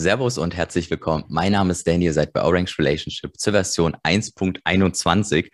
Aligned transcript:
Servus 0.00 0.38
und 0.38 0.56
herzlich 0.56 0.88
willkommen. 0.90 1.24
Mein 1.28 1.52
Name 1.52 1.72
ist 1.72 1.86
Daniel, 1.86 2.14
seid 2.14 2.32
bei 2.32 2.42
Orange 2.42 2.78
Relationship 2.78 3.38
zur 3.38 3.52
Version 3.52 3.94
1.21 4.02 5.50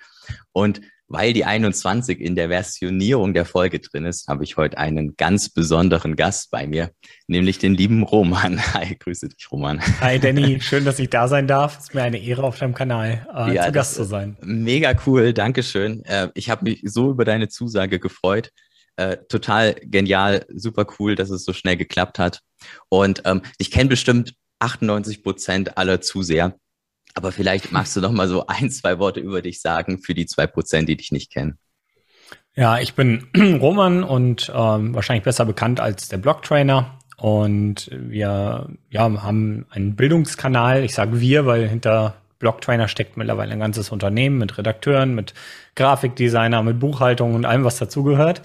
und 0.52 0.80
weil 1.09 1.32
die 1.32 1.45
21 1.45 2.20
in 2.20 2.37
der 2.37 2.48
Versionierung 2.48 3.34
der 3.34 3.45
Folge 3.45 3.80
drin 3.80 4.05
ist, 4.05 4.29
habe 4.29 4.45
ich 4.45 4.56
heute 4.56 4.79
einen 4.79 5.16
ganz 5.16 5.48
besonderen 5.48 6.14
Gast 6.14 6.52
bei 6.52 6.69
mir, 6.69 6.93
nämlich 7.27 7.59
den 7.59 7.74
lieben 7.74 8.05
Roman. 8.05 8.61
Hi, 8.74 8.95
grüße 8.96 9.29
dich, 9.29 9.51
Roman. 9.51 9.80
Hi, 10.01 10.20
Danny. 10.20 10.60
Schön, 10.60 10.84
dass 10.84 11.01
ich 11.01 11.10
da 11.10 11.27
sein 11.27 11.48
darf. 11.48 11.78
Es 11.78 11.84
ist 11.84 11.95
mir 11.95 12.05
eine 12.05 12.19
Ehre, 12.19 12.45
auf 12.45 12.56
deinem 12.56 12.74
Kanal 12.74 13.27
äh, 13.34 13.55
ja, 13.55 13.66
zu 13.66 13.73
Gast 13.73 13.95
zu 13.97 14.05
sein. 14.05 14.37
Mega 14.42 14.95
cool. 15.06 15.33
Dankeschön. 15.33 16.05
Äh, 16.05 16.28
ich 16.34 16.51
habe 16.51 16.65
mich 16.65 16.83
so 16.84 17.10
über 17.10 17.24
deine 17.24 17.48
Zusage 17.48 17.98
gefreut. 17.98 18.52
Äh, 18.96 19.18
total 19.28 19.74
genial, 19.82 20.46
super 20.55 20.86
cool, 20.98 21.14
dass 21.14 21.30
es 21.30 21.45
so 21.45 21.52
schnell 21.52 21.77
geklappt 21.77 22.18
hat. 22.18 22.41
Und 22.88 23.23
ähm, 23.27 23.42
ich 23.59 23.70
kenne 23.70 23.91
bestimmt 23.91 24.34
98 24.59 25.23
Prozent 25.23 25.77
aller 25.77 26.00
Zuseher. 26.00 26.56
Aber 27.14 27.32
vielleicht 27.32 27.73
magst 27.73 27.96
du 27.96 28.01
noch 28.01 28.12
mal 28.12 28.28
so 28.28 28.46
ein, 28.46 28.70
zwei 28.70 28.98
Worte 28.98 29.20
über 29.20 29.42
dich 29.42 29.60
sagen 29.60 29.98
für 29.98 30.14
die 30.14 30.27
zwei 30.27 30.46
Prozent, 30.46 30.88
die 30.88 30.96
dich 30.96 31.12
nicht 31.12 31.32
kennen. 31.32 31.59
Ja, 32.54 32.78
ich 32.78 32.95
bin 32.95 33.28
Roman 33.60 34.02
und 34.02 34.51
ähm, 34.54 34.95
wahrscheinlich 34.95 35.24
besser 35.24 35.45
bekannt 35.45 35.78
als 35.78 36.09
der 36.09 36.18
Blog-Trainer. 36.18 36.98
Und 37.18 37.90
wir 37.92 38.68
ja, 38.90 39.23
haben 39.23 39.66
einen 39.70 39.96
Bildungskanal. 39.96 40.84
Ich 40.84 40.95
sage 40.95 41.20
wir, 41.20 41.46
weil 41.46 41.68
hinter 41.68 42.16
Blog-Trainer 42.38 42.88
steckt 42.88 43.16
mittlerweile 43.16 43.52
ein 43.52 43.60
ganzes 43.60 43.90
Unternehmen 43.90 44.38
mit 44.38 44.59
Redakteuren, 44.59 45.15
mit 45.15 45.32
Grafikdesigner, 45.74 46.62
mit 46.62 46.78
Buchhaltung 46.78 47.34
und 47.34 47.46
allem, 47.46 47.65
was 47.65 47.78
dazugehört. 47.78 48.43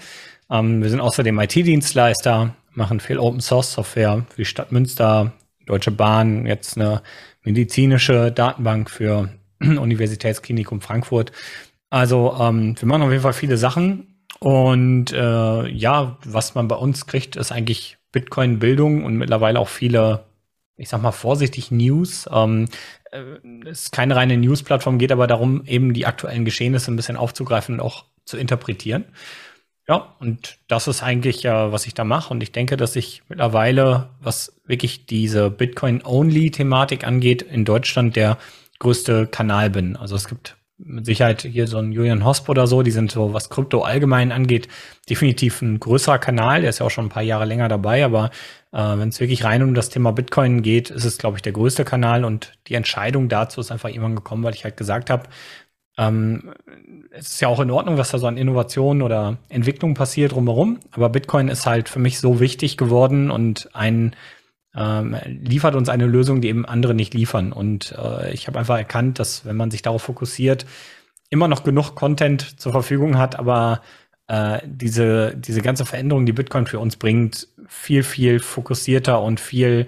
Ähm, 0.52 0.82
wir 0.82 0.90
sind 0.90 1.00
außerdem 1.00 1.40
IT-Dienstleister, 1.40 2.54
machen 2.74 3.00
viel 3.00 3.18
Open-Source-Software 3.18 4.26
für 4.28 4.36
die 4.36 4.44
Stadt 4.44 4.70
Münster, 4.70 5.32
Deutsche 5.64 5.90
Bahn, 5.90 6.46
jetzt 6.46 6.76
eine 6.76 7.02
medizinische 7.42 8.30
Datenbank 8.30 8.90
für 8.90 9.30
Universitätsklinikum 9.60 10.82
Frankfurt. 10.82 11.32
Also 11.88 12.36
ähm, 12.38 12.76
wir 12.78 12.86
machen 12.86 13.02
auf 13.02 13.10
jeden 13.10 13.22
Fall 13.22 13.32
viele 13.32 13.56
Sachen. 13.56 14.08
Und 14.40 15.12
äh, 15.12 15.68
ja, 15.68 16.18
was 16.24 16.54
man 16.54 16.68
bei 16.68 16.76
uns 16.76 17.06
kriegt, 17.06 17.36
ist 17.36 17.52
eigentlich 17.52 17.96
Bitcoin-Bildung 18.12 19.04
und 19.04 19.16
mittlerweile 19.16 19.58
auch 19.58 19.68
viele, 19.68 20.24
ich 20.76 20.88
sag 20.88 21.00
mal 21.00 21.12
vorsichtig, 21.12 21.70
News. 21.70 22.28
Ähm, 22.30 22.68
äh, 23.10 23.22
es 23.66 23.84
ist 23.84 23.92
keine 23.92 24.16
reine 24.16 24.36
News-Plattform, 24.36 24.98
geht 24.98 25.12
aber 25.12 25.26
darum, 25.26 25.64
eben 25.64 25.94
die 25.94 26.06
aktuellen 26.06 26.44
Geschehnisse 26.44 26.90
ein 26.90 26.96
bisschen 26.96 27.16
aufzugreifen 27.16 27.76
und 27.76 27.80
auch 27.80 28.04
zu 28.24 28.36
interpretieren. 28.36 29.04
Ja, 29.88 30.14
und 30.20 30.58
das 30.68 30.86
ist 30.86 31.02
eigentlich 31.02 31.42
ja, 31.42 31.72
was 31.72 31.86
ich 31.86 31.94
da 31.94 32.04
mache. 32.04 32.32
Und 32.32 32.42
ich 32.42 32.52
denke, 32.52 32.76
dass 32.76 32.94
ich 32.94 33.22
mittlerweile, 33.28 34.10
was 34.20 34.60
wirklich 34.64 35.06
diese 35.06 35.50
Bitcoin-Only-Thematik 35.50 37.04
angeht, 37.04 37.42
in 37.42 37.64
Deutschland 37.64 38.14
der 38.14 38.38
größte 38.78 39.26
Kanal 39.26 39.70
bin. 39.70 39.96
Also 39.96 40.14
es 40.14 40.28
gibt 40.28 40.56
mit 40.84 41.06
Sicherheit 41.06 41.42
hier 41.42 41.66
so 41.66 41.78
ein 41.78 41.92
Julian 41.92 42.24
Hosp 42.24 42.48
oder 42.48 42.66
so, 42.66 42.82
die 42.82 42.90
sind 42.90 43.12
so, 43.12 43.32
was 43.32 43.50
Krypto 43.50 43.82
allgemein 43.82 44.32
angeht, 44.32 44.68
definitiv 45.08 45.62
ein 45.62 45.78
größerer 45.78 46.18
Kanal. 46.18 46.60
Der 46.60 46.70
ist 46.70 46.80
ja 46.80 46.86
auch 46.86 46.90
schon 46.90 47.06
ein 47.06 47.10
paar 47.10 47.22
Jahre 47.22 47.44
länger 47.44 47.68
dabei, 47.68 48.04
aber 48.04 48.30
äh, 48.72 48.78
wenn 48.78 49.08
es 49.08 49.20
wirklich 49.20 49.44
rein 49.44 49.62
um 49.62 49.74
das 49.74 49.90
Thema 49.90 50.12
Bitcoin 50.12 50.62
geht, 50.62 50.90
ist 50.90 51.04
es, 51.04 51.18
glaube 51.18 51.38
ich, 51.38 51.42
der 51.42 51.52
größte 51.52 51.84
Kanal 51.84 52.24
und 52.24 52.52
die 52.66 52.74
Entscheidung 52.74 53.28
dazu 53.28 53.60
ist 53.60 53.70
einfach 53.70 53.88
irgendwann 53.88 54.16
gekommen, 54.16 54.42
weil 54.42 54.54
ich 54.54 54.64
halt 54.64 54.76
gesagt 54.76 55.10
habe, 55.10 55.28
ähm, 55.98 56.54
es 57.10 57.34
ist 57.34 57.40
ja 57.40 57.48
auch 57.48 57.60
in 57.60 57.70
Ordnung, 57.70 57.98
was 57.98 58.10
da 58.10 58.18
so 58.18 58.26
an 58.26 58.36
Innovationen 58.36 59.02
oder 59.02 59.36
Entwicklung 59.48 59.94
passiert 59.94 60.32
drumherum, 60.32 60.80
aber 60.90 61.10
Bitcoin 61.10 61.48
ist 61.48 61.66
halt 61.66 61.88
für 61.88 61.98
mich 61.98 62.18
so 62.18 62.40
wichtig 62.40 62.76
geworden 62.76 63.30
und 63.30 63.68
ein 63.74 64.16
ähm, 64.74 65.16
liefert 65.26 65.74
uns 65.74 65.88
eine 65.88 66.06
Lösung, 66.06 66.40
die 66.40 66.48
eben 66.48 66.64
andere 66.64 66.94
nicht 66.94 67.12
liefern. 67.12 67.52
Und 67.52 67.94
äh, 67.98 68.32
ich 68.32 68.46
habe 68.46 68.58
einfach 68.58 68.78
erkannt, 68.78 69.18
dass 69.18 69.44
wenn 69.44 69.56
man 69.56 69.70
sich 69.70 69.82
darauf 69.82 70.02
fokussiert, 70.02 70.64
immer 71.28 71.48
noch 71.48 71.62
genug 71.62 71.94
Content 71.94 72.60
zur 72.60 72.72
Verfügung 72.72 73.18
hat, 73.18 73.38
aber 73.38 73.82
äh, 74.28 74.60
diese, 74.64 75.36
diese 75.36 75.62
ganze 75.62 75.84
Veränderung, 75.84 76.26
die 76.26 76.32
Bitcoin 76.32 76.66
für 76.66 76.78
uns 76.78 76.96
bringt, 76.96 77.48
viel, 77.66 78.02
viel 78.02 78.40
fokussierter 78.40 79.20
und 79.20 79.40
viel 79.40 79.86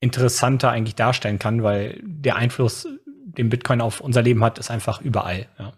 interessanter 0.00 0.70
eigentlich 0.70 0.94
darstellen 0.94 1.38
kann, 1.38 1.62
weil 1.62 2.00
der 2.02 2.36
Einfluss 2.36 2.88
den 3.36 3.48
Bitcoin 3.48 3.80
auf 3.80 4.00
unser 4.00 4.22
Leben 4.22 4.42
hat, 4.44 4.58
ist 4.58 4.70
einfach 4.70 5.00
überall. 5.00 5.46
Ja. 5.58 5.72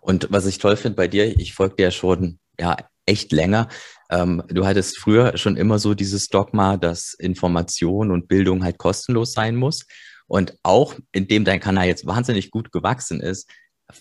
Und 0.00 0.28
was 0.30 0.46
ich 0.46 0.58
toll 0.58 0.76
finde 0.76 0.96
bei 0.96 1.08
dir, 1.08 1.38
ich 1.38 1.54
folge 1.54 1.76
dir 1.76 1.84
ja 1.84 1.90
schon 1.90 2.38
ja 2.60 2.76
echt 3.06 3.32
länger. 3.32 3.68
Ähm, 4.10 4.42
du 4.48 4.66
hattest 4.66 4.98
früher 4.98 5.36
schon 5.36 5.56
immer 5.56 5.78
so 5.78 5.94
dieses 5.94 6.28
Dogma, 6.28 6.76
dass 6.76 7.14
Information 7.14 8.10
und 8.10 8.28
Bildung 8.28 8.62
halt 8.62 8.78
kostenlos 8.78 9.32
sein 9.32 9.56
muss. 9.56 9.86
Und 10.26 10.56
auch 10.62 10.94
indem 11.12 11.44
dein 11.44 11.60
Kanal 11.60 11.86
jetzt 11.86 12.06
wahnsinnig 12.06 12.50
gut 12.50 12.72
gewachsen 12.72 13.20
ist, 13.20 13.50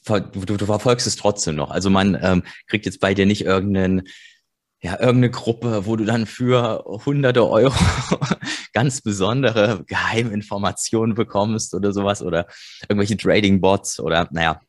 du, 0.06 0.46
du 0.46 0.66
verfolgst 0.66 1.08
es 1.08 1.16
trotzdem 1.16 1.56
noch. 1.56 1.72
Also 1.72 1.90
man 1.90 2.18
ähm, 2.22 2.44
kriegt 2.68 2.86
jetzt 2.86 3.00
bei 3.00 3.14
dir 3.14 3.26
nicht 3.26 3.44
irgendeinen 3.44 4.04
ja, 4.84 4.94
irgendeine 4.94 5.30
Gruppe, 5.30 5.86
wo 5.86 5.96
du 5.96 6.06
dann 6.06 6.26
für 6.26 6.84
hunderte 7.06 7.48
Euro 7.48 7.74
ganz 8.74 9.02
besondere 9.02 9.84
Geheiminformationen 9.86 11.14
bekommst 11.14 11.76
oder 11.76 11.94
sowas 11.94 12.24
oder 12.24 12.48
irgendwelche 12.90 13.16
Trading-Bots 13.16 14.00
oder 14.00 14.28
naja, 14.32 14.60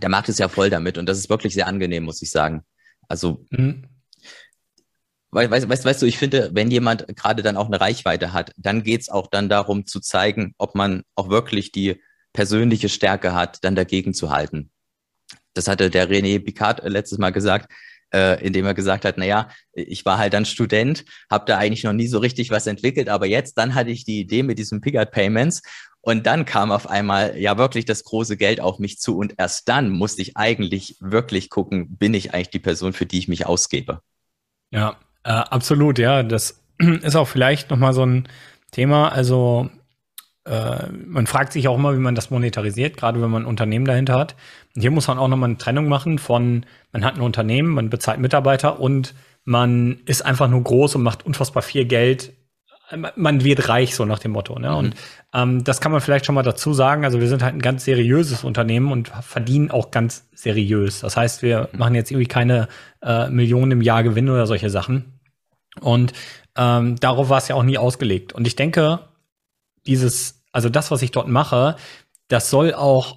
der 0.00 0.08
Markt 0.08 0.28
ist 0.28 0.40
ja 0.40 0.48
voll 0.48 0.68
damit 0.68 0.98
und 0.98 1.06
das 1.06 1.18
ist 1.18 1.30
wirklich 1.30 1.54
sehr 1.54 1.68
angenehm, 1.68 2.04
muss 2.04 2.22
ich 2.22 2.30
sagen. 2.30 2.62
Also, 3.08 3.46
mhm. 3.50 3.84
weißt, 5.30 5.68
weißt, 5.68 5.84
weißt 5.84 6.02
du, 6.02 6.06
ich 6.06 6.18
finde, 6.18 6.50
wenn 6.52 6.70
jemand 6.70 7.06
gerade 7.16 7.42
dann 7.42 7.56
auch 7.56 7.66
eine 7.66 7.80
Reichweite 7.80 8.32
hat, 8.32 8.52
dann 8.56 8.82
geht's 8.82 9.08
auch 9.08 9.28
dann 9.28 9.48
darum 9.48 9.86
zu 9.86 10.00
zeigen, 10.00 10.54
ob 10.58 10.74
man 10.74 11.04
auch 11.14 11.28
wirklich 11.28 11.70
die 11.70 12.02
persönliche 12.32 12.88
Stärke 12.88 13.32
hat, 13.34 13.62
dann 13.62 13.76
dagegen 13.76 14.12
zu 14.12 14.30
halten. 14.30 14.72
Das 15.54 15.68
hatte 15.68 15.90
der 15.90 16.08
René 16.08 16.42
Picard 16.42 16.82
letztes 16.84 17.18
Mal 17.18 17.30
gesagt 17.30 17.70
äh, 18.12 18.44
indem 18.44 18.66
er 18.66 18.74
gesagt 18.74 19.04
hat, 19.04 19.18
naja, 19.18 19.48
ich 19.72 20.04
war 20.04 20.18
halt 20.18 20.34
dann 20.34 20.44
Student, 20.44 21.04
habe 21.30 21.44
da 21.46 21.58
eigentlich 21.58 21.84
noch 21.84 21.92
nie 21.92 22.08
so 22.08 22.18
richtig 22.18 22.50
was 22.50 22.66
entwickelt, 22.66 23.08
aber 23.08 23.26
jetzt, 23.26 23.58
dann 23.58 23.74
hatte 23.74 23.90
ich 23.90 24.04
die 24.04 24.20
Idee 24.20 24.42
mit 24.42 24.58
diesem 24.58 24.80
Pigard 24.80 25.10
Payments 25.10 25.62
und 26.00 26.26
dann 26.26 26.44
kam 26.44 26.72
auf 26.72 26.90
einmal 26.90 27.38
ja 27.38 27.56
wirklich 27.58 27.84
das 27.84 28.04
große 28.04 28.36
Geld 28.36 28.60
auf 28.60 28.78
mich 28.78 28.98
zu 28.98 29.16
und 29.16 29.34
erst 29.38 29.68
dann 29.68 29.90
musste 29.90 30.20
ich 30.22 30.36
eigentlich 30.36 30.96
wirklich 31.00 31.48
gucken, 31.48 31.96
bin 31.96 32.12
ich 32.12 32.34
eigentlich 32.34 32.50
die 32.50 32.58
Person, 32.58 32.92
für 32.92 33.06
die 33.06 33.18
ich 33.18 33.28
mich 33.28 33.46
ausgebe. 33.46 34.00
Ja, 34.70 34.96
äh, 35.22 35.30
absolut, 35.30 35.98
ja. 35.98 36.22
Das 36.22 36.60
ist 36.78 37.16
auch 37.16 37.28
vielleicht 37.28 37.70
nochmal 37.70 37.92
so 37.92 38.04
ein 38.04 38.28
Thema. 38.72 39.10
Also 39.10 39.70
äh, 40.44 40.88
man 40.90 41.26
fragt 41.26 41.52
sich 41.52 41.68
auch 41.68 41.76
immer, 41.76 41.94
wie 41.94 42.00
man 42.00 42.14
das 42.14 42.30
monetarisiert, 42.30 42.96
gerade 42.96 43.22
wenn 43.22 43.30
man 43.30 43.42
ein 43.42 43.46
Unternehmen 43.46 43.84
dahinter 43.84 44.18
hat. 44.18 44.34
Und 44.74 44.82
hier 44.82 44.90
muss 44.90 45.06
man 45.08 45.18
auch 45.18 45.28
nochmal 45.28 45.50
eine 45.50 45.58
Trennung 45.58 45.88
machen 45.88 46.18
von, 46.18 46.66
man 46.92 47.04
hat 47.04 47.14
ein 47.14 47.20
Unternehmen, 47.20 47.68
man 47.68 47.90
bezahlt 47.90 48.18
Mitarbeiter 48.18 48.80
und 48.80 49.14
man 49.44 49.98
ist 50.04 50.24
einfach 50.24 50.48
nur 50.48 50.62
groß 50.62 50.96
und 50.96 51.02
macht 51.02 51.24
unfassbar 51.24 51.62
viel 51.62 51.84
Geld. 51.84 52.32
Man 53.16 53.42
wird 53.42 53.68
reich, 53.68 53.94
so 53.94 54.04
nach 54.04 54.18
dem 54.18 54.32
Motto. 54.32 54.58
Ne? 54.58 54.68
Mhm. 54.68 54.76
Und 54.76 54.94
ähm, 55.32 55.64
das 55.64 55.80
kann 55.80 55.92
man 55.92 56.00
vielleicht 56.00 56.26
schon 56.26 56.34
mal 56.34 56.42
dazu 56.42 56.74
sagen. 56.74 57.04
Also 57.04 57.20
wir 57.20 57.28
sind 57.28 57.42
halt 57.42 57.54
ein 57.54 57.62
ganz 57.62 57.84
seriöses 57.84 58.44
Unternehmen 58.44 58.92
und 58.92 59.08
verdienen 59.08 59.70
auch 59.70 59.90
ganz 59.90 60.28
seriös. 60.34 61.00
Das 61.00 61.16
heißt, 61.16 61.42
wir 61.42 61.70
mhm. 61.72 61.78
machen 61.78 61.94
jetzt 61.94 62.10
irgendwie 62.10 62.28
keine 62.28 62.68
äh, 63.02 63.30
Millionen 63.30 63.72
im 63.72 63.80
Jahr 63.80 64.02
Gewinn 64.02 64.28
oder 64.28 64.46
solche 64.46 64.68
Sachen. 64.68 65.20
Und 65.80 66.12
ähm, 66.56 66.96
darauf 66.96 67.30
war 67.30 67.38
es 67.38 67.48
ja 67.48 67.54
auch 67.54 67.62
nie 67.62 67.78
ausgelegt. 67.78 68.34
Und 68.34 68.46
ich 68.46 68.56
denke, 68.56 69.00
dieses, 69.86 70.42
also 70.52 70.68
das, 70.68 70.90
was 70.90 71.02
ich 71.02 71.10
dort 71.10 71.28
mache, 71.28 71.76
das 72.28 72.50
soll 72.50 72.74
auch 72.74 73.16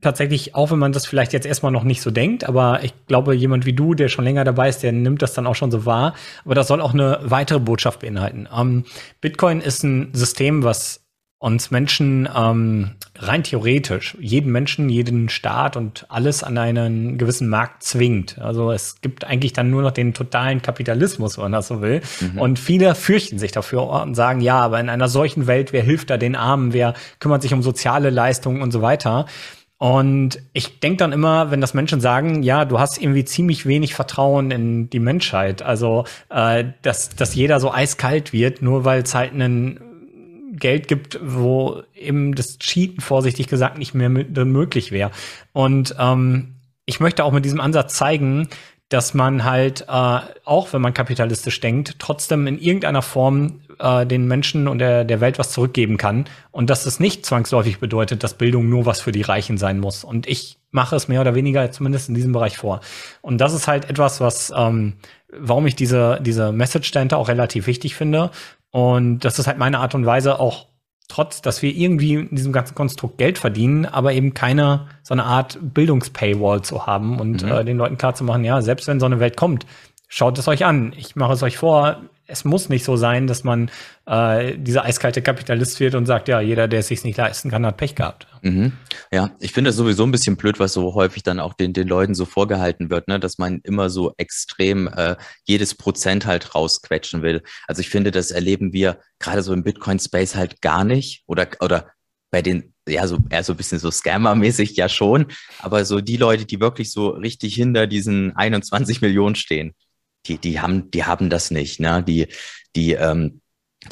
tatsächlich, 0.00 0.54
auch 0.54 0.70
wenn 0.70 0.78
man 0.78 0.92
das 0.92 1.06
vielleicht 1.06 1.32
jetzt 1.32 1.46
erstmal 1.46 1.72
noch 1.72 1.84
nicht 1.84 2.00
so 2.00 2.10
denkt, 2.10 2.44
aber 2.44 2.82
ich 2.82 2.94
glaube, 3.06 3.34
jemand 3.34 3.66
wie 3.66 3.72
du, 3.72 3.94
der 3.94 4.08
schon 4.08 4.24
länger 4.24 4.44
dabei 4.44 4.68
ist, 4.68 4.82
der 4.82 4.92
nimmt 4.92 5.22
das 5.22 5.34
dann 5.34 5.46
auch 5.46 5.54
schon 5.54 5.70
so 5.70 5.84
wahr. 5.84 6.14
Aber 6.44 6.54
das 6.54 6.68
soll 6.68 6.80
auch 6.80 6.94
eine 6.94 7.20
weitere 7.22 7.60
Botschaft 7.60 8.00
beinhalten. 8.00 8.48
Ähm, 8.54 8.84
Bitcoin 9.20 9.60
ist 9.60 9.82
ein 9.82 10.10
System, 10.14 10.62
was 10.62 11.04
uns 11.40 11.70
Menschen 11.70 12.28
ähm, 12.36 12.90
rein 13.16 13.42
theoretisch, 13.42 14.14
jeden 14.20 14.52
Menschen, 14.52 14.90
jeden 14.90 15.30
Staat 15.30 15.74
und 15.74 16.04
alles 16.10 16.44
an 16.44 16.58
einen 16.58 17.16
gewissen 17.16 17.48
Markt 17.48 17.82
zwingt. 17.82 18.38
Also 18.38 18.70
es 18.72 19.00
gibt 19.00 19.24
eigentlich 19.24 19.54
dann 19.54 19.70
nur 19.70 19.80
noch 19.80 19.90
den 19.90 20.12
totalen 20.12 20.60
Kapitalismus, 20.60 21.38
wenn 21.38 21.44
man 21.44 21.52
das 21.52 21.68
so 21.68 21.80
will. 21.80 22.02
Mhm. 22.20 22.38
Und 22.38 22.58
viele 22.58 22.94
fürchten 22.94 23.38
sich 23.38 23.52
dafür 23.52 23.88
und 23.88 24.14
sagen, 24.14 24.42
ja, 24.42 24.60
aber 24.60 24.80
in 24.80 24.90
einer 24.90 25.08
solchen 25.08 25.46
Welt, 25.46 25.72
wer 25.72 25.82
hilft 25.82 26.10
da 26.10 26.18
den 26.18 26.36
Armen, 26.36 26.74
wer 26.74 26.92
kümmert 27.20 27.40
sich 27.40 27.54
um 27.54 27.62
soziale 27.62 28.10
Leistungen 28.10 28.60
und 28.60 28.70
so 28.70 28.82
weiter. 28.82 29.24
Und 29.78 30.42
ich 30.52 30.80
denke 30.80 30.98
dann 30.98 31.12
immer, 31.12 31.50
wenn 31.50 31.62
das 31.62 31.72
Menschen 31.72 32.02
sagen, 32.02 32.42
ja, 32.42 32.66
du 32.66 32.78
hast 32.78 33.00
irgendwie 33.00 33.24
ziemlich 33.24 33.64
wenig 33.64 33.94
Vertrauen 33.94 34.50
in 34.50 34.90
die 34.90 35.00
Menschheit, 35.00 35.62
also 35.62 36.04
äh, 36.28 36.64
dass, 36.82 37.08
dass 37.16 37.34
jeder 37.34 37.60
so 37.60 37.72
eiskalt 37.72 38.34
wird, 38.34 38.60
nur 38.60 38.84
weil 38.84 39.00
es 39.00 39.14
halt 39.14 39.32
einen 39.32 39.80
Geld 40.60 40.88
gibt, 40.88 41.18
wo 41.22 41.82
eben 41.94 42.34
das 42.34 42.58
Cheaten 42.58 43.00
vorsichtig 43.00 43.48
gesagt 43.48 43.78
nicht 43.78 43.94
mehr 43.94 44.08
möglich 44.08 44.92
wäre. 44.92 45.10
Und 45.52 45.94
ähm, 45.98 46.54
ich 46.86 47.00
möchte 47.00 47.24
auch 47.24 47.32
mit 47.32 47.44
diesem 47.44 47.60
Ansatz 47.60 47.94
zeigen, 47.94 48.48
dass 48.90 49.14
man 49.14 49.44
halt, 49.44 49.82
äh, 49.82 50.18
auch 50.44 50.72
wenn 50.72 50.82
man 50.82 50.92
kapitalistisch 50.92 51.60
denkt, 51.60 51.96
trotzdem 52.00 52.46
in 52.48 52.58
irgendeiner 52.58 53.02
Form 53.02 53.60
äh, 53.78 54.04
den 54.04 54.26
Menschen 54.26 54.66
und 54.66 54.78
der, 54.78 55.04
der 55.04 55.20
Welt 55.20 55.38
was 55.38 55.52
zurückgeben 55.52 55.96
kann 55.96 56.24
und 56.50 56.70
dass 56.70 56.86
es 56.86 56.98
nicht 56.98 57.24
zwangsläufig 57.24 57.78
bedeutet, 57.78 58.24
dass 58.24 58.34
Bildung 58.34 58.68
nur 58.68 58.86
was 58.86 59.00
für 59.00 59.12
die 59.12 59.22
Reichen 59.22 59.58
sein 59.58 59.78
muss. 59.78 60.02
Und 60.02 60.26
ich 60.26 60.58
mache 60.72 60.96
es 60.96 61.06
mehr 61.06 61.20
oder 61.20 61.36
weniger 61.36 61.70
zumindest 61.70 62.08
in 62.08 62.16
diesem 62.16 62.32
Bereich 62.32 62.58
vor. 62.58 62.80
Und 63.22 63.40
das 63.40 63.54
ist 63.54 63.68
halt 63.68 63.88
etwas, 63.88 64.20
was, 64.20 64.52
ähm, 64.56 64.94
warum 65.32 65.66
ich 65.66 65.76
diese, 65.76 66.18
diese 66.20 66.50
Message 66.50 66.90
dahinter 66.90 67.18
auch 67.18 67.28
relativ 67.28 67.68
wichtig 67.68 67.94
finde. 67.94 68.32
Und 68.70 69.20
das 69.20 69.38
ist 69.38 69.46
halt 69.46 69.58
meine 69.58 69.78
Art 69.80 69.94
und 69.94 70.06
Weise, 70.06 70.38
auch 70.38 70.66
trotz, 71.08 71.42
dass 71.42 71.60
wir 71.60 71.74
irgendwie 71.74 72.14
in 72.14 72.36
diesem 72.36 72.52
ganzen 72.52 72.74
Konstrukt 72.74 73.18
Geld 73.18 73.38
verdienen, 73.38 73.84
aber 73.84 74.12
eben 74.12 74.32
keine 74.32 74.86
so 75.02 75.12
eine 75.12 75.24
Art 75.24 75.58
Bildungspaywall 75.60 76.62
zu 76.62 76.86
haben 76.86 77.18
und 77.18 77.42
mhm. 77.42 77.50
äh, 77.50 77.64
den 77.64 77.76
Leuten 77.76 77.98
klar 77.98 78.14
zu 78.14 78.24
machen, 78.24 78.44
ja, 78.44 78.62
selbst 78.62 78.86
wenn 78.86 79.00
so 79.00 79.06
eine 79.06 79.20
Welt 79.20 79.36
kommt, 79.36 79.66
schaut 80.08 80.38
es 80.38 80.46
euch 80.48 80.64
an. 80.64 80.92
Ich 80.96 81.16
mache 81.16 81.32
es 81.32 81.42
euch 81.42 81.58
vor, 81.58 82.02
es 82.30 82.44
muss 82.44 82.68
nicht 82.68 82.84
so 82.84 82.96
sein, 82.96 83.26
dass 83.26 83.44
man 83.44 83.70
äh, 84.06 84.56
dieser 84.56 84.84
eiskalte 84.84 85.22
Kapitalist 85.22 85.80
wird 85.80 85.94
und 85.94 86.06
sagt, 86.06 86.28
ja, 86.28 86.40
jeder, 86.40 86.68
der 86.68 86.80
es 86.80 86.88
sich 86.88 87.04
nicht 87.04 87.16
leisten 87.16 87.50
kann, 87.50 87.66
hat 87.66 87.76
Pech 87.76 87.94
gehabt. 87.94 88.26
Mhm. 88.42 88.72
Ja, 89.12 89.30
ich 89.40 89.52
finde 89.52 89.70
das 89.70 89.76
sowieso 89.76 90.04
ein 90.04 90.12
bisschen 90.12 90.36
blöd, 90.36 90.58
was 90.60 90.72
so 90.72 90.94
häufig 90.94 91.22
dann 91.22 91.40
auch 91.40 91.54
den, 91.54 91.72
den 91.72 91.88
Leuten 91.88 92.14
so 92.14 92.24
vorgehalten 92.24 92.90
wird, 92.90 93.08
ne? 93.08 93.20
dass 93.20 93.38
man 93.38 93.60
immer 93.64 93.90
so 93.90 94.14
extrem 94.16 94.88
äh, 94.88 95.16
jedes 95.44 95.74
Prozent 95.74 96.26
halt 96.26 96.54
rausquetschen 96.54 97.22
will. 97.22 97.42
Also 97.66 97.80
ich 97.80 97.90
finde, 97.90 98.10
das 98.10 98.30
erleben 98.30 98.72
wir 98.72 98.98
gerade 99.18 99.42
so 99.42 99.52
im 99.52 99.62
Bitcoin-Space 99.62 100.36
halt 100.36 100.60
gar 100.62 100.84
nicht 100.84 101.24
oder, 101.26 101.48
oder 101.60 101.90
bei 102.30 102.42
den, 102.42 102.74
ja, 102.88 103.06
so 103.06 103.18
eher 103.28 103.44
so 103.44 103.52
ein 103.52 103.56
bisschen 103.56 103.78
so 103.78 103.88
Scammer-mäßig 103.88 104.76
ja 104.76 104.88
schon, 104.88 105.26
aber 105.58 105.84
so 105.84 106.00
die 106.00 106.16
Leute, 106.16 106.46
die 106.46 106.60
wirklich 106.60 106.92
so 106.92 107.08
richtig 107.08 107.54
hinter 107.54 107.86
diesen 107.86 108.36
21 108.36 109.00
Millionen 109.00 109.34
stehen, 109.34 109.74
die, 110.26 110.38
die 110.38 110.60
haben, 110.60 110.90
die 110.90 111.04
haben 111.04 111.30
das 111.30 111.50
nicht, 111.50 111.80
ne? 111.80 112.02
Die, 112.06 112.28
die, 112.76 112.92
ähm, 112.92 113.40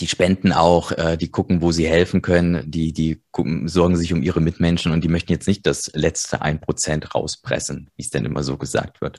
die 0.01 0.07
spenden 0.07 0.53
auch, 0.53 0.93
äh, 0.93 1.17
die 1.17 1.31
gucken, 1.31 1.63
wo 1.63 1.73
sie 1.73 1.89
helfen 1.89 2.21
können, 2.21 2.71
die, 2.71 2.93
die 2.93 3.23
gucken, 3.31 3.69
sorgen 3.69 3.97
sich 3.97 4.13
um 4.13 4.23
ihre 4.23 4.41
Mitmenschen 4.41 4.93
und 4.93 5.03
die 5.03 5.09
möchten 5.09 5.33
jetzt 5.33 5.49
nicht 5.49 5.67
das 5.67 5.91
letzte 5.95 6.43
ein 6.43 6.61
Prozent 6.61 7.15
rauspressen, 7.15 7.91
wie 7.97 8.03
es 8.03 8.11
denn 8.11 8.25
immer 8.25 8.43
so 8.43 8.57
gesagt 8.59 9.01
wird. 9.01 9.19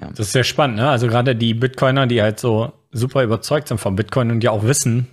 Ja. 0.00 0.08
Das 0.08 0.26
ist 0.26 0.32
sehr 0.32 0.44
spannend, 0.44 0.76
ne? 0.76 0.90
Also 0.90 1.06
gerade 1.06 1.34
die 1.34 1.54
Bitcoiner, 1.54 2.06
die 2.06 2.22
halt 2.22 2.38
so 2.40 2.72
super 2.92 3.22
überzeugt 3.22 3.68
sind 3.68 3.78
vom 3.78 3.96
Bitcoin 3.96 4.30
und 4.30 4.44
ja 4.44 4.50
auch 4.50 4.64
wissen, 4.64 5.08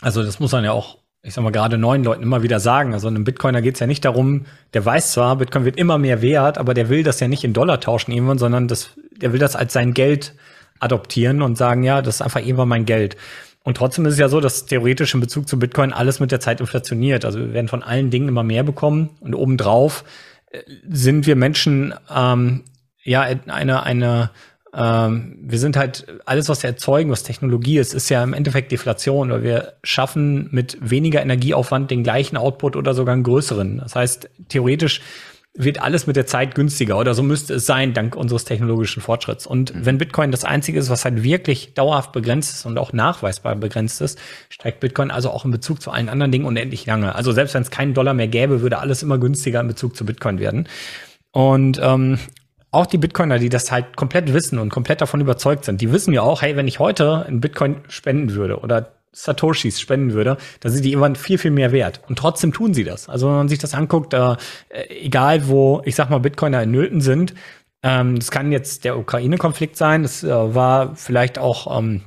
also 0.00 0.22
das 0.22 0.40
muss 0.40 0.52
man 0.52 0.64
ja 0.64 0.72
auch, 0.72 0.98
ich 1.22 1.34
sag 1.34 1.42
mal, 1.42 1.50
gerade 1.50 1.78
neuen 1.78 2.04
Leuten 2.04 2.22
immer 2.22 2.42
wieder 2.42 2.60
sagen. 2.60 2.92
Also 2.92 3.08
einem 3.08 3.24
Bitcoiner 3.24 3.62
geht 3.62 3.74
es 3.74 3.80
ja 3.80 3.86
nicht 3.86 4.04
darum, 4.04 4.46
der 4.74 4.84
weiß 4.84 5.12
zwar, 5.12 5.36
Bitcoin 5.36 5.64
wird 5.64 5.76
immer 5.76 5.98
mehr 5.98 6.20
wert, 6.20 6.58
aber 6.58 6.74
der 6.74 6.88
will 6.88 7.02
das 7.02 7.20
ja 7.20 7.28
nicht 7.28 7.44
in 7.44 7.52
Dollar 7.52 7.80
tauschen 7.80 8.12
irgendwann, 8.12 8.38
sondern 8.38 8.68
das, 8.68 8.90
der 9.16 9.32
will 9.32 9.38
das 9.38 9.56
als 9.56 9.72
sein 9.72 9.94
Geld 9.94 10.34
adoptieren 10.84 11.42
und 11.42 11.56
sagen, 11.56 11.82
ja, 11.82 12.02
das 12.02 12.16
ist 12.16 12.22
einfach 12.22 12.40
irgendwann 12.40 12.68
mein 12.68 12.84
Geld. 12.84 13.16
Und 13.64 13.78
trotzdem 13.78 14.04
ist 14.04 14.14
es 14.14 14.20
ja 14.20 14.28
so, 14.28 14.40
dass 14.40 14.66
theoretisch 14.66 15.14
in 15.14 15.20
Bezug 15.20 15.48
zu 15.48 15.58
Bitcoin 15.58 15.92
alles 15.92 16.20
mit 16.20 16.30
der 16.30 16.40
Zeit 16.40 16.60
inflationiert. 16.60 17.24
Also 17.24 17.38
wir 17.38 17.54
werden 17.54 17.68
von 17.68 17.82
allen 17.82 18.10
Dingen 18.10 18.28
immer 18.28 18.42
mehr 18.42 18.62
bekommen 18.62 19.10
und 19.20 19.34
obendrauf 19.34 20.04
äh, 20.50 20.60
sind 20.88 21.26
wir 21.26 21.34
Menschen 21.34 21.94
ähm, 22.14 22.64
ja 23.02 23.22
eine 23.22 23.82
eine 23.82 24.30
ähm, 24.76 25.36
wir 25.40 25.58
sind 25.58 25.76
halt 25.76 26.06
alles, 26.26 26.48
was 26.48 26.62
wir 26.62 26.70
erzeugen, 26.70 27.10
was 27.10 27.22
Technologie 27.22 27.78
ist, 27.78 27.94
ist 27.94 28.08
ja 28.08 28.22
im 28.22 28.34
Endeffekt 28.34 28.72
Deflation, 28.72 29.30
weil 29.30 29.42
wir 29.42 29.74
schaffen 29.84 30.48
mit 30.50 30.76
weniger 30.80 31.22
Energieaufwand 31.22 31.90
den 31.90 32.02
gleichen 32.02 32.36
Output 32.36 32.74
oder 32.74 32.92
sogar 32.92 33.14
einen 33.14 33.22
größeren. 33.22 33.78
Das 33.78 33.94
heißt, 33.94 34.28
theoretisch 34.48 35.00
wird 35.56 35.80
alles 35.80 36.08
mit 36.08 36.16
der 36.16 36.26
Zeit 36.26 36.56
günstiger 36.56 36.98
oder 36.98 37.14
so 37.14 37.22
müsste 37.22 37.54
es 37.54 37.66
sein, 37.66 37.94
dank 37.94 38.16
unseres 38.16 38.44
technologischen 38.44 39.00
Fortschritts. 39.00 39.46
Und 39.46 39.74
mhm. 39.74 39.86
wenn 39.86 39.98
Bitcoin 39.98 40.32
das 40.32 40.44
einzige 40.44 40.78
ist, 40.80 40.90
was 40.90 41.04
halt 41.04 41.22
wirklich 41.22 41.74
dauerhaft 41.74 42.12
begrenzt 42.12 42.54
ist 42.54 42.66
und 42.66 42.76
auch 42.76 42.92
nachweisbar 42.92 43.54
begrenzt 43.54 44.00
ist, 44.00 44.18
steigt 44.48 44.80
Bitcoin 44.80 45.12
also 45.12 45.30
auch 45.30 45.44
in 45.44 45.52
Bezug 45.52 45.80
zu 45.80 45.92
allen 45.92 46.08
anderen 46.08 46.32
Dingen 46.32 46.44
unendlich 46.44 46.86
lange. 46.86 47.14
Also 47.14 47.30
selbst 47.30 47.54
wenn 47.54 47.62
es 47.62 47.70
keinen 47.70 47.94
Dollar 47.94 48.14
mehr 48.14 48.26
gäbe, 48.26 48.62
würde 48.62 48.78
alles 48.78 49.04
immer 49.04 49.18
günstiger 49.18 49.60
in 49.60 49.68
Bezug 49.68 49.96
zu 49.96 50.04
Bitcoin 50.04 50.40
werden. 50.40 50.68
Und 51.30 51.80
ähm, 51.80 52.18
auch 52.72 52.86
die 52.86 52.98
Bitcoiner, 52.98 53.38
die 53.38 53.48
das 53.48 53.70
halt 53.70 53.96
komplett 53.96 54.32
wissen 54.34 54.58
und 54.58 54.70
komplett 54.70 55.00
davon 55.00 55.20
überzeugt 55.20 55.64
sind, 55.64 55.80
die 55.80 55.92
wissen 55.92 56.12
ja 56.12 56.22
auch, 56.22 56.42
hey, 56.42 56.56
wenn 56.56 56.66
ich 56.66 56.80
heute 56.80 57.24
einen 57.24 57.40
Bitcoin 57.40 57.76
spenden 57.88 58.34
würde 58.34 58.58
oder 58.58 58.93
Satoshis 59.14 59.80
spenden 59.80 60.12
würde, 60.12 60.36
dann 60.60 60.72
sind 60.72 60.84
die 60.84 60.90
irgendwann 60.90 61.16
viel, 61.16 61.38
viel 61.38 61.50
mehr 61.50 61.72
wert. 61.72 62.00
Und 62.08 62.18
trotzdem 62.18 62.52
tun 62.52 62.74
sie 62.74 62.84
das. 62.84 63.08
Also 63.08 63.28
wenn 63.28 63.36
man 63.36 63.48
sich 63.48 63.58
das 63.58 63.74
anguckt, 63.74 64.12
äh, 64.12 64.36
egal 64.88 65.48
wo, 65.48 65.80
ich 65.84 65.94
sag 65.94 66.10
mal, 66.10 66.18
Bitcoiner 66.18 66.62
in 66.62 66.72
Nöten 66.72 67.00
sind, 67.00 67.34
ähm, 67.82 68.18
das 68.18 68.30
kann 68.30 68.50
jetzt 68.50 68.84
der 68.84 68.98
Ukraine-Konflikt 68.98 69.76
sein, 69.76 70.02
das 70.02 70.24
äh, 70.24 70.28
war 70.28 70.96
vielleicht 70.96 71.38
auch 71.38 71.78
ähm, 71.78 72.02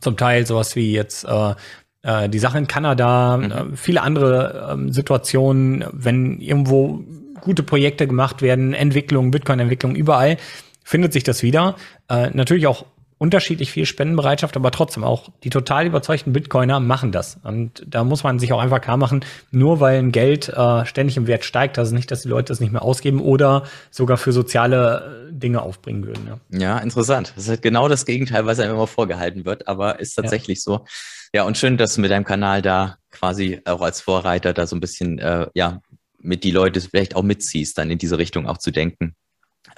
zum 0.00 0.16
Teil 0.16 0.46
sowas 0.46 0.76
wie 0.76 0.92
jetzt 0.92 1.24
äh, 1.24 1.54
äh 2.02 2.28
die 2.28 2.38
Sache 2.38 2.58
in 2.58 2.66
Kanada, 2.66 3.36
mhm. 3.36 3.50
äh, 3.50 3.76
viele 3.76 4.02
andere 4.02 4.70
ähm, 4.72 4.92
Situationen, 4.92 5.84
wenn 5.92 6.40
irgendwo 6.40 7.02
gute 7.40 7.62
Projekte 7.62 8.06
gemacht 8.06 8.42
werden, 8.42 8.74
Entwicklung, 8.74 9.30
Bitcoin-Entwicklung, 9.30 9.94
überall 9.94 10.36
findet 10.84 11.12
sich 11.12 11.24
das 11.24 11.42
wieder. 11.42 11.76
Äh, 12.08 12.30
natürlich 12.30 12.66
auch 12.66 12.84
unterschiedlich 13.18 13.70
viel 13.70 13.86
Spendenbereitschaft, 13.86 14.56
aber 14.56 14.70
trotzdem 14.70 15.02
auch 15.02 15.30
die 15.42 15.50
total 15.50 15.86
überzeugten 15.86 16.32
Bitcoiner 16.32 16.80
machen 16.80 17.12
das. 17.12 17.38
Und 17.42 17.82
da 17.86 18.04
muss 18.04 18.24
man 18.24 18.38
sich 18.38 18.52
auch 18.52 18.60
einfach 18.60 18.80
klar 18.80 18.98
machen, 18.98 19.24
nur 19.50 19.80
weil 19.80 19.98
ein 19.98 20.12
Geld 20.12 20.48
äh, 20.50 20.84
ständig 20.84 21.16
im 21.16 21.26
Wert 21.26 21.44
steigt, 21.44 21.78
ist 21.78 21.92
nicht, 21.92 22.10
dass 22.10 22.22
die 22.22 22.28
Leute 22.28 22.52
das 22.52 22.60
nicht 22.60 22.72
mehr 22.72 22.82
ausgeben 22.82 23.20
oder 23.20 23.64
sogar 23.90 24.18
für 24.18 24.32
soziale 24.32 25.28
äh, 25.30 25.32
Dinge 25.32 25.62
aufbringen 25.62 26.06
würden. 26.06 26.38
Ja. 26.50 26.58
ja, 26.58 26.78
interessant. 26.78 27.32
Das 27.36 27.44
ist 27.44 27.50
halt 27.50 27.62
genau 27.62 27.88
das 27.88 28.04
Gegenteil, 28.04 28.44
was 28.44 28.60
einem 28.60 28.74
immer 28.74 28.86
vorgehalten 28.86 29.46
wird, 29.46 29.66
aber 29.66 29.98
ist 29.98 30.14
tatsächlich 30.14 30.58
ja. 30.58 30.62
so. 30.62 30.84
Ja, 31.32 31.44
und 31.44 31.56
schön, 31.56 31.78
dass 31.78 31.94
du 31.94 32.02
mit 32.02 32.10
deinem 32.10 32.24
Kanal 32.24 32.60
da 32.60 32.96
quasi 33.10 33.60
auch 33.64 33.80
als 33.80 34.00
Vorreiter 34.00 34.52
da 34.52 34.66
so 34.66 34.76
ein 34.76 34.80
bisschen, 34.80 35.18
äh, 35.18 35.46
ja, 35.54 35.80
mit 36.18 36.44
die 36.44 36.50
Leute 36.50 36.80
vielleicht 36.80 37.16
auch 37.16 37.22
mitziehst, 37.22 37.78
dann 37.78 37.90
in 37.90 37.98
diese 37.98 38.18
Richtung 38.18 38.46
auch 38.46 38.58
zu 38.58 38.70
denken. 38.70 39.14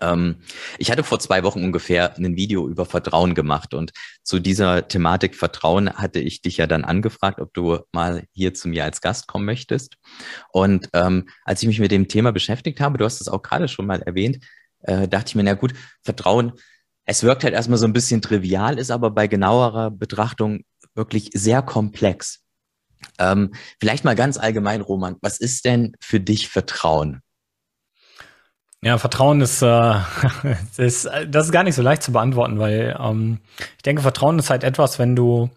Ähm, 0.01 0.37
ich 0.79 0.91
hatte 0.91 1.05
vor 1.05 1.19
zwei 1.21 1.43
Wochen 1.43 1.65
ungefähr 1.65 2.17
ein 2.17 2.37
Video 2.37 2.69
über 2.69 2.87
Vertrauen 2.87 3.35
gemacht 3.35 3.75
und 3.75 3.93
zu 4.23 4.39
dieser 4.39 4.89
Thematik 4.89 5.35
Vertrauen 5.35 5.93
hatte 5.93 6.21
ich 6.21 6.43
dich 6.43 6.57
ja 6.59 6.67
dann 6.67 6.85
angefragt, 6.85 7.41
ob 7.41 7.53
du 7.55 7.79
mal 7.93 8.25
hier 8.33 8.55
zu 8.55 8.69
mir 8.69 8.85
als 8.85 9.01
Gast 9.01 9.27
kommen 9.27 9.45
möchtest. 9.45 9.97
Und 10.53 10.89
ähm, 10.93 11.29
als 11.45 11.63
ich 11.63 11.69
mich 11.69 11.81
mit 11.81 11.91
dem 11.91 12.09
Thema 12.09 12.33
beschäftigt 12.33 12.81
habe, 12.81 12.99
du 12.99 13.05
hast 13.05 13.21
es 13.21 13.29
auch 13.29 13.43
gerade 13.43 13.69
schon 13.69 13.87
mal 13.87 14.03
erwähnt, 14.03 14.45
äh, 14.81 15.09
dachte 15.09 15.29
ich 15.29 15.35
mir, 15.35 15.45
na 15.45 15.55
gut, 15.55 15.75
Vertrauen, 16.03 16.53
es 17.05 17.23
wirkt 17.23 17.43
halt 17.43 17.55
erstmal 17.55 17.79
so 17.79 17.87
ein 17.87 17.93
bisschen 17.93 18.21
trivial, 18.21 18.79
ist 18.79 18.91
aber 18.91 19.11
bei 19.11 19.27
genauerer 19.27 19.91
Betrachtung 19.91 20.65
wirklich 20.95 21.31
sehr 21.33 21.63
komplex. 21.63 22.45
Ähm, 23.19 23.55
vielleicht 23.81 24.05
mal 24.05 24.15
ganz 24.15 24.37
allgemein, 24.37 24.81
Roman, 24.81 25.17
was 25.23 25.39
ist 25.39 25.65
denn 25.65 25.95
für 26.01 26.21
dich 26.21 26.49
Vertrauen? 26.49 27.23
Ja, 28.83 28.97
Vertrauen 28.99 29.41
ist, 29.41 29.61
äh, 29.63 29.95
ist, 30.77 31.09
das 31.29 31.47
ist 31.47 31.53
gar 31.53 31.65
nicht 31.65 31.75
so 31.75 31.83
leicht 31.83 32.03
zu 32.03 32.13
beantworten, 32.13 32.59
weil 32.59 32.97
ähm, 33.01 33.39
ich 33.77 33.83
denke, 33.83 34.03
Vertrauen 34.03 34.39
ist 34.39 34.51
halt 34.51 34.63
etwas, 34.63 34.99
wenn 34.99 35.17
du 35.17 35.51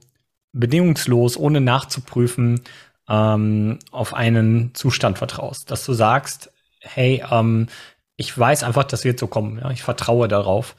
bedingungslos, 0.53 1.37
ohne 1.37 1.61
nachzuprüfen, 1.61 2.61
ähm, 3.07 3.79
auf 3.91 4.13
einen 4.13 4.73
Zustand 4.73 5.17
vertraust. 5.17 5.69
Dass 5.69 5.85
du 5.85 5.93
sagst, 5.93 6.51
hey, 6.79 7.23
ähm, 7.29 7.67
ich 8.17 8.37
weiß 8.37 8.63
einfach, 8.63 8.83
das 8.85 9.03
wird 9.03 9.19
so 9.19 9.27
kommen. 9.27 9.59
Ja? 9.59 9.69
Ich 9.71 9.83
vertraue 9.83 10.27
darauf. 10.27 10.75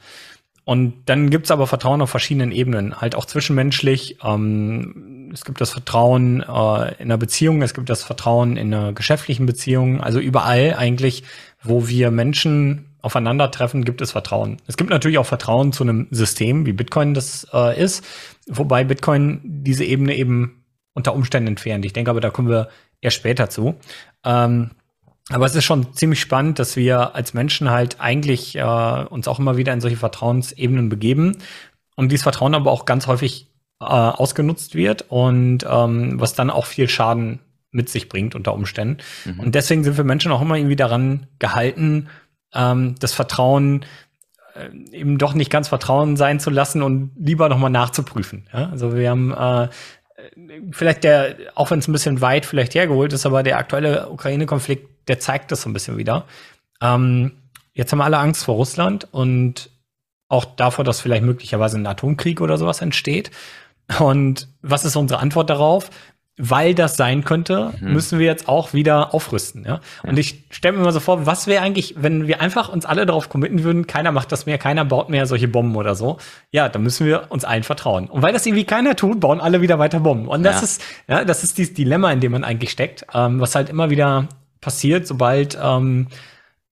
Und 0.65 0.93
dann 1.07 1.29
gibt's 1.29 1.51
aber 1.51 1.67
Vertrauen 1.67 2.01
auf 2.01 2.09
verschiedenen 2.09 2.53
Ebenen, 2.53 3.01
halt 3.01 3.15
auch 3.15 3.25
zwischenmenschlich. 3.25 4.17
Ähm, 4.23 5.29
es 5.33 5.43
gibt 5.43 5.59
das 5.59 5.71
Vertrauen 5.71 6.41
äh, 6.41 6.93
in 6.95 7.05
einer 7.05 7.17
Beziehung, 7.17 7.61
es 7.61 7.73
gibt 7.73 7.89
das 7.89 8.03
Vertrauen 8.03 8.55
in 8.55 8.73
einer 8.73 8.93
geschäftlichen 8.93 9.45
Beziehung, 9.45 9.99
also 9.99 10.19
überall 10.19 10.75
eigentlich 10.77 11.23
wo 11.63 11.87
wir 11.87 12.11
Menschen 12.11 12.95
aufeinandertreffen, 13.01 13.83
gibt 13.83 14.01
es 14.01 14.11
Vertrauen. 14.11 14.57
Es 14.67 14.77
gibt 14.77 14.89
natürlich 14.89 15.17
auch 15.17 15.25
Vertrauen 15.25 15.73
zu 15.73 15.83
einem 15.83 16.07
System, 16.11 16.65
wie 16.65 16.73
Bitcoin 16.73 17.13
das 17.13 17.47
äh, 17.53 17.81
ist, 17.81 18.03
wobei 18.47 18.83
Bitcoin 18.83 19.41
diese 19.43 19.83
Ebene 19.83 20.15
eben 20.15 20.63
unter 20.93 21.13
Umständen 21.13 21.47
entfernt. 21.47 21.85
Ich 21.85 21.93
denke 21.93 22.11
aber, 22.11 22.21
da 22.21 22.29
kommen 22.29 22.49
wir 22.49 22.69
erst 23.01 23.17
später 23.17 23.49
zu. 23.49 23.75
Ähm, 24.23 24.71
aber 25.29 25.45
es 25.45 25.55
ist 25.55 25.63
schon 25.65 25.93
ziemlich 25.93 26.19
spannend, 26.19 26.59
dass 26.59 26.75
wir 26.75 27.15
als 27.15 27.33
Menschen 27.33 27.69
halt 27.69 27.99
eigentlich 27.99 28.55
äh, 28.55 29.05
uns 29.09 29.27
auch 29.27 29.39
immer 29.39 29.57
wieder 29.57 29.73
in 29.73 29.81
solche 29.81 29.97
Vertrauensebenen 29.97 30.89
begeben 30.89 31.37
und 31.95 32.11
dieses 32.11 32.23
Vertrauen 32.23 32.55
aber 32.55 32.71
auch 32.71 32.85
ganz 32.85 33.07
häufig 33.07 33.47
äh, 33.79 33.85
ausgenutzt 33.85 34.75
wird 34.75 35.05
und 35.09 35.65
ähm, 35.69 36.19
was 36.19 36.35
dann 36.35 36.49
auch 36.49 36.65
viel 36.65 36.89
Schaden 36.89 37.39
mit 37.73 37.89
sich 37.89 38.09
bringt 38.09 38.35
unter 38.35 38.53
Umständen. 38.53 38.97
Mhm. 39.25 39.39
Und 39.39 39.55
deswegen 39.55 39.83
sind 39.83 39.97
wir 39.97 40.03
Menschen 40.03 40.31
auch 40.31 40.41
immer 40.41 40.55
irgendwie 40.55 40.75
daran 40.75 41.27
gehalten, 41.39 42.07
ähm, 42.53 42.95
das 42.99 43.13
Vertrauen 43.13 43.85
äh, 44.55 44.95
eben 44.95 45.17
doch 45.17 45.33
nicht 45.33 45.51
ganz 45.51 45.67
Vertrauen 45.67 46.15
sein 46.15 46.39
zu 46.39 46.49
lassen 46.49 46.81
und 46.81 47.11
lieber 47.17 47.49
nochmal 47.49 47.71
nachzuprüfen. 47.71 48.47
Ja? 48.53 48.69
Also 48.69 48.95
wir 48.95 49.09
haben 49.09 49.33
äh, 49.33 49.69
vielleicht 50.71 51.03
der, 51.03 51.35
auch 51.55 51.71
wenn 51.71 51.79
es 51.79 51.87
ein 51.87 51.93
bisschen 51.93 52.21
weit 52.21 52.45
vielleicht 52.45 52.75
hergeholt 52.75 53.13
ist, 53.13 53.25
aber 53.25 53.43
der 53.43 53.57
aktuelle 53.57 54.09
Ukraine-Konflikt, 54.09 55.07
der 55.07 55.19
zeigt 55.19 55.51
das 55.51 55.63
so 55.63 55.69
ein 55.69 55.73
bisschen 55.73 55.97
wieder. 55.97 56.25
Ähm, 56.81 57.33
jetzt 57.73 57.91
haben 57.91 57.99
wir 57.99 58.05
alle 58.05 58.19
Angst 58.19 58.45
vor 58.45 58.55
Russland 58.55 59.07
und 59.11 59.69
auch 60.29 60.45
davor, 60.45 60.85
dass 60.85 61.01
vielleicht 61.01 61.23
möglicherweise 61.23 61.77
ein 61.77 61.85
Atomkrieg 61.85 62.41
oder 62.41 62.57
sowas 62.57 62.81
entsteht. 62.81 63.31
Und 63.99 64.47
was 64.61 64.85
ist 64.85 64.95
unsere 64.95 65.19
Antwort 65.19 65.49
darauf? 65.49 65.89
Weil 66.37 66.73
das 66.73 66.97
sein 66.97 67.23
könnte, 67.23 67.73
mhm. 67.79 67.93
müssen 67.93 68.17
wir 68.17 68.25
jetzt 68.25 68.47
auch 68.47 68.73
wieder 68.73 69.13
aufrüsten. 69.13 69.65
Ja? 69.65 69.81
Und 70.01 70.17
ich 70.17 70.45
stelle 70.49 70.75
mir 70.75 70.81
immer 70.81 70.91
so 70.91 70.99
vor, 70.99 71.27
was 71.27 71.45
wäre 71.45 71.63
eigentlich, 71.63 71.95
wenn 71.97 72.27
wir 72.27 72.41
einfach 72.41 72.69
uns 72.69 72.85
alle 72.85 73.05
darauf 73.05 73.29
committen 73.29 73.63
würden, 73.63 73.85
keiner 73.85 74.11
macht 74.11 74.31
das 74.31 74.47
mehr, 74.47 74.57
keiner 74.57 74.83
baut 74.83 75.09
mehr 75.09 75.27
solche 75.27 75.47
Bomben 75.47 75.75
oder 75.75 75.93
so. 75.93 76.17
Ja, 76.51 76.69
dann 76.69 76.81
müssen 76.81 77.05
wir 77.05 77.27
uns 77.29 77.45
allen 77.45 77.61
vertrauen. 77.61 78.07
Und 78.07 78.23
weil 78.23 78.33
das 78.33 78.45
irgendwie 78.47 78.63
keiner 78.63 78.95
tut, 78.95 79.19
bauen 79.19 79.41
alle 79.41 79.61
wieder 79.61 79.77
weiter 79.77 79.99
Bomben. 79.99 80.27
Und 80.27 80.41
das 80.41 80.55
ja. 80.55 80.61
ist, 80.63 80.81
ja, 81.07 81.25
das 81.25 81.43
ist 81.43 81.59
dieses 81.59 81.75
Dilemma, 81.75 82.11
in 82.11 82.19
dem 82.19 82.31
man 82.31 82.43
eigentlich 82.43 82.71
steckt, 82.71 83.05
ähm, 83.13 83.39
was 83.39 83.53
halt 83.53 83.69
immer 83.69 83.91
wieder 83.91 84.27
passiert, 84.59 85.05
sobald, 85.05 85.55
ähm, 85.61 86.07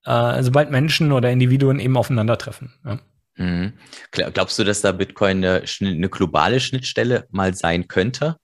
äh, 0.05 0.41
sobald 0.41 0.71
Menschen 0.71 1.11
oder 1.11 1.29
Individuen 1.29 1.79
eben 1.79 1.97
aufeinandertreffen. 1.97 2.73
Ja. 2.83 2.97
Mhm. 3.35 3.73
Glaubst 4.11 4.57
du, 4.57 4.63
dass 4.63 4.81
da 4.81 4.91
Bitcoin 4.91 5.45
eine, 5.45 5.63
eine 5.81 6.09
globale 6.09 6.59
Schnittstelle 6.59 7.27
mal 7.29 7.53
sein 7.53 7.87
könnte? 7.87 8.37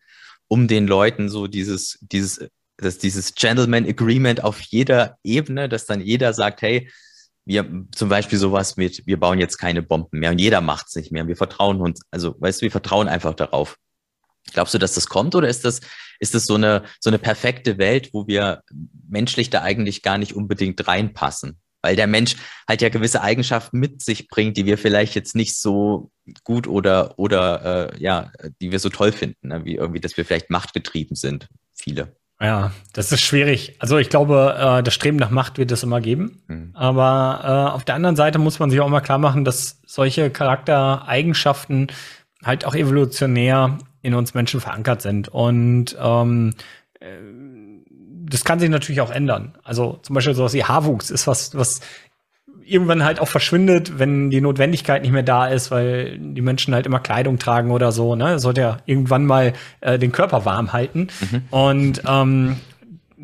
Um 0.47 0.67
den 0.67 0.87
Leuten 0.87 1.29
so 1.29 1.47
dieses, 1.47 1.97
dieses, 2.01 2.47
dass 2.77 2.97
dieses 2.97 3.35
Gentleman 3.35 3.87
Agreement 3.87 4.43
auf 4.43 4.59
jeder 4.61 5.17
Ebene, 5.23 5.69
dass 5.69 5.85
dann 5.85 6.01
jeder 6.01 6.33
sagt, 6.33 6.61
hey, 6.61 6.89
wir 7.45 7.85
zum 7.95 8.09
Beispiel 8.09 8.37
sowas 8.37 8.75
mit, 8.75 9.07
wir 9.07 9.19
bauen 9.19 9.39
jetzt 9.39 9.57
keine 9.57 9.81
Bomben 9.81 10.19
mehr 10.19 10.31
und 10.31 10.39
jeder 10.39 10.61
macht 10.61 10.87
es 10.89 10.95
nicht 10.95 11.11
mehr. 11.11 11.27
Wir 11.27 11.37
vertrauen 11.37 11.79
uns, 11.79 12.01
also 12.11 12.35
weißt 12.39 12.61
du, 12.61 12.63
wir 12.63 12.71
vertrauen 12.71 13.07
einfach 13.07 13.33
darauf. 13.33 13.77
Glaubst 14.53 14.73
du, 14.73 14.77
dass 14.77 14.93
das 14.93 15.07
kommt 15.07 15.33
oder 15.33 15.47
ist 15.47 15.65
das, 15.65 15.81
ist 16.19 16.35
das 16.35 16.45
so 16.45 16.55
eine, 16.55 16.83
so 16.99 17.09
eine 17.09 17.19
perfekte 17.19 17.77
Welt, 17.77 18.09
wo 18.13 18.27
wir 18.27 18.63
menschlich 19.07 19.49
da 19.49 19.61
eigentlich 19.61 20.01
gar 20.03 20.17
nicht 20.17 20.35
unbedingt 20.35 20.87
reinpassen? 20.87 21.59
Weil 21.81 21.95
der 21.95 22.07
Mensch 22.07 22.35
halt 22.67 22.81
ja 22.81 22.89
gewisse 22.89 23.21
Eigenschaften 23.21 23.79
mit 23.79 24.01
sich 24.01 24.27
bringt, 24.27 24.57
die 24.57 24.65
wir 24.65 24.77
vielleicht 24.77 25.15
jetzt 25.15 25.35
nicht 25.35 25.57
so 25.57 26.11
gut 26.43 26.67
oder, 26.67 27.17
oder 27.17 27.93
äh, 27.93 28.01
ja, 28.01 28.31
die 28.61 28.71
wir 28.71 28.79
so 28.79 28.89
toll 28.89 29.11
finden, 29.11 29.47
ne? 29.47 29.65
wie 29.65 29.75
irgendwie, 29.75 29.99
dass 29.99 30.17
wir 30.17 30.25
vielleicht 30.25 30.49
machtgetrieben 30.49 31.15
sind, 31.15 31.47
viele. 31.73 32.15
Ja, 32.39 32.71
das 32.93 33.11
ist 33.11 33.21
schwierig. 33.21 33.75
Also 33.79 33.97
ich 33.97 34.09
glaube, 34.09 34.55
äh, 34.59 34.83
das 34.83 34.93
Streben 34.93 35.17
nach 35.17 35.31
Macht 35.31 35.57
wird 35.57 35.71
es 35.71 35.81
immer 35.81 36.01
geben. 36.01 36.43
Mhm. 36.47 36.71
Aber 36.75 37.41
äh, 37.43 37.73
auf 37.73 37.83
der 37.83 37.95
anderen 37.95 38.15
Seite 38.15 38.37
muss 38.37 38.59
man 38.59 38.69
sich 38.69 38.79
auch 38.79 38.89
mal 38.89 39.01
klar 39.01 39.17
machen, 39.17 39.43
dass 39.43 39.81
solche 39.87 40.29
Charaktereigenschaften 40.29 41.87
halt 42.43 42.65
auch 42.65 42.75
evolutionär 42.75 43.79
in 44.03 44.13
uns 44.13 44.35
Menschen 44.35 44.61
verankert 44.61 45.01
sind. 45.01 45.29
Und 45.29 45.97
ähm, 45.99 46.53
äh, 46.99 47.07
das 48.29 48.43
kann 48.43 48.59
sich 48.59 48.69
natürlich 48.69 49.01
auch 49.01 49.11
ändern. 49.11 49.55
Also 49.63 49.99
zum 50.01 50.13
Beispiel 50.13 50.33
sowas 50.33 50.53
wie 50.53 50.63
Haarwuchs 50.63 51.09
ist 51.09 51.27
was, 51.27 51.55
was 51.55 51.81
irgendwann 52.65 53.03
halt 53.03 53.19
auch 53.19 53.27
verschwindet, 53.27 53.97
wenn 53.97 54.29
die 54.29 54.41
Notwendigkeit 54.41 55.01
nicht 55.01 55.11
mehr 55.11 55.23
da 55.23 55.47
ist, 55.47 55.71
weil 55.71 56.17
die 56.19 56.41
Menschen 56.41 56.73
halt 56.73 56.85
immer 56.85 56.99
Kleidung 56.99 57.39
tragen 57.39 57.71
oder 57.71 57.91
so. 57.91 58.15
Ne? 58.15 58.25
Das 58.25 58.41
sollte 58.41 58.61
ja 58.61 58.77
irgendwann 58.85 59.25
mal 59.25 59.53
äh, 59.79 59.97
den 59.97 60.11
Körper 60.11 60.43
warm 60.45 60.73
halten. 60.73 61.07
Mhm. 61.31 61.41
Und 61.49 62.01
ähm, 62.05 62.57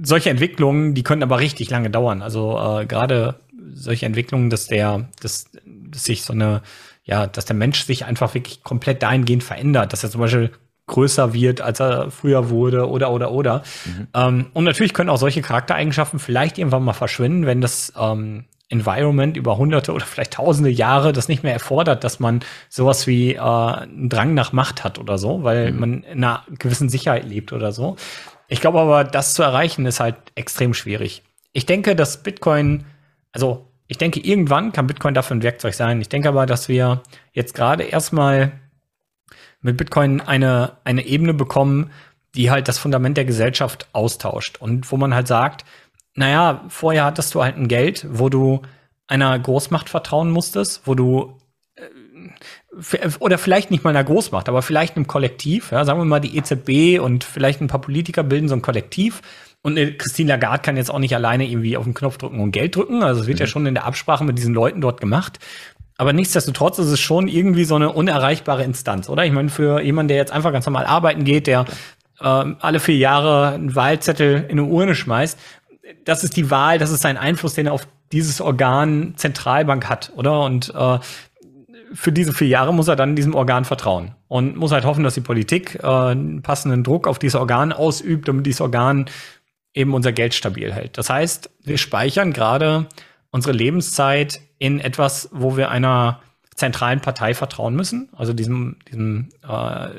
solche 0.01 0.29
Entwicklungen, 0.29 0.93
die 0.93 1.03
können 1.03 1.23
aber 1.23 1.39
richtig 1.39 1.69
lange 1.69 1.89
dauern. 1.89 2.21
Also 2.21 2.57
äh, 2.57 2.85
gerade 2.85 3.35
solche 3.73 4.05
Entwicklungen, 4.05 4.49
dass 4.49 4.67
der, 4.67 5.09
dass, 5.21 5.45
dass 5.65 6.05
sich 6.05 6.23
so 6.23 6.33
eine, 6.33 6.61
ja, 7.03 7.27
dass 7.27 7.45
der 7.45 7.55
Mensch 7.55 7.83
sich 7.83 8.05
einfach 8.05 8.33
wirklich 8.33 8.63
komplett 8.63 9.03
dahingehend 9.03 9.43
verändert, 9.43 9.91
dass 9.91 10.03
er 10.03 10.09
zum 10.09 10.21
Beispiel 10.21 10.51
größer 10.87 11.33
wird, 11.33 11.61
als 11.61 11.79
er 11.79 12.11
früher 12.11 12.49
wurde 12.49 12.89
oder 12.89 13.11
oder 13.11 13.31
oder. 13.31 13.63
Mhm. 13.85 14.07
Ähm, 14.13 14.45
und 14.53 14.63
natürlich 14.65 14.93
können 14.93 15.09
auch 15.09 15.17
solche 15.17 15.41
Charaktereigenschaften 15.41 16.19
vielleicht 16.19 16.57
irgendwann 16.57 16.83
mal 16.83 16.93
verschwinden, 16.93 17.45
wenn 17.45 17.61
das 17.61 17.93
ähm, 17.97 18.45
Environment 18.69 19.37
über 19.37 19.57
hunderte 19.57 19.93
oder 19.93 20.05
vielleicht 20.05 20.33
tausende 20.33 20.69
Jahre 20.69 21.13
das 21.13 21.27
nicht 21.27 21.43
mehr 21.43 21.53
erfordert, 21.53 22.03
dass 22.03 22.19
man 22.19 22.41
sowas 22.69 23.07
wie 23.07 23.35
äh, 23.35 23.39
einen 23.39 24.09
Drang 24.09 24.33
nach 24.33 24.51
Macht 24.51 24.83
hat 24.83 24.99
oder 24.99 25.17
so, 25.17 25.43
weil 25.43 25.71
mhm. 25.71 25.79
man 25.79 26.03
in 26.03 26.23
einer 26.23 26.43
gewissen 26.59 26.89
Sicherheit 26.89 27.25
lebt 27.25 27.53
oder 27.53 27.71
so. 27.71 27.95
Ich 28.47 28.61
glaube 28.61 28.79
aber, 28.79 29.03
das 29.03 29.33
zu 29.33 29.43
erreichen 29.43 29.85
ist 29.85 29.99
halt 29.99 30.15
extrem 30.35 30.73
schwierig. 30.73 31.23
Ich 31.53 31.65
denke, 31.65 31.95
dass 31.95 32.23
Bitcoin, 32.23 32.85
also 33.31 33.67
ich 33.87 33.97
denke, 33.97 34.19
irgendwann 34.19 34.71
kann 34.71 34.87
Bitcoin 34.87 35.13
dafür 35.13 35.37
ein 35.37 35.43
Werkzeug 35.43 35.75
sein. 35.75 36.01
Ich 36.01 36.09
denke 36.09 36.27
aber, 36.27 36.45
dass 36.45 36.67
wir 36.67 37.03
jetzt 37.31 37.53
gerade 37.53 37.83
erstmal 37.83 38.53
mit 39.63 39.77
Bitcoin 39.77 40.21
eine, 40.21 40.73
eine 40.83 41.05
Ebene 41.05 41.33
bekommen, 41.33 41.89
die 42.35 42.51
halt 42.51 42.67
das 42.67 42.77
Fundament 42.77 43.17
der 43.17 43.25
Gesellschaft 43.25 43.87
austauscht. 43.93 44.57
Und 44.59 44.91
wo 44.91 44.97
man 44.97 45.15
halt 45.15 45.27
sagt, 45.27 45.65
naja, 46.15 46.63
vorher 46.67 47.05
hattest 47.05 47.33
du 47.33 47.43
halt 47.43 47.57
ein 47.57 47.67
Geld, 47.67 48.05
wo 48.09 48.29
du 48.29 48.61
einer 49.07 49.37
Großmacht 49.37 49.89
vertrauen 49.89 50.31
musstest, 50.31 50.81
wo 50.85 50.95
du 50.95 51.37
äh, 51.75 53.09
oder 53.19 53.37
vielleicht 53.37 53.71
nicht 53.71 53.83
mal 53.83 53.91
einer 53.91 54.03
Großmacht, 54.03 54.49
aber 54.49 54.61
vielleicht 54.61 54.95
einem 54.95 55.07
Kollektiv, 55.07 55.71
ja, 55.71 55.85
sagen 55.85 55.99
wir 55.99 56.05
mal 56.05 56.19
die 56.19 56.37
EZB 56.37 56.99
und 56.99 57.23
vielleicht 57.23 57.61
ein 57.61 57.67
paar 57.67 57.81
Politiker 57.81 58.23
bilden 58.23 58.49
so 58.49 58.55
ein 58.55 58.61
Kollektiv. 58.61 59.21
Und 59.61 59.77
Christine 59.97 60.31
Lagarde 60.31 60.61
kann 60.61 60.75
jetzt 60.75 60.91
auch 60.91 60.99
nicht 60.99 61.15
alleine 61.15 61.47
irgendwie 61.47 61.77
auf 61.77 61.85
den 61.85 61.93
Knopf 61.93 62.17
drücken 62.17 62.41
und 62.41 62.51
Geld 62.51 62.75
drücken, 62.75 63.01
also 63.01 63.21
es 63.21 63.27
wird 63.27 63.37
mhm. 63.37 63.43
ja 63.43 63.47
schon 63.47 63.65
in 63.65 63.75
der 63.75 63.85
Absprache 63.85 64.25
mit 64.25 64.37
diesen 64.37 64.53
Leuten 64.53 64.81
dort 64.81 64.99
gemacht 64.99 65.39
aber 65.97 66.13
nichtsdestotrotz 66.13 66.79
ist 66.79 66.87
es 66.87 66.99
schon 66.99 67.27
irgendwie 67.27 67.65
so 67.65 67.75
eine 67.75 67.91
unerreichbare 67.91 68.63
Instanz, 68.63 69.09
oder? 69.09 69.25
Ich 69.25 69.31
meine, 69.31 69.49
für 69.49 69.81
jemanden, 69.81 70.09
der 70.09 70.17
jetzt 70.17 70.31
einfach 70.31 70.51
ganz 70.51 70.65
normal 70.65 70.85
arbeiten 70.85 71.23
geht, 71.23 71.47
der 71.47 71.65
äh, 72.19 72.25
alle 72.25 72.79
vier 72.79 72.97
Jahre 72.97 73.53
einen 73.53 73.75
Wahlzettel 73.75 74.45
in 74.47 74.59
eine 74.59 74.65
Urne 74.65 74.95
schmeißt, 74.95 75.37
das 76.05 76.23
ist 76.23 76.35
die 76.35 76.49
Wahl, 76.49 76.79
das 76.79 76.91
ist 76.91 77.01
sein 77.01 77.17
Einfluss, 77.17 77.53
den 77.53 77.67
er 77.67 77.73
auf 77.73 77.87
dieses 78.11 78.41
Organ 78.41 79.13
Zentralbank 79.17 79.89
hat, 79.89 80.11
oder? 80.15 80.41
Und 80.43 80.73
äh, 80.75 80.99
für 81.93 82.11
diese 82.11 82.33
vier 82.33 82.47
Jahre 82.47 82.73
muss 82.73 82.87
er 82.87 82.95
dann 82.95 83.15
diesem 83.15 83.35
Organ 83.35 83.65
vertrauen 83.65 84.15
und 84.27 84.55
muss 84.55 84.71
halt 84.71 84.85
hoffen, 84.85 85.03
dass 85.03 85.13
die 85.13 85.21
Politik 85.21 85.79
äh, 85.81 85.87
einen 85.87 86.41
passenden 86.41 86.83
Druck 86.83 87.07
auf 87.07 87.19
dieses 87.19 87.35
Organ 87.35 87.71
ausübt, 87.71 88.27
damit 88.27 88.45
dieses 88.45 88.61
Organ 88.61 89.05
eben 89.73 89.93
unser 89.93 90.11
Geld 90.11 90.33
stabil 90.33 90.71
hält. 90.73 90.97
Das 90.97 91.09
heißt, 91.09 91.49
wir 91.63 91.77
speichern 91.77 92.33
gerade 92.33 92.87
unsere 93.33 93.57
Lebenszeit 93.57 94.41
in 94.59 94.79
etwas, 94.79 95.27
wo 95.33 95.57
wir 95.57 95.69
einer 95.69 96.21
zentralen 96.55 97.01
Partei 97.01 97.33
vertrauen 97.33 97.75
müssen, 97.75 98.09
also 98.15 98.31
diesem, 98.31 98.77
diesem, 98.89 99.29
äh, 99.45 99.89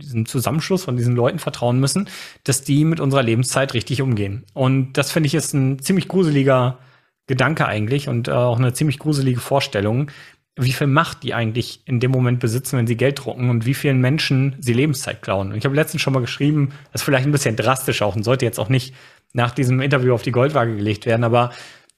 diesem 0.00 0.24
Zusammenschluss 0.24 0.84
von 0.84 0.96
diesen 0.96 1.16
Leuten 1.16 1.40
vertrauen 1.40 1.80
müssen, 1.80 2.08
dass 2.44 2.62
die 2.62 2.84
mit 2.84 3.00
unserer 3.00 3.24
Lebenszeit 3.24 3.74
richtig 3.74 4.02
umgehen. 4.02 4.44
Und 4.54 4.92
das 4.92 5.10
finde 5.10 5.26
ich 5.26 5.34
ist 5.34 5.52
ein 5.52 5.80
ziemlich 5.80 6.06
gruseliger 6.06 6.78
Gedanke 7.26 7.66
eigentlich 7.66 8.08
und 8.08 8.28
äh, 8.28 8.30
auch 8.30 8.58
eine 8.58 8.72
ziemlich 8.72 9.00
gruselige 9.00 9.40
Vorstellung, 9.40 10.12
wie 10.54 10.72
viel 10.72 10.86
Macht 10.86 11.24
die 11.24 11.34
eigentlich 11.34 11.80
in 11.86 11.98
dem 11.98 12.12
Moment 12.12 12.38
besitzen, 12.38 12.78
wenn 12.78 12.86
sie 12.86 12.96
Geld 12.96 13.24
drucken 13.24 13.50
und 13.50 13.66
wie 13.66 13.74
vielen 13.74 14.00
Menschen 14.00 14.54
sie 14.60 14.72
Lebenszeit 14.74 15.22
klauen. 15.22 15.50
Und 15.50 15.58
ich 15.58 15.64
habe 15.64 15.74
letztens 15.74 16.02
schon 16.02 16.12
mal 16.12 16.20
geschrieben, 16.20 16.70
das 16.92 17.02
ist 17.02 17.04
vielleicht 17.04 17.26
ein 17.26 17.32
bisschen 17.32 17.56
drastisch 17.56 18.00
auch 18.00 18.14
und 18.14 18.22
sollte 18.22 18.44
jetzt 18.44 18.60
auch 18.60 18.68
nicht 18.68 18.94
nach 19.32 19.50
diesem 19.50 19.80
Interview 19.80 20.14
auf 20.14 20.22
die 20.22 20.30
Goldwaage 20.30 20.76
gelegt 20.76 21.04
werden, 21.04 21.24
aber 21.24 21.50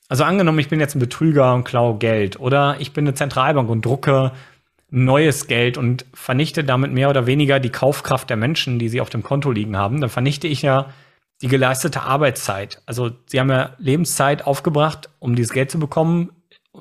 also 0.09 0.25
angenommen, 0.25 0.59
ich 0.59 0.69
bin 0.69 0.81
jetzt 0.81 0.97
ein 0.97 1.01
Betrüger 1.01 1.55
und 1.55 1.65
klaue 1.65 1.99
Geld 1.99 2.41
oder 2.41 2.77
ich 2.81 2.93
bin 2.93 3.07
eine 3.07 3.15
Zentralbank 3.15 3.69
und 3.69 3.85
drucke 3.85 4.33
neues 4.91 5.47
Geld 5.47 5.77
und 5.77 6.07
vernichte 6.15 6.65
damit 6.65 6.93
mehr 6.93 7.11
oder 7.11 7.27
weniger 7.27 7.61
die 7.61 7.71
Kaufkraft 7.71 8.31
der 8.31 8.39
Menschen, 8.39 8.79
die 8.79 8.89
sie 8.89 9.01
auf 9.01 9.11
dem 9.11 9.23
Konto 9.23 9.51
liegen 9.51 9.77
haben, 9.77 10.01
dann 10.01 10.11
vernichte 10.11 10.49
ich 10.49 10.63
ja 10.63 10.87
die 11.43 11.49
geleistete 11.49 12.03
Arbeitszeit. 12.03 12.83
Also 12.87 13.11
sie 13.27 13.39
haben 13.39 13.51
ja 13.51 13.75
Lebenszeit 13.79 14.47
aufgebracht, 14.47 15.11
um 15.19 15.37
dieses 15.37 15.53
Geld 15.53 15.71
zu 15.71 15.79
bekommen. 15.79 16.31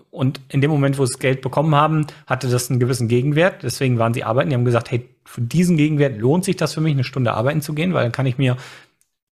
Und 0.10 0.40
in 0.50 0.62
dem 0.62 0.72
Moment, 0.72 0.98
wo 0.98 1.06
sie 1.06 1.14
das 1.14 1.20
Geld 1.20 1.42
bekommen 1.42 1.76
haben, 1.76 2.08
hatte 2.26 2.48
das 2.48 2.70
einen 2.70 2.80
gewissen 2.80 3.08
Gegenwert. 3.08 3.64
Deswegen 3.64 4.00
waren 4.00 4.14
sie 4.14 4.24
arbeiten. 4.24 4.50
Die 4.50 4.56
haben 4.56 4.66
gesagt, 4.66 4.90
hey, 4.90 5.08
für 5.26 5.42
diesen 5.42 5.78
Gegenwert 5.78 6.18
lohnt 6.18 6.46
sich 6.46 6.56
das 6.56 6.74
für 6.74 6.82
mich, 6.82 6.94
eine 6.94 7.04
Stunde 7.04 7.34
arbeiten 7.34 7.62
zu 7.62 7.74
gehen, 7.74 7.94
weil 7.94 8.04
dann 8.04 8.12
kann 8.12 8.26
ich 8.26 8.38
mir 8.38 8.58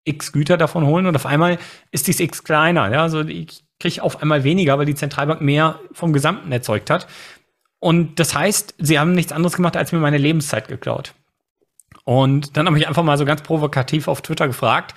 x 0.03 0.31
Güter 0.31 0.57
davon 0.57 0.85
holen 0.85 1.07
und 1.07 1.15
auf 1.15 1.25
einmal 1.25 1.57
ist 1.91 2.07
dies 2.07 2.19
x 2.19 2.43
kleiner. 2.43 2.91
Ja? 2.91 3.01
Also 3.01 3.21
ich 3.21 3.64
kriege 3.79 4.01
auf 4.01 4.21
einmal 4.21 4.43
weniger, 4.43 4.77
weil 4.77 4.85
die 4.85 4.95
Zentralbank 4.95 5.41
mehr 5.41 5.79
vom 5.91 6.13
Gesamten 6.13 6.51
erzeugt 6.51 6.89
hat. 6.89 7.07
Und 7.79 8.19
das 8.19 8.33
heißt, 8.33 8.75
sie 8.77 8.97
haben 8.99 9.11
nichts 9.11 9.31
anderes 9.31 9.55
gemacht, 9.55 9.77
als 9.77 9.91
mir 9.91 9.99
meine 9.99 10.17
Lebenszeit 10.17 10.67
geklaut. 10.67 11.13
Und 12.03 12.55
dann 12.55 12.67
habe 12.67 12.77
ich 12.77 12.87
einfach 12.87 13.03
mal 13.03 13.17
so 13.17 13.25
ganz 13.25 13.41
provokativ 13.41 14.07
auf 14.07 14.21
Twitter 14.21 14.47
gefragt, 14.47 14.95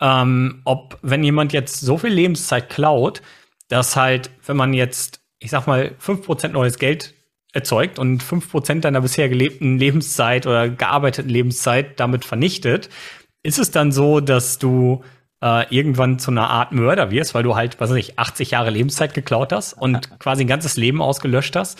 ähm, 0.00 0.62
ob, 0.64 0.98
wenn 1.02 1.24
jemand 1.24 1.52
jetzt 1.52 1.80
so 1.80 1.98
viel 1.98 2.10
Lebenszeit 2.10 2.70
klaut, 2.70 3.22
dass 3.68 3.96
halt, 3.96 4.30
wenn 4.46 4.56
man 4.56 4.72
jetzt, 4.72 5.20
ich 5.38 5.50
sag 5.50 5.66
mal, 5.66 5.94
5% 6.00 6.48
neues 6.48 6.78
Geld 6.78 7.14
erzeugt 7.52 7.98
und 7.98 8.22
5% 8.22 8.80
deiner 8.80 9.00
bisher 9.00 9.28
gelebten 9.28 9.78
Lebenszeit 9.78 10.46
oder 10.46 10.68
gearbeiteten 10.68 11.30
Lebenszeit 11.30 11.98
damit 11.98 12.24
vernichtet, 12.24 12.88
ist 13.42 13.58
es 13.58 13.70
dann 13.70 13.92
so, 13.92 14.20
dass 14.20 14.58
du 14.58 15.02
äh, 15.42 15.74
irgendwann 15.74 16.18
zu 16.18 16.30
einer 16.30 16.50
Art 16.50 16.72
Mörder 16.72 17.10
wirst, 17.10 17.34
weil 17.34 17.42
du 17.42 17.54
halt, 17.54 17.80
was 17.80 17.90
weiß 17.90 17.96
ich, 17.96 18.18
80 18.18 18.52
Jahre 18.52 18.70
Lebenszeit 18.70 19.14
geklaut 19.14 19.52
hast 19.52 19.72
und 19.72 20.18
quasi 20.18 20.44
ein 20.44 20.48
ganzes 20.48 20.76
Leben 20.76 21.00
ausgelöscht 21.00 21.54
hast. 21.56 21.78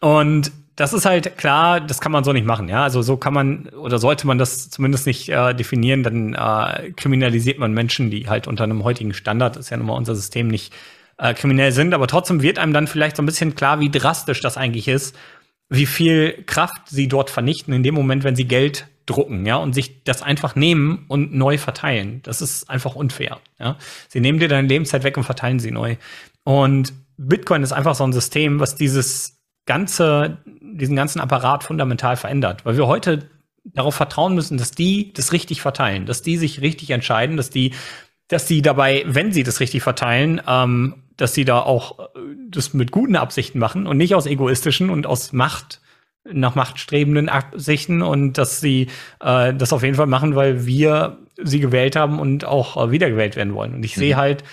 Und 0.00 0.52
das 0.76 0.92
ist 0.92 1.06
halt 1.06 1.36
klar, 1.36 1.80
das 1.80 2.00
kann 2.00 2.12
man 2.12 2.22
so 2.22 2.32
nicht 2.32 2.46
machen, 2.46 2.68
ja. 2.68 2.84
Also 2.84 3.02
so 3.02 3.16
kann 3.16 3.34
man 3.34 3.68
oder 3.70 3.98
sollte 3.98 4.26
man 4.26 4.38
das 4.38 4.70
zumindest 4.70 5.06
nicht 5.06 5.28
äh, 5.28 5.52
definieren, 5.52 6.04
dann 6.04 6.34
äh, 6.34 6.92
kriminalisiert 6.92 7.58
man 7.58 7.72
Menschen, 7.72 8.10
die 8.10 8.28
halt 8.28 8.46
unter 8.46 8.64
einem 8.64 8.84
heutigen 8.84 9.12
Standard, 9.12 9.56
ist 9.56 9.70
ja 9.70 9.76
nun 9.76 9.86
mal 9.86 9.94
unser 9.94 10.14
System, 10.14 10.46
nicht 10.46 10.72
äh, 11.16 11.34
kriminell 11.34 11.72
sind. 11.72 11.94
Aber 11.94 12.06
trotzdem 12.06 12.42
wird 12.42 12.60
einem 12.60 12.72
dann 12.72 12.86
vielleicht 12.86 13.16
so 13.16 13.22
ein 13.22 13.26
bisschen 13.26 13.56
klar, 13.56 13.80
wie 13.80 13.90
drastisch 13.90 14.40
das 14.40 14.56
eigentlich 14.56 14.86
ist, 14.86 15.16
wie 15.68 15.86
viel 15.86 16.44
Kraft 16.46 16.88
sie 16.88 17.08
dort 17.08 17.30
vernichten 17.30 17.74
in 17.74 17.82
dem 17.82 17.94
Moment, 17.94 18.22
wenn 18.22 18.36
sie 18.36 18.46
Geld 18.46 18.86
drucken, 19.08 19.46
ja, 19.46 19.56
und 19.56 19.74
sich 19.74 20.04
das 20.04 20.22
einfach 20.22 20.54
nehmen 20.54 21.04
und 21.08 21.34
neu 21.34 21.58
verteilen. 21.58 22.20
Das 22.22 22.42
ist 22.42 22.68
einfach 22.68 22.94
unfair, 22.94 23.40
ja. 23.58 23.76
Sie 24.08 24.20
nehmen 24.20 24.38
dir 24.38 24.48
deine 24.48 24.68
Lebenszeit 24.68 25.04
weg 25.04 25.16
und 25.16 25.24
verteilen 25.24 25.58
sie 25.58 25.70
neu. 25.70 25.96
Und 26.44 26.92
Bitcoin 27.16 27.62
ist 27.62 27.72
einfach 27.72 27.94
so 27.94 28.04
ein 28.04 28.12
System, 28.12 28.60
was 28.60 28.76
dieses 28.76 29.40
ganze, 29.66 30.38
diesen 30.60 30.96
ganzen 30.96 31.20
Apparat 31.20 31.64
fundamental 31.64 32.16
verändert, 32.16 32.64
weil 32.64 32.76
wir 32.76 32.86
heute 32.86 33.28
darauf 33.64 33.94
vertrauen 33.94 34.34
müssen, 34.34 34.56
dass 34.56 34.70
die 34.70 35.12
das 35.12 35.32
richtig 35.32 35.60
verteilen, 35.60 36.06
dass 36.06 36.22
die 36.22 36.36
sich 36.36 36.62
richtig 36.62 36.90
entscheiden, 36.90 37.36
dass 37.36 37.50
die, 37.50 37.74
dass 38.28 38.46
die 38.46 38.62
dabei, 38.62 39.04
wenn 39.06 39.32
sie 39.32 39.42
das 39.42 39.60
richtig 39.60 39.82
verteilen, 39.82 40.40
ähm, 40.46 41.02
dass 41.16 41.34
sie 41.34 41.44
da 41.44 41.60
auch 41.60 41.98
äh, 41.98 42.04
das 42.48 42.72
mit 42.72 42.92
guten 42.92 43.16
Absichten 43.16 43.58
machen 43.58 43.86
und 43.86 43.96
nicht 43.98 44.14
aus 44.14 44.26
egoistischen 44.26 44.88
und 44.88 45.06
aus 45.06 45.32
Macht 45.32 45.80
nach 46.32 46.54
machtstrebenden 46.54 47.28
Absichten 47.28 48.02
und 48.02 48.38
dass 48.38 48.60
sie 48.60 48.88
äh, 49.20 49.54
das 49.54 49.72
auf 49.72 49.82
jeden 49.82 49.94
Fall 49.94 50.06
machen, 50.06 50.34
weil 50.34 50.66
wir 50.66 51.18
sie 51.42 51.60
gewählt 51.60 51.96
haben 51.96 52.18
und 52.18 52.44
auch 52.44 52.76
äh, 52.76 52.90
wiedergewählt 52.90 53.36
werden 53.36 53.54
wollen. 53.54 53.74
Und 53.74 53.84
ich 53.84 53.96
mhm. 53.96 54.00
sehe 54.00 54.16
halt, 54.16 54.44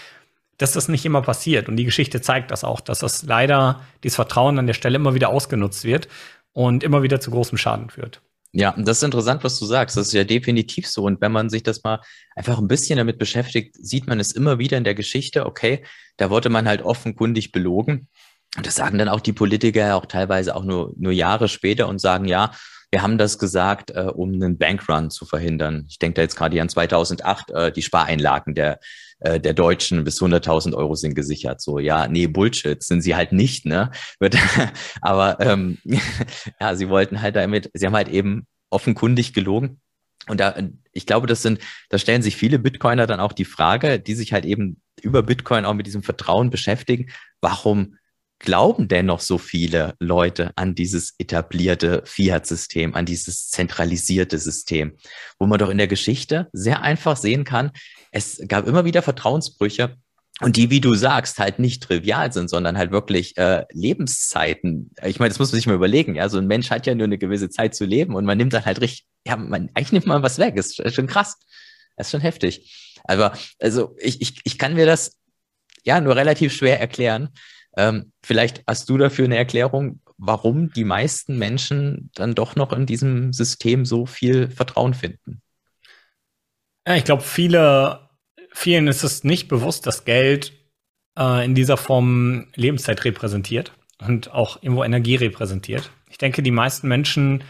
dass 0.58 0.72
das 0.72 0.88
nicht 0.88 1.05
immer 1.05 1.22
passiert. 1.22 1.67
Und 1.67 1.75
die 1.75 1.86
Geschichte 1.86 2.22
zeigt 2.22 2.51
das 2.51 2.63
auch, 2.63 2.79
dass 2.79 3.00
das 3.00 3.24
leider 3.24 3.82
dieses 4.03 4.15
Vertrauen 4.15 4.58
an 4.60 4.67
der 4.67 4.74
Stelle 4.74 4.96
immer 4.96 5.13
wieder 5.13 5.29
ausgenutzt 5.29 5.84
wird 5.84 6.08
und 6.53 6.84
immer 6.84 7.03
wieder 7.03 7.20
zu 7.20 7.32
großem 7.32 7.58
Schaden 7.58 7.89
führt. 7.89 8.22
Ja, 8.58 8.74
das 8.77 8.98
ist 8.98 9.03
interessant, 9.03 9.44
was 9.44 9.60
du 9.60 9.65
sagst. 9.65 9.98
Das 9.98 10.08
ist 10.08 10.13
ja 10.13 10.24
definitiv 10.24 10.88
so. 10.88 11.03
Und 11.03 11.20
wenn 11.20 11.34
man 11.34 11.50
sich 11.50 11.63
das 11.63 11.84
mal 11.84 12.00
einfach 12.38 12.58
ein 12.58 12.70
bisschen 12.70 12.96
damit 12.96 13.17
beschäftigt, 13.17 13.75
sieht 13.77 14.08
man 14.08 14.22
es 14.22 14.32
immer 14.32 14.60
wieder 14.60 14.77
in 14.77 14.86
der 14.86 14.96
Geschichte, 14.96 15.46
okay, 15.46 15.84
da 16.15 16.29
wurde 16.29 16.50
man 16.50 16.65
halt 16.65 16.82
offenkundig 16.82 17.51
belogen. 17.51 18.08
Und 18.55 18.65
das 18.65 18.75
sagen 18.75 18.97
dann 18.97 19.09
auch 19.09 19.19
die 19.19 19.33
Politiker 19.33 19.81
ja 19.81 19.95
auch 19.95 20.05
teilweise 20.05 20.55
auch 20.55 20.63
nur, 20.63 20.93
nur 20.97 21.12
Jahre 21.12 21.47
später 21.47 21.88
und 21.88 22.00
sagen, 22.00 22.25
ja, 22.25 22.51
wir 22.91 23.01
haben 23.01 23.17
das 23.17 23.39
gesagt, 23.39 23.91
äh, 23.91 24.03
um 24.13 24.33
einen 24.33 24.57
Bankrun 24.57 25.09
zu 25.09 25.25
verhindern. 25.25 25.85
Ich 25.89 26.00
denke 26.00 26.15
da 26.15 26.21
jetzt 26.21 26.38
gerade 26.38 26.62
an 26.62 26.69
2008, 26.69 27.51
äh, 27.51 27.71
die 27.71 27.81
Spareinlagen 27.81 28.55
der, 28.55 28.79
äh, 29.19 29.39
der 29.39 29.53
Deutschen 29.53 30.03
bis 30.03 30.21
100.000 30.21 30.74
Euro 30.75 30.95
sind 30.95 31.15
gesichert. 31.15 31.62
So, 31.62 31.79
ja, 31.79 32.07
nee, 32.07 32.27
Bullshit, 32.27 32.81
sind 32.81 33.01
sie 33.01 33.15
halt 33.15 33.33
nicht, 33.33 33.65
ne? 33.65 33.91
Aber 35.01 35.39
ähm, 35.41 35.79
ja, 36.62 36.75
sie 36.75 36.88
wollten 36.88 37.21
halt 37.21 37.35
damit, 37.35 37.69
sie 37.74 37.85
haben 37.85 37.95
halt 37.95 38.09
eben 38.09 38.47
offenkundig 38.69 39.33
gelogen. 39.33 39.81
Und 40.27 40.39
da, 40.39 40.55
ich 40.91 41.05
glaube, 41.05 41.27
das 41.27 41.41
sind, 41.41 41.59
da 41.89 41.97
stellen 41.97 42.21
sich 42.21 42.35
viele 42.35 42.59
Bitcoiner 42.59 43.07
dann 43.07 43.19
auch 43.19 43.33
die 43.33 43.45
Frage, 43.45 44.00
die 44.00 44.15
sich 44.15 44.33
halt 44.33 44.45
eben 44.45 44.81
über 45.01 45.21
Bitcoin 45.21 45.65
auch 45.65 45.74
mit 45.74 45.85
diesem 45.85 46.01
Vertrauen 46.01 46.50
beschäftigen. 46.50 47.12
Warum 47.41 47.97
glauben 48.46 48.88
dennoch 48.88 49.20
so 49.20 49.38
viele 49.38 49.96
Leute 50.00 50.52
an 50.56 50.75
dieses 50.75 51.16
etablierte 51.18 52.04
Fiat-System, 52.06 52.96
an 52.96 53.06
dieses 53.06 53.50
zentralisierte 53.50 54.38
System, 54.38 54.94
wo 55.40 55.46
man 55.46 55.60
doch 55.60 55.70
in 55.70 55.78
der 55.78 55.88
Geschichte 55.88 56.48
sehr 56.54 56.82
einfach 56.82 57.18
sehen 57.18 57.44
kann, 57.44 57.72
es 58.12 58.42
gab 58.48 58.66
immer 58.66 58.86
wieder 58.86 59.02
Vertrauensbrüche 59.02 59.98
und 60.42 60.58
die, 60.58 60.70
wie 60.70 60.82
du 60.82 60.96
sagst, 60.96 61.40
halt 61.40 61.60
nicht 61.60 61.84
trivial 61.84 62.32
sind, 62.34 62.50
sondern 62.50 62.78
halt 62.78 62.92
wirklich 62.92 63.38
äh, 63.38 63.66
Lebenszeiten. 63.72 64.92
Ich 65.04 65.20
meine, 65.20 65.30
das 65.30 65.40
muss 65.40 65.52
man 65.52 65.58
sich 65.58 65.68
mal 65.68 65.75
überlegen. 65.75 66.16
Ja, 66.16 66.28
so 66.28 66.38
ein 66.38 66.48
Mensch 66.48 66.70
hat 66.70 66.86
ja 66.86 66.94
nur 66.94 67.06
eine 67.06 67.18
gewisse 67.18 67.50
Zeit 67.50 67.74
zu 67.74 67.86
leben 67.86 68.16
und 68.16 68.25
man 68.25 68.38
nimmt 68.38 68.54
dann 68.54 68.66
halt 68.66 68.82
richtig, 68.82 69.06
ja, 69.25 69.38
man, 69.38 69.70
eigentlich 69.74 69.94
nimmt 69.94 70.08
man 70.08 70.24
was 70.24 70.38
weg. 70.38 70.58
Ist, 70.58 70.80
ist 70.80 70.96
schon 70.96 71.08
krass. 71.08 71.38
Das 71.96 72.08
ist 72.08 72.12
schon 72.12 72.22
heftig. 72.22 73.00
Aber 73.06 73.34
also 73.60 73.96
ich, 73.98 74.22
ich, 74.22 74.42
ich 74.44 74.58
kann 74.58 74.74
mir 74.74 74.86
das 74.86 75.18
ja 75.84 76.02
nur 76.02 76.18
relativ 76.18 76.54
schwer 76.54 76.82
erklären. 76.82 77.30
Ähm, 77.77 78.12
vielleicht 78.24 78.63
hast 78.67 78.89
du 78.89 78.98
dafür 78.98 79.25
eine 79.25 79.38
Erklärung, 79.38 80.00
warum 80.17 80.72
die 80.72 80.84
meisten 80.86 81.38
Menschen 81.38 82.09
dann 82.16 82.35
doch 82.35 82.55
noch 82.55 82.72
in 82.72 82.85
diesem 82.85 83.33
System 83.33 83.85
so 83.85 84.05
viel 84.05 84.50
Vertrauen 84.50 84.94
finden. 84.94 85.42
Ja, 86.88 86.96
ich 86.96 87.03
glaube, 87.03 87.24
viele, 87.24 88.09
vielen 88.51 88.88
ist 88.88 89.03
es 89.03 89.24
nicht 89.24 89.48
bewusst, 89.48 89.88
dass 89.88 90.05
Geld 90.05 90.53
äh, 91.18 91.44
in 91.44 91.55
dieser 91.55 91.77
Form 91.77 92.48
Lebenszeit 92.55 93.03
repräsentiert 93.03 93.74
und 94.00 94.31
auch 94.31 94.61
irgendwo 94.61 94.83
Energie 94.83 95.16
repräsentiert. 95.16 95.90
Ich 96.09 96.18
denke, 96.18 96.44
die 96.44 96.51
meisten 96.51 96.88
Menschen, 96.88 97.44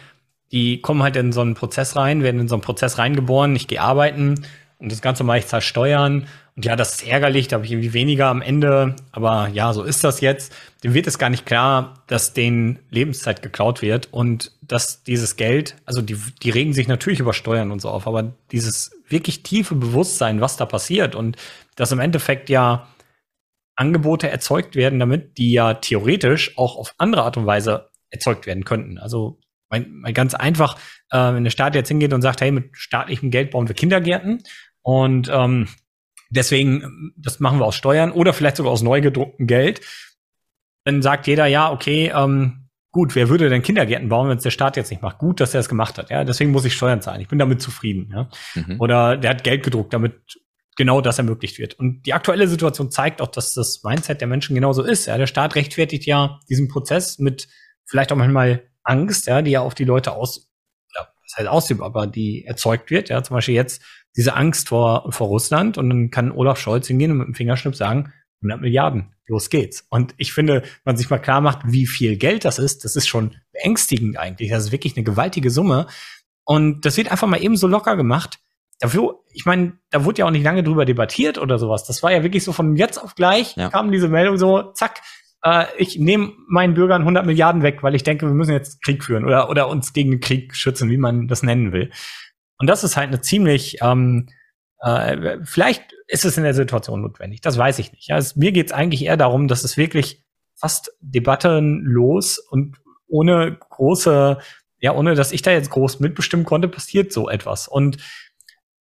die 0.52 0.82
kommen 0.82 1.04
halt 1.04 1.16
in 1.18 1.32
so 1.34 1.42
einen 1.42 1.56
Prozess 1.56 1.96
rein, 1.96 2.24
werden 2.24 2.40
in 2.40 2.48
so 2.48 2.56
einen 2.56 2.62
Prozess 2.62 2.98
reingeboren, 2.98 3.56
ich 3.56 3.68
gehe 3.68 3.82
arbeiten 3.82 4.46
und 4.78 4.92
das 4.92 5.02
Ganze 5.02 5.24
mache 5.24 5.40
ich 5.40 5.48
zahle 5.48 5.62
Steuern 5.62 6.28
und 6.56 6.64
ja, 6.64 6.78
das 6.78 6.96
ist 6.96 7.08
ärgerlich, 7.08 7.50
da 7.50 7.58
habe 7.58 7.66
ich 7.66 7.72
irgendwie 7.74 7.94
weniger 7.94 8.28
am 8.28 8.42
Ende. 8.42 8.96
Aber 9.12 9.50
ja, 9.50 9.74
so 9.74 9.84
ist 9.84 10.06
das 10.06 10.22
jetzt. 10.22 10.56
Dem 10.84 10.94
wird 10.94 11.06
es 11.06 11.20
gar 11.20 11.30
nicht 11.30 11.46
klar, 11.46 12.06
dass 12.08 12.34
denen 12.34 12.80
Lebenszeit 12.90 13.42
geklaut 13.42 13.82
wird 13.82 14.14
und 14.14 14.54
dass 14.62 15.04
dieses 15.04 15.36
Geld, 15.36 15.76
also 15.86 16.02
die, 16.02 16.18
die 16.42 16.50
regen 16.52 16.72
sich 16.72 16.88
natürlich 16.88 17.20
über 17.20 17.34
Steuern 17.34 17.72
und 17.72 17.82
so 17.82 17.90
auf, 17.90 18.08
aber 18.08 18.34
dieses 18.52 18.92
wirklich 19.10 19.44
tiefe 19.44 19.76
Bewusstsein, 19.76 20.40
was 20.40 20.56
da 20.56 20.66
passiert 20.66 21.14
und 21.14 21.36
dass 21.76 21.92
im 21.92 22.00
Endeffekt 22.00 22.50
ja 22.50 22.88
Angebote 23.76 24.30
erzeugt 24.30 24.78
werden 24.78 25.00
damit, 25.00 25.38
die 25.38 25.52
ja 25.52 25.74
theoretisch 25.74 26.58
auch 26.58 26.78
auf 26.78 26.96
andere 26.98 27.24
Art 27.24 27.36
und 27.36 27.46
Weise 27.46 27.90
erzeugt 28.10 28.48
werden 28.48 28.64
könnten. 28.64 28.98
Also 28.98 29.40
mein, 29.70 29.92
mein 29.92 30.14
ganz 30.14 30.34
einfach, 30.34 30.78
äh, 31.10 31.34
wenn 31.34 31.44
der 31.44 31.52
Staat 31.52 31.76
jetzt 31.76 31.90
hingeht 31.90 32.14
und 32.14 32.22
sagt, 32.22 32.40
hey, 32.40 32.52
mit 32.52 32.70
staatlichem 32.78 33.30
Geld 33.30 33.52
bauen 33.52 33.68
wir 33.68 33.76
Kindergärten 33.76 34.44
und 34.82 35.30
ähm, 35.30 35.68
Deswegen, 36.30 37.14
das 37.18 37.40
machen 37.40 37.60
wir 37.60 37.66
aus 37.66 37.76
Steuern 37.76 38.12
oder 38.12 38.34
vielleicht 38.34 38.58
sogar 38.58 38.72
aus 38.72 38.82
neu 38.82 39.02
gedrucktem 39.02 39.48
Geld. 39.48 39.82
Dann 40.84 41.02
sagt 41.02 41.28
jeder, 41.28 41.46
ja, 41.46 41.72
okay, 41.72 42.12
ähm, 42.16 42.70
gut, 42.92 43.16
wer 43.16 43.30
würde 43.30 43.50
denn 43.50 43.62
Kindergärten 43.62 44.10
bauen, 44.10 44.30
wenn 44.30 44.38
es 44.38 44.44
der 44.44 44.52
Staat 44.52 44.78
jetzt 44.78 44.90
nicht 44.90 45.02
macht? 45.02 45.18
Gut, 45.18 45.40
dass 45.40 45.54
er 45.54 45.60
es 45.60 45.70
gemacht 45.70 45.98
hat. 45.98 46.10
Ja, 46.10 46.24
deswegen 46.24 46.52
muss 46.52 46.66
ich 46.66 46.74
Steuern 46.74 47.02
zahlen. 47.02 47.22
Ich 47.22 47.28
bin 47.28 47.40
damit 47.40 47.62
zufrieden. 47.62 48.12
Ja? 48.14 48.30
Mhm. 48.54 48.80
Oder 48.80 49.18
der 49.18 49.32
hat 49.32 49.44
Geld 49.44 49.64
gedruckt, 49.64 49.94
damit 49.94 50.40
genau 50.76 51.02
das 51.02 51.18
ermöglicht 51.18 51.58
wird. 51.58 51.74
Und 51.80 52.04
die 52.06 52.14
aktuelle 52.14 52.48
Situation 52.48 52.92
zeigt 52.92 53.22
auch, 53.22 53.28
dass 53.28 53.54
das 53.54 53.84
Mindset 53.84 54.22
der 54.22 54.28
Menschen 54.28 54.56
genauso 54.56 54.84
ist. 54.84 55.08
Ja, 55.08 55.18
der 55.18 55.28
Staat 55.28 55.56
rechtfertigt 55.56 56.06
ja 56.06 56.40
diesen 56.50 56.68
Prozess 56.68 57.18
mit 57.20 57.48
vielleicht 57.86 58.12
auch 58.12 58.18
manchmal 58.18 58.64
Angst, 58.84 59.28
ja, 59.28 59.42
die 59.42 59.52
ja 59.52 59.62
auf 59.62 59.74
die 59.74 59.86
Leute 59.86 60.12
aus, 60.12 60.52
ja, 60.96 61.08
das 61.24 61.38
heißt 61.38 61.48
ausübt, 61.48 61.82
aber 61.82 62.08
die 62.08 62.46
erzeugt 62.46 62.92
wird. 62.92 63.10
Ja, 63.10 63.24
zum 63.24 63.36
Beispiel 63.36 63.56
jetzt 63.56 63.82
diese 64.16 64.36
Angst 64.36 64.70
vor, 64.70 65.12
vor 65.12 65.28
Russland 65.28 65.78
und 65.78 65.90
dann 65.90 66.10
kann 66.10 66.32
Olaf 66.32 66.60
Scholz 66.60 66.88
hingehen 66.88 67.12
und 67.12 67.18
mit 67.18 67.28
dem 67.28 67.36
Fingerschnipp 67.36 67.76
sagen, 67.76 68.14
100 68.42 68.62
Milliarden, 68.62 69.14
los 69.28 69.50
geht's. 69.50 69.86
Und 69.90 70.14
ich 70.18 70.34
finde, 70.34 70.62
wenn 70.62 70.70
man 70.86 70.98
sich 70.98 71.10
mal 71.10 71.20
klar 71.20 71.42
macht, 71.42 71.60
wie 71.66 71.88
viel 71.88 72.18
Geld 72.18 72.46
das 72.46 72.60
ist, 72.60 72.86
das 72.86 72.96
ist 72.96 73.08
schon 73.08 73.36
beängstigend 73.52 74.18
eigentlich. 74.18 74.52
Das 74.52 74.66
ist 74.66 74.72
wirklich 74.72 74.96
eine 74.96 75.04
gewaltige 75.04 75.50
Summe. 75.50 75.88
Und 76.46 76.86
das 76.86 76.98
wird 76.98 77.12
einfach 77.12 77.28
mal 77.28 77.42
eben 77.42 77.58
so 77.58 77.68
locker 77.68 77.96
gemacht. 77.96 78.40
Dafür, 78.80 79.24
ich 79.32 79.46
meine, 79.46 79.74
da 79.90 80.06
wurde 80.06 80.20
ja 80.20 80.26
auch 80.26 80.32
nicht 80.32 80.44
lange 80.44 80.64
drüber 80.64 80.86
debattiert 80.86 81.38
oder 81.38 81.58
sowas. 81.58 81.86
Das 81.86 82.04
war 82.04 82.12
ja 82.12 82.24
wirklich 82.24 82.44
so 82.44 82.52
von 82.52 82.76
jetzt 82.76 82.98
auf 83.02 83.16
gleich 83.16 83.56
ja. 83.56 83.70
kam 83.70 83.92
diese 83.92 84.10
Meldung 84.10 84.38
so, 84.38 84.74
zack, 84.74 85.02
äh, 85.44 85.66
ich 85.78 85.98
nehme 85.98 86.34
meinen 86.48 86.74
Bürgern 86.74 87.02
100 87.02 87.26
Milliarden 87.26 87.64
weg, 87.64 87.84
weil 87.84 87.96
ich 87.96 88.04
denke, 88.04 88.28
wir 88.28 88.34
müssen 88.34 88.52
jetzt 88.52 88.84
Krieg 88.84 89.04
führen 89.04 89.26
oder, 89.26 89.50
oder 89.50 89.70
uns 89.70 89.94
gegen 89.94 90.12
den 90.12 90.20
Krieg 90.20 90.56
schützen, 90.56 90.90
wie 90.90 90.98
man 90.98 91.28
das 91.28 91.42
nennen 91.42 91.72
will. 91.72 91.90
Und 92.58 92.68
das 92.68 92.84
ist 92.84 92.98
halt 92.98 93.08
eine 93.08 93.22
ziemlich, 93.22 93.78
ähm, 93.82 94.28
äh, 94.80 95.38
vielleicht 95.44 95.94
ist 96.08 96.26
es 96.26 96.38
in 96.38 96.44
der 96.44 96.54
Situation 96.54 97.02
notwendig, 97.02 97.42
das 97.42 97.58
weiß 97.58 97.80
ich 97.80 97.92
nicht. 97.92 98.08
Ja, 98.08 98.18
es, 98.18 98.36
mir 98.36 98.52
geht 98.52 98.68
es 98.68 98.72
eigentlich 98.72 99.04
eher 99.04 99.18
darum, 99.18 99.48
dass 99.48 99.64
es 99.64 99.78
wirklich 99.78 100.24
fast 100.56 100.92
debattenlos 101.02 102.40
und 102.40 102.78
ohne 103.08 103.58
große, 103.58 104.38
ja, 104.80 104.94
ohne 104.94 105.16
dass 105.16 105.32
ich 105.32 105.42
da 105.42 105.52
jetzt 105.52 105.70
groß 105.70 106.00
mitbestimmen 106.00 106.46
konnte, 106.46 106.68
passiert 106.68 107.12
so 107.12 107.30
etwas. 107.30 107.68
Und 107.68 107.98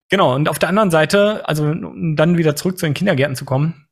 genau, 0.09 0.35
und 0.35 0.49
auf 0.49 0.59
der 0.59 0.69
anderen 0.69 0.91
Seite, 0.91 1.47
also 1.49 1.65
um 1.65 2.17
dann 2.17 2.39
wieder 2.39 2.57
zurück 2.57 2.79
zu 2.79 2.87
den 2.87 2.95
Kindergärten 2.95 3.37
zu 3.37 3.45
kommen, 3.45 3.89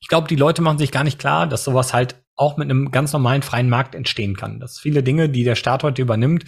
ich 0.00 0.08
glaube, 0.08 0.28
die 0.28 0.36
Leute 0.36 0.60
machen 0.60 0.78
sich 0.78 0.92
gar 0.92 1.04
nicht 1.04 1.18
klar, 1.18 1.46
dass 1.46 1.64
sowas 1.64 1.94
halt 1.94 2.16
auch 2.36 2.56
mit 2.56 2.68
einem 2.68 2.90
ganz 2.90 3.12
normalen 3.12 3.42
freien 3.42 3.70
Markt 3.70 3.94
entstehen 3.94 4.36
kann. 4.36 4.60
Dass 4.60 4.78
viele 4.78 5.02
Dinge, 5.02 5.28
die 5.30 5.44
der 5.44 5.54
Staat 5.54 5.82
heute 5.82 6.02
übernimmt, 6.02 6.44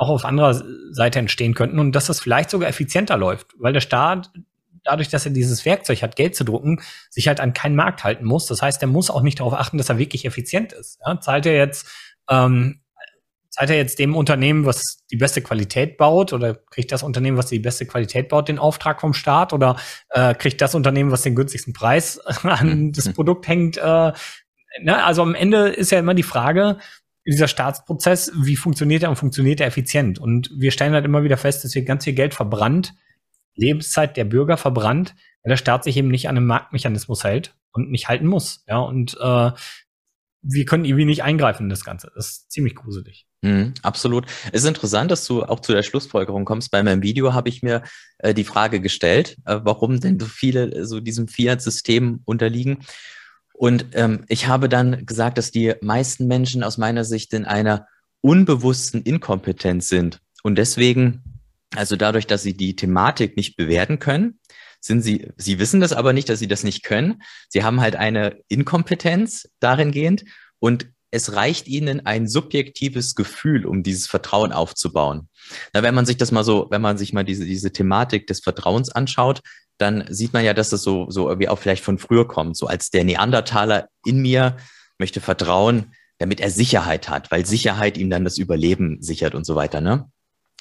auch 0.00 0.08
auf 0.08 0.24
anderer 0.24 0.62
Seite 0.92 1.18
entstehen 1.18 1.54
könnten 1.54 1.78
und 1.78 1.92
dass 1.92 2.06
das 2.06 2.20
vielleicht 2.20 2.50
sogar 2.50 2.68
effizienter 2.68 3.18
läuft, 3.18 3.48
weil 3.58 3.72
der 3.74 3.80
Staat 3.80 4.30
dadurch, 4.82 5.10
dass 5.10 5.26
er 5.26 5.32
dieses 5.32 5.66
Werkzeug 5.66 6.02
hat, 6.02 6.16
Geld 6.16 6.34
zu 6.34 6.42
drucken, 6.42 6.80
sich 7.10 7.28
halt 7.28 7.38
an 7.38 7.52
keinen 7.52 7.76
Markt 7.76 8.02
halten 8.02 8.24
muss. 8.24 8.46
Das 8.46 8.62
heißt, 8.62 8.80
er 8.80 8.88
muss 8.88 9.10
auch 9.10 9.20
nicht 9.20 9.40
darauf 9.40 9.52
achten, 9.52 9.76
dass 9.76 9.90
er 9.90 9.98
wirklich 9.98 10.24
effizient 10.24 10.72
ist. 10.72 10.98
Ja, 11.04 11.20
zahlt 11.20 11.44
er 11.44 11.54
jetzt 11.54 11.86
ähm, 12.30 12.80
zahlt 13.50 13.68
er 13.68 13.76
jetzt 13.76 13.98
dem 13.98 14.16
Unternehmen, 14.16 14.64
was 14.64 15.04
die 15.10 15.16
beste 15.16 15.42
Qualität 15.42 15.98
baut, 15.98 16.32
oder 16.32 16.54
kriegt 16.54 16.92
das 16.92 17.02
Unternehmen, 17.02 17.36
was 17.36 17.46
die 17.46 17.58
beste 17.58 17.84
Qualität 17.84 18.28
baut, 18.28 18.48
den 18.48 18.58
Auftrag 18.58 19.00
vom 19.02 19.12
Staat, 19.12 19.52
oder 19.52 19.76
äh, 20.10 20.34
kriegt 20.34 20.62
das 20.62 20.74
Unternehmen, 20.74 21.10
was 21.10 21.22
den 21.22 21.34
günstigsten 21.34 21.74
Preis 21.74 22.18
an 22.42 22.92
das 22.92 23.12
Produkt 23.12 23.48
hängt? 23.48 23.76
Äh, 23.76 24.12
ne? 24.80 25.04
Also 25.04 25.22
am 25.22 25.34
Ende 25.34 25.68
ist 25.68 25.90
ja 25.90 25.98
immer 25.98 26.14
die 26.14 26.22
Frage, 26.22 26.78
dieser 27.26 27.48
Staatsprozess, 27.48 28.32
wie 28.34 28.56
funktioniert 28.56 29.02
er 29.02 29.10
und 29.10 29.16
funktioniert 29.16 29.60
er 29.60 29.66
effizient? 29.66 30.18
Und 30.18 30.50
wir 30.56 30.70
stellen 30.70 30.94
halt 30.94 31.04
immer 31.04 31.22
wieder 31.22 31.36
fest, 31.36 31.64
dass 31.64 31.74
wir 31.74 31.82
ganz 31.82 32.04
viel 32.04 32.14
Geld 32.14 32.34
verbrannt, 32.34 32.94
Lebenszeit 33.54 34.16
der 34.16 34.24
Bürger 34.24 34.56
verbrannt, 34.56 35.14
weil 35.42 35.50
der 35.50 35.56
Staat 35.56 35.84
sich 35.84 35.96
eben 35.96 36.08
nicht 36.08 36.28
an 36.28 36.36
einem 36.36 36.46
Marktmechanismus 36.46 37.24
hält 37.24 37.54
und 37.72 37.90
nicht 37.90 38.08
halten 38.08 38.26
muss. 38.26 38.64
Ja, 38.66 38.78
und 38.78 39.16
äh, 39.20 39.50
wir 40.42 40.64
können 40.64 40.84
irgendwie 40.84 41.04
nicht 41.04 41.22
eingreifen 41.22 41.64
in 41.64 41.68
das 41.70 41.84
Ganze. 41.84 42.10
Das 42.14 42.28
ist 42.28 42.52
ziemlich 42.52 42.74
gruselig. 42.74 43.26
Mhm, 43.42 43.74
absolut. 43.82 44.26
Es 44.52 44.62
ist 44.62 44.68
interessant, 44.68 45.10
dass 45.10 45.26
du 45.26 45.42
auch 45.42 45.60
zu 45.60 45.72
der 45.72 45.82
Schlussfolgerung 45.82 46.44
kommst. 46.44 46.70
Bei 46.70 46.82
meinem 46.82 47.02
Video 47.02 47.32
habe 47.32 47.48
ich 47.48 47.62
mir 47.62 47.82
äh, 48.18 48.34
die 48.34 48.44
Frage 48.44 48.80
gestellt, 48.80 49.36
äh, 49.46 49.60
warum 49.62 50.00
denn 50.00 50.18
so 50.18 50.26
viele 50.26 50.72
äh, 50.72 50.84
so 50.84 51.00
diesem 51.00 51.28
Fiat-System 51.28 52.20
unterliegen. 52.24 52.78
Und 53.60 53.88
ähm, 53.92 54.24
ich 54.28 54.46
habe 54.46 54.70
dann 54.70 55.04
gesagt, 55.04 55.36
dass 55.36 55.50
die 55.50 55.74
meisten 55.82 56.26
Menschen 56.26 56.62
aus 56.62 56.78
meiner 56.78 57.04
Sicht 57.04 57.34
in 57.34 57.44
einer 57.44 57.86
unbewussten 58.22 59.02
Inkompetenz 59.02 59.88
sind. 59.88 60.18
Und 60.42 60.56
deswegen, 60.56 61.42
also 61.76 61.94
dadurch, 61.94 62.26
dass 62.26 62.42
sie 62.42 62.56
die 62.56 62.74
Thematik 62.74 63.36
nicht 63.36 63.56
bewerten 63.56 63.98
können, 63.98 64.38
sind 64.80 65.02
sie, 65.02 65.30
sie 65.36 65.58
wissen 65.58 65.82
das 65.82 65.92
aber 65.92 66.14
nicht, 66.14 66.30
dass 66.30 66.38
sie 66.38 66.48
das 66.48 66.64
nicht 66.64 66.84
können. 66.84 67.20
Sie 67.50 67.62
haben 67.62 67.82
halt 67.82 67.96
eine 67.96 68.38
Inkompetenz 68.48 69.46
darin 69.60 69.92
gehend 69.92 70.24
und 70.58 70.88
es 71.10 71.34
reicht 71.34 71.68
ihnen 71.68 72.06
ein 72.06 72.28
subjektives 72.28 73.14
Gefühl, 73.14 73.66
um 73.66 73.82
dieses 73.82 74.06
Vertrauen 74.06 74.52
aufzubauen. 74.52 75.28
Na, 75.74 75.82
wenn 75.82 75.94
man 75.94 76.06
sich 76.06 76.16
das 76.16 76.32
mal 76.32 76.44
so, 76.44 76.68
wenn 76.70 76.80
man 76.80 76.96
sich 76.96 77.12
mal 77.12 77.24
diese, 77.24 77.44
diese 77.44 77.74
Thematik 77.74 78.26
des 78.26 78.40
Vertrauens 78.40 78.88
anschaut, 78.88 79.42
dann 79.80 80.04
sieht 80.08 80.32
man 80.32 80.44
ja, 80.44 80.54
dass 80.54 80.68
das 80.68 80.82
so, 80.82 81.10
so 81.10 81.28
irgendwie 81.28 81.48
auch 81.48 81.58
vielleicht 81.58 81.84
von 81.84 81.98
früher 81.98 82.28
kommt. 82.28 82.56
So 82.56 82.66
als 82.66 82.90
der 82.90 83.04
Neandertaler 83.04 83.88
in 84.04 84.20
mir 84.20 84.56
möchte 84.98 85.20
vertrauen, 85.20 85.94
damit 86.18 86.40
er 86.40 86.50
Sicherheit 86.50 87.08
hat, 87.08 87.30
weil 87.30 87.46
Sicherheit 87.46 87.96
ihm 87.96 88.10
dann 88.10 88.24
das 88.24 88.36
Überleben 88.36 89.00
sichert 89.00 89.34
und 89.34 89.46
so 89.46 89.56
weiter, 89.56 89.80
ne? 89.80 90.10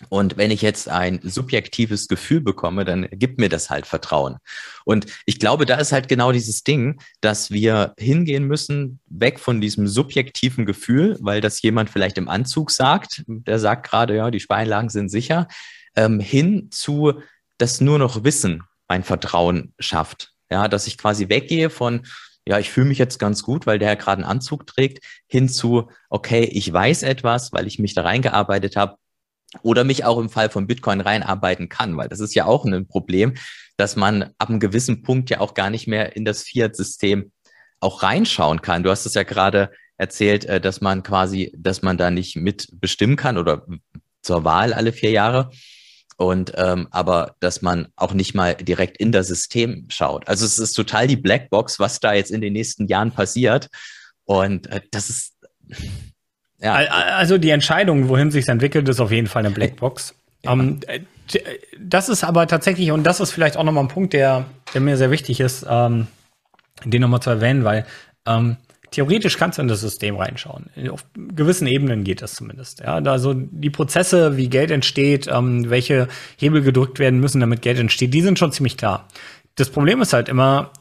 Und 0.07 0.37
wenn 0.37 0.49
ich 0.49 0.61
jetzt 0.61 0.87
ein 0.87 1.19
subjektives 1.21 2.07
Gefühl 2.07 2.39
bekomme, 2.39 2.85
dann 2.85 3.09
gibt 3.11 3.37
mir 3.37 3.49
das 3.49 3.69
halt 3.69 3.85
Vertrauen. 3.85 4.37
Und 4.85 5.07
ich 5.25 5.39
glaube, 5.39 5.65
da 5.65 5.75
ist 5.75 5.91
halt 5.91 6.07
genau 6.07 6.31
dieses 6.31 6.63
Ding, 6.63 7.01
dass 7.19 7.51
wir 7.51 7.93
hingehen 7.99 8.45
müssen, 8.45 9.01
weg 9.07 9.39
von 9.39 9.59
diesem 9.59 9.89
subjektiven 9.89 10.65
Gefühl, 10.65 11.17
weil 11.19 11.41
das 11.41 11.61
jemand 11.61 11.89
vielleicht 11.89 12.17
im 12.17 12.29
Anzug 12.29 12.71
sagt, 12.71 13.25
der 13.27 13.59
sagt 13.59 13.89
gerade, 13.89 14.15
ja, 14.15 14.31
die 14.31 14.39
Speilagen 14.39 14.87
sind 14.87 15.09
sicher, 15.09 15.49
ähm, 15.97 16.21
hin 16.21 16.69
zu 16.71 17.15
das 17.57 17.81
nur 17.81 17.99
noch 17.99 18.23
Wissen 18.23 18.63
mein 18.89 19.03
Vertrauen 19.03 19.73
schafft. 19.79 20.33
Ja, 20.51 20.67
dass 20.67 20.87
ich 20.87 20.97
quasi 20.97 21.29
weggehe 21.29 21.69
von, 21.69 22.05
ja, 22.45 22.57
ich 22.57 22.71
fühle 22.71 22.87
mich 22.87 22.97
jetzt 22.97 23.19
ganz 23.19 23.43
gut, 23.43 23.67
weil 23.67 23.77
der 23.77 23.95
gerade 23.95 24.23
einen 24.23 24.31
Anzug 24.31 24.65
trägt, 24.65 25.05
hin 25.27 25.47
zu, 25.47 25.89
okay, 26.09 26.43
ich 26.43 26.73
weiß 26.73 27.03
etwas, 27.03 27.53
weil 27.53 27.67
ich 27.67 27.77
mich 27.77 27.93
da 27.93 28.01
reingearbeitet 28.01 28.75
habe 28.75 28.97
oder 29.61 29.83
mich 29.83 30.05
auch 30.05 30.17
im 30.17 30.29
Fall 30.29 30.49
von 30.49 30.67
Bitcoin 30.67 31.01
reinarbeiten 31.01 31.69
kann, 31.69 31.95
weil 31.97 32.09
das 32.09 32.19
ist 32.19 32.33
ja 32.33 32.45
auch 32.45 32.65
ein 32.65 32.87
Problem, 32.87 33.35
dass 33.77 33.95
man 33.95 34.33
ab 34.39 34.49
einem 34.49 34.59
gewissen 34.59 35.03
Punkt 35.03 35.29
ja 35.29 35.39
auch 35.39 35.53
gar 35.53 35.69
nicht 35.69 35.87
mehr 35.87 36.15
in 36.15 36.25
das 36.25 36.43
Fiat-System 36.43 37.31
auch 37.79 38.03
reinschauen 38.03 38.61
kann. 38.61 38.83
Du 38.83 38.89
hast 38.89 39.05
es 39.05 39.13
ja 39.13 39.23
gerade 39.23 39.71
erzählt, 39.97 40.45
äh, 40.45 40.59
dass 40.59 40.81
man 40.81 41.03
quasi, 41.03 41.53
dass 41.55 41.81
man 41.81 41.97
da 41.97 42.09
nicht 42.09 42.35
mitbestimmen 42.35 43.15
kann 43.15 43.37
oder 43.37 43.65
zur 44.21 44.43
Wahl 44.43 44.73
alle 44.73 44.91
vier 44.91 45.11
Jahre. 45.11 45.51
Und 46.19 46.51
ähm, 46.57 46.89
aber 46.91 47.35
dass 47.39 47.61
man 47.61 47.87
auch 47.95 48.13
nicht 48.13 48.35
mal 48.35 48.53
direkt 48.53 48.97
in 48.97 49.13
das 49.13 49.27
System 49.27 49.85
schaut. 49.87 50.27
Also 50.27 50.45
es 50.45 50.59
ist 50.59 50.73
total 50.73 51.07
die 51.07 51.15
Blackbox, 51.15 51.79
was 51.79 52.01
da 52.01 52.13
jetzt 52.13 52.29
in 52.29 52.41
den 52.41 52.51
nächsten 52.51 52.87
Jahren 52.87 53.11
passiert. 53.11 53.69
Und 54.25 54.67
äh, 54.67 54.81
das 54.91 55.09
ist 55.09 55.33
ja. 56.59 56.73
Also 56.73 57.37
die 57.37 57.51
Entscheidung, 57.51 58.09
wohin 58.09 58.31
sich 58.31 58.49
entwickelt, 58.49 58.89
ist 58.89 58.99
auf 58.99 59.11
jeden 59.11 59.27
Fall 59.27 59.45
eine 59.45 59.55
Blackbox. 59.55 60.13
Ja. 60.43 60.51
Ähm, 60.51 60.81
das 61.79 62.09
ist 62.09 62.25
aber 62.25 62.47
tatsächlich, 62.47 62.91
und 62.91 63.03
das 63.03 63.21
ist 63.21 63.31
vielleicht 63.31 63.55
auch 63.55 63.63
nochmal 63.63 63.85
ein 63.85 63.89
Punkt, 63.89 64.11
der, 64.11 64.43
der 64.73 64.81
mir 64.81 64.97
sehr 64.97 65.11
wichtig 65.11 65.39
ist, 65.39 65.65
ähm, 65.69 66.07
den 66.83 67.01
nochmal 67.01 67.21
zu 67.21 67.29
erwähnen, 67.29 67.63
weil 67.63 67.85
ähm, 68.25 68.57
theoretisch 68.91 69.37
kannst 69.37 69.57
du 69.57 69.61
in 69.61 69.67
das 69.67 69.81
System 69.81 70.15
reinschauen. 70.15 70.69
Auf 70.91 71.05
gewissen 71.15 71.67
Ebenen 71.67 72.03
geht 72.03 72.21
das 72.21 72.33
zumindest. 72.33 72.79
Ja, 72.79 72.95
also 72.95 73.33
die 73.33 73.69
Prozesse, 73.69 74.37
wie 74.37 74.49
Geld 74.49 74.71
entsteht, 74.71 75.27
ähm, 75.27 75.69
welche 75.69 76.07
Hebel 76.37 76.61
gedrückt 76.61 76.99
werden 76.99 77.19
müssen, 77.19 77.39
damit 77.39 77.61
Geld 77.61 77.79
entsteht, 77.79 78.13
die 78.13 78.21
sind 78.21 78.39
schon 78.39 78.51
ziemlich 78.51 78.77
klar. 78.77 79.07
Das 79.55 79.69
Problem 79.69 80.01
ist 80.01 80.13
halt 80.13 80.29
immer, 80.29 80.71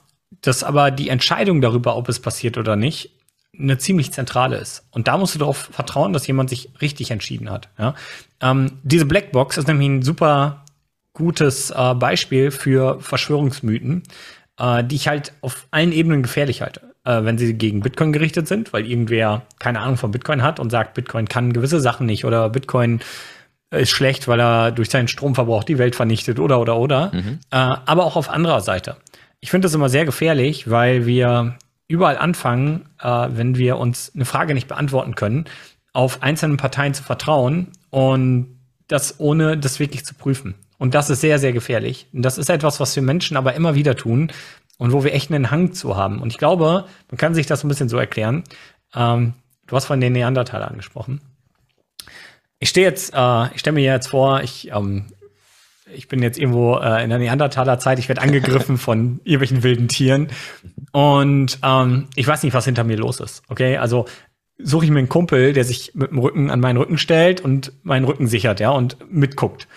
dass 0.40 0.62
aber 0.62 0.90
die 0.90 1.08
Entscheidung 1.08 1.60
darüber, 1.60 1.96
ob 1.96 2.08
es 2.08 2.20
passiert 2.20 2.58
oder 2.58 2.76
nicht, 2.76 3.10
eine 3.58 3.78
ziemlich 3.78 4.12
zentrale 4.12 4.56
ist. 4.56 4.86
Und 4.90 5.08
da 5.08 5.16
musst 5.16 5.34
du 5.34 5.38
darauf 5.38 5.56
vertrauen, 5.56 6.12
dass 6.12 6.26
jemand 6.26 6.50
sich 6.50 6.70
richtig 6.80 7.10
entschieden 7.10 7.50
hat. 7.50 7.68
Ja? 7.78 7.94
Ähm, 8.40 8.78
diese 8.82 9.06
Blackbox 9.06 9.56
ist 9.56 9.66
nämlich 9.66 9.88
ein 9.88 10.02
super 10.02 10.64
gutes 11.12 11.70
äh, 11.70 11.94
Beispiel 11.94 12.50
für 12.50 13.00
Verschwörungsmythen, 13.00 14.04
äh, 14.58 14.84
die 14.84 14.96
ich 14.96 15.08
halt 15.08 15.32
auf 15.40 15.66
allen 15.70 15.92
Ebenen 15.92 16.22
gefährlich 16.22 16.62
halte. 16.62 16.87
Äh, 17.08 17.24
wenn 17.24 17.38
sie 17.38 17.54
gegen 17.54 17.80
Bitcoin 17.80 18.12
gerichtet 18.12 18.48
sind, 18.48 18.74
weil 18.74 18.84
irgendwer 18.84 19.46
keine 19.58 19.80
Ahnung 19.80 19.96
von 19.96 20.10
Bitcoin 20.10 20.42
hat 20.42 20.60
und 20.60 20.68
sagt, 20.68 20.92
Bitcoin 20.92 21.26
kann 21.26 21.54
gewisse 21.54 21.80
Sachen 21.80 22.04
nicht 22.04 22.26
oder 22.26 22.50
Bitcoin 22.50 23.00
ist 23.70 23.90
schlecht, 23.90 24.28
weil 24.28 24.38
er 24.38 24.72
durch 24.72 24.90
seinen 24.90 25.08
Stromverbrauch 25.08 25.64
die 25.64 25.78
Welt 25.78 25.96
vernichtet 25.96 26.38
oder 26.38 26.60
oder 26.60 26.76
oder. 26.76 27.10
Mhm. 27.14 27.38
Äh, 27.50 27.56
aber 27.56 28.04
auch 28.04 28.16
auf 28.16 28.28
anderer 28.28 28.60
Seite. 28.60 28.96
Ich 29.40 29.50
finde 29.50 29.64
das 29.66 29.74
immer 29.74 29.88
sehr 29.88 30.04
gefährlich, 30.04 30.68
weil 30.68 31.06
wir 31.06 31.54
überall 31.86 32.18
anfangen, 32.18 32.90
äh, 33.02 33.28
wenn 33.30 33.56
wir 33.56 33.78
uns 33.78 34.12
eine 34.14 34.26
Frage 34.26 34.52
nicht 34.52 34.68
beantworten 34.68 35.14
können, 35.14 35.46
auf 35.94 36.22
einzelnen 36.22 36.58
Parteien 36.58 36.92
zu 36.92 37.02
vertrauen 37.02 37.68
und 37.88 38.58
das 38.86 39.18
ohne 39.18 39.56
das 39.56 39.80
wirklich 39.80 40.04
zu 40.04 40.12
prüfen. 40.12 40.56
Und 40.76 40.94
das 40.94 41.08
ist 41.08 41.22
sehr, 41.22 41.38
sehr 41.38 41.54
gefährlich. 41.54 42.06
Und 42.12 42.20
das 42.20 42.36
ist 42.36 42.50
etwas, 42.50 42.80
was 42.80 42.94
wir 42.94 43.02
Menschen 43.02 43.38
aber 43.38 43.54
immer 43.54 43.74
wieder 43.74 43.96
tun 43.96 44.30
und 44.78 44.92
wo 44.92 45.04
wir 45.04 45.12
echt 45.12 45.30
einen 45.30 45.50
Hang 45.50 45.72
zu 45.72 45.96
haben. 45.96 46.22
Und 46.22 46.32
ich 46.32 46.38
glaube, 46.38 46.86
man 47.10 47.18
kann 47.18 47.34
sich 47.34 47.46
das 47.46 47.64
ein 47.64 47.68
bisschen 47.68 47.88
so 47.88 47.98
erklären. 47.98 48.44
Ähm, 48.94 49.34
du 49.66 49.76
hast 49.76 49.84
von 49.84 50.00
den 50.00 50.14
Neandertaler 50.14 50.68
angesprochen. 50.68 51.20
Ich 52.60 52.70
stehe 52.70 52.86
jetzt, 52.86 53.12
äh, 53.14 53.46
ich 53.54 53.60
stelle 53.60 53.74
mir 53.74 53.84
jetzt 53.84 54.08
vor, 54.08 54.42
ich 54.42 54.70
ähm, 54.72 55.06
ich 55.94 56.08
bin 56.08 56.22
jetzt 56.22 56.38
irgendwo 56.38 56.76
äh, 56.76 57.02
in 57.02 57.10
der 57.10 57.18
Neandertaler-Zeit, 57.18 57.98
ich 57.98 58.08
werde 58.08 58.22
angegriffen 58.22 58.78
von 58.78 59.20
irgendwelchen 59.24 59.62
wilden 59.62 59.88
Tieren 59.88 60.28
und 60.92 61.58
ähm, 61.62 62.08
ich 62.14 62.26
weiß 62.26 62.42
nicht, 62.42 62.54
was 62.54 62.64
hinter 62.64 62.84
mir 62.84 62.96
los 62.96 63.20
ist. 63.20 63.42
Okay, 63.48 63.76
also 63.76 64.06
suche 64.58 64.84
ich 64.84 64.90
mir 64.90 64.98
einen 64.98 65.08
Kumpel, 65.08 65.52
der 65.52 65.64
sich 65.64 65.92
mit 65.94 66.10
dem 66.10 66.18
Rücken 66.18 66.50
an 66.50 66.60
meinen 66.60 66.76
Rücken 66.76 66.98
stellt 66.98 67.40
und 67.40 67.72
meinen 67.82 68.04
Rücken 68.04 68.26
sichert, 68.26 68.60
ja, 68.60 68.70
und 68.70 68.96
mitguckt. 69.10 69.68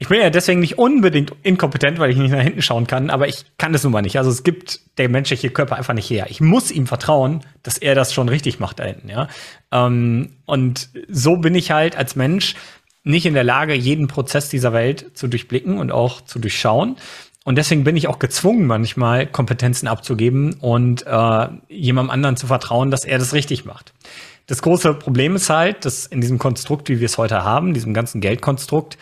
Ich 0.00 0.08
bin 0.08 0.20
ja 0.20 0.30
deswegen 0.30 0.60
nicht 0.60 0.78
unbedingt 0.78 1.32
inkompetent, 1.42 1.98
weil 1.98 2.10
ich 2.10 2.16
nicht 2.16 2.30
nach 2.30 2.42
hinten 2.42 2.62
schauen 2.62 2.86
kann, 2.86 3.10
aber 3.10 3.26
ich 3.26 3.44
kann 3.58 3.72
das 3.72 3.82
nun 3.82 3.92
mal 3.92 4.02
nicht. 4.02 4.16
Also 4.16 4.30
es 4.30 4.44
gibt 4.44 4.80
der 4.96 5.08
menschliche 5.08 5.50
Körper 5.50 5.74
einfach 5.74 5.94
nicht 5.94 6.08
her. 6.08 6.26
Ich 6.28 6.40
muss 6.40 6.70
ihm 6.70 6.86
vertrauen, 6.86 7.40
dass 7.64 7.78
er 7.78 7.96
das 7.96 8.14
schon 8.14 8.28
richtig 8.28 8.60
macht 8.60 8.78
da 8.78 8.84
hinten, 8.84 9.08
ja. 9.08 9.26
Ähm, 9.72 10.36
und 10.46 10.90
so 11.08 11.38
bin 11.38 11.56
ich 11.56 11.72
halt 11.72 11.96
als 11.96 12.14
Mensch 12.14 12.54
nicht 13.02 13.26
in 13.26 13.34
der 13.34 13.42
Lage, 13.42 13.74
jeden 13.74 14.06
Prozess 14.06 14.48
dieser 14.48 14.72
Welt 14.72 15.10
zu 15.14 15.26
durchblicken 15.26 15.78
und 15.78 15.90
auch 15.90 16.20
zu 16.20 16.38
durchschauen. 16.38 16.96
Und 17.44 17.56
deswegen 17.56 17.82
bin 17.82 17.96
ich 17.96 18.06
auch 18.06 18.18
gezwungen, 18.20 18.66
manchmal 18.66 19.26
Kompetenzen 19.26 19.88
abzugeben 19.88 20.54
und 20.60 21.06
äh, 21.06 21.48
jemandem 21.68 22.10
anderen 22.10 22.36
zu 22.36 22.46
vertrauen, 22.46 22.90
dass 22.90 23.04
er 23.04 23.18
das 23.18 23.32
richtig 23.32 23.64
macht. 23.64 23.94
Das 24.46 24.62
große 24.62 24.94
Problem 24.94 25.34
ist 25.34 25.50
halt, 25.50 25.84
dass 25.84 26.06
in 26.06 26.20
diesem 26.20 26.38
Konstrukt, 26.38 26.88
wie 26.88 27.00
wir 27.00 27.06
es 27.06 27.18
heute 27.18 27.44
haben, 27.44 27.74
diesem 27.74 27.94
ganzen 27.94 28.20
Geldkonstrukt, 28.20 28.96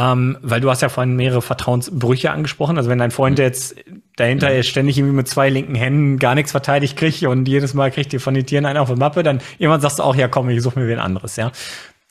ähm, 0.00 0.38
weil 0.40 0.60
du 0.62 0.70
hast 0.70 0.80
ja 0.80 0.88
vorhin 0.88 1.14
mehrere 1.14 1.42
Vertrauensbrüche 1.42 2.30
angesprochen. 2.30 2.78
Also 2.78 2.88
wenn 2.88 2.98
dein 2.98 3.10
Freund 3.10 3.38
mhm. 3.38 3.44
jetzt 3.44 3.76
dahinter 4.16 4.50
mhm. 4.54 4.62
ständig 4.62 4.96
irgendwie 4.96 5.16
mit 5.16 5.28
zwei 5.28 5.50
linken 5.50 5.74
Händen 5.74 6.18
gar 6.18 6.34
nichts 6.34 6.52
verteidigt 6.52 6.96
kriegt 6.96 7.22
und 7.24 7.46
jedes 7.46 7.74
Mal 7.74 7.90
kriegt 7.90 8.12
ihr 8.14 8.20
von 8.20 8.32
den 8.32 8.46
Tieren 8.46 8.64
einen 8.64 8.78
auf 8.78 8.88
die 8.88 8.98
Mappe, 8.98 9.22
dann 9.22 9.40
irgendwann 9.58 9.82
sagst 9.82 9.98
du 9.98 10.02
auch, 10.02 10.16
ja 10.16 10.28
komm, 10.28 10.48
ich 10.48 10.62
suche 10.62 10.78
mir 10.78 10.88
wen 10.88 10.98
anderes, 10.98 11.36
ja. 11.36 11.52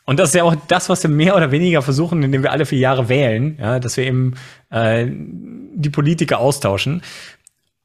Und 0.05 0.19
das 0.19 0.29
ist 0.29 0.35
ja 0.35 0.43
auch 0.43 0.55
das, 0.67 0.89
was 0.89 1.03
wir 1.03 1.09
mehr 1.09 1.35
oder 1.35 1.51
weniger 1.51 1.81
versuchen, 1.81 2.23
indem 2.23 2.43
wir 2.43 2.51
alle 2.51 2.65
vier 2.65 2.79
Jahre 2.79 3.09
wählen, 3.09 3.57
ja, 3.59 3.79
dass 3.79 3.97
wir 3.97 4.05
eben 4.05 4.33
äh, 4.71 5.05
die 5.07 5.89
Politiker 5.89 6.39
austauschen. 6.39 7.01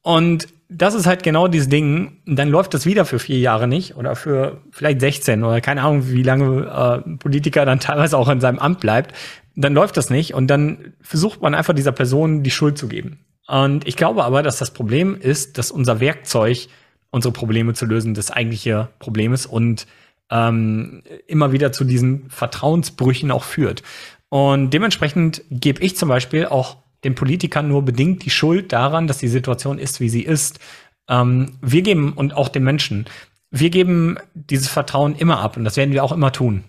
Und 0.01 0.47
das 0.69 0.95
ist 0.95 1.05
halt 1.05 1.23
genau 1.23 1.47
dieses 1.47 1.69
Ding. 1.69 2.17
Dann 2.25 2.49
läuft 2.49 2.73
das 2.73 2.85
wieder 2.85 3.05
für 3.05 3.19
vier 3.19 3.39
Jahre 3.39 3.67
nicht 3.67 3.95
oder 3.95 4.15
für 4.15 4.61
vielleicht 4.71 5.01
16 5.01 5.43
oder 5.43 5.61
keine 5.61 5.83
Ahnung, 5.83 6.09
wie 6.09 6.23
lange 6.23 7.03
äh, 7.05 7.17
Politiker 7.17 7.65
dann 7.65 7.79
teilweise 7.79 8.17
auch 8.17 8.29
in 8.29 8.41
seinem 8.41 8.59
Amt 8.59 8.79
bleibt. 8.79 9.13
Dann 9.55 9.73
läuft 9.73 9.97
das 9.97 10.09
nicht 10.09 10.33
und 10.33 10.47
dann 10.47 10.93
versucht 11.01 11.41
man 11.41 11.55
einfach 11.55 11.73
dieser 11.73 11.91
Person 11.91 12.43
die 12.43 12.51
Schuld 12.51 12.77
zu 12.77 12.87
geben. 12.87 13.19
Und 13.47 13.87
ich 13.87 13.95
glaube 13.95 14.23
aber, 14.23 14.43
dass 14.43 14.57
das 14.57 14.73
Problem 14.73 15.15
ist, 15.19 15.57
dass 15.57 15.71
unser 15.71 15.99
Werkzeug, 15.99 16.67
unsere 17.11 17.31
Probleme 17.31 17.73
zu 17.73 17.85
lösen, 17.85 18.13
das 18.13 18.31
eigentliche 18.31 18.89
Problem 18.99 19.33
ist 19.33 19.45
und 19.45 19.87
ähm, 20.31 21.03
immer 21.27 21.51
wieder 21.51 21.71
zu 21.71 21.83
diesen 21.83 22.29
Vertrauensbrüchen 22.29 23.31
auch 23.31 23.43
führt. 23.43 23.83
Und 24.29 24.71
dementsprechend 24.71 25.43
gebe 25.49 25.81
ich 25.81 25.95
zum 25.95 26.09
Beispiel 26.09 26.47
auch 26.47 26.77
den 27.03 27.15
Politikern 27.15 27.67
nur 27.67 27.83
bedingt 27.83 28.25
die 28.25 28.31
Schuld 28.31 28.73
daran, 28.73 29.07
dass 29.07 29.19
die 29.19 29.27
Situation 29.27 29.77
ist, 29.77 29.99
wie 29.99 30.09
sie 30.09 30.23
ist. 30.23 30.59
Ähm, 31.07 31.57
wir 31.61 31.83
geben 31.83 32.13
und 32.13 32.35
auch 32.35 32.49
den 32.49 32.63
Menschen, 32.63 33.05
wir 33.51 33.69
geben 33.69 34.17
dieses 34.33 34.67
Vertrauen 34.67 35.15
immer 35.15 35.39
ab 35.39 35.55
und 35.55 35.63
das 35.63 35.77
werden 35.77 35.93
wir 35.93 36.03
auch 36.03 36.11
immer 36.11 36.31
tun. 36.31 36.63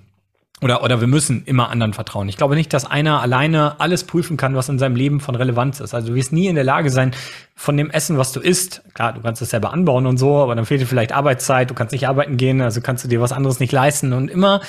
Oder, 0.62 0.82
oder 0.82 1.00
wir 1.00 1.06
müssen 1.06 1.44
immer 1.44 1.68
anderen 1.70 1.92
vertrauen. 1.92 2.28
Ich 2.30 2.38
glaube 2.38 2.54
nicht, 2.54 2.72
dass 2.72 2.86
einer 2.86 3.20
alleine 3.20 3.78
alles 3.78 4.04
prüfen 4.04 4.38
kann, 4.38 4.56
was 4.56 4.70
in 4.70 4.78
seinem 4.78 4.96
Leben 4.96 5.20
von 5.20 5.34
Relevanz 5.34 5.80
ist. 5.80 5.92
Also 5.92 6.08
du 6.08 6.14
wirst 6.14 6.32
nie 6.32 6.46
in 6.46 6.54
der 6.54 6.64
Lage 6.64 6.88
sein, 6.88 7.12
von 7.54 7.76
dem 7.76 7.90
Essen, 7.90 8.16
was 8.16 8.32
du 8.32 8.40
isst, 8.40 8.82
klar, 8.94 9.12
du 9.12 9.20
kannst 9.20 9.42
es 9.42 9.50
selber 9.50 9.72
anbauen 9.72 10.06
und 10.06 10.16
so, 10.16 10.38
aber 10.38 10.54
dann 10.54 10.64
fehlt 10.64 10.80
dir 10.80 10.86
vielleicht 10.86 11.12
Arbeitszeit, 11.12 11.68
du 11.68 11.74
kannst 11.74 11.92
nicht 11.92 12.08
arbeiten 12.08 12.38
gehen, 12.38 12.62
also 12.62 12.80
kannst 12.80 13.04
du 13.04 13.08
dir 13.08 13.20
was 13.20 13.32
anderes 13.32 13.60
nicht 13.60 13.72
leisten. 13.72 14.14
Und 14.14 14.30
immer, 14.30 14.62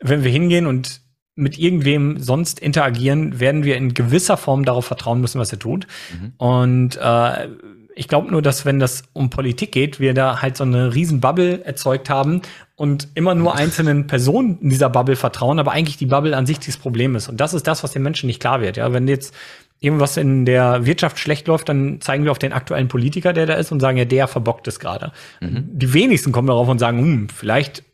wenn 0.00 0.24
wir 0.24 0.30
hingehen 0.30 0.66
und 0.66 1.02
mit 1.36 1.58
irgendwem 1.58 2.18
sonst 2.20 2.60
interagieren, 2.60 3.38
werden 3.38 3.64
wir 3.64 3.76
in 3.76 3.92
gewisser 3.92 4.36
Form 4.36 4.64
darauf 4.64 4.86
vertrauen 4.86 5.20
müssen, 5.20 5.40
was 5.40 5.52
er 5.52 5.58
tut. 5.58 5.86
Mhm. 6.12 6.32
Und 6.38 6.96
äh, 6.96 7.48
ich 7.96 8.08
glaube 8.08 8.30
nur, 8.30 8.42
dass 8.42 8.64
wenn 8.64 8.78
das 8.78 9.02
um 9.12 9.30
Politik 9.30 9.72
geht, 9.72 10.00
wir 10.00 10.14
da 10.14 10.42
halt 10.42 10.56
so 10.56 10.64
eine 10.64 10.94
riesen 10.94 11.20
Bubble 11.20 11.64
erzeugt 11.64 12.08
haben 12.10 12.42
und 12.76 13.08
immer 13.14 13.34
nur 13.34 13.54
einzelnen 13.54 14.06
Personen 14.06 14.58
in 14.60 14.68
dieser 14.68 14.90
Bubble 14.90 15.16
vertrauen, 15.16 15.58
aber 15.58 15.72
eigentlich 15.72 15.96
die 15.96 16.06
Bubble 16.06 16.36
an 16.36 16.46
sich 16.46 16.58
das 16.58 16.76
Problem 16.76 17.14
ist. 17.14 17.28
Und 17.28 17.40
das 17.40 17.54
ist 17.54 17.66
das, 17.66 17.84
was 17.84 17.92
den 17.92 18.02
Menschen 18.02 18.26
nicht 18.26 18.40
klar 18.40 18.60
wird. 18.60 18.76
Ja, 18.76 18.92
wenn 18.92 19.06
jetzt 19.06 19.34
irgendwas 19.80 20.16
in 20.16 20.44
der 20.44 20.84
Wirtschaft 20.86 21.18
schlecht 21.18 21.46
läuft, 21.46 21.68
dann 21.68 22.00
zeigen 22.00 22.24
wir 22.24 22.32
auf 22.32 22.38
den 22.38 22.52
aktuellen 22.52 22.88
Politiker, 22.88 23.32
der 23.32 23.46
da 23.46 23.54
ist, 23.54 23.70
und 23.70 23.80
sagen, 23.80 23.98
ja, 23.98 24.04
der 24.04 24.26
verbockt 24.26 24.66
es 24.66 24.80
gerade. 24.80 25.12
Mhm. 25.40 25.68
Die 25.72 25.92
wenigsten 25.92 26.32
kommen 26.32 26.48
darauf 26.48 26.68
und 26.68 26.78
sagen, 26.78 26.98
hm, 26.98 27.28
vielleicht 27.28 27.84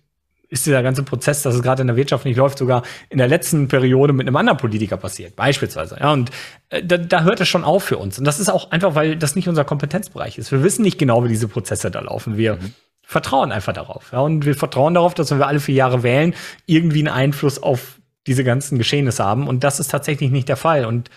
ist 0.49 0.67
dieser 0.67 0.83
ganze 0.83 1.03
Prozess, 1.03 1.43
dass 1.43 1.55
es 1.55 1.63
gerade 1.63 1.83
in 1.83 1.87
der 1.87 1.97
Wirtschaft 1.97 2.25
nicht 2.25 2.37
läuft, 2.37 2.59
sogar 2.59 2.83
in 3.09 3.19
der 3.19 3.29
letzten 3.29 3.69
Periode 3.69 4.13
mit 4.13 4.27
einem 4.27 4.37
anderen 4.37 4.59
Politiker 4.59 4.97
passiert, 4.97 5.37
beispielsweise. 5.37 5.97
Ja, 6.01 6.13
und 6.13 6.31
äh, 6.71 6.83
da, 6.83 6.97
da 6.97 7.23
hört 7.23 7.41
es 7.41 7.49
schon 7.49 7.65
auf 7.65 7.85
für 7.85 7.99
uns. 7.99 8.19
Und 8.19 8.25
das 8.25 8.41
ist 8.41 8.49
auch 8.49 8.71
einfach, 8.71 8.95
weil 8.95 9.17
das 9.17 9.37
nicht 9.37 9.49
unser 9.49 9.65
Kompetenzbereich 9.65 10.39
ist. 10.39 10.51
Wir 10.51 10.63
wissen 10.63 10.83
nicht 10.83 10.99
genau, 10.99 11.23
wie 11.25 11.29
diese 11.29 11.49
Prozesse 11.49 11.91
da 11.91 12.01
laufen. 12.01 12.37
Wir 12.37 12.57
mhm. 12.57 12.75
Vertrauen 13.11 13.51
einfach 13.51 13.73
darauf. 13.73 14.13
Ja, 14.13 14.21
und 14.21 14.47
wir 14.47 14.55
vertrauen 14.55 14.95
darauf, 14.95 15.15
dass 15.15 15.33
wenn 15.33 15.41
wir 15.41 15.49
alle 15.49 15.59
vier 15.59 15.75
Jahre 15.75 16.05
wählen, 16.05 16.33
irgendwie 16.67 17.01
einen 17.01 17.09
Einfluss 17.09 17.61
auf 17.61 17.99
diese 18.29 18.45
ganzen 18.45 18.79
Geschehnisse 18.79 19.25
haben. 19.25 19.49
Und 19.49 19.65
das 19.65 19.81
ist 19.81 19.91
tatsächlich 19.91 20.31
nicht 20.31 20.49
der 20.49 20.57
Fall. 20.57 20.85
Und 20.85 21.11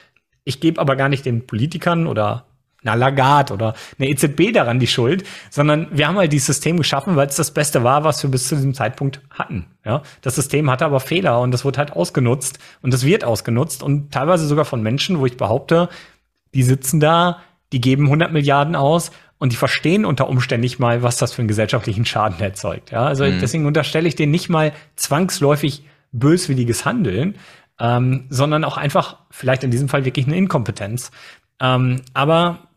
ich 0.43 0.59
gebe 0.59 0.81
aber 0.81 0.95
gar 0.95 1.07
nicht 1.07 1.23
den 1.23 1.45
Politikern 1.45 2.07
oder 2.07 2.45
einer 2.83 2.95
Lagarde 2.95 3.53
oder 3.53 3.75
eine 3.99 4.09
EZB 4.09 4.51
daran 4.53 4.79
die 4.79 4.87
Schuld, 4.87 5.23
sondern 5.51 5.87
wir 5.91 6.07
haben 6.07 6.17
halt 6.17 6.33
dieses 6.33 6.47
System 6.47 6.77
geschaffen, 6.77 7.15
weil 7.15 7.27
es 7.27 7.35
das 7.35 7.51
Beste 7.51 7.83
war, 7.83 8.03
was 8.03 8.23
wir 8.23 8.31
bis 8.31 8.47
zu 8.47 8.55
diesem 8.55 8.73
Zeitpunkt 8.73 9.21
hatten. 9.29 9.67
Ja, 9.85 10.01
das 10.21 10.33
System 10.33 10.71
hatte 10.71 10.85
aber 10.85 10.99
Fehler 10.99 11.41
und 11.41 11.51
das 11.51 11.63
wird 11.63 11.77
halt 11.77 11.93
ausgenutzt 11.93 12.57
und 12.81 12.91
das 12.91 13.05
wird 13.05 13.23
ausgenutzt 13.23 13.83
und 13.83 14.11
teilweise 14.11 14.47
sogar 14.47 14.65
von 14.65 14.81
Menschen, 14.81 15.19
wo 15.19 15.27
ich 15.27 15.37
behaupte, 15.37 15.89
die 16.55 16.63
sitzen 16.63 16.99
da, 16.99 17.39
die 17.71 17.81
geben 17.81 18.05
100 18.05 18.33
Milliarden 18.33 18.75
aus 18.75 19.11
und 19.43 19.51
die 19.51 19.57
verstehen 19.57 20.05
unter 20.05 20.29
Umständen 20.29 20.61
nicht 20.61 20.79
mal, 20.79 21.03
was 21.03 21.17
das 21.17 21.33
für 21.33 21.41
einen 21.41 21.49
gesellschaftlichen 21.49 22.05
Schaden 22.05 22.39
erzeugt. 22.39 22.91
Ja, 22.91 23.03
also 23.03 23.25
mhm. 23.25 23.39
deswegen 23.41 23.65
unterstelle 23.65 24.07
ich 24.07 24.15
denen 24.15 24.31
nicht 24.31 24.47
mal 24.47 24.71
zwangsläufig 24.95 25.83
böswilliges 26.13 26.85
Handeln, 26.85 27.35
ähm, 27.77 28.25
sondern 28.29 28.63
auch 28.63 28.77
einfach 28.77 29.17
vielleicht 29.31 29.65
in 29.65 29.69
diesem 29.69 29.89
Fall 29.89 30.05
wirklich 30.05 30.27
eine 30.27 30.37
Inkompetenz. 30.37 31.11
Ähm, 31.59 32.03
aber 32.13 32.69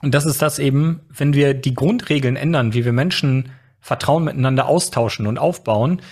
und 0.00 0.14
das 0.14 0.26
ist 0.26 0.40
das 0.42 0.60
eben, 0.60 1.00
wenn 1.08 1.34
wir 1.34 1.54
die 1.54 1.74
Grundregeln 1.74 2.36
ändern, 2.36 2.72
wie 2.72 2.84
wir 2.84 2.92
Menschen 2.92 3.50
Vertrauen 3.80 4.22
miteinander 4.22 4.66
austauschen 4.66 5.26
und 5.26 5.40
aufbauen, 5.40 6.02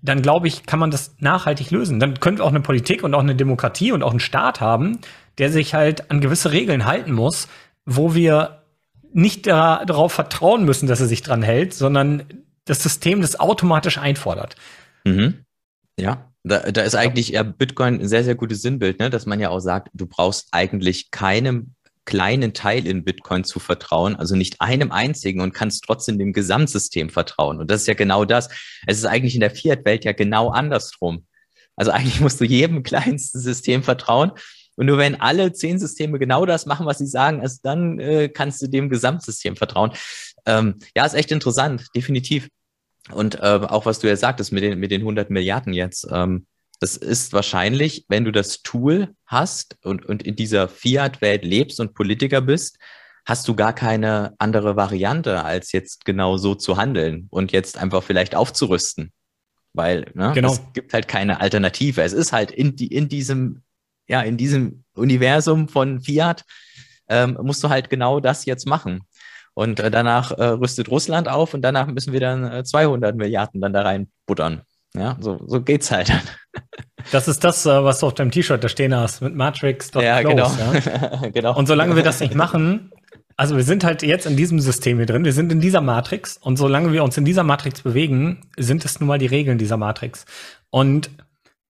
dann 0.00 0.22
glaube 0.22 0.48
ich, 0.48 0.64
kann 0.64 0.78
man 0.78 0.90
das 0.90 1.16
nachhaltig 1.20 1.70
lösen. 1.70 2.00
Dann 2.00 2.18
können 2.18 2.38
wir 2.38 2.46
auch 2.46 2.48
eine 2.48 2.62
Politik 2.62 3.04
und 3.04 3.12
auch 3.12 3.20
eine 3.20 3.36
Demokratie 3.36 3.92
und 3.92 4.02
auch 4.02 4.12
einen 4.12 4.20
Staat 4.20 4.62
haben, 4.62 5.00
der 5.36 5.50
sich 5.50 5.74
halt 5.74 6.10
an 6.10 6.22
gewisse 6.22 6.50
Regeln 6.50 6.86
halten 6.86 7.12
muss, 7.12 7.46
wo 7.84 8.14
wir 8.14 8.63
nicht 9.14 9.46
da, 9.46 9.84
darauf 9.84 10.12
vertrauen 10.12 10.64
müssen, 10.64 10.86
dass 10.86 11.00
er 11.00 11.06
sich 11.06 11.22
dran 11.22 11.42
hält, 11.42 11.72
sondern 11.72 12.24
das 12.64 12.82
System 12.82 13.20
das 13.20 13.38
automatisch 13.38 13.98
einfordert. 13.98 14.56
Mhm. 15.04 15.44
Ja, 15.98 16.32
da, 16.42 16.70
da 16.70 16.82
ist 16.82 16.94
eigentlich 16.94 17.28
ja 17.28 17.42
Bitcoin 17.42 18.00
ein 18.00 18.08
sehr, 18.08 18.24
sehr 18.24 18.34
gutes 18.34 18.62
Sinnbild, 18.62 18.98
ne? 18.98 19.10
dass 19.10 19.26
man 19.26 19.40
ja 19.40 19.50
auch 19.50 19.60
sagt, 19.60 19.88
du 19.94 20.06
brauchst 20.06 20.48
eigentlich 20.50 21.10
keinem 21.10 21.74
kleinen 22.04 22.52
Teil 22.52 22.86
in 22.86 23.04
Bitcoin 23.04 23.44
zu 23.44 23.60
vertrauen, 23.60 24.16
also 24.16 24.36
nicht 24.36 24.60
einem 24.60 24.92
einzigen 24.92 25.40
und 25.40 25.54
kannst 25.54 25.84
trotzdem 25.84 26.18
dem 26.18 26.32
Gesamtsystem 26.32 27.08
vertrauen. 27.08 27.60
Und 27.60 27.70
das 27.70 27.82
ist 27.82 27.86
ja 27.86 27.94
genau 27.94 28.24
das. 28.24 28.48
Es 28.86 28.98
ist 28.98 29.06
eigentlich 29.06 29.34
in 29.34 29.40
der 29.40 29.50
Fiat-Welt 29.50 30.04
ja 30.04 30.12
genau 30.12 30.50
andersrum. 30.50 31.24
Also 31.76 31.92
eigentlich 31.92 32.20
musst 32.20 32.40
du 32.40 32.44
jedem 32.44 32.82
kleinsten 32.82 33.40
System 33.40 33.82
vertrauen. 33.82 34.32
Und 34.76 34.86
nur 34.86 34.98
wenn 34.98 35.20
alle 35.20 35.52
zehn 35.52 35.78
Systeme 35.78 36.18
genau 36.18 36.46
das 36.46 36.66
machen, 36.66 36.86
was 36.86 36.98
sie 36.98 37.06
sagen, 37.06 37.40
erst 37.42 37.64
dann 37.64 37.98
äh, 38.00 38.28
kannst 38.28 38.60
du 38.62 38.66
dem 38.66 38.88
Gesamtsystem 38.88 39.56
vertrauen. 39.56 39.92
Ähm, 40.46 40.76
ja, 40.96 41.04
ist 41.04 41.14
echt 41.14 41.32
interessant, 41.32 41.86
definitiv. 41.94 42.48
Und 43.12 43.36
äh, 43.36 43.60
auch 43.68 43.86
was 43.86 43.98
du 43.98 44.08
ja 44.08 44.16
sagtest 44.16 44.52
mit 44.52 44.62
den, 44.62 44.78
mit 44.78 44.90
den 44.90 45.02
100 45.02 45.30
Milliarden 45.30 45.72
jetzt. 45.72 46.06
Ähm, 46.10 46.46
das 46.80 46.96
ist 46.96 47.32
wahrscheinlich, 47.32 48.04
wenn 48.08 48.24
du 48.24 48.32
das 48.32 48.62
Tool 48.62 49.14
hast 49.26 49.76
und, 49.84 50.04
und 50.04 50.22
in 50.22 50.36
dieser 50.36 50.68
Fiat-Welt 50.68 51.44
lebst 51.44 51.80
und 51.80 51.94
Politiker 51.94 52.40
bist, 52.40 52.78
hast 53.24 53.48
du 53.48 53.54
gar 53.54 53.72
keine 53.72 54.34
andere 54.38 54.76
Variante, 54.76 55.44
als 55.44 55.72
jetzt 55.72 56.04
genau 56.04 56.36
so 56.36 56.54
zu 56.54 56.76
handeln 56.76 57.26
und 57.30 57.52
jetzt 57.52 57.78
einfach 57.78 58.02
vielleicht 58.02 58.34
aufzurüsten. 58.34 59.12
Weil 59.72 60.10
ne, 60.14 60.32
genau. 60.34 60.52
es 60.52 60.62
gibt 60.72 60.92
halt 60.92 61.08
keine 61.08 61.40
Alternative. 61.40 62.02
Es 62.02 62.12
ist 62.12 62.32
halt 62.32 62.50
in, 62.50 62.76
die, 62.76 62.88
in 62.88 63.08
diesem, 63.08 63.62
ja, 64.08 64.22
in 64.22 64.36
diesem 64.36 64.84
Universum 64.94 65.68
von 65.68 66.00
Fiat, 66.00 66.44
ähm, 67.08 67.38
musst 67.42 67.62
du 67.62 67.68
halt 67.68 67.90
genau 67.90 68.20
das 68.20 68.44
jetzt 68.44 68.66
machen. 68.66 69.02
Und 69.54 69.80
äh, 69.80 69.90
danach 69.90 70.32
äh, 70.32 70.44
rüstet 70.44 70.90
Russland 70.90 71.28
auf 71.28 71.54
und 71.54 71.62
danach 71.62 71.86
müssen 71.86 72.12
wir 72.12 72.20
dann 72.20 72.44
äh, 72.50 72.64
200 72.64 73.16
Milliarden 73.16 73.60
dann 73.60 73.72
da 73.72 73.82
reinbuttern. 73.82 74.62
Ja, 74.96 75.16
so, 75.20 75.40
so 75.46 75.60
geht's 75.60 75.90
halt. 75.90 76.12
Das 77.12 77.28
ist 77.28 77.44
das, 77.44 77.66
äh, 77.66 77.84
was 77.84 77.98
du 77.98 78.06
auf 78.06 78.14
deinem 78.14 78.30
T-Shirt 78.30 78.64
da 78.64 78.68
stehen 78.68 78.96
hast 78.96 79.20
mit 79.20 79.34
Matrix. 79.34 79.90
Ja, 79.94 80.22
genau. 80.22 80.50
Ja? 80.50 81.28
genau. 81.34 81.54
Und 81.54 81.66
solange 81.66 81.96
wir 81.96 82.02
das 82.02 82.20
nicht 82.20 82.34
machen, 82.34 82.90
also 83.36 83.56
wir 83.56 83.64
sind 83.64 83.84
halt 83.84 84.02
jetzt 84.02 84.24
in 84.24 84.36
diesem 84.36 84.58
System 84.60 84.96
hier 84.96 85.06
drin, 85.06 85.24
wir 85.24 85.34
sind 85.34 85.52
in 85.52 85.60
dieser 85.60 85.82
Matrix 85.82 86.38
und 86.38 86.56
solange 86.56 86.92
wir 86.92 87.04
uns 87.04 87.18
in 87.18 87.26
dieser 87.26 87.42
Matrix 87.42 87.82
bewegen, 87.82 88.40
sind 88.56 88.86
es 88.86 89.00
nun 89.00 89.08
mal 89.08 89.18
die 89.18 89.26
Regeln 89.26 89.58
dieser 89.58 89.76
Matrix. 89.76 90.24
Und 90.70 91.10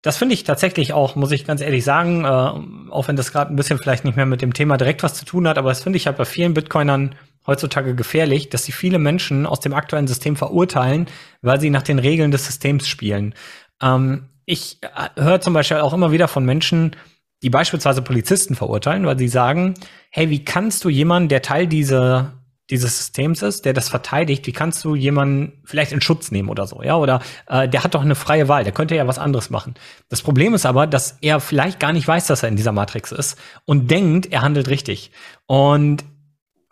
das 0.05 0.19
finde 0.19 0.35
ich 0.35 0.45
tatsächlich 0.45 0.93
auch, 0.93 1.17
muss 1.17 1.33
ich 1.33 1.47
ganz 1.47 1.63
ehrlich 1.63 1.83
sagen, 1.83 2.27
äh, 2.27 2.91
auch 2.91 3.09
wenn 3.09 3.17
das 3.17 3.33
gerade 3.33 3.51
ein 3.51 3.57
bisschen 3.57 3.79
vielleicht 3.79 4.05
nicht 4.05 4.17
mehr 4.17 4.27
mit 4.27 4.43
dem 4.43 4.53
Thema 4.53 4.77
direkt 4.77 5.03
was 5.03 5.15
zu 5.15 5.25
tun 5.25 5.49
hat, 5.49 5.57
aber 5.57 5.71
das 5.71 5.83
finde 5.83 5.97
ich 5.97 6.07
halt 6.07 6.19
bei 6.19 6.27
vielen 6.27 6.53
Bitcoinern 6.53 7.15
heutzutage 7.47 7.95
gefährlich, 7.95 8.51
dass 8.51 8.65
sie 8.65 8.73
viele 8.73 8.99
Menschen 8.99 9.47
aus 9.47 9.61
dem 9.61 9.73
aktuellen 9.73 10.07
System 10.07 10.37
verurteilen, 10.37 11.07
weil 11.41 11.59
sie 11.59 11.71
nach 11.71 11.81
den 11.81 11.99
Regeln 11.99 12.31
des 12.31 12.45
Systems 12.45 12.87
spielen. 12.87 13.35
Ähm, 13.81 14.29
ich 14.45 14.77
äh, 14.83 15.23
höre 15.23 15.41
zum 15.41 15.55
Beispiel 15.55 15.79
auch 15.79 15.95
immer 15.95 16.13
wieder 16.13 16.29
von 16.29 16.45
Menschen, 16.45 16.97
die 17.43 17.49
beispielsweise 17.49 18.03
Polizisten 18.03 18.57
verurteilen, 18.57 19.07
weil 19.07 19.19
sie 19.19 19.29
sagen, 19.29 19.73
hey, 20.11 20.29
wie 20.29 20.45
kannst 20.45 20.85
du 20.85 20.91
jemanden, 20.91 21.31
der 21.31 21.41
Teil 21.41 21.67
dieser, 21.67 22.44
dieses 22.71 22.97
Systems 22.99 23.43
ist, 23.43 23.65
der 23.65 23.75
das 23.75 23.89
verteidigt, 23.89 24.47
wie 24.47 24.53
kannst 24.53 24.83
du 24.85 24.95
jemanden 24.95 25.61
vielleicht 25.65 25.93
in 25.93 26.01
Schutz 26.01 26.31
nehmen 26.31 26.49
oder 26.49 26.67
so, 26.67 26.83
ja? 26.83 26.97
Oder 26.97 27.21
äh, 27.47 27.69
der 27.69 27.85
hat 27.85 27.95
doch 27.95 28.03
eine 28.03 28.15
freie 28.15 28.49
Wahl, 28.49 28.65
der 28.65 28.73
könnte 28.73 28.97
ja 28.97 29.07
was 29.07 29.19
anderes 29.19 29.51
machen. 29.51 29.75
Das 30.09 30.23
Problem 30.23 30.55
ist 30.55 30.65
aber, 30.65 30.87
dass 30.87 31.19
er 31.21 31.41
vielleicht 31.41 31.79
gar 31.79 31.93
nicht 31.93 32.09
weiß, 32.09 32.27
dass 32.27 32.43
er 32.43 32.49
in 32.49 32.57
dieser 32.57 32.73
Matrix 32.73 33.13
ist 33.13 33.39
und 33.67 33.91
denkt, 33.91 34.33
er 34.33 34.43
handelt 34.43 34.69
richtig. 34.69 35.11
Und 35.47 36.05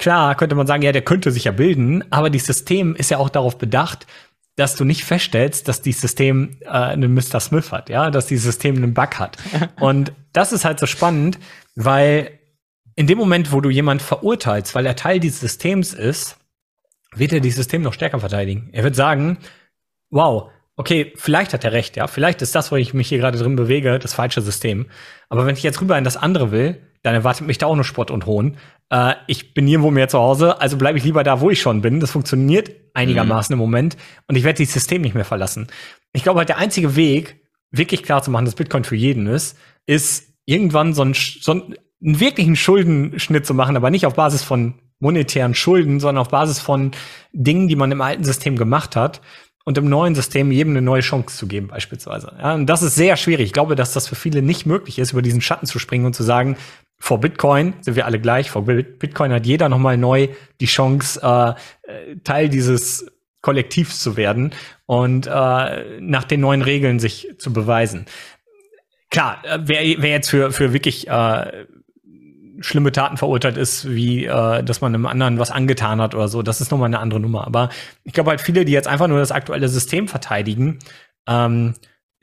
Klar, 0.02 0.34
könnte 0.34 0.56
man 0.56 0.66
sagen, 0.66 0.82
ja, 0.82 0.90
der 0.90 1.02
könnte 1.02 1.30
sich 1.30 1.44
ja 1.44 1.52
bilden, 1.52 2.02
aber 2.10 2.28
das 2.28 2.44
System 2.44 2.96
ist 2.96 3.12
ja 3.12 3.18
auch 3.18 3.28
darauf 3.28 3.56
bedacht, 3.56 4.08
dass 4.56 4.74
du 4.74 4.84
nicht 4.84 5.04
feststellst, 5.04 5.68
dass 5.68 5.80
dieses 5.80 6.00
System 6.00 6.58
äh, 6.62 6.70
einen 6.70 7.14
Mr. 7.14 7.38
Smith 7.38 7.70
hat, 7.70 7.88
ja, 7.88 8.10
dass 8.10 8.26
dieses 8.26 8.44
System 8.46 8.76
einen 8.76 8.94
Bug 8.94 9.20
hat. 9.20 9.38
Und 9.80 10.12
das 10.32 10.52
ist 10.52 10.64
halt 10.64 10.80
so 10.80 10.86
spannend, 10.86 11.38
weil 11.76 12.38
in 12.94 13.06
dem 13.06 13.18
Moment, 13.18 13.52
wo 13.52 13.60
du 13.60 13.70
jemand 13.70 14.02
verurteilst, 14.02 14.74
weil 14.74 14.86
er 14.86 14.96
Teil 14.96 15.20
dieses 15.20 15.40
Systems 15.40 15.94
ist, 15.94 16.36
wird 17.14 17.32
er 17.32 17.40
dieses 17.40 17.56
System 17.56 17.82
noch 17.82 17.92
stärker 17.92 18.20
verteidigen. 18.20 18.70
Er 18.72 18.84
wird 18.84 18.96
sagen, 18.96 19.38
wow, 20.10 20.50
okay, 20.76 21.12
vielleicht 21.16 21.52
hat 21.52 21.64
er 21.64 21.72
recht, 21.72 21.96
ja, 21.96 22.06
vielleicht 22.06 22.42
ist 22.42 22.54
das, 22.54 22.72
wo 22.72 22.76
ich 22.76 22.94
mich 22.94 23.08
hier 23.08 23.18
gerade 23.18 23.38
drin 23.38 23.56
bewege, 23.56 23.98
das 23.98 24.14
falsche 24.14 24.40
System. 24.40 24.86
Aber 25.28 25.46
wenn 25.46 25.56
ich 25.56 25.62
jetzt 25.62 25.80
rüber 25.80 25.98
in 25.98 26.04
das 26.04 26.16
andere 26.16 26.50
will, 26.50 26.82
dann 27.02 27.14
erwartet 27.14 27.46
mich 27.46 27.58
da 27.58 27.66
auch 27.66 27.74
nur 27.74 27.84
Spott 27.84 28.10
und 28.10 28.26
Hohn. 28.26 28.56
Äh, 28.90 29.14
ich 29.26 29.54
bin 29.54 29.64
nirgendwo 29.64 29.90
mehr 29.90 30.08
zu 30.08 30.18
Hause, 30.18 30.60
also 30.60 30.76
bleibe 30.76 30.98
ich 30.98 31.04
lieber 31.04 31.24
da, 31.24 31.40
wo 31.40 31.50
ich 31.50 31.60
schon 31.60 31.82
bin. 31.82 32.00
Das 32.00 32.12
funktioniert 32.12 32.70
einigermaßen 32.94 33.54
mhm. 33.54 33.60
im 33.60 33.66
Moment 33.66 33.96
und 34.28 34.36
ich 34.36 34.44
werde 34.44 34.58
dieses 34.58 34.74
System 34.74 35.02
nicht 35.02 35.14
mehr 35.14 35.24
verlassen. 35.24 35.66
Ich 36.12 36.22
glaube 36.22 36.38
halt, 36.38 36.48
der 36.48 36.58
einzige 36.58 36.96
Weg, 36.96 37.40
wirklich 37.70 38.02
klar 38.02 38.22
zu 38.22 38.30
machen, 38.30 38.44
dass 38.44 38.54
Bitcoin 38.54 38.84
für 38.84 38.96
jeden 38.96 39.26
ist, 39.26 39.58
ist 39.86 40.32
irgendwann 40.44 40.94
so, 40.94 41.02
ein, 41.02 41.14
so 41.14 41.72
einen 42.04 42.20
wirklichen 42.20 42.56
Schuldenschnitt 42.56 43.46
zu 43.46 43.54
machen, 43.54 43.76
aber 43.76 43.90
nicht 43.90 44.06
auf 44.06 44.14
Basis 44.14 44.42
von 44.42 44.74
monetären 44.98 45.54
Schulden, 45.54 46.00
sondern 46.00 46.22
auf 46.22 46.28
Basis 46.28 46.60
von 46.60 46.92
Dingen, 47.32 47.68
die 47.68 47.76
man 47.76 47.90
im 47.92 48.00
alten 48.00 48.24
System 48.24 48.56
gemacht 48.56 48.96
hat 48.96 49.20
und 49.64 49.78
im 49.78 49.88
neuen 49.88 50.14
System 50.14 50.50
jedem 50.50 50.72
eine 50.72 50.82
neue 50.82 51.00
Chance 51.00 51.36
zu 51.36 51.46
geben, 51.46 51.68
beispielsweise. 51.68 52.32
Ja, 52.38 52.54
und 52.54 52.66
das 52.66 52.82
ist 52.82 52.94
sehr 52.94 53.16
schwierig. 53.16 53.46
Ich 53.46 53.52
glaube, 53.52 53.74
dass 53.74 53.92
das 53.92 54.08
für 54.08 54.14
viele 54.14 54.42
nicht 54.42 54.66
möglich 54.66 54.98
ist, 54.98 55.12
über 55.12 55.22
diesen 55.22 55.40
Schatten 55.40 55.66
zu 55.66 55.78
springen 55.78 56.06
und 56.06 56.14
zu 56.14 56.22
sagen, 56.22 56.56
vor 56.98 57.18
Bitcoin 57.18 57.74
sind 57.80 57.96
wir 57.96 58.06
alle 58.06 58.20
gleich. 58.20 58.50
Vor 58.50 58.64
Bitcoin 58.64 59.32
hat 59.32 59.44
jeder 59.44 59.68
nochmal 59.68 59.96
neu 59.96 60.28
die 60.60 60.66
Chance, 60.66 61.20
äh, 61.20 62.16
Teil 62.22 62.48
dieses 62.48 63.10
Kollektivs 63.40 64.00
zu 64.00 64.16
werden 64.16 64.52
und 64.86 65.26
äh, 65.26 66.00
nach 66.00 66.24
den 66.24 66.40
neuen 66.40 66.62
Regeln 66.62 67.00
sich 67.00 67.28
zu 67.38 67.52
beweisen. 67.52 68.06
Klar, 69.10 69.42
äh, 69.44 69.58
wer, 69.62 69.80
wer 70.00 70.10
jetzt 70.10 70.30
für, 70.30 70.52
für 70.52 70.72
wirklich 70.72 71.08
äh, 71.08 71.66
schlimme 72.62 72.92
Taten 72.92 73.16
verurteilt 73.16 73.56
ist, 73.56 73.90
wie 73.90 74.24
äh, 74.24 74.62
dass 74.62 74.80
man 74.80 74.94
einem 74.94 75.06
anderen 75.06 75.38
was 75.38 75.50
angetan 75.50 76.00
hat 76.00 76.14
oder 76.14 76.28
so, 76.28 76.42
das 76.42 76.60
ist 76.60 76.70
nochmal 76.70 76.86
eine 76.86 77.00
andere 77.00 77.20
Nummer. 77.20 77.46
Aber 77.46 77.68
ich 78.04 78.12
glaube 78.12 78.30
halt 78.30 78.40
viele, 78.40 78.64
die 78.64 78.72
jetzt 78.72 78.88
einfach 78.88 79.08
nur 79.08 79.18
das 79.18 79.32
aktuelle 79.32 79.68
System 79.68 80.08
verteidigen, 80.08 80.78
ähm, 81.28 81.74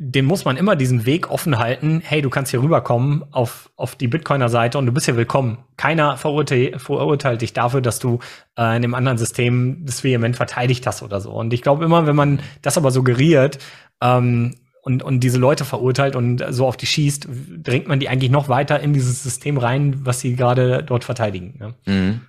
dem 0.02 0.26
muss 0.26 0.46
man 0.46 0.56
immer 0.56 0.78
diesen 0.78 1.06
Weg 1.06 1.30
offen 1.30 1.60
halten. 1.60 2.02
Hey, 2.04 2.22
du 2.22 2.30
kannst 2.30 2.52
hier 2.52 2.64
rüberkommen 2.64 3.26
auf, 3.32 3.70
auf 3.76 3.96
die 3.96 4.08
Bitcoiner-Seite 4.08 4.78
und 4.78 4.86
du 4.86 4.94
bist 4.94 5.08
hier 5.08 5.18
willkommen. 5.18 5.58
Keiner 5.76 6.16
verurteilt, 6.16 6.82
verurteilt 6.82 7.42
dich 7.42 7.52
dafür, 7.52 7.82
dass 7.82 8.00
du 8.00 8.20
äh, 8.58 8.78
in 8.78 8.82
dem 8.82 8.96
anderen 8.96 9.18
System 9.18 9.86
das 9.86 10.04
vehement 10.06 10.38
verteidigt 10.38 10.88
hast 10.88 11.04
oder 11.04 11.20
so. 11.20 11.32
Und 11.32 11.54
ich 11.54 11.62
glaube 11.62 11.84
immer, 11.84 12.08
wenn 12.08 12.16
man 12.16 12.40
das 12.62 12.78
aber 12.78 12.92
suggeriert 12.92 13.60
ähm, 14.02 14.56
und, 14.90 15.04
und 15.04 15.20
diese 15.20 15.38
Leute 15.38 15.66
verurteilt 15.66 16.16
und 16.16 16.44
so 16.50 16.66
auf 16.66 16.76
die 16.76 16.88
schießt, 16.88 17.28
drängt 17.62 17.88
man 17.88 18.00
die 18.00 18.10
eigentlich 18.10 18.32
noch 18.32 18.50
weiter 18.50 18.80
in 18.80 18.92
dieses 18.92 19.22
System 19.22 19.60
rein, 19.60 20.04
was 20.04 20.20
sie 20.20 20.36
gerade 20.36 20.84
dort 20.84 21.04
verteidigen. 21.04 21.58
Ne? 21.60 21.76
Mhm. 21.86 22.22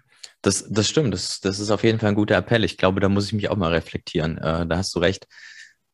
Das, 0.42 0.66
das 0.68 0.88
stimmt. 0.88 1.14
Das, 1.14 1.40
das 1.40 1.59
ist 1.59 1.70
auf 1.70 1.83
jeden 1.83 1.99
Fall 1.99 2.11
ein 2.11 2.14
guter 2.14 2.37
Appell. 2.37 2.64
Ich 2.64 2.77
glaube, 2.77 3.01
da 3.01 3.09
muss 3.09 3.27
ich 3.27 3.33
mich 3.33 3.49
auch 3.49 3.57
mal 3.57 3.73
reflektieren. 3.73 4.37
Äh, 4.37 4.66
da 4.66 4.77
hast 4.77 4.94
du 4.94 4.99
recht. 4.99 5.27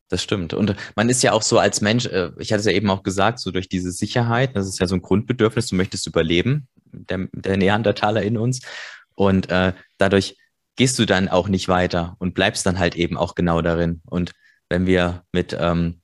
Das 0.09 0.21
stimmt. 0.21 0.53
Und 0.53 0.75
man 0.95 1.09
ist 1.09 1.23
ja 1.23 1.31
auch 1.31 1.41
so 1.41 1.57
als 1.57 1.79
Mensch, 1.79 2.05
äh, 2.05 2.31
ich 2.37 2.51
hatte 2.51 2.59
es 2.59 2.65
ja 2.65 2.73
eben 2.73 2.89
auch 2.89 3.03
gesagt, 3.03 3.39
so 3.39 3.51
durch 3.51 3.69
diese 3.69 3.91
Sicherheit, 3.91 4.55
das 4.55 4.67
ist 4.67 4.79
ja 4.79 4.87
so 4.87 4.95
ein 4.95 5.01
Grundbedürfnis, 5.01 5.67
du 5.67 5.75
möchtest 5.75 6.05
überleben, 6.05 6.67
der, 6.85 7.27
der 7.33 7.57
Neandertaler 7.57 8.23
in 8.23 8.37
uns. 8.37 8.61
Und 9.15 9.49
äh, 9.49 9.73
dadurch 9.97 10.37
gehst 10.75 10.99
du 10.99 11.05
dann 11.05 11.29
auch 11.29 11.47
nicht 11.47 11.69
weiter 11.69 12.17
und 12.19 12.33
bleibst 12.33 12.65
dann 12.65 12.77
halt 12.77 12.95
eben 12.95 13.17
auch 13.17 13.35
genau 13.35 13.61
darin. 13.61 14.01
Und 14.05 14.33
wenn 14.69 14.85
wir 14.85 15.23
mit 15.31 15.55
ähm, 15.57 16.01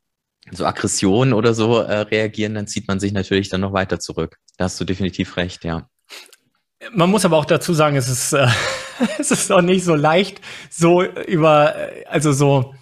so 0.51 0.65
Aggressionen 0.65 1.33
oder 1.33 1.53
so 1.53 1.77
äh, 1.77 1.99
reagieren, 1.99 2.55
dann 2.55 2.67
zieht 2.67 2.87
man 2.87 2.99
sich 2.99 3.13
natürlich 3.13 3.49
dann 3.49 3.61
noch 3.61 3.73
weiter 3.73 3.99
zurück. 3.99 4.37
Da 4.57 4.65
hast 4.65 4.79
du 4.79 4.85
definitiv 4.85 5.37
recht, 5.37 5.63
ja. 5.63 5.87
Man 6.93 7.09
muss 7.09 7.23
aber 7.23 7.37
auch 7.37 7.45
dazu 7.45 7.73
sagen, 7.73 7.95
es 7.95 8.09
ist, 8.09 8.33
äh, 8.33 8.47
es 9.19 9.31
ist 9.31 9.51
auch 9.51 9.61
nicht 9.61 9.83
so 9.83 9.95
leicht, 9.95 10.41
so 10.69 11.03
über, 11.03 11.75
äh, 11.75 12.05
also 12.05 12.31
so 12.31 12.73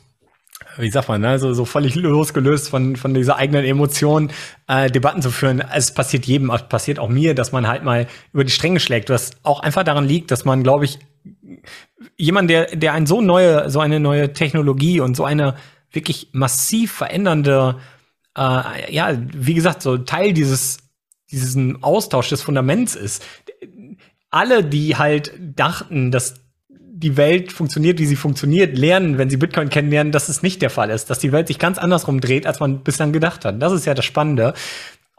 wie 0.77 0.89
sagt 0.89 1.09
man, 1.09 1.21
ne, 1.21 1.39
so, 1.39 1.53
so 1.53 1.65
völlig 1.65 1.95
losgelöst 1.95 2.69
von, 2.69 2.95
von 2.95 3.13
dieser 3.13 3.35
eigenen 3.35 3.65
Emotion 3.65 4.31
äh, 4.67 4.89
Debatten 4.89 5.21
zu 5.21 5.31
führen. 5.31 5.61
Es 5.73 5.93
passiert 5.93 6.25
jedem, 6.25 6.49
es 6.49 6.63
passiert 6.63 6.99
auch 6.99 7.09
mir, 7.09 7.35
dass 7.35 7.51
man 7.51 7.67
halt 7.67 7.83
mal 7.83 8.07
über 8.33 8.43
die 8.43 8.51
Stränge 8.51 8.79
schlägt, 8.79 9.09
was 9.09 9.31
auch 9.43 9.59
einfach 9.61 9.83
daran 9.83 10.05
liegt, 10.05 10.31
dass 10.31 10.45
man, 10.45 10.63
glaube 10.63 10.85
ich, 10.85 10.99
jemand, 12.17 12.49
der, 12.49 12.75
der 12.75 12.93
ein 12.93 13.05
so 13.05 13.21
neue, 13.21 13.69
so 13.69 13.79
eine 13.79 13.99
neue 13.99 14.33
Technologie 14.33 14.99
und 14.99 15.15
so 15.15 15.25
eine 15.25 15.55
wirklich 15.91 16.29
massiv 16.31 16.91
verändernde, 16.91 17.79
äh, 18.37 18.93
ja, 18.93 19.17
wie 19.33 19.53
gesagt, 19.53 19.81
so 19.81 19.97
Teil 19.97 20.33
dieses, 20.33 20.77
diesen 21.29 21.83
Austausch 21.83 22.29
des 22.29 22.41
Fundaments 22.41 22.95
ist. 22.95 23.23
Alle, 24.29 24.63
die 24.63 24.95
halt 24.95 25.33
dachten, 25.39 26.11
dass 26.11 26.35
die 26.69 27.17
Welt 27.17 27.51
funktioniert, 27.51 27.99
wie 27.99 28.05
sie 28.05 28.15
funktioniert, 28.15 28.77
lernen, 28.77 29.17
wenn 29.17 29.29
sie 29.29 29.37
Bitcoin 29.37 29.69
kennenlernen, 29.69 30.11
dass 30.11 30.29
es 30.29 30.43
nicht 30.43 30.61
der 30.61 30.69
Fall 30.69 30.91
ist, 30.91 31.09
dass 31.09 31.19
die 31.19 31.31
Welt 31.31 31.47
sich 31.47 31.57
ganz 31.57 31.77
andersrum 31.77 32.21
dreht, 32.21 32.45
als 32.45 32.59
man 32.59 32.83
bislang 32.83 33.11
gedacht 33.11 33.43
hat. 33.43 33.61
Das 33.61 33.73
ist 33.73 33.85
ja 33.85 33.93
das 33.93 34.05
Spannende. 34.05 34.53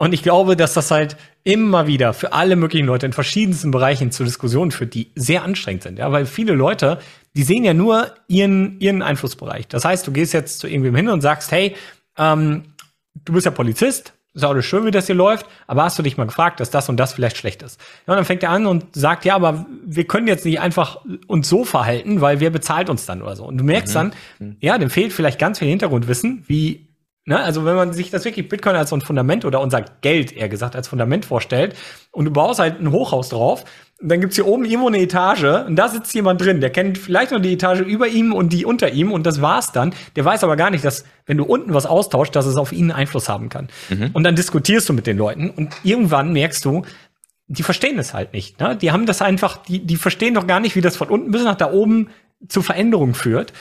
Und 0.03 0.11
ich 0.11 0.21
glaube, 0.21 0.57
dass 0.57 0.73
das 0.73 0.91
halt 0.91 1.15
immer 1.45 1.87
wieder 1.87 2.13
für 2.13 2.33
alle 2.33 2.57
möglichen 2.57 2.85
Leute 2.85 3.05
in 3.05 3.13
verschiedensten 3.13 3.71
Bereichen 3.71 4.11
zu 4.11 4.25
Diskussionen 4.25 4.71
führt, 4.71 4.93
die 4.93 5.11
sehr 5.15 5.43
anstrengend 5.43 5.83
sind. 5.83 5.97
Ja, 5.97 6.11
weil 6.11 6.25
viele 6.25 6.51
Leute, 6.51 6.99
die 7.37 7.43
sehen 7.43 7.63
ja 7.63 7.73
nur 7.73 8.13
ihren, 8.27 8.81
ihren 8.81 9.01
Einflussbereich. 9.01 9.69
Das 9.69 9.85
heißt, 9.85 10.05
du 10.05 10.11
gehst 10.11 10.33
jetzt 10.33 10.59
zu 10.59 10.67
irgendwem 10.67 10.95
hin 10.95 11.07
und 11.07 11.21
sagst, 11.21 11.53
hey, 11.53 11.77
ähm, 12.17 12.63
du 13.23 13.31
bist 13.31 13.45
ja 13.45 13.51
Polizist, 13.51 14.11
ist 14.33 14.43
alles 14.43 14.65
schön, 14.65 14.85
wie 14.85 14.91
das 14.91 15.05
hier 15.05 15.15
läuft, 15.15 15.45
aber 15.67 15.83
hast 15.83 15.97
du 15.97 16.03
dich 16.03 16.17
mal 16.17 16.25
gefragt, 16.25 16.59
dass 16.59 16.69
das 16.69 16.89
und 16.89 16.97
das 16.97 17.13
vielleicht 17.13 17.37
schlecht 17.37 17.61
ist? 17.63 17.79
Ja, 18.05 18.13
und 18.13 18.17
dann 18.17 18.25
fängt 18.25 18.43
er 18.43 18.49
an 18.49 18.65
und 18.65 18.93
sagt, 18.93 19.23
ja, 19.23 19.35
aber 19.35 19.65
wir 19.85 20.03
können 20.05 20.27
jetzt 20.27 20.43
nicht 20.43 20.59
einfach 20.59 20.99
uns 21.27 21.47
so 21.47 21.63
verhalten, 21.63 22.19
weil 22.19 22.41
wer 22.41 22.49
bezahlt 22.49 22.89
uns 22.89 23.05
dann 23.05 23.21
oder 23.21 23.37
so? 23.37 23.45
Und 23.45 23.57
du 23.57 23.63
merkst 23.63 23.93
mhm. 23.93 23.97
dann, 23.97 24.13
mhm. 24.39 24.57
ja, 24.59 24.77
dem 24.77 24.89
fehlt 24.89 25.13
vielleicht 25.13 25.39
ganz 25.39 25.59
viel 25.59 25.69
Hintergrundwissen, 25.69 26.43
wie, 26.47 26.89
ne, 27.25 27.39
also 27.39 27.65
wenn 27.65 27.75
man 27.75 27.93
sich 27.93 28.09
das 28.09 28.25
wirklich 28.25 28.49
Bitcoin 28.49 28.75
als 28.75 28.89
so 28.89 28.95
ein 28.95 29.01
Fundament 29.01 29.45
oder 29.45 29.61
unser 29.61 29.81
Geld, 30.01 30.31
eher 30.31 30.49
gesagt, 30.49 30.75
als 30.75 30.87
Fundament 30.87 31.25
vorstellt 31.25 31.75
und 32.11 32.25
du 32.25 32.31
baust 32.31 32.59
halt 32.59 32.79
ein 32.79 32.91
Hochhaus 32.91 33.29
drauf, 33.29 33.65
und 34.01 34.09
dann 34.09 34.19
gibt's 34.19 34.35
hier 34.35 34.47
oben 34.47 34.65
irgendwo 34.65 34.89
eine 34.89 34.99
Etage 34.99 35.65
und 35.65 35.77
da 35.77 35.87
sitzt 35.87 36.13
jemand 36.13 36.41
drin, 36.41 36.59
der 36.59 36.71
kennt 36.71 36.97
vielleicht 36.97 37.31
noch 37.31 37.39
die 37.39 37.53
Etage 37.53 37.79
über 37.79 38.09
ihm 38.09 38.33
und 38.33 38.51
die 38.51 38.65
unter 38.65 38.91
ihm 38.91 39.13
und 39.13 39.25
das 39.25 39.41
war's 39.41 39.71
dann. 39.71 39.95
Der 40.17 40.25
weiß 40.25 40.43
aber 40.43 40.57
gar 40.57 40.71
nicht, 40.71 40.83
dass 40.83 41.05
wenn 41.25 41.37
du 41.37 41.45
unten 41.45 41.73
was 41.73 41.85
austauscht, 41.85 42.35
dass 42.35 42.45
es 42.45 42.57
auf 42.57 42.73
ihn 42.73 42.91
Einfluss 42.91 43.29
haben 43.29 43.47
kann. 43.47 43.69
Mhm. 43.89 44.09
Und 44.11 44.23
dann 44.25 44.35
diskutierst 44.35 44.89
du 44.89 44.93
mit 44.93 45.07
den 45.07 45.17
Leuten 45.17 45.49
und 45.49 45.73
irgendwann 45.83 46.33
merkst 46.33 46.65
du, 46.65 46.81
die 47.47 47.63
verstehen 47.63 47.97
es 47.97 48.13
halt 48.13 48.33
nicht. 48.33 48.59
Ne? 48.59 48.75
Die 48.75 48.91
haben 48.91 49.05
das 49.05 49.21
einfach, 49.21 49.57
die, 49.57 49.85
die 49.85 49.95
verstehen 49.95 50.33
doch 50.33 50.47
gar 50.47 50.59
nicht, 50.59 50.75
wie 50.75 50.81
das 50.81 50.97
von 50.97 51.07
unten 51.07 51.31
bis 51.31 51.45
nach 51.45 51.55
da 51.55 51.71
oben 51.71 52.09
zu 52.49 52.61
Veränderungen 52.61 53.13
führt. 53.13 53.53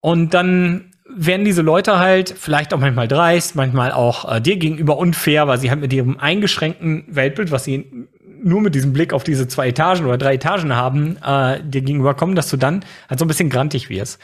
Und 0.00 0.34
dann 0.34 0.92
werden 1.08 1.44
diese 1.44 1.62
Leute 1.62 1.98
halt 1.98 2.34
vielleicht 2.36 2.74
auch 2.74 2.78
manchmal 2.78 3.08
dreist, 3.08 3.56
manchmal 3.56 3.92
auch 3.92 4.30
äh, 4.30 4.40
dir 4.40 4.56
gegenüber 4.56 4.98
unfair, 4.98 5.48
weil 5.48 5.58
sie 5.58 5.70
halt 5.70 5.80
mit 5.80 5.92
ihrem 5.92 6.18
eingeschränkten 6.18 7.04
Weltbild, 7.08 7.50
was 7.50 7.64
sie 7.64 8.06
nur 8.42 8.60
mit 8.60 8.74
diesem 8.74 8.92
Blick 8.92 9.12
auf 9.12 9.24
diese 9.24 9.48
zwei 9.48 9.68
Etagen 9.68 10.06
oder 10.06 10.18
drei 10.18 10.34
Etagen 10.34 10.74
haben, 10.74 11.16
äh, 11.24 11.60
dir 11.62 11.80
gegenüberkommen, 11.80 12.36
dass 12.36 12.48
du 12.50 12.56
dann 12.56 12.84
halt 13.08 13.18
so 13.18 13.24
ein 13.24 13.28
bisschen 13.28 13.50
grantig 13.50 13.88
wirst. 13.88 14.20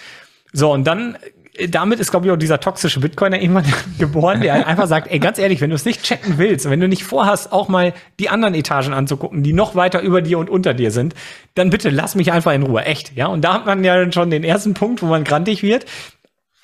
So, 0.53 0.73
und 0.73 0.85
dann 0.87 1.17
äh, 1.57 1.69
damit 1.69 2.01
ist, 2.01 2.11
glaube 2.11 2.27
ich, 2.27 2.33
auch 2.33 2.37
dieser 2.37 2.61
toxische 2.61 3.01
Bitcoiner 3.01 3.41
irgendwann 3.41 3.65
geboren, 3.99 4.41
der 4.41 4.55
halt 4.55 4.67
einfach 4.67 4.87
sagt, 4.87 5.11
ey, 5.11 5.19
ganz 5.19 5.39
ehrlich, 5.39 5.61
wenn 5.61 5.71
du 5.71 5.77
es 5.77 5.85
nicht 5.85 6.03
checken 6.03 6.39
willst, 6.39 6.69
wenn 6.69 6.81
du 6.81 6.89
nicht 6.89 7.05
vorhast, 7.05 7.53
auch 7.53 7.69
mal 7.69 7.93
die 8.21 8.29
anderen 8.29 8.55
Etagen 8.55 8.93
anzugucken, 8.93 9.43
die 9.43 9.53
noch 9.53 9.75
weiter 9.75 10.01
über 10.01 10.23
dir 10.23 10.39
und 10.39 10.51
unter 10.51 10.75
dir 10.75 10.91
sind, 10.91 11.15
dann 11.55 11.71
bitte 11.71 11.91
lass 11.91 12.15
mich 12.15 12.33
einfach 12.33 12.53
in 12.53 12.63
Ruhe, 12.63 12.85
echt, 12.85 13.17
ja. 13.17 13.27
Und 13.27 13.43
da 13.43 13.55
hat 13.55 13.67
man 13.67 13.83
ja 13.85 14.11
schon 14.13 14.31
den 14.31 14.45
ersten 14.45 14.75
Punkt, 14.75 15.03
wo 15.03 15.07
man 15.07 15.25
grantig 15.25 15.63
wird. 15.63 15.87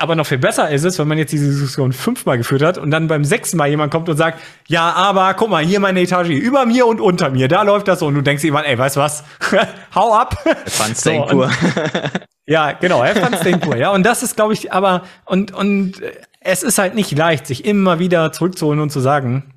Aber 0.00 0.14
noch 0.14 0.26
viel 0.26 0.38
besser 0.38 0.70
ist 0.70 0.84
es, 0.84 0.98
wenn 0.98 1.06
man 1.08 1.18
jetzt 1.18 1.30
diese 1.30 1.46
Diskussion 1.46 1.92
fünfmal 1.92 2.38
geführt 2.38 2.62
hat 2.62 2.78
und 2.78 2.90
dann 2.90 3.06
beim 3.06 3.22
sechsten 3.22 3.58
Mal 3.58 3.68
jemand 3.68 3.92
kommt 3.92 4.08
und 4.08 4.16
sagt, 4.16 4.40
ja, 4.66 4.92
aber 4.92 5.34
guck 5.34 5.50
mal, 5.50 5.62
hier 5.62 5.78
meine 5.78 6.00
Etage, 6.00 6.30
über 6.30 6.64
mir 6.64 6.86
und 6.86 7.02
unter 7.02 7.28
mir, 7.28 7.48
da 7.48 7.64
läuft 7.64 7.86
das 7.86 7.98
so. 7.98 8.06
Und 8.06 8.14
du 8.14 8.22
denkst 8.22 8.42
jemand, 8.42 8.66
ey, 8.66 8.78
weißt 8.78 8.96
du 8.96 9.00
was? 9.00 9.24
Hau 9.94 10.14
ab. 10.14 10.42
Fand's 10.64 11.02
so, 11.02 11.26
pur. 11.26 11.50
ja, 12.46 12.72
genau, 12.72 13.02
er 13.02 13.14
fand's 13.14 13.40
den 13.40 13.60
pur. 13.60 13.76
Ja, 13.76 13.90
und 13.90 14.02
das 14.02 14.22
ist, 14.22 14.36
glaube 14.36 14.54
ich, 14.54 14.72
aber, 14.72 15.02
und, 15.26 15.52
und 15.52 16.00
es 16.40 16.62
ist 16.62 16.78
halt 16.78 16.94
nicht 16.94 17.16
leicht, 17.16 17.46
sich 17.46 17.66
immer 17.66 17.98
wieder 17.98 18.32
zurückzuholen 18.32 18.80
und 18.80 18.88
zu 18.88 19.00
sagen, 19.00 19.52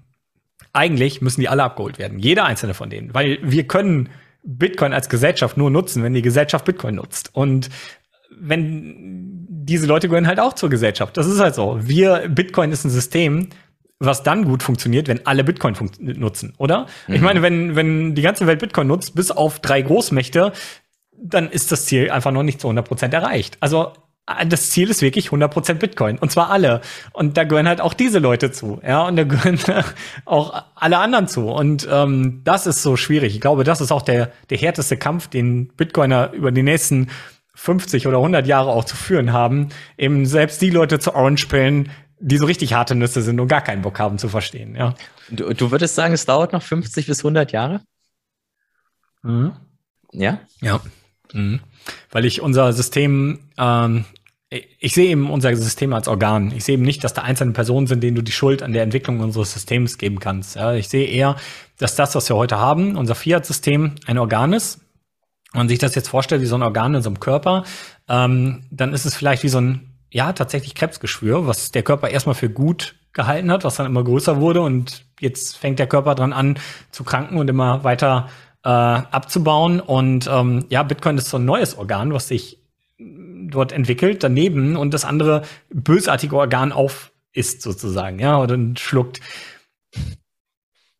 eigentlich 0.73 1.21
müssen 1.21 1.39
die 1.39 1.47
alle 1.47 1.63
abgeholt 1.63 1.99
werden. 1.99 2.19
Jeder 2.19 2.43
einzelne 2.43 2.73
von 2.73 2.89
denen. 2.89 3.13
Weil 3.13 3.39
wir 3.43 3.65
können 3.65 4.09
Bitcoin 4.43 4.91
als 4.91 5.07
Gesellschaft 5.07 5.55
nur 5.55 5.71
nutzen, 5.71 6.03
wenn 6.03 6.13
die 6.13 6.21
Gesellschaft 6.21 6.65
Bitcoin 6.65 6.95
nutzt. 6.95 7.29
Und 7.33 7.69
wenn 8.29 9.42
diese 9.65 9.87
Leute 9.87 10.09
gehören 10.09 10.27
halt 10.27 10.39
auch 10.39 10.53
zur 10.53 10.69
Gesellschaft. 10.69 11.17
Das 11.17 11.27
ist 11.27 11.39
halt 11.39 11.55
so. 11.55 11.79
Wir, 11.81 12.29
Bitcoin 12.29 12.71
ist 12.71 12.83
ein 12.85 12.89
System, 12.89 13.49
was 13.99 14.23
dann 14.23 14.45
gut 14.45 14.63
funktioniert, 14.63 15.07
wenn 15.07 15.25
alle 15.25 15.43
Bitcoin 15.43 15.75
nutzen, 15.99 16.53
oder? 16.57 16.87
Mhm. 17.07 17.15
Ich 17.15 17.21
meine, 17.21 17.41
wenn, 17.41 17.75
wenn 17.75 18.15
die 18.15 18.21
ganze 18.21 18.47
Welt 18.47 18.59
Bitcoin 18.59 18.87
nutzt, 18.87 19.15
bis 19.15 19.31
auf 19.31 19.59
drei 19.59 19.81
Großmächte, 19.81 20.51
dann 21.17 21.49
ist 21.49 21.71
das 21.71 21.85
Ziel 21.85 22.11
einfach 22.11 22.31
noch 22.31 22.43
nicht 22.43 22.59
zu 22.59 22.67
100 22.67 22.85
Prozent 22.85 23.13
erreicht. 23.13 23.57
Also 23.61 23.93
äh, 24.27 24.45
das 24.45 24.71
Ziel 24.71 24.89
ist 24.89 25.01
wirklich 25.01 25.29
100% 25.29 25.75
Bitcoin. 25.75 26.17
Und 26.17 26.31
zwar 26.31 26.49
alle. 26.49 26.81
Und 27.13 27.37
da 27.37 27.43
gehören 27.45 27.67
halt 27.67 27.81
auch 27.81 27.93
diese 27.93 28.19
Leute 28.19 28.51
zu. 28.51 28.81
Ja, 28.85 29.03
und 29.03 29.15
da 29.15 29.23
gehören 29.23 29.59
auch 30.25 30.63
alle 30.75 30.97
anderen 30.97 31.27
zu. 31.27 31.49
Und 31.49 31.87
ähm, 31.89 32.41
das 32.43 32.67
ist 32.67 32.83
so 32.83 32.97
schwierig. 32.97 33.35
Ich 33.35 33.41
glaube, 33.41 33.63
das 33.63 33.81
ist 33.81 33.91
auch 33.91 34.01
der, 34.01 34.31
der 34.49 34.57
härteste 34.57 34.97
Kampf, 34.97 35.27
den 35.27 35.67
Bitcoiner 35.69 36.31
über 36.33 36.51
die 36.51 36.63
nächsten 36.63 37.07
50 37.55 38.07
oder 38.07 38.17
100 38.17 38.47
Jahre 38.47 38.71
auch 38.71 38.83
zu 38.83 38.95
führen 38.95 39.31
haben, 39.31 39.69
eben 39.97 40.25
selbst 40.25 40.61
die 40.61 40.69
Leute 40.69 40.99
zu 40.99 41.13
Orange 41.13 41.47
pillen, 41.47 41.91
die 42.19 42.37
so 42.37 42.45
richtig 42.45 42.73
harte 42.73 42.95
Nüsse 42.95 43.21
sind 43.21 43.39
und 43.39 43.47
gar 43.47 43.61
keinen 43.61 43.81
Bock 43.81 43.99
haben 43.99 44.17
zu 44.17 44.29
verstehen, 44.29 44.75
ja. 44.75 44.95
Du, 45.29 45.53
du 45.53 45.71
würdest 45.71 45.95
sagen, 45.95 46.13
es 46.13 46.25
dauert 46.25 46.53
noch 46.53 46.61
50 46.61 47.07
bis 47.07 47.19
100 47.19 47.51
Jahre? 47.51 47.81
Mhm. 49.23 49.53
Ja? 50.11 50.39
Ja. 50.61 50.81
Mhm. 51.33 51.59
Weil 52.11 52.25
ich 52.25 52.41
unser 52.41 52.71
System, 52.73 53.49
ähm, 53.57 54.05
ich 54.49 54.93
sehe 54.93 55.09
eben 55.09 55.31
unser 55.31 55.55
System 55.55 55.93
als 55.93 56.07
Organ. 56.07 56.53
Ich 56.55 56.63
sehe 56.63 56.75
eben 56.75 56.83
nicht, 56.83 57.03
dass 57.03 57.13
da 57.13 57.23
einzelne 57.23 57.53
Personen 57.53 57.87
sind, 57.87 58.03
denen 58.03 58.15
du 58.15 58.21
die 58.21 58.31
Schuld 58.31 58.61
an 58.61 58.73
der 58.73 58.83
Entwicklung 58.83 59.19
unseres 59.19 59.53
Systems 59.53 59.97
geben 59.97 60.19
kannst. 60.19 60.55
Ja, 60.55 60.73
ich 60.73 60.89
sehe 60.89 61.07
eher, 61.07 61.37
dass 61.79 61.95
das, 61.95 62.13
was 62.13 62.29
wir 62.29 62.35
heute 62.35 62.59
haben, 62.59 62.95
unser 62.95 63.15
Fiat-System, 63.15 63.95
ein 64.05 64.17
Organ 64.19 64.53
ist, 64.53 64.79
man 65.53 65.69
sich 65.69 65.79
das 65.79 65.95
jetzt 65.95 66.09
vorstellt 66.09 66.41
wie 66.41 66.47
so 66.47 66.55
ein 66.55 66.63
Organ 66.63 66.95
in 66.95 67.01
so 67.01 67.09
einem 67.09 67.19
Körper, 67.19 67.63
ähm, 68.09 68.63
dann 68.71 68.93
ist 68.93 69.05
es 69.05 69.15
vielleicht 69.15 69.43
wie 69.43 69.49
so 69.49 69.61
ein, 69.61 69.93
ja, 70.11 70.33
tatsächlich 70.33 70.75
Krebsgeschwür, 70.75 71.47
was 71.47 71.71
der 71.71 71.83
Körper 71.83 72.09
erstmal 72.09 72.35
für 72.35 72.49
gut 72.49 72.95
gehalten 73.13 73.51
hat, 73.51 73.63
was 73.63 73.75
dann 73.75 73.85
immer 73.85 74.03
größer 74.03 74.39
wurde 74.41 74.61
und 74.61 75.05
jetzt 75.19 75.57
fängt 75.57 75.79
der 75.79 75.87
Körper 75.87 76.15
dran 76.15 76.33
an 76.33 76.57
zu 76.91 77.03
kranken 77.03 77.37
und 77.37 77.49
immer 77.49 77.83
weiter 77.83 78.29
äh, 78.63 78.69
abzubauen. 78.69 79.79
Und 79.79 80.27
ähm, 80.31 80.65
ja, 80.69 80.83
Bitcoin 80.83 81.17
ist 81.17 81.29
so 81.29 81.37
ein 81.37 81.45
neues 81.45 81.77
Organ, 81.77 82.13
was 82.13 82.27
sich 82.27 82.59
dort 82.97 83.71
entwickelt, 83.71 84.23
daneben 84.23 84.75
und 84.75 84.93
das 84.93 85.05
andere 85.05 85.43
bösartige 85.69 86.35
Organ 86.35 86.71
auf 86.71 87.11
isst 87.33 87.61
sozusagen, 87.61 88.19
ja, 88.19 88.39
oder 88.39 88.57
schluckt. 88.77 89.19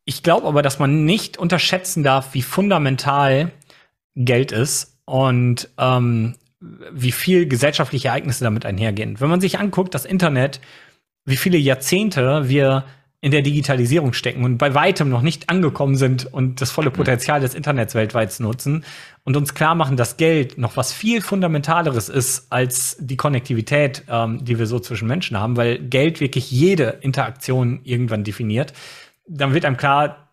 Ich 0.04 0.22
glaube 0.22 0.46
aber, 0.46 0.62
dass 0.62 0.78
man 0.78 1.04
nicht 1.04 1.38
unterschätzen 1.38 2.02
darf, 2.02 2.34
wie 2.34 2.42
fundamental 2.42 3.52
Geld 4.14 4.52
ist 4.52 4.98
und 5.04 5.68
ähm, 5.78 6.34
wie 6.60 7.12
viel 7.12 7.46
gesellschaftliche 7.46 8.08
Ereignisse 8.08 8.44
damit 8.44 8.64
einhergehen. 8.64 9.20
Wenn 9.20 9.28
man 9.28 9.40
sich 9.40 9.58
anguckt, 9.58 9.94
das 9.94 10.04
Internet, 10.04 10.60
wie 11.24 11.36
viele 11.36 11.58
Jahrzehnte 11.58 12.48
wir 12.48 12.84
in 13.24 13.30
der 13.30 13.40
Digitalisierung 13.40 14.12
stecken 14.12 14.44
und 14.44 14.58
bei 14.58 14.74
weitem 14.74 15.08
noch 15.08 15.22
nicht 15.22 15.48
angekommen 15.48 15.96
sind 15.96 16.30
und 16.30 16.60
das 16.60 16.70
volle 16.70 16.90
Potenzial 16.90 17.40
des 17.40 17.54
Internets 17.54 17.94
weltweit 17.94 18.38
nutzen 18.38 18.84
und 19.24 19.34
uns 19.34 19.54
klar 19.54 19.74
machen, 19.74 19.96
dass 19.96 20.18
Geld 20.18 20.58
noch 20.58 20.76
was 20.76 20.92
viel 20.92 21.22
fundamentaleres 21.22 22.10
ist 22.10 22.52
als 22.52 22.98
die 23.00 23.16
Konnektivität, 23.16 24.04
ähm, 24.10 24.44
die 24.44 24.58
wir 24.58 24.66
so 24.66 24.78
zwischen 24.78 25.08
Menschen 25.08 25.38
haben, 25.38 25.56
weil 25.56 25.78
Geld 25.78 26.20
wirklich 26.20 26.50
jede 26.50 26.98
Interaktion 27.00 27.80
irgendwann 27.82 28.24
definiert, 28.24 28.74
dann 29.26 29.54
wird 29.54 29.64
einem 29.64 29.78
klar, 29.78 30.23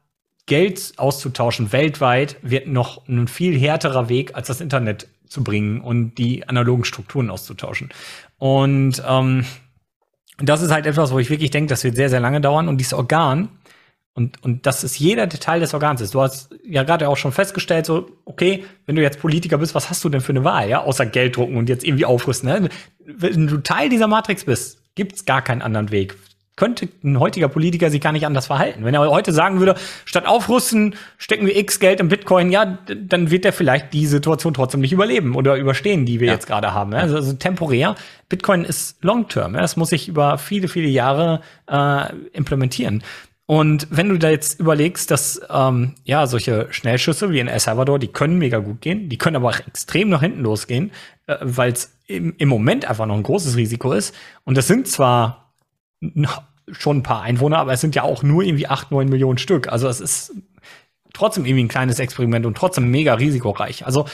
Geld 0.51 0.95
auszutauschen 0.97 1.71
weltweit 1.71 2.35
wird 2.41 2.67
noch 2.67 3.07
ein 3.07 3.29
viel 3.29 3.57
härterer 3.57 4.09
Weg, 4.09 4.35
als 4.35 4.47
das 4.47 4.59
Internet 4.59 5.07
zu 5.25 5.45
bringen 5.45 5.79
und 5.79 6.15
die 6.15 6.45
analogen 6.45 6.83
Strukturen 6.83 7.29
auszutauschen. 7.29 7.87
Und 8.37 9.01
ähm, 9.07 9.45
das 10.39 10.61
ist 10.61 10.69
halt 10.69 10.87
etwas, 10.87 11.13
wo 11.13 11.19
ich 11.19 11.29
wirklich 11.29 11.51
denke, 11.51 11.69
das 11.69 11.85
wird 11.85 11.95
sehr, 11.95 12.09
sehr 12.09 12.19
lange 12.19 12.41
dauern. 12.41 12.67
Und 12.67 12.79
dieses 12.79 12.91
Organ, 12.93 13.47
und, 14.13 14.43
und 14.43 14.65
das 14.65 14.83
ist 14.83 14.99
jeder 14.99 15.25
Detail 15.25 15.61
des 15.61 15.73
Organs 15.73 16.01
ist. 16.01 16.15
Du 16.15 16.19
hast 16.19 16.53
ja 16.65 16.83
gerade 16.83 17.07
auch 17.07 17.15
schon 17.15 17.31
festgestellt, 17.31 17.85
so, 17.85 18.09
okay, 18.25 18.65
wenn 18.85 18.97
du 18.97 19.01
jetzt 19.01 19.21
Politiker 19.21 19.57
bist, 19.57 19.73
was 19.73 19.89
hast 19.89 20.03
du 20.03 20.09
denn 20.09 20.19
für 20.19 20.33
eine 20.33 20.43
Wahl, 20.43 20.67
ja? 20.67 20.83
Außer 20.83 21.05
Geld 21.05 21.37
drucken 21.37 21.55
und 21.55 21.69
jetzt 21.69 21.85
irgendwie 21.85 22.03
aufrüsten. 22.03 22.49
Ne? 22.49 22.67
Wenn 23.05 23.47
du 23.47 23.59
Teil 23.59 23.87
dieser 23.87 24.07
Matrix 24.07 24.43
bist, 24.43 24.81
gibt's 24.95 25.23
gar 25.23 25.41
keinen 25.41 25.61
anderen 25.61 25.91
Weg 25.91 26.17
könnte 26.61 26.87
ein 27.03 27.19
heutiger 27.19 27.47
Politiker 27.47 27.89
sich 27.89 28.01
gar 28.01 28.11
nicht 28.11 28.27
anders 28.27 28.45
verhalten. 28.45 28.85
Wenn 28.85 28.93
er 28.93 29.09
heute 29.09 29.33
sagen 29.33 29.57
würde, 29.57 29.73
statt 30.05 30.27
aufrüsten, 30.27 30.93
stecken 31.17 31.47
wir 31.47 31.57
X 31.57 31.79
Geld 31.79 31.99
im 31.99 32.07
Bitcoin, 32.07 32.51
ja, 32.51 32.77
dann 32.85 33.31
wird 33.31 33.45
er 33.45 33.51
vielleicht 33.51 33.93
die 33.93 34.05
Situation 34.05 34.53
trotzdem 34.53 34.79
nicht 34.81 34.93
überleben 34.93 35.33
oder 35.33 35.55
überstehen, 35.55 36.05
die 36.05 36.19
wir 36.19 36.27
ja. 36.27 36.33
jetzt 36.33 36.45
gerade 36.45 36.71
haben. 36.71 36.93
Also, 36.93 37.15
also, 37.15 37.33
temporär. 37.33 37.95
Bitcoin 38.29 38.63
ist 38.63 39.03
Long-Term. 39.03 39.53
Das 39.53 39.75
muss 39.75 39.89
sich 39.89 40.07
über 40.07 40.37
viele, 40.37 40.67
viele 40.67 40.87
Jahre 40.87 41.41
äh, 41.67 42.13
implementieren. 42.31 43.01
Und 43.47 43.87
wenn 43.89 44.09
du 44.09 44.19
da 44.19 44.29
jetzt 44.29 44.59
überlegst, 44.59 45.09
dass 45.09 45.41
ähm, 45.49 45.95
ja 46.03 46.27
solche 46.27 46.67
Schnellschüsse 46.69 47.31
wie 47.31 47.39
in 47.39 47.47
El 47.47 47.59
Salvador, 47.59 47.97
die 47.97 48.09
können 48.09 48.37
mega 48.37 48.59
gut 48.59 48.81
gehen, 48.81 49.09
die 49.09 49.17
können 49.17 49.35
aber 49.35 49.49
auch 49.49 49.59
extrem 49.67 50.09
nach 50.09 50.21
hinten 50.21 50.41
losgehen, 50.41 50.91
äh, 51.25 51.37
weil 51.41 51.71
es 51.71 51.97
im, 52.05 52.35
im 52.37 52.49
Moment 52.49 52.85
einfach 52.85 53.07
noch 53.07 53.15
ein 53.15 53.23
großes 53.23 53.57
Risiko 53.57 53.93
ist. 53.93 54.13
Und 54.43 54.57
das 54.57 54.67
sind 54.67 54.87
zwar 54.87 55.41
schon 56.71 56.97
ein 56.97 57.03
paar 57.03 57.21
Einwohner, 57.21 57.57
aber 57.57 57.73
es 57.73 57.81
sind 57.81 57.95
ja 57.95 58.03
auch 58.03 58.23
nur 58.23 58.43
irgendwie 58.43 58.67
acht, 58.67 58.91
neun 58.91 59.09
Millionen 59.09 59.37
Stück. 59.37 59.67
Also 59.67 59.87
es 59.87 59.99
ist 59.99 60.33
trotzdem 61.13 61.45
irgendwie 61.45 61.65
ein 61.65 61.69
kleines 61.69 61.99
Experiment 61.99 62.45
und 62.45 62.57
trotzdem 62.57 62.89
mega 62.89 63.13
risikoreich. 63.13 63.85
Also 63.85 64.05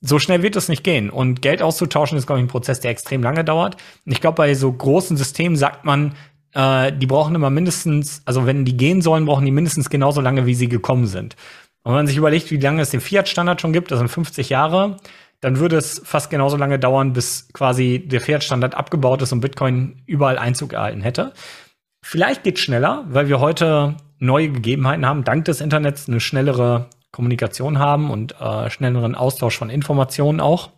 so 0.00 0.18
schnell 0.18 0.42
wird 0.42 0.56
es 0.56 0.68
nicht 0.68 0.84
gehen. 0.84 1.10
Und 1.10 1.42
Geld 1.42 1.62
auszutauschen 1.62 2.18
ist, 2.18 2.26
glaube 2.26 2.40
ich, 2.40 2.44
ein 2.44 2.50
Prozess, 2.50 2.80
der 2.80 2.90
extrem 2.90 3.22
lange 3.22 3.44
dauert. 3.44 3.76
Ich 4.04 4.20
glaube, 4.20 4.36
bei 4.36 4.54
so 4.54 4.70
großen 4.72 5.16
Systemen 5.16 5.56
sagt 5.56 5.84
man, 5.84 6.14
äh, 6.52 6.92
die 6.92 7.06
brauchen 7.06 7.34
immer 7.34 7.50
mindestens, 7.50 8.22
also 8.24 8.46
wenn 8.46 8.64
die 8.64 8.76
gehen 8.76 9.02
sollen, 9.02 9.26
brauchen 9.26 9.44
die 9.44 9.52
mindestens 9.52 9.90
genauso 9.90 10.20
lange, 10.20 10.46
wie 10.46 10.54
sie 10.54 10.68
gekommen 10.68 11.06
sind. 11.06 11.36
Und 11.82 11.92
wenn 11.92 11.98
man 11.98 12.06
sich 12.06 12.16
überlegt, 12.16 12.50
wie 12.50 12.56
lange 12.56 12.82
es 12.82 12.90
den 12.90 13.00
Fiat-Standard 13.00 13.60
schon 13.60 13.72
gibt, 13.72 13.90
das 13.90 13.98
sind 13.98 14.08
50 14.08 14.48
Jahre, 14.48 14.96
dann 15.40 15.58
würde 15.58 15.76
es 15.76 16.00
fast 16.04 16.30
genauso 16.30 16.56
lange 16.56 16.78
dauern, 16.78 17.12
bis 17.12 17.48
quasi 17.52 18.02
der 18.06 18.20
Fiat-Standard 18.20 18.74
abgebaut 18.74 19.22
ist 19.22 19.32
und 19.32 19.40
Bitcoin 19.40 20.02
überall 20.06 20.38
Einzug 20.38 20.72
erhalten 20.72 21.02
hätte. 21.02 21.32
Vielleicht 22.08 22.44
geht 22.44 22.60
schneller, 22.60 23.04
weil 23.08 23.28
wir 23.28 23.40
heute 23.40 23.96
neue 24.20 24.48
Gegebenheiten 24.48 25.04
haben, 25.04 25.24
dank 25.24 25.44
des 25.46 25.60
Internets 25.60 26.08
eine 26.08 26.20
schnellere 26.20 26.86
Kommunikation 27.10 27.80
haben 27.80 28.12
und 28.12 28.40
äh, 28.40 28.70
schnelleren 28.70 29.16
Austausch 29.16 29.58
von 29.58 29.70
Informationen 29.70 30.38
auch. 30.38 30.70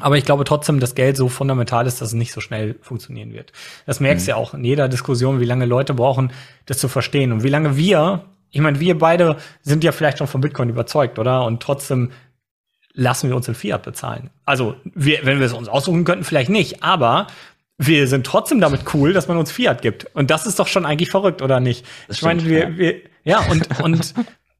Aber 0.00 0.16
ich 0.16 0.24
glaube 0.24 0.44
trotzdem, 0.44 0.80
dass 0.80 0.94
Geld 0.94 1.18
so 1.18 1.28
fundamental 1.28 1.86
ist, 1.86 2.00
dass 2.00 2.08
es 2.08 2.14
nicht 2.14 2.32
so 2.32 2.40
schnell 2.40 2.76
funktionieren 2.80 3.34
wird. 3.34 3.52
Das 3.84 4.00
merkst 4.00 4.26
du 4.26 4.30
mhm. 4.30 4.34
ja 4.34 4.42
auch 4.42 4.54
in 4.54 4.64
jeder 4.64 4.88
Diskussion, 4.88 5.40
wie 5.40 5.44
lange 5.44 5.66
Leute 5.66 5.92
brauchen, 5.92 6.32
das 6.64 6.78
zu 6.78 6.88
verstehen 6.88 7.32
und 7.32 7.42
wie 7.42 7.50
lange 7.50 7.76
wir, 7.76 8.24
ich 8.50 8.62
meine, 8.62 8.80
wir 8.80 8.98
beide 8.98 9.36
sind 9.60 9.84
ja 9.84 9.92
vielleicht 9.92 10.16
schon 10.16 10.26
von 10.26 10.40
Bitcoin 10.40 10.70
überzeugt, 10.70 11.18
oder? 11.18 11.44
Und 11.44 11.62
trotzdem 11.62 12.12
lassen 12.94 13.28
wir 13.28 13.36
uns 13.36 13.46
in 13.46 13.54
Fiat 13.54 13.82
bezahlen. 13.82 14.30
Also, 14.46 14.76
wir, 14.94 15.18
wenn 15.24 15.38
wir 15.38 15.44
es 15.44 15.52
uns 15.52 15.68
aussuchen 15.68 16.04
könnten, 16.04 16.24
vielleicht 16.24 16.48
nicht, 16.48 16.82
aber 16.82 17.26
wir 17.78 18.08
sind 18.08 18.26
trotzdem 18.26 18.60
damit 18.60 18.94
cool, 18.94 19.12
dass 19.12 19.28
man 19.28 19.36
uns 19.36 19.50
Fiat 19.50 19.82
gibt. 19.82 20.06
Und 20.14 20.30
das 20.30 20.46
ist 20.46 20.58
doch 20.58 20.66
schon 20.66 20.86
eigentlich 20.86 21.10
verrückt, 21.10 21.42
oder 21.42 21.60
nicht? 21.60 21.84
Das 22.08 22.18
ich 22.18 22.22
meine, 22.22 22.44
wir, 22.44 22.58
ja. 22.58 22.76
wir, 22.76 23.00
ja, 23.24 23.40
und, 23.50 23.80
und 23.80 24.14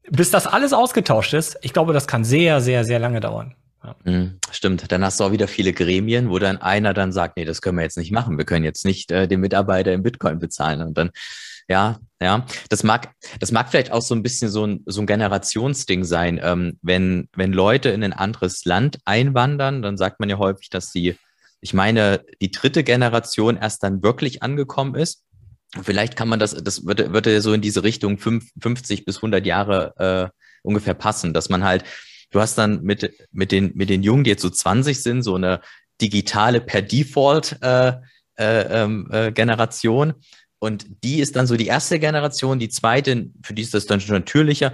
bis 0.09 0.31
das 0.31 0.47
alles 0.47 0.73
ausgetauscht 0.73 1.33
ist, 1.33 1.57
ich 1.61 1.73
glaube, 1.73 1.93
das 1.93 2.07
kann 2.07 2.23
sehr, 2.23 2.61
sehr, 2.61 2.83
sehr 2.83 2.99
lange 2.99 3.19
dauern. 3.19 3.55
Ja. 3.83 3.95
Mhm, 4.03 4.39
stimmt. 4.51 4.91
Dann 4.91 5.03
hast 5.03 5.19
du 5.19 5.23
auch 5.23 5.31
wieder 5.31 5.47
viele 5.47 5.73
Gremien, 5.73 6.29
wo 6.29 6.39
dann 6.39 6.57
einer 6.57 6.93
dann 6.93 7.11
sagt, 7.11 7.37
nee, 7.37 7.45
das 7.45 7.61
können 7.61 7.77
wir 7.77 7.83
jetzt 7.83 7.97
nicht 7.97 8.11
machen. 8.11 8.37
Wir 8.37 8.45
können 8.45 8.65
jetzt 8.65 8.85
nicht 8.85 9.11
äh, 9.11 9.27
den 9.27 9.39
Mitarbeiter 9.39 9.93
in 9.93 10.03
Bitcoin 10.03 10.39
bezahlen. 10.39 10.81
Und 10.81 10.97
dann 10.97 11.11
ja, 11.69 11.99
ja. 12.21 12.45
Das 12.69 12.83
mag, 12.83 13.11
das 13.39 13.51
mag 13.51 13.69
vielleicht 13.69 13.91
auch 13.91 14.01
so 14.01 14.15
ein 14.15 14.23
bisschen 14.23 14.49
so 14.49 14.65
ein, 14.65 14.83
so 14.85 15.01
ein 15.01 15.07
Generationsding 15.07 16.03
sein. 16.05 16.39
Ähm, 16.41 16.77
wenn, 16.81 17.27
wenn 17.35 17.51
Leute 17.51 17.89
in 17.89 18.03
ein 18.03 18.13
anderes 18.13 18.63
Land 18.65 18.99
einwandern, 19.05 19.81
dann 19.81 19.97
sagt 19.97 20.19
man 20.19 20.29
ja 20.29 20.37
häufig, 20.37 20.69
dass 20.69 20.91
die, 20.91 21.17
ich 21.61 21.73
meine, 21.73 22.23
die 22.41 22.51
dritte 22.51 22.83
Generation 22.83 23.57
erst 23.57 23.83
dann 23.83 24.03
wirklich 24.03 24.43
angekommen 24.43 24.95
ist. 24.95 25.23
Vielleicht 25.81 26.15
kann 26.15 26.29
man 26.29 26.39
das, 26.39 26.55
das 26.55 26.85
würde, 26.85 27.13
würde 27.13 27.41
so 27.41 27.53
in 27.53 27.61
diese 27.61 27.83
Richtung 27.83 28.17
fünf, 28.17 28.49
50 28.61 29.05
bis 29.05 29.17
100 29.17 29.45
Jahre 29.45 29.93
äh, 29.97 30.39
ungefähr 30.63 30.93
passen, 30.93 31.33
dass 31.33 31.49
man 31.49 31.63
halt, 31.63 31.83
du 32.31 32.39
hast 32.39 32.57
dann 32.57 32.83
mit, 32.83 33.13
mit, 33.31 33.51
den, 33.51 33.71
mit 33.75 33.89
den 33.89 34.03
Jungen, 34.03 34.23
die 34.23 34.29
jetzt 34.29 34.41
so 34.41 34.49
20 34.49 35.01
sind, 35.01 35.23
so 35.23 35.35
eine 35.35 35.61
digitale 36.01 36.61
per 36.61 36.81
Default 36.81 37.57
äh, 37.61 37.93
äh, 38.37 38.83
ähm, 38.83 39.09
äh, 39.11 39.31
Generation 39.31 40.13
und 40.59 41.03
die 41.03 41.19
ist 41.19 41.35
dann 41.35 41.47
so 41.47 41.55
die 41.55 41.67
erste 41.67 41.99
Generation, 41.99 42.59
die 42.59 42.69
zweite, 42.69 43.29
für 43.43 43.53
die 43.53 43.61
ist 43.61 43.73
das 43.73 43.85
dann 43.85 44.01
schon 44.01 44.15
natürlicher. 44.15 44.73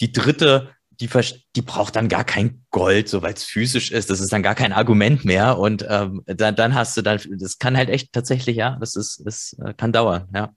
Die 0.00 0.12
dritte, 0.12 0.74
die, 1.06 1.24
die 1.56 1.62
braucht 1.62 1.96
dann 1.96 2.08
gar 2.08 2.24
kein 2.24 2.64
Gold, 2.70 3.08
so 3.08 3.22
weil 3.22 3.34
es 3.34 3.44
physisch 3.44 3.90
ist. 3.90 4.10
Das 4.10 4.20
ist 4.20 4.32
dann 4.32 4.42
gar 4.42 4.54
kein 4.54 4.72
Argument 4.72 5.24
mehr. 5.24 5.58
Und 5.58 5.84
ähm, 5.88 6.22
dann, 6.26 6.54
dann 6.54 6.74
hast 6.74 6.96
du 6.96 7.02
dann, 7.02 7.20
das 7.38 7.58
kann 7.58 7.76
halt 7.76 7.88
echt 7.88 8.12
tatsächlich, 8.12 8.56
ja, 8.56 8.76
das 8.80 8.96
ist, 8.96 9.22
das 9.24 9.56
äh, 9.64 9.74
kann 9.74 9.92
dauern, 9.92 10.28
ja. 10.34 10.50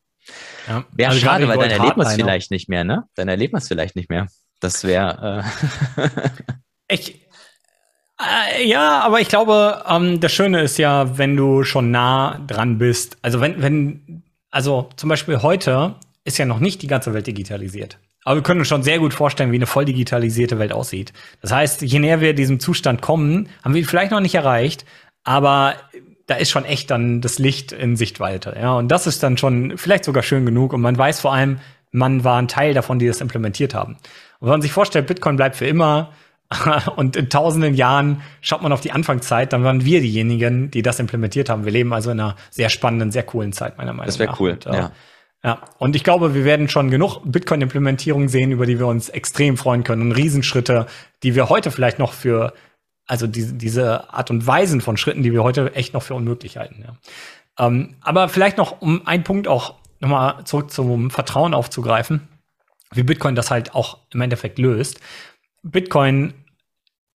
ja. 0.68 0.86
Wäre 0.92 1.12
also 1.12 1.22
schade, 1.22 1.48
weil 1.48 1.58
dann 1.58 1.72
erlebt 1.72 1.98
man 1.98 2.08
es 2.08 2.14
vielleicht 2.14 2.52
nicht 2.52 2.70
mehr, 2.70 2.84
ne? 2.84 3.04
Dann 3.16 3.28
erlebt 3.28 3.54
man 3.54 3.62
es 3.62 3.68
vielleicht 3.68 3.96
nicht 3.96 4.10
mehr. 4.10 4.28
Das 4.60 4.84
wäre. 4.84 5.44
Äh 5.98 6.10
ich, 6.94 7.26
äh, 8.22 8.68
ja, 8.68 9.02
aber 9.02 9.20
ich 9.20 9.28
glaube, 9.28 9.84
ähm, 9.90 10.20
das 10.20 10.32
Schöne 10.32 10.62
ist 10.62 10.78
ja, 10.78 11.18
wenn 11.18 11.36
du 11.36 11.64
schon 11.64 11.92
nah 11.92 12.40
dran 12.48 12.78
bist. 12.78 13.18
Also 13.22 13.42
wenn, 13.42 13.62
wenn 13.62 14.24
also 14.52 14.90
zum 14.96 15.10
Beispiel 15.10 15.42
heute 15.42 15.96
ist 16.24 16.38
ja 16.38 16.46
noch 16.46 16.60
nicht 16.60 16.82
die 16.82 16.88
ganze 16.88 17.14
Welt 17.14 17.28
digitalisiert. 17.28 18.00
Aber 18.26 18.38
wir 18.38 18.44
können 18.44 18.60
uns 18.60 18.68
schon 18.68 18.84
sehr 18.84 19.00
gut 19.00 19.14
vorstellen, 19.14 19.52
wie 19.52 19.58
eine 19.58 19.68
voll 19.68 19.86
digitalisierte 19.86 20.60
Welt 20.60 20.74
aussieht. 20.74 21.14
Das 21.42 21.54
heißt, 21.54 21.84
je 21.84 22.00
näher 22.00 22.20
wir 22.20 22.34
diesem 22.34 22.60
Zustand 22.60 23.02
kommen, 23.02 23.48
haben 23.64 23.74
wir 23.74 23.82
ihn 23.82 23.88
vielleicht 23.88 24.12
noch 24.12 24.20
nicht 24.20 24.36
erreicht, 24.36 24.84
aber 25.24 25.76
da 26.26 26.36
ist 26.36 26.50
schon 26.50 26.66
echt 26.66 26.90
dann 26.90 27.22
das 27.22 27.40
Licht 27.40 27.72
in 27.72 27.96
Sichtweite. 27.96 28.58
Ja, 28.60 28.74
und 28.74 28.90
das 28.90 29.06
ist 29.06 29.22
dann 29.22 29.38
schon 29.38 29.78
vielleicht 29.78 30.06
sogar 30.06 30.24
schön 30.24 30.46
genug. 30.46 30.74
Und 30.74 30.82
man 30.82 30.98
weiß 30.98 31.22
vor 31.22 31.34
allem, 31.34 31.60
man 31.92 32.24
war 32.24 32.42
ein 32.42 32.48
Teil 32.48 32.74
davon, 32.74 32.98
die 33.00 33.08
das 33.08 33.22
implementiert 33.22 33.76
haben. 33.76 33.94
Und 34.40 34.48
wenn 34.48 34.50
man 34.50 34.62
sich 34.62 34.72
vorstellt, 34.72 35.08
Bitcoin 35.08 35.36
bleibt 35.36 35.56
für 35.56 35.68
immer, 35.68 36.12
und 36.96 37.16
in 37.16 37.30
tausenden 37.30 37.74
Jahren 37.74 38.22
schaut 38.42 38.62
man 38.62 38.72
auf 38.72 38.82
die 38.82 38.92
Anfangszeit, 38.92 39.52
dann 39.54 39.64
waren 39.64 39.84
wir 39.84 40.02
diejenigen, 40.02 40.70
die 40.70 40.82
das 40.82 41.00
implementiert 41.00 41.50
haben. 41.50 41.66
Wir 41.66 41.72
leben 41.72 41.94
also 41.94 42.12
in 42.12 42.20
einer 42.20 42.36
sehr 42.52 42.70
spannenden, 42.70 43.12
sehr 43.12 43.24
coolen 43.24 43.52
Zeit, 43.52 43.78
meiner 43.78 43.94
Meinung 43.94 44.02
nach. 44.02 44.06
Das 44.06 44.20
wäre 44.20 44.36
cool, 44.40 44.52
und, 44.52 44.66
äh, 44.68 44.76
ja. 44.76 44.92
Ja, 45.46 45.62
und 45.78 45.96
ich 45.96 46.04
glaube, 46.04 46.34
wir 46.34 46.44
werden 46.44 46.70
schon 46.70 46.90
genug 46.90 47.20
Bitcoin-Implementierungen 47.24 48.30
sehen, 48.30 48.52
über 48.52 48.66
die 48.66 48.80
wir 48.80 48.88
uns 48.88 49.10
extrem 49.10 49.58
freuen 49.58 49.84
können. 49.84 50.02
Und 50.02 50.12
Riesenschritte, 50.14 50.88
die 51.22 51.36
wir 51.36 51.50
heute 51.50 51.70
vielleicht 51.70 52.00
noch 52.00 52.14
für, 52.14 52.52
also 53.06 53.28
diese, 53.28 53.54
diese 53.54 54.12
Art 54.12 54.32
und 54.32 54.48
Weisen 54.48 54.82
von 54.82 54.98
Schritten, 54.98 55.22
die 55.22 55.34
wir 55.34 55.44
heute 55.44 55.76
echt 55.76 55.94
noch 55.94 56.02
für 56.02 56.16
unmöglich 56.16 56.58
halten. 56.58 56.84
Ja. 56.84 57.68
Ähm, 57.68 57.94
aber 58.02 58.28
vielleicht 58.28 58.58
noch, 58.58 58.82
um 58.82 59.06
einen 59.06 59.24
Punkt 59.24 59.48
auch 59.48 59.76
nochmal 60.00 60.44
zurück 60.46 60.72
zum 60.72 61.12
Vertrauen 61.12 61.54
aufzugreifen, 61.54 62.28
wie 62.92 63.04
Bitcoin 63.04 63.36
das 63.36 63.52
halt 63.52 63.76
auch 63.76 64.00
im 64.12 64.22
Endeffekt 64.22 64.58
löst. 64.58 65.00
Bitcoin, 65.62 66.34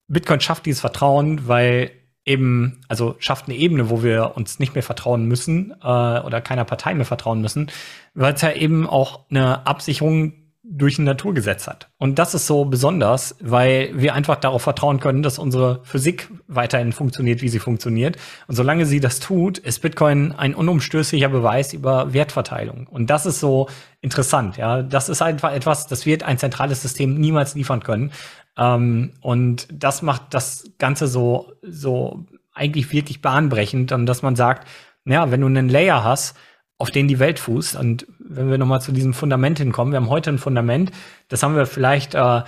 Bitcoin 0.07 0.41
schafft 0.41 0.67
dieses 0.67 0.83
Vertrauen, 0.83 1.49
weil 1.49 1.91
eben, 2.31 2.81
also 2.89 3.17
schafft 3.19 3.49
eine 3.49 3.57
Ebene, 3.57 3.91
wo 3.91 4.03
wir 4.03 4.33
uns 4.37 4.59
nicht 4.59 4.75
mehr 4.75 4.83
vertrauen 4.83 5.27
müssen 5.27 5.73
äh, 5.83 5.85
oder 5.85 6.41
keiner 6.41 6.65
Partei 6.65 6.95
mehr 6.95 7.05
vertrauen 7.05 7.41
müssen, 7.41 7.71
weil 8.15 8.35
es 8.35 8.43
ja 8.43 8.53
eben 8.53 8.87
auch 8.87 9.27
eine 9.31 9.67
Absicherung 9.67 10.35
durch 10.73 10.99
ein 10.99 11.05
Naturgesetz 11.05 11.67
hat. 11.67 11.89
Und 11.99 12.19
das 12.19 12.33
ist 12.33 12.47
so 12.47 12.65
besonders, 12.65 13.35
weil 13.41 13.91
wir 13.95 14.15
einfach 14.15 14.37
darauf 14.37 14.63
vertrauen 14.63 15.01
können, 15.01 15.23
dass 15.23 15.39
unsere 15.39 15.81
Physik 15.83 16.29
weiterhin 16.47 16.93
funktioniert, 16.93 17.43
wie 17.43 17.49
sie 17.49 17.59
funktioniert. 17.59 18.17
Und 18.47 18.55
solange 18.55 18.87
sie 18.87 19.01
das 19.01 19.19
tut, 19.19 19.59
ist 19.59 19.83
Bitcoin 19.83 20.33
ein 20.33 20.55
unumstößlicher 20.55 21.29
Beweis 21.29 21.73
über 21.73 22.13
Wertverteilung. 22.13 22.87
Und 22.87 23.11
das 23.11 23.27
ist 23.27 23.41
so 23.41 23.69
interessant. 24.01 24.59
Ja, 24.59 24.83
das 24.83 25.09
ist 25.09 25.23
einfach 25.23 25.53
etwas, 25.53 25.89
das 25.89 26.07
wird 26.07 26.23
ein 26.23 26.39
zentrales 26.39 26.83
System 26.83 27.15
niemals 27.15 27.55
liefern 27.55 27.83
können. 27.83 28.13
Ähm, 28.57 29.13
und 29.21 29.69
das 29.73 30.03
macht 30.03 30.35
das 30.35 30.71
Ganze 30.79 31.07
so, 31.07 31.53
so 31.63 32.25
eigentlich 32.53 32.93
wirklich 32.93 33.23
bahnbrechend, 33.23 33.91
dass 33.91 34.23
man 34.23 34.37
sagt, 34.37 34.69
ja, 35.05 35.31
wenn 35.31 35.41
du 35.41 35.47
einen 35.47 35.69
Layer 35.69 36.05
hast, 36.05 36.37
auf 36.81 36.91
den 36.91 37.09
die 37.09 37.19
Welt 37.19 37.39
fußt. 37.39 37.77
Und 37.77 38.07
wenn 38.19 38.51
wir 38.51 38.59
nochmal 38.59 38.81
zu 38.81 38.91
diesem 38.91 39.13
Fundament 39.13 39.59
hinkommen, 39.59 39.93
wir 39.93 39.99
haben 40.01 40.09
heute 40.09 40.31
ein 40.31 40.39
Fundament, 40.39 40.91
das 41.29 41.43
haben 41.43 41.55
wir 41.55 41.67
vielleicht, 41.67 42.15
äh, 42.15 42.43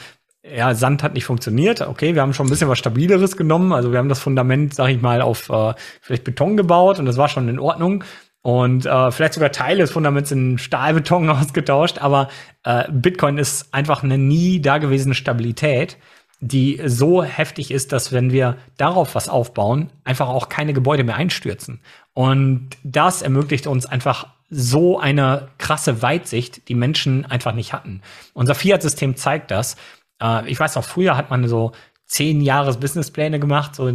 ja, 0.44 0.74
Sand 0.74 1.02
hat 1.02 1.14
nicht 1.14 1.24
funktioniert. 1.24 1.82
Okay, 1.82 2.14
wir 2.14 2.22
haben 2.22 2.34
schon 2.34 2.46
ein 2.46 2.50
bisschen 2.50 2.68
was 2.68 2.78
Stabileres 2.78 3.36
genommen. 3.36 3.72
Also 3.72 3.92
wir 3.92 3.98
haben 3.98 4.08
das 4.08 4.20
Fundament, 4.20 4.74
sag 4.74 4.88
ich 4.88 5.00
mal, 5.00 5.20
auf 5.20 5.50
äh, 5.50 5.74
vielleicht 6.00 6.24
Beton 6.24 6.56
gebaut 6.56 6.98
und 6.98 7.04
das 7.06 7.16
war 7.16 7.28
schon 7.28 7.48
in 7.48 7.58
Ordnung. 7.58 8.04
Und 8.42 8.86
äh, 8.86 9.10
vielleicht 9.12 9.34
sogar 9.34 9.52
Teile 9.52 9.78
des 9.78 9.92
Fundaments 9.92 10.32
in 10.32 10.58
Stahlbeton 10.58 11.30
ausgetauscht. 11.30 11.98
Aber 11.98 12.28
äh, 12.64 12.84
Bitcoin 12.90 13.38
ist 13.38 13.72
einfach 13.72 14.02
eine 14.02 14.18
nie 14.18 14.60
dagewesene 14.60 15.14
Stabilität 15.14 15.96
die 16.44 16.80
so 16.84 17.22
heftig 17.22 17.70
ist, 17.70 17.92
dass 17.92 18.10
wenn 18.10 18.32
wir 18.32 18.58
darauf 18.76 19.14
was 19.14 19.28
aufbauen, 19.28 19.90
einfach 20.02 20.28
auch 20.28 20.48
keine 20.48 20.72
Gebäude 20.72 21.04
mehr 21.04 21.14
einstürzen. 21.14 21.80
Und 22.14 22.70
das 22.82 23.22
ermöglicht 23.22 23.68
uns 23.68 23.86
einfach 23.86 24.26
so 24.50 24.98
eine 24.98 25.50
krasse 25.58 26.02
Weitsicht, 26.02 26.68
die 26.68 26.74
Menschen 26.74 27.24
einfach 27.24 27.54
nicht 27.54 27.72
hatten. 27.72 28.02
Unser 28.34 28.56
Fiat-System 28.56 29.14
zeigt 29.14 29.52
das. 29.52 29.76
Äh, 30.20 30.50
ich 30.50 30.58
weiß 30.58 30.74
noch, 30.74 30.84
früher 30.84 31.16
hat 31.16 31.30
man 31.30 31.46
so 31.46 31.70
zehn 32.12 32.42
Jahres 32.42 32.76
Businesspläne 32.76 33.40
gemacht. 33.40 33.74
So, 33.74 33.90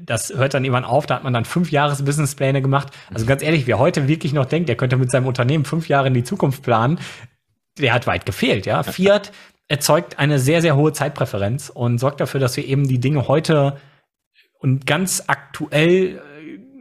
das 0.00 0.32
hört 0.34 0.54
dann 0.54 0.64
irgendwann 0.64 0.86
auf. 0.86 1.04
Da 1.04 1.16
hat 1.16 1.24
man 1.24 1.34
dann 1.34 1.44
fünf 1.44 1.70
Jahres 1.70 2.02
Businesspläne 2.02 2.62
gemacht. 2.62 2.88
Also 3.12 3.26
ganz 3.26 3.42
ehrlich, 3.42 3.66
wer 3.66 3.78
heute 3.78 4.08
wirklich 4.08 4.32
noch 4.32 4.46
denkt, 4.46 4.70
der 4.70 4.76
könnte 4.76 4.96
mit 4.96 5.10
seinem 5.10 5.26
Unternehmen 5.26 5.66
fünf 5.66 5.86
Jahre 5.86 6.06
in 6.08 6.14
die 6.14 6.24
Zukunft 6.24 6.62
planen, 6.62 6.98
der 7.78 7.92
hat 7.92 8.06
weit 8.06 8.24
gefehlt. 8.24 8.64
Ja, 8.64 8.82
Fiat 8.82 9.30
erzeugt 9.68 10.18
eine 10.18 10.38
sehr, 10.38 10.62
sehr 10.62 10.74
hohe 10.74 10.94
Zeitpräferenz 10.94 11.68
und 11.68 11.98
sorgt 11.98 12.22
dafür, 12.22 12.40
dass 12.40 12.56
wir 12.56 12.64
eben 12.64 12.88
die 12.88 12.98
Dinge 12.98 13.28
heute 13.28 13.76
und 14.58 14.86
ganz 14.86 15.24
aktuell 15.26 16.22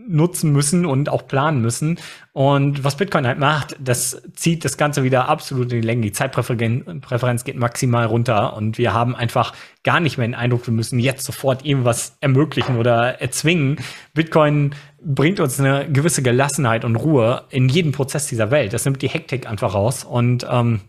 nutzen 0.09 0.51
müssen 0.51 0.85
und 0.85 1.07
auch 1.07 1.27
planen 1.27 1.61
müssen. 1.61 1.99
Und 2.33 2.83
was 2.83 2.97
Bitcoin 2.97 3.27
halt 3.27 3.37
macht, 3.37 3.75
das 3.79 4.21
zieht 4.33 4.65
das 4.65 4.75
Ganze 4.75 5.03
wieder 5.03 5.29
absolut 5.29 5.71
in 5.71 5.81
die 5.81 5.87
Länge. 5.87 6.01
Die 6.01 6.11
Zeitpräferenz 6.11 7.43
geht 7.43 7.55
maximal 7.55 8.05
runter 8.07 8.55
und 8.55 8.77
wir 8.77 8.93
haben 8.93 9.15
einfach 9.15 9.53
gar 9.83 9.99
nicht 9.99 10.17
mehr 10.17 10.27
den 10.27 10.35
Eindruck, 10.35 10.65
wir 10.65 10.73
müssen 10.73 10.99
jetzt 10.99 11.25
sofort 11.25 11.63
irgendwas 11.63 12.17
ermöglichen 12.21 12.77
oder 12.77 13.21
erzwingen. 13.21 13.77
Bitcoin 14.13 14.73
bringt 15.01 15.39
uns 15.39 15.59
eine 15.59 15.89
gewisse 15.89 16.23
Gelassenheit 16.23 16.83
und 16.85 16.95
Ruhe 16.95 17.45
in 17.51 17.69
jeden 17.69 17.91
Prozess 17.91 18.25
dieser 18.25 18.51
Welt. 18.51 18.73
Das 18.73 18.85
nimmt 18.85 19.01
die 19.01 19.09
Hektik 19.09 19.47
einfach 19.47 19.75
raus 19.75 20.03
und 20.03 20.45
ähm, 20.49 20.81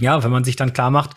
ja, 0.00 0.24
wenn 0.24 0.30
man 0.30 0.44
sich 0.44 0.56
dann 0.56 0.72
klar 0.72 0.90
macht, 0.90 1.10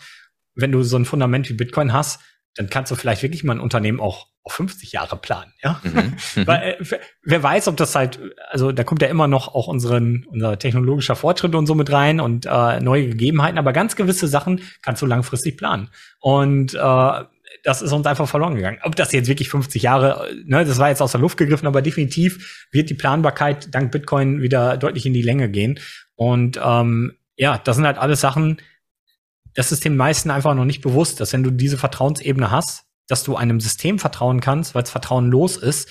wenn 0.54 0.70
du 0.70 0.82
so 0.82 0.96
ein 0.96 1.04
Fundament 1.04 1.48
wie 1.48 1.54
Bitcoin 1.54 1.92
hast, 1.92 2.20
dann 2.54 2.70
kannst 2.70 2.90
du 2.90 2.94
vielleicht 2.94 3.22
wirklich 3.22 3.44
mal 3.44 3.54
ein 3.54 3.60
Unternehmen 3.60 4.00
auch 4.00 4.28
auf 4.44 4.52
50 4.52 4.92
Jahre 4.92 5.16
planen, 5.16 5.52
ja. 5.62 5.80
Mhm. 5.82 6.16
mhm. 6.36 6.46
Weil, 6.46 6.76
äh, 6.78 6.98
wer 7.22 7.42
weiß, 7.42 7.68
ob 7.68 7.76
das 7.76 7.94
halt, 7.94 8.20
also 8.50 8.72
da 8.72 8.84
kommt 8.84 9.02
ja 9.02 9.08
immer 9.08 9.26
noch 9.26 9.48
auch 9.54 9.66
unseren, 9.66 10.26
unser 10.28 10.58
technologischer 10.58 11.16
Fortschritt 11.16 11.54
und 11.54 11.66
so 11.66 11.74
mit 11.74 11.90
rein 11.90 12.20
und 12.20 12.46
äh, 12.46 12.80
neue 12.80 13.08
Gegebenheiten, 13.08 13.58
aber 13.58 13.72
ganz 13.72 13.96
gewisse 13.96 14.28
Sachen 14.28 14.60
kannst 14.82 15.00
du 15.02 15.06
langfristig 15.06 15.56
planen. 15.56 15.90
Und 16.20 16.74
äh, 16.74 17.24
das 17.64 17.80
ist 17.80 17.92
uns 17.92 18.06
einfach 18.06 18.28
verloren 18.28 18.56
gegangen. 18.56 18.78
Ob 18.82 18.94
das 18.94 19.12
jetzt 19.12 19.28
wirklich 19.28 19.48
50 19.48 19.82
Jahre, 19.82 20.28
ne, 20.44 20.64
das 20.66 20.78
war 20.78 20.90
jetzt 20.90 21.00
aus 21.00 21.12
der 21.12 21.20
Luft 21.20 21.38
gegriffen, 21.38 21.66
aber 21.66 21.80
definitiv 21.80 22.66
wird 22.70 22.90
die 22.90 22.94
Planbarkeit 22.94 23.74
dank 23.74 23.90
Bitcoin 23.90 24.42
wieder 24.42 24.76
deutlich 24.76 25.06
in 25.06 25.14
die 25.14 25.22
Länge 25.22 25.48
gehen. 25.48 25.80
Und 26.14 26.60
ähm, 26.62 27.14
ja, 27.36 27.58
das 27.64 27.76
sind 27.76 27.86
halt 27.86 27.98
alles 27.98 28.20
Sachen, 28.20 28.58
das 29.54 29.72
ist 29.72 29.84
den 29.84 29.96
meisten 29.96 30.30
einfach 30.30 30.54
noch 30.54 30.64
nicht 30.64 30.82
bewusst, 30.82 31.20
dass 31.20 31.32
wenn 31.32 31.42
du 31.42 31.50
diese 31.50 31.78
Vertrauensebene 31.78 32.50
hast, 32.50 32.84
dass 33.08 33.22
du 33.22 33.36
einem 33.36 33.60
System 33.60 33.98
vertrauen 33.98 34.40
kannst, 34.40 34.74
weil 34.74 34.82
es 34.82 34.90
vertrauenlos 34.90 35.56
ist, 35.56 35.88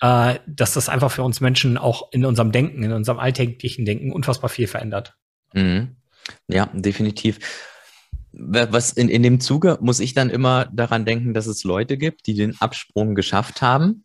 äh, 0.00 0.38
dass 0.46 0.74
das 0.74 0.88
einfach 0.88 1.10
für 1.10 1.22
uns 1.22 1.40
Menschen 1.40 1.78
auch 1.78 2.12
in 2.12 2.24
unserem 2.24 2.52
Denken, 2.52 2.82
in 2.82 2.92
unserem 2.92 3.18
alltäglichen 3.18 3.84
Denken 3.84 4.12
unfassbar 4.12 4.50
viel 4.50 4.66
verändert. 4.66 5.14
Mhm. 5.54 5.96
Ja, 6.48 6.66
definitiv. 6.72 7.38
Was 8.32 8.92
in, 8.92 9.08
in 9.08 9.22
dem 9.22 9.40
Zuge 9.40 9.78
muss 9.80 10.00
ich 10.00 10.14
dann 10.14 10.30
immer 10.30 10.66
daran 10.66 11.04
denken, 11.04 11.34
dass 11.34 11.46
es 11.46 11.64
Leute 11.64 11.96
gibt, 11.96 12.26
die 12.26 12.34
den 12.34 12.60
Absprung 12.60 13.14
geschafft 13.14 13.60
haben 13.60 14.04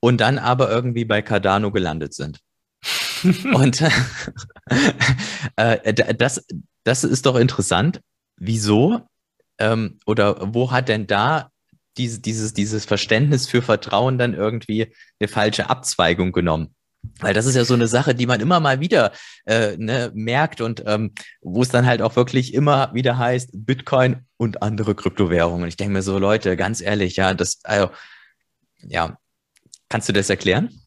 und 0.00 0.20
dann 0.20 0.38
aber 0.38 0.70
irgendwie 0.70 1.04
bei 1.04 1.20
Cardano 1.22 1.70
gelandet 1.70 2.14
sind. 2.14 2.40
und 3.52 3.82
äh, 5.56 6.14
das, 6.14 6.46
das 6.84 7.04
ist 7.04 7.26
doch 7.26 7.36
interessant, 7.36 8.00
wieso 8.40 9.06
ähm, 9.58 10.00
oder 10.06 10.52
wo 10.52 10.72
hat 10.72 10.88
denn 10.88 11.06
da 11.06 11.50
diese, 11.96 12.20
dieses, 12.20 12.54
dieses 12.54 12.84
Verständnis 12.84 13.46
für 13.48 13.62
Vertrauen 13.62 14.18
dann 14.18 14.34
irgendwie 14.34 14.92
eine 15.20 15.28
falsche 15.28 15.70
Abzweigung 15.70 16.32
genommen? 16.32 16.74
Weil 17.20 17.32
das 17.32 17.46
ist 17.46 17.54
ja 17.54 17.64
so 17.64 17.74
eine 17.74 17.86
Sache, 17.86 18.14
die 18.14 18.26
man 18.26 18.40
immer 18.40 18.60
mal 18.60 18.80
wieder 18.80 19.12
äh, 19.46 19.76
ne, 19.76 20.10
merkt 20.14 20.60
und 20.60 20.82
ähm, 20.86 21.14
wo 21.40 21.62
es 21.62 21.70
dann 21.70 21.86
halt 21.86 22.02
auch 22.02 22.16
wirklich 22.16 22.52
immer 22.52 22.92
wieder 22.94 23.16
heißt, 23.16 23.50
Bitcoin 23.52 24.26
und 24.36 24.62
andere 24.62 24.94
Kryptowährungen. 24.94 25.66
Ich 25.68 25.76
denke 25.76 25.94
mir 25.94 26.02
so, 26.02 26.18
Leute, 26.18 26.56
ganz 26.56 26.80
ehrlich, 26.80 27.16
ja, 27.16 27.32
das, 27.32 27.60
also, 27.64 27.90
ja, 28.82 29.18
kannst 29.88 30.08
du 30.08 30.12
das 30.12 30.28
erklären? 30.28 30.79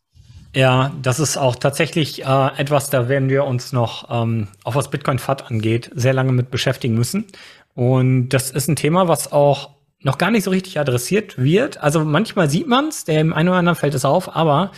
Ja, 0.56 0.92
das 1.02 1.20
ist 1.20 1.38
auch 1.38 1.56
tatsächlich 1.56 2.26
äh, 2.26 2.48
etwas, 2.58 2.90
da 2.90 3.10
werden 3.10 3.30
wir 3.30 3.46
uns 3.46 3.74
noch, 3.74 4.10
ähm, 4.12 4.48
auch 4.64 4.76
was 4.76 4.92
Bitcoin 4.92 5.18
FAT 5.18 5.50
angeht, 5.50 5.90
sehr 5.96 6.14
lange 6.14 6.32
mit 6.32 6.52
beschäftigen 6.52 6.94
müssen. 6.94 7.26
Und 7.74 8.30
das 8.30 8.52
ist 8.52 8.68
ein 8.68 8.76
Thema, 8.76 9.08
was 9.08 9.32
auch 9.32 9.72
noch 10.02 10.18
gar 10.18 10.30
nicht 10.30 10.44
so 10.44 10.52
richtig 10.52 10.80
adressiert 10.80 11.38
wird. 11.38 11.82
Also 11.82 12.06
manchmal 12.06 12.50
sieht 12.50 12.68
man 12.68 12.90
es, 12.90 13.04
dem 13.06 13.34
einen 13.34 13.50
oder 13.50 13.58
anderen 13.58 13.78
fällt 13.78 13.96
es 13.96 14.06
auf, 14.06 14.36
aber 14.36 14.72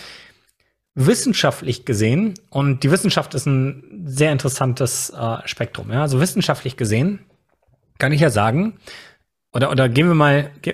wissenschaftlich 0.94 1.84
gesehen, 1.84 2.36
und 2.50 2.84
die 2.84 2.92
Wissenschaft 2.92 3.34
ist 3.34 3.46
ein 3.46 4.04
sehr 4.06 4.32
interessantes 4.32 5.10
äh, 5.10 5.38
Spektrum, 5.46 5.92
ja, 5.92 6.02
also 6.02 6.22
wissenschaftlich 6.22 6.78
gesehen 6.78 7.20
kann 7.98 8.12
ich 8.12 8.22
ja 8.22 8.30
sagen, 8.30 8.78
oder, 9.54 9.72
oder 9.72 9.90
gehen 9.90 10.08
wir 10.08 10.16
mal, 10.16 10.52
äh, 10.64 10.74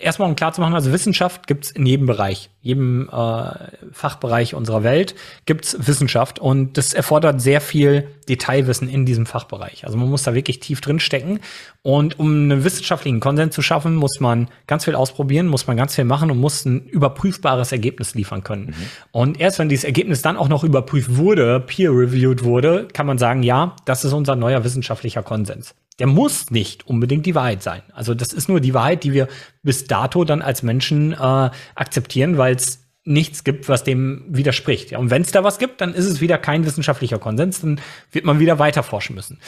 erstmal 0.00 0.28
um 0.28 0.36
klar 0.36 0.52
zu 0.52 0.62
machen, 0.62 0.74
also 0.74 0.92
Wissenschaft 0.92 1.46
gibt's 1.46 1.70
in 1.70 1.84
jedem 1.84 2.06
Bereich, 2.06 2.50
jedem 2.62 3.08
äh, 3.08 3.44
Fachbereich 3.92 4.54
unserer 4.54 4.84
Welt 4.84 5.16
gibt's 5.46 5.76
Wissenschaft 5.80 6.38
und 6.38 6.78
das 6.78 6.94
erfordert 6.94 7.40
sehr 7.40 7.60
viel 7.60 8.08
Detailwissen 8.28 8.88
in 8.88 9.04
diesem 9.04 9.26
Fachbereich. 9.26 9.84
Also 9.84 9.98
man 9.98 10.08
muss 10.08 10.22
da 10.22 10.32
wirklich 10.34 10.60
tief 10.60 10.80
drin 10.80 11.00
stecken 11.00 11.40
und 11.82 12.20
um 12.20 12.28
einen 12.28 12.62
wissenschaftlichen 12.62 13.18
Konsens 13.18 13.52
zu 13.52 13.62
schaffen, 13.62 13.96
muss 13.96 14.20
man 14.20 14.48
ganz 14.68 14.84
viel 14.84 14.94
ausprobieren, 14.94 15.48
muss 15.48 15.66
man 15.66 15.76
ganz 15.76 15.96
viel 15.96 16.04
machen 16.04 16.30
und 16.30 16.38
muss 16.38 16.64
ein 16.64 16.86
überprüfbares 16.86 17.72
Ergebnis 17.72 18.14
liefern 18.14 18.44
können. 18.44 18.66
Mhm. 18.66 18.74
Und 19.10 19.40
erst 19.40 19.58
wenn 19.58 19.68
dieses 19.68 19.84
Ergebnis 19.84 20.22
dann 20.22 20.36
auch 20.36 20.48
noch 20.48 20.62
überprüft 20.62 21.16
wurde, 21.16 21.58
peer-reviewed 21.58 22.44
wurde, 22.44 22.86
kann 22.92 23.06
man 23.06 23.18
sagen, 23.18 23.42
ja, 23.42 23.74
das 23.86 24.04
ist 24.04 24.12
unser 24.12 24.36
neuer 24.36 24.62
wissenschaftlicher 24.62 25.24
Konsens 25.24 25.74
der 25.98 26.06
muss 26.06 26.50
nicht 26.50 26.86
unbedingt 26.86 27.26
die 27.26 27.34
Wahrheit 27.34 27.62
sein. 27.62 27.82
Also 27.92 28.14
das 28.14 28.32
ist 28.32 28.48
nur 28.48 28.60
die 28.60 28.74
Wahrheit, 28.74 29.04
die 29.04 29.12
wir 29.12 29.28
bis 29.62 29.84
dato 29.84 30.24
dann 30.24 30.42
als 30.42 30.62
Menschen 30.62 31.12
äh, 31.12 31.50
akzeptieren, 31.74 32.38
weil 32.38 32.54
es 32.54 32.80
nichts 33.04 33.44
gibt, 33.44 33.68
was 33.68 33.84
dem 33.84 34.24
widerspricht. 34.28 34.92
Ja, 34.92 34.98
und 34.98 35.10
wenn 35.10 35.22
es 35.22 35.32
da 35.32 35.42
was 35.42 35.58
gibt, 35.58 35.80
dann 35.80 35.94
ist 35.94 36.06
es 36.06 36.20
wieder 36.20 36.38
kein 36.38 36.64
wissenschaftlicher 36.64 37.18
Konsens, 37.18 37.60
dann 37.60 37.80
wird 38.10 38.24
man 38.24 38.38
wieder 38.38 38.58
weiter 38.58 38.82
forschen 38.82 39.14
müssen. 39.14 39.38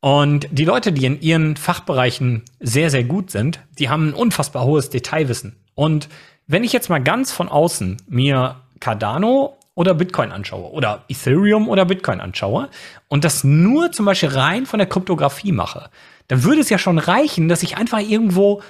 Und 0.00 0.48
die 0.50 0.64
Leute, 0.64 0.92
die 0.92 1.04
in 1.06 1.20
ihren 1.20 1.56
Fachbereichen 1.56 2.44
sehr, 2.60 2.90
sehr 2.90 3.04
gut 3.04 3.30
sind, 3.30 3.60
die 3.78 3.88
haben 3.88 4.08
ein 4.08 4.14
unfassbar 4.14 4.64
hohes 4.64 4.90
Detailwissen. 4.90 5.56
Und 5.74 6.08
wenn 6.46 6.64
ich 6.64 6.72
jetzt 6.72 6.88
mal 6.88 7.02
ganz 7.02 7.32
von 7.32 7.48
außen 7.48 7.98
mir 8.08 8.56
Cardano 8.80 9.58
oder 9.74 9.94
Bitcoin 9.94 10.32
anschaue 10.32 10.70
oder 10.70 11.04
Ethereum 11.08 11.68
oder 11.68 11.84
Bitcoin 11.84 12.20
anschaue 12.20 12.68
und 13.08 13.24
das 13.24 13.44
nur 13.44 13.92
zum 13.92 14.06
Beispiel 14.06 14.30
rein 14.30 14.66
von 14.66 14.78
der 14.78 14.88
Kryptographie 14.88 15.52
mache, 15.52 15.90
dann 16.28 16.44
würde 16.44 16.60
es 16.60 16.70
ja 16.70 16.78
schon 16.78 16.98
reichen, 16.98 17.48
dass 17.48 17.62
ich 17.62 17.76
einfach 17.76 18.00
irgendwo 18.00 18.62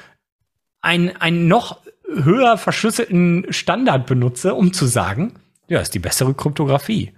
einen, 0.81 1.17
einen 1.17 1.49
noch 1.49 1.81
höher 2.07 2.57
verschlüsselten 2.57 3.47
Standard 3.51 4.07
benutze, 4.07 4.55
um 4.55 4.73
zu 4.73 4.87
sagen, 4.87 5.35
ja, 5.69 5.81
ist 5.81 5.95
die 5.95 5.99
bessere 5.99 6.35
Kryptographie. 6.35 7.13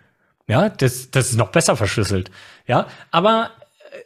Ja, 0.49 0.69
das, 0.69 1.11
das 1.11 1.31
ist 1.31 1.37
noch 1.37 1.51
besser 1.51 1.77
verschlüsselt. 1.77 2.31
Ja, 2.67 2.87
aber 3.13 3.51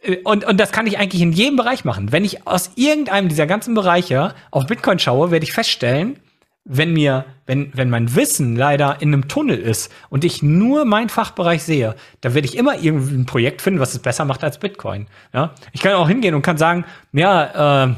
äh, 0.03 0.17
und, 0.23 0.45
und 0.45 0.59
das 0.59 0.71
kann 0.71 0.85
ich 0.85 0.99
eigentlich 0.99 1.21
in 1.21 1.31
jedem 1.31 1.55
Bereich 1.55 1.85
machen. 1.85 2.11
Wenn 2.11 2.23
ich 2.23 2.45
aus 2.47 2.71
irgendeinem 2.75 3.29
dieser 3.29 3.47
ganzen 3.47 3.73
Bereiche 3.73 4.35
auf 4.51 4.67
Bitcoin 4.67 4.99
schaue, 4.99 5.31
werde 5.31 5.43
ich 5.43 5.53
feststellen, 5.53 6.19
wenn 6.65 6.93
mir, 6.93 7.25
wenn, 7.45 7.71
wenn 7.75 7.91
mein 7.91 8.15
Wissen 8.15 8.55
leider 8.55 8.99
in 8.99 9.13
einem 9.13 9.27
Tunnel 9.27 9.57
ist 9.57 9.91
und 10.09 10.23
ich 10.23 10.41
nur 10.41 10.85
meinen 10.85 11.09
Fachbereich 11.09 11.63
sehe, 11.63 11.95
dann 12.21 12.33
werde 12.33 12.47
ich 12.47 12.57
immer 12.57 12.79
irgendwie 12.81 13.15
ein 13.15 13.27
Projekt 13.27 13.61
finden, 13.61 13.79
was 13.79 13.93
es 13.93 13.99
besser 13.99 14.25
macht 14.25 14.43
als 14.43 14.57
Bitcoin. 14.57 15.07
Ja? 15.31 15.53
Ich 15.73 15.81
kann 15.81 15.93
auch 15.93 16.07
hingehen 16.07 16.33
und 16.33 16.41
kann 16.41 16.57
sagen, 16.57 16.85
ja, 17.13 17.85
äh, 17.85 17.93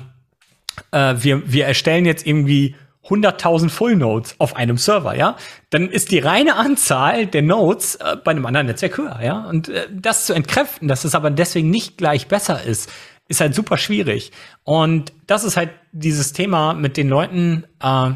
äh, 0.91 1.15
wir, 1.17 1.51
wir 1.51 1.65
erstellen 1.65 2.05
jetzt 2.05 2.25
irgendwie 2.25 2.75
100.000 3.05 3.69
Full 3.69 3.95
Nodes 3.95 4.35
auf 4.37 4.55
einem 4.55 4.77
Server, 4.77 5.15
ja, 5.15 5.37
dann 5.69 5.89
ist 5.89 6.11
die 6.11 6.19
reine 6.19 6.55
Anzahl 6.55 7.25
der 7.25 7.41
Nodes 7.41 7.95
äh, 7.95 8.17
bei 8.21 8.31
einem 8.31 8.45
anderen 8.45 8.67
Netzwerk 8.67 8.97
höher, 8.97 9.19
ja. 9.23 9.45
Und 9.45 9.69
äh, 9.69 9.87
das 9.91 10.25
zu 10.25 10.33
entkräften, 10.33 10.87
dass 10.87 11.05
es 11.05 11.15
aber 11.15 11.29
deswegen 11.31 11.69
nicht 11.69 11.97
gleich 11.97 12.27
besser 12.27 12.63
ist, 12.63 12.91
ist 13.29 13.41
halt 13.41 13.55
super 13.55 13.77
schwierig. 13.77 14.31
Und 14.63 15.13
das 15.25 15.43
ist 15.43 15.57
halt 15.57 15.71
dieses 15.91 16.33
Thema 16.33 16.73
mit 16.73 16.97
den 16.97 17.09
Leuten, 17.09 17.65
äh, 17.81 18.11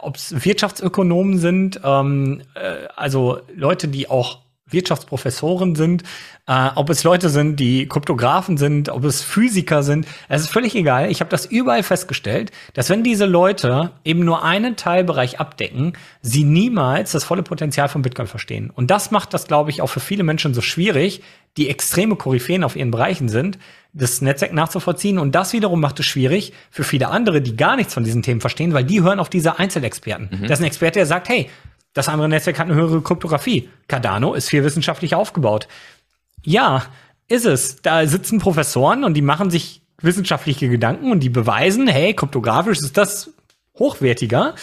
ob 0.00 0.16
es 0.16 0.44
Wirtschaftsökonomen 0.44 1.38
sind, 1.38 1.80
ähm, 1.82 2.42
äh, 2.54 2.88
also 2.94 3.40
Leute, 3.54 3.88
die 3.88 4.08
auch 4.08 4.40
Wirtschaftsprofessoren 4.72 5.74
sind, 5.74 6.02
äh, 6.46 6.70
ob 6.74 6.90
es 6.90 7.04
Leute 7.04 7.28
sind, 7.28 7.60
die 7.60 7.86
Kryptografen 7.88 8.56
sind, 8.56 8.88
ob 8.88 9.04
es 9.04 9.22
Physiker 9.22 9.82
sind, 9.82 10.06
es 10.28 10.42
ist 10.42 10.50
völlig 10.50 10.74
egal. 10.74 11.10
Ich 11.10 11.20
habe 11.20 11.30
das 11.30 11.46
überall 11.46 11.82
festgestellt, 11.82 12.50
dass 12.74 12.90
wenn 12.90 13.02
diese 13.02 13.26
Leute 13.26 13.92
eben 14.04 14.24
nur 14.24 14.44
einen 14.44 14.76
Teilbereich 14.76 15.40
abdecken, 15.40 15.92
sie 16.20 16.44
niemals 16.44 17.12
das 17.12 17.24
volle 17.24 17.42
Potenzial 17.42 17.88
von 17.88 18.02
Bitcoin 18.02 18.26
verstehen. 18.26 18.70
Und 18.70 18.90
das 18.90 19.10
macht 19.10 19.34
das, 19.34 19.46
glaube 19.46 19.70
ich, 19.70 19.82
auch 19.82 19.88
für 19.88 20.00
viele 20.00 20.24
Menschen 20.24 20.54
so 20.54 20.60
schwierig, 20.60 21.22
die 21.56 21.68
extreme 21.68 22.16
Koryphäen 22.16 22.64
auf 22.64 22.76
ihren 22.76 22.90
Bereichen 22.90 23.28
sind, 23.28 23.58
das 23.92 24.22
Netzwerk 24.22 24.54
nachzuvollziehen. 24.54 25.18
Und 25.18 25.34
das 25.34 25.52
wiederum 25.52 25.80
macht 25.80 26.00
es 26.00 26.06
schwierig 26.06 26.52
für 26.70 26.82
viele 26.82 27.08
andere, 27.08 27.42
die 27.42 27.56
gar 27.56 27.76
nichts 27.76 27.92
von 27.92 28.04
diesen 28.04 28.22
Themen 28.22 28.40
verstehen, 28.40 28.72
weil 28.72 28.84
die 28.84 29.02
hören 29.02 29.20
auf 29.20 29.28
diese 29.28 29.58
Einzelexperten. 29.58 30.30
Mhm. 30.30 30.42
Das 30.42 30.58
ist 30.58 30.60
ein 30.60 30.66
Experte, 30.66 30.98
der 31.00 31.06
sagt, 31.06 31.28
hey, 31.28 31.50
das 31.94 32.08
andere 32.08 32.28
Netzwerk 32.28 32.58
hat 32.58 32.66
eine 32.66 32.74
höhere 32.74 33.02
Kryptographie. 33.02 33.68
Cardano 33.88 34.34
ist 34.34 34.48
viel 34.48 34.64
wissenschaftlich 34.64 35.14
aufgebaut. 35.14 35.68
Ja, 36.44 36.84
ist 37.28 37.46
es. 37.46 37.82
Da 37.82 38.06
sitzen 38.06 38.38
Professoren 38.38 39.04
und 39.04 39.14
die 39.14 39.22
machen 39.22 39.50
sich 39.50 39.82
wissenschaftliche 40.00 40.68
Gedanken 40.68 41.12
und 41.12 41.20
die 41.20 41.28
beweisen, 41.28 41.86
hey, 41.86 42.14
kryptografisch 42.14 42.78
ist 42.80 42.96
das 42.96 43.30
hochwertiger. 43.78 44.54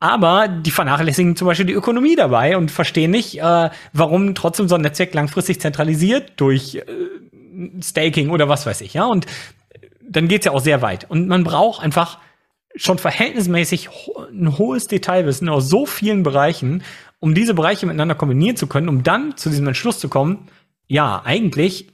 Aber 0.00 0.48
die 0.48 0.72
vernachlässigen 0.72 1.36
zum 1.36 1.46
Beispiel 1.46 1.66
die 1.66 1.74
Ökonomie 1.74 2.16
dabei 2.16 2.56
und 2.56 2.72
verstehen 2.72 3.12
nicht, 3.12 3.38
äh, 3.40 3.70
warum 3.92 4.34
trotzdem 4.34 4.68
so 4.68 4.74
ein 4.74 4.80
Netzwerk 4.80 5.14
langfristig 5.14 5.60
zentralisiert 5.60 6.32
durch 6.36 6.74
äh, 6.74 6.84
Staking 7.80 8.30
oder 8.30 8.48
was 8.48 8.66
weiß 8.66 8.80
ich, 8.80 8.94
ja. 8.94 9.04
Und 9.04 9.26
dann 10.02 10.26
geht's 10.26 10.46
ja 10.46 10.52
auch 10.52 10.60
sehr 10.60 10.82
weit. 10.82 11.08
Und 11.08 11.28
man 11.28 11.44
braucht 11.44 11.82
einfach 11.82 12.18
schon 12.76 12.98
verhältnismäßig 12.98 13.88
ein 14.30 14.58
hohes 14.58 14.86
Detailwissen 14.86 15.48
aus 15.48 15.68
so 15.68 15.86
vielen 15.86 16.22
Bereichen, 16.22 16.82
um 17.20 17.34
diese 17.34 17.54
Bereiche 17.54 17.86
miteinander 17.86 18.14
kombinieren 18.14 18.56
zu 18.56 18.66
können, 18.66 18.88
um 18.88 19.02
dann 19.02 19.36
zu 19.36 19.50
diesem 19.50 19.66
Entschluss 19.66 19.98
zu 19.98 20.08
kommen, 20.08 20.48
ja, 20.88 21.22
eigentlich 21.24 21.88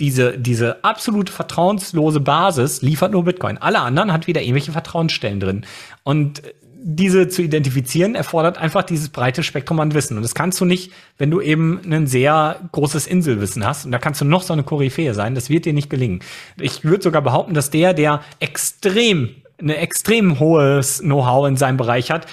diese, 0.00 0.38
diese 0.38 0.84
absolute 0.84 1.32
vertrauenslose 1.32 2.20
Basis 2.20 2.82
liefert 2.82 3.12
nur 3.12 3.24
Bitcoin. 3.24 3.58
Alle 3.58 3.80
anderen 3.80 4.12
hat 4.12 4.26
wieder 4.26 4.42
irgendwelche 4.42 4.70
Vertrauensstellen 4.72 5.40
drin. 5.40 5.66
Und 6.04 6.42
diese 6.80 7.28
zu 7.28 7.42
identifizieren, 7.42 8.14
erfordert 8.14 8.56
einfach 8.56 8.84
dieses 8.84 9.08
breite 9.08 9.42
Spektrum 9.42 9.80
an 9.80 9.94
Wissen. 9.94 10.16
Und 10.16 10.22
das 10.22 10.34
kannst 10.36 10.60
du 10.60 10.64
nicht, 10.64 10.92
wenn 11.18 11.30
du 11.30 11.40
eben 11.40 11.80
ein 11.90 12.06
sehr 12.06 12.60
großes 12.70 13.08
Inselwissen 13.08 13.66
hast. 13.66 13.84
Und 13.84 13.92
da 13.92 13.98
kannst 13.98 14.20
du 14.20 14.24
noch 14.24 14.42
so 14.42 14.52
eine 14.52 14.62
Koryphäe 14.62 15.12
sein. 15.14 15.34
Das 15.34 15.50
wird 15.50 15.64
dir 15.64 15.72
nicht 15.72 15.90
gelingen. 15.90 16.20
Ich 16.60 16.84
würde 16.84 17.02
sogar 17.02 17.22
behaupten, 17.22 17.54
dass 17.54 17.70
der, 17.70 17.94
der 17.94 18.22
extrem 18.38 19.30
eine 19.60 19.76
extrem 19.76 20.38
hohes 20.38 21.00
Know-how 21.00 21.48
in 21.48 21.56
seinem 21.56 21.76
Bereich 21.76 22.10
hat, 22.10 22.26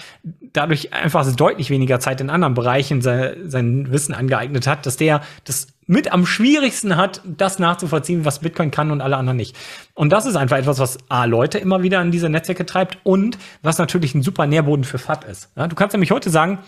dadurch 0.54 0.94
einfach 0.94 1.26
deutlich 1.36 1.70
weniger 1.70 2.00
Zeit 2.00 2.22
in 2.22 2.30
anderen 2.30 2.54
Bereichen 2.54 3.02
sein, 3.02 3.50
sein 3.50 3.92
Wissen 3.92 4.14
angeeignet 4.14 4.68
hat, 4.68 4.86
dass 4.86 4.98
der 4.98 5.22
das 5.44 5.68
mit 5.88 6.12
am 6.12 6.26
schwierigsten 6.26 6.98
hat, 6.98 7.22
das 7.26 7.60
nachzuvollziehen, 7.60 8.26
was 8.26 8.40
Bitcoin 8.40 8.72
kann 8.72 8.92
und 8.92 9.02
alle 9.02 9.18
anderen 9.18 9.38
nicht. 9.38 9.56
Und 9.94 10.12
das 10.12 10.26
ist 10.26 10.36
einfach 10.36 10.58
etwas, 10.58 10.80
was 10.80 10.98
A, 11.10 11.26
Leute 11.26 11.58
immer 11.58 11.84
wieder 11.84 12.00
an 12.00 12.12
diese 12.12 12.30
Netzwerke 12.30 12.66
treibt 12.66 12.98
und 13.04 13.38
was 13.62 13.78
natürlich 13.78 14.16
ein 14.16 14.24
super 14.24 14.48
Nährboden 14.48 14.84
für 14.84 14.98
FAT 14.98 15.26
ist. 15.26 15.52
Ja, 15.56 15.68
du 15.68 15.76
kannst 15.76 15.94
nämlich 15.94 16.12
heute 16.12 16.30
sagen, 16.30 16.60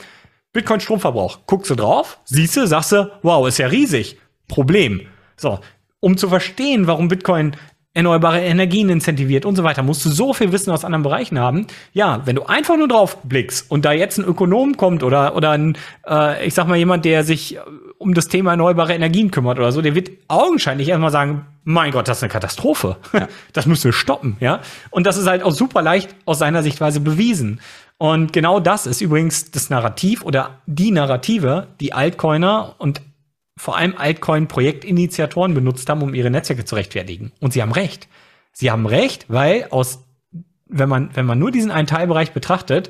Bitcoin 0.54 0.80
Stromverbrauch. 0.80 1.40
Guckst 1.46 1.70
du 1.72 1.76
drauf, 1.76 2.20
siehst 2.26 2.58
du, 2.58 2.68
sagst 2.68 2.92
du, 2.92 3.12
wow, 3.22 3.48
ist 3.48 3.58
ja 3.58 3.68
riesig. 3.68 4.18
Problem. 4.48 5.02
So. 5.36 5.60
Um 6.00 6.16
zu 6.16 6.30
verstehen, 6.30 6.88
warum 6.88 7.08
Bitcoin 7.08 7.56
erneuerbare 7.98 8.42
Energien 8.42 8.90
incentiviert 8.90 9.44
und 9.46 9.56
so 9.56 9.64
weiter, 9.64 9.82
musst 9.82 10.06
du 10.06 10.10
so 10.10 10.32
viel 10.32 10.52
Wissen 10.52 10.72
aus 10.72 10.86
anderen 10.86 11.02
Bereichen 11.02 11.40
haben. 11.40 11.66
Ja, 11.94 12.22
wenn 12.26 12.36
du 12.36 12.44
einfach 12.44 12.78
nur 12.78 12.88
drauf 12.88 13.18
blickst 13.24 13.72
und 13.72 13.86
da 13.86 13.92
jetzt 13.92 14.20
ein 14.20 14.26
Ökonom 14.26 14.78
kommt 14.78 15.02
oder, 15.02 15.36
oder 15.36 15.52
ein, 15.52 15.78
äh, 16.08 16.46
ich 16.46 16.54
sag 16.54 16.68
mal, 16.68 16.78
jemand, 16.78 17.06
der 17.06 17.24
sich 17.24 17.56
äh, 17.56 17.60
um 17.98 18.14
das 18.14 18.28
Thema 18.28 18.52
erneuerbare 18.52 18.94
Energien 18.94 19.32
kümmert 19.32 19.58
oder 19.58 19.72
so, 19.72 19.82
der 19.82 19.96
wird 19.96 20.12
augenscheinlich 20.28 20.90
erstmal 20.90 21.10
sagen, 21.10 21.48
mein 21.64 21.92
Gott, 21.92 22.08
das 22.08 22.18
ist 22.18 22.24
eine 22.24 22.32
Katastrophe. 22.32 22.98
Ja. 23.14 23.28
Das 23.54 23.66
müssen 23.66 23.86
wir 23.86 23.94
stoppen, 23.94 24.38
ja. 24.40 24.62
Und 24.92 25.08
das 25.08 25.18
ist 25.18 25.26
halt 25.26 25.42
auch 25.42 25.52
super 25.52 25.82
leicht 25.82 26.14
aus 26.26 26.38
seiner 26.38 26.62
Sichtweise 26.62 27.00
bewiesen. 27.00 27.60
Und 27.98 28.32
genau 28.32 28.60
das 28.60 28.86
ist 28.86 29.02
übrigens 29.02 29.50
das 29.50 29.72
Narrativ 29.72 30.24
oder 30.24 30.62
die 30.68 30.92
Narrative, 30.92 31.68
die 31.80 31.94
Altcoiner 31.94 32.76
und 32.78 33.02
vor 33.58 33.76
allem 33.76 33.96
Altcoin-Projektinitiatoren 33.98 35.54
benutzt 35.54 35.90
haben, 35.90 36.02
um 36.02 36.14
ihre 36.14 36.30
Netzwerke 36.30 36.64
zu 36.64 36.76
rechtfertigen. 36.76 37.32
Und 37.40 37.54
sie 37.54 37.62
haben 37.62 37.72
recht. 37.72 38.08
Sie 38.54 38.72
haben 38.72 38.86
recht, 38.86 39.26
weil 39.28 39.68
aus, 39.72 40.04
wenn 40.68 40.90
man, 40.90 41.10
wenn 41.16 41.26
man 41.26 41.40
nur 41.40 41.52
diesen 41.52 41.72
einen 41.72 41.88
Teilbereich 41.88 42.32
betrachtet, 42.32 42.90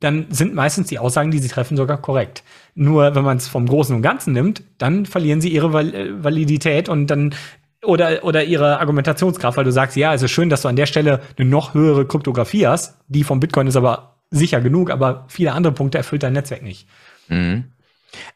dann 0.00 0.26
sind 0.30 0.54
meistens 0.54 0.88
die 0.88 0.98
Aussagen, 0.98 1.30
die 1.30 1.38
sie 1.38 1.48
treffen, 1.48 1.76
sogar 1.76 1.96
korrekt. 1.96 2.44
Nur 2.74 3.14
wenn 3.14 3.24
man 3.24 3.38
es 3.38 3.48
vom 3.48 3.66
Großen 3.66 3.96
und 3.96 4.02
Ganzen 4.02 4.34
nimmt, 4.34 4.62
dann 4.78 5.06
verlieren 5.06 5.40
sie 5.40 5.48
ihre 5.48 5.72
Val 5.72 6.22
Validität 6.22 6.88
und 6.88 7.06
dann 7.06 7.34
oder, 7.82 8.24
oder 8.24 8.44
ihre 8.44 8.80
Argumentationskraft, 8.80 9.56
weil 9.56 9.64
du 9.64 9.72
sagst, 9.72 9.96
ja, 9.96 10.12
es 10.12 10.22
ist 10.22 10.30
schön, 10.30 10.48
dass 10.48 10.62
du 10.62 10.68
an 10.68 10.76
der 10.76 10.86
Stelle 10.86 11.20
eine 11.38 11.48
noch 11.48 11.74
höhere 11.74 12.06
Kryptographie 12.06 12.66
hast. 12.66 12.98
Die 13.08 13.24
vom 13.24 13.40
Bitcoin 13.40 13.66
ist 13.66 13.76
aber 13.76 14.16
sicher 14.30 14.60
genug, 14.60 14.90
aber 14.90 15.26
viele 15.28 15.52
andere 15.52 15.72
Punkte 15.72 15.98
erfüllt 15.98 16.22
dein 16.22 16.32
Netzwerk 16.32 16.62
nicht. 16.62 16.88
Mhm. 17.28 17.64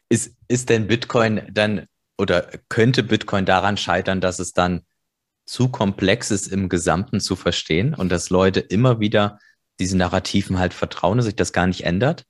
Ist, 0.07 0.35
ist 0.49 0.69
denn 0.69 0.87
Bitcoin 0.87 1.41
dann 1.49 1.85
oder 2.17 2.49
könnte 2.67 3.03
Bitcoin 3.03 3.45
daran 3.45 3.77
scheitern, 3.77 4.19
dass 4.19 4.39
es 4.39 4.51
dann 4.51 4.81
zu 5.45 5.69
komplex 5.69 6.31
ist, 6.31 6.47
im 6.47 6.67
Gesamten 6.67 7.21
zu 7.21 7.37
verstehen 7.37 7.95
und 7.95 8.11
dass 8.11 8.29
Leute 8.29 8.59
immer 8.59 8.99
wieder 8.99 9.39
diesen 9.79 9.99
Narrativen 9.99 10.59
halt 10.59 10.73
vertrauen, 10.73 11.17
dass 11.17 11.25
sich 11.25 11.35
das 11.35 11.53
gar 11.53 11.65
nicht 11.65 11.85
ändert? 11.85 12.25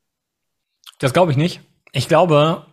Das 0.99 1.13
glaube 1.13 1.31
ich 1.31 1.37
nicht. 1.37 1.61
Ich 1.91 2.07
glaube, 2.07 2.65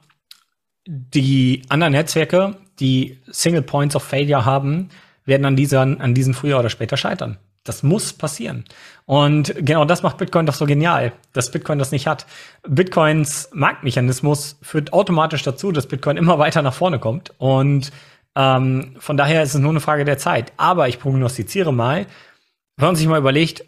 die 0.87 1.63
anderen 1.69 1.95
Netzwerke, 1.95 2.59
die 2.79 3.19
Single 3.29 3.63
Points 3.63 3.97
of 3.97 4.03
Failure 4.03 4.45
haben, 4.45 4.91
werden 5.25 5.47
an, 5.47 5.57
dieser, 5.57 5.81
an 5.81 6.15
diesen 6.15 6.35
früher 6.35 6.59
oder 6.59 6.71
später 6.71 6.97
scheitern. 6.97 7.39
Das 7.69 7.83
muss 7.83 8.13
passieren. 8.13 8.65
Und 9.05 9.55
genau 9.59 9.85
das 9.85 10.03
macht 10.03 10.17
Bitcoin 10.19 10.47
doch 10.47 10.55
so 10.55 10.67
genial, 10.67 11.13
dass 11.33 11.51
Bitcoin 11.51 11.79
das 11.79 11.93
nicht 11.93 12.07
hat. 12.07 12.27
Bitcoins 12.67 13.51
Marktmechanismus 13.53 14.59
führt 14.63 14.93
automatisch 14.93 15.43
dazu, 15.43 15.73
dass 15.73 15.87
Bitcoin 15.87 16.17
immer 16.17 16.39
weiter 16.39 16.63
nach 16.63 16.75
vorne 16.75 16.99
kommt. 16.99 17.33
Und 17.39 17.93
ähm, 18.35 18.97
von 18.99 19.17
daher 19.17 19.43
ist 19.43 19.55
es 19.55 19.61
nur 19.61 19.71
eine 19.71 19.81
Frage 19.81 20.05
der 20.05 20.19
Zeit. 20.19 20.53
Aber 20.57 20.89
ich 20.89 20.99
prognostiziere 20.99 21.73
mal, 21.73 22.07
wenn 22.77 22.87
man 22.87 22.97
sich 22.97 23.07
mal 23.07 23.19
überlegt, 23.19 23.65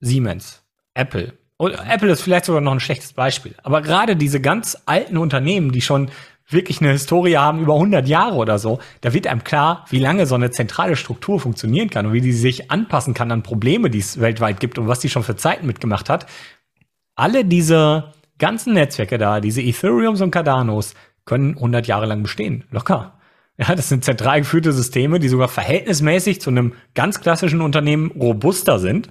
Siemens, 0.00 0.62
Apple, 0.94 1.34
und 1.60 1.74
Apple 1.74 2.10
ist 2.10 2.22
vielleicht 2.22 2.46
sogar 2.46 2.62
noch 2.62 2.72
ein 2.72 2.80
schlechtes 2.80 3.12
Beispiel. 3.12 3.54
Aber 3.62 3.82
gerade 3.82 4.16
diese 4.16 4.40
ganz 4.40 4.78
alten 4.86 5.18
Unternehmen, 5.18 5.72
die 5.72 5.82
schon 5.82 6.10
wirklich 6.52 6.80
eine 6.80 6.92
Historie 6.92 7.36
haben 7.36 7.60
über 7.60 7.74
100 7.74 8.08
Jahre 8.08 8.36
oder 8.36 8.58
so, 8.58 8.78
da 9.00 9.12
wird 9.12 9.26
einem 9.26 9.44
klar, 9.44 9.84
wie 9.90 9.98
lange 9.98 10.26
so 10.26 10.34
eine 10.34 10.50
zentrale 10.50 10.96
Struktur 10.96 11.40
funktionieren 11.40 11.90
kann 11.90 12.06
und 12.06 12.12
wie 12.12 12.20
die 12.20 12.32
sich 12.32 12.70
anpassen 12.70 13.14
kann 13.14 13.30
an 13.30 13.42
Probleme, 13.42 13.90
die 13.90 13.98
es 13.98 14.20
weltweit 14.20 14.60
gibt 14.60 14.78
und 14.78 14.88
was 14.88 15.00
die 15.00 15.08
schon 15.08 15.22
für 15.22 15.36
Zeiten 15.36 15.66
mitgemacht 15.66 16.08
hat. 16.08 16.26
Alle 17.14 17.44
diese 17.44 18.12
ganzen 18.38 18.74
Netzwerke 18.74 19.18
da, 19.18 19.40
diese 19.40 19.62
Ethereums 19.62 20.20
und 20.20 20.30
Cardanos, 20.30 20.94
können 21.24 21.54
100 21.54 21.86
Jahre 21.86 22.06
lang 22.06 22.22
bestehen. 22.22 22.64
Locker. 22.70 23.14
Ja, 23.58 23.74
das 23.74 23.90
sind 23.90 24.04
zentral 24.04 24.40
geführte 24.40 24.72
Systeme, 24.72 25.18
die 25.20 25.28
sogar 25.28 25.48
verhältnismäßig 25.48 26.40
zu 26.40 26.48
einem 26.48 26.72
ganz 26.94 27.20
klassischen 27.20 27.60
Unternehmen 27.60 28.10
robuster 28.12 28.78
sind. 28.78 29.10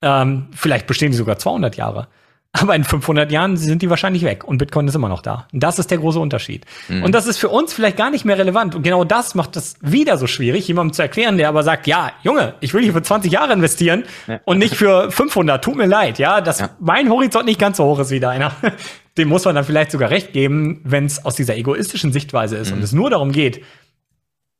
Ähm, 0.00 0.46
vielleicht 0.52 0.86
bestehen 0.86 1.10
die 1.10 1.16
sogar 1.16 1.38
200 1.38 1.76
Jahre. 1.76 2.06
Aber 2.52 2.74
in 2.74 2.82
500 2.82 3.30
Jahren 3.30 3.56
sind 3.56 3.82
die 3.82 3.90
wahrscheinlich 3.90 4.24
weg 4.24 4.42
und 4.42 4.58
Bitcoin 4.58 4.88
ist 4.88 4.94
immer 4.94 5.10
noch 5.10 5.20
da. 5.20 5.46
Und 5.52 5.62
das 5.62 5.78
ist 5.78 5.90
der 5.90 5.98
große 5.98 6.18
Unterschied. 6.18 6.64
Mhm. 6.88 7.04
Und 7.04 7.14
das 7.14 7.26
ist 7.26 7.36
für 7.36 7.50
uns 7.50 7.74
vielleicht 7.74 7.98
gar 7.98 8.10
nicht 8.10 8.24
mehr 8.24 8.38
relevant. 8.38 8.74
Und 8.74 8.82
genau 8.82 9.04
das 9.04 9.34
macht 9.34 9.56
es 9.56 9.76
wieder 9.82 10.16
so 10.16 10.26
schwierig, 10.26 10.66
jemandem 10.66 10.94
zu 10.94 11.02
erklären, 11.02 11.36
der 11.36 11.50
aber 11.50 11.62
sagt, 11.62 11.86
ja, 11.86 12.12
Junge, 12.22 12.54
ich 12.60 12.72
will 12.72 12.82
hier 12.82 12.94
für 12.94 13.02
20 13.02 13.30
Jahre 13.30 13.52
investieren 13.52 14.04
ja. 14.26 14.40
und 14.44 14.58
nicht 14.58 14.74
für 14.74 15.10
500. 15.10 15.62
Tut 15.62 15.76
mir 15.76 15.86
leid, 15.86 16.18
ja, 16.18 16.40
dass 16.40 16.60
ja. 16.60 16.70
mein 16.80 17.10
Horizont 17.10 17.44
nicht 17.44 17.60
ganz 17.60 17.76
so 17.76 17.84
hoch 17.84 17.98
ist 17.98 18.10
wie 18.10 18.20
deiner. 18.20 18.52
Dem 19.18 19.28
muss 19.28 19.44
man 19.44 19.54
dann 19.54 19.64
vielleicht 19.64 19.90
sogar 19.90 20.10
recht 20.10 20.32
geben, 20.32 20.80
wenn 20.84 21.04
es 21.04 21.24
aus 21.24 21.34
dieser 21.34 21.56
egoistischen 21.56 22.12
Sichtweise 22.12 22.56
ist 22.56 22.70
mhm. 22.70 22.78
und 22.78 22.82
es 22.82 22.92
nur 22.92 23.10
darum 23.10 23.30
geht, 23.30 23.62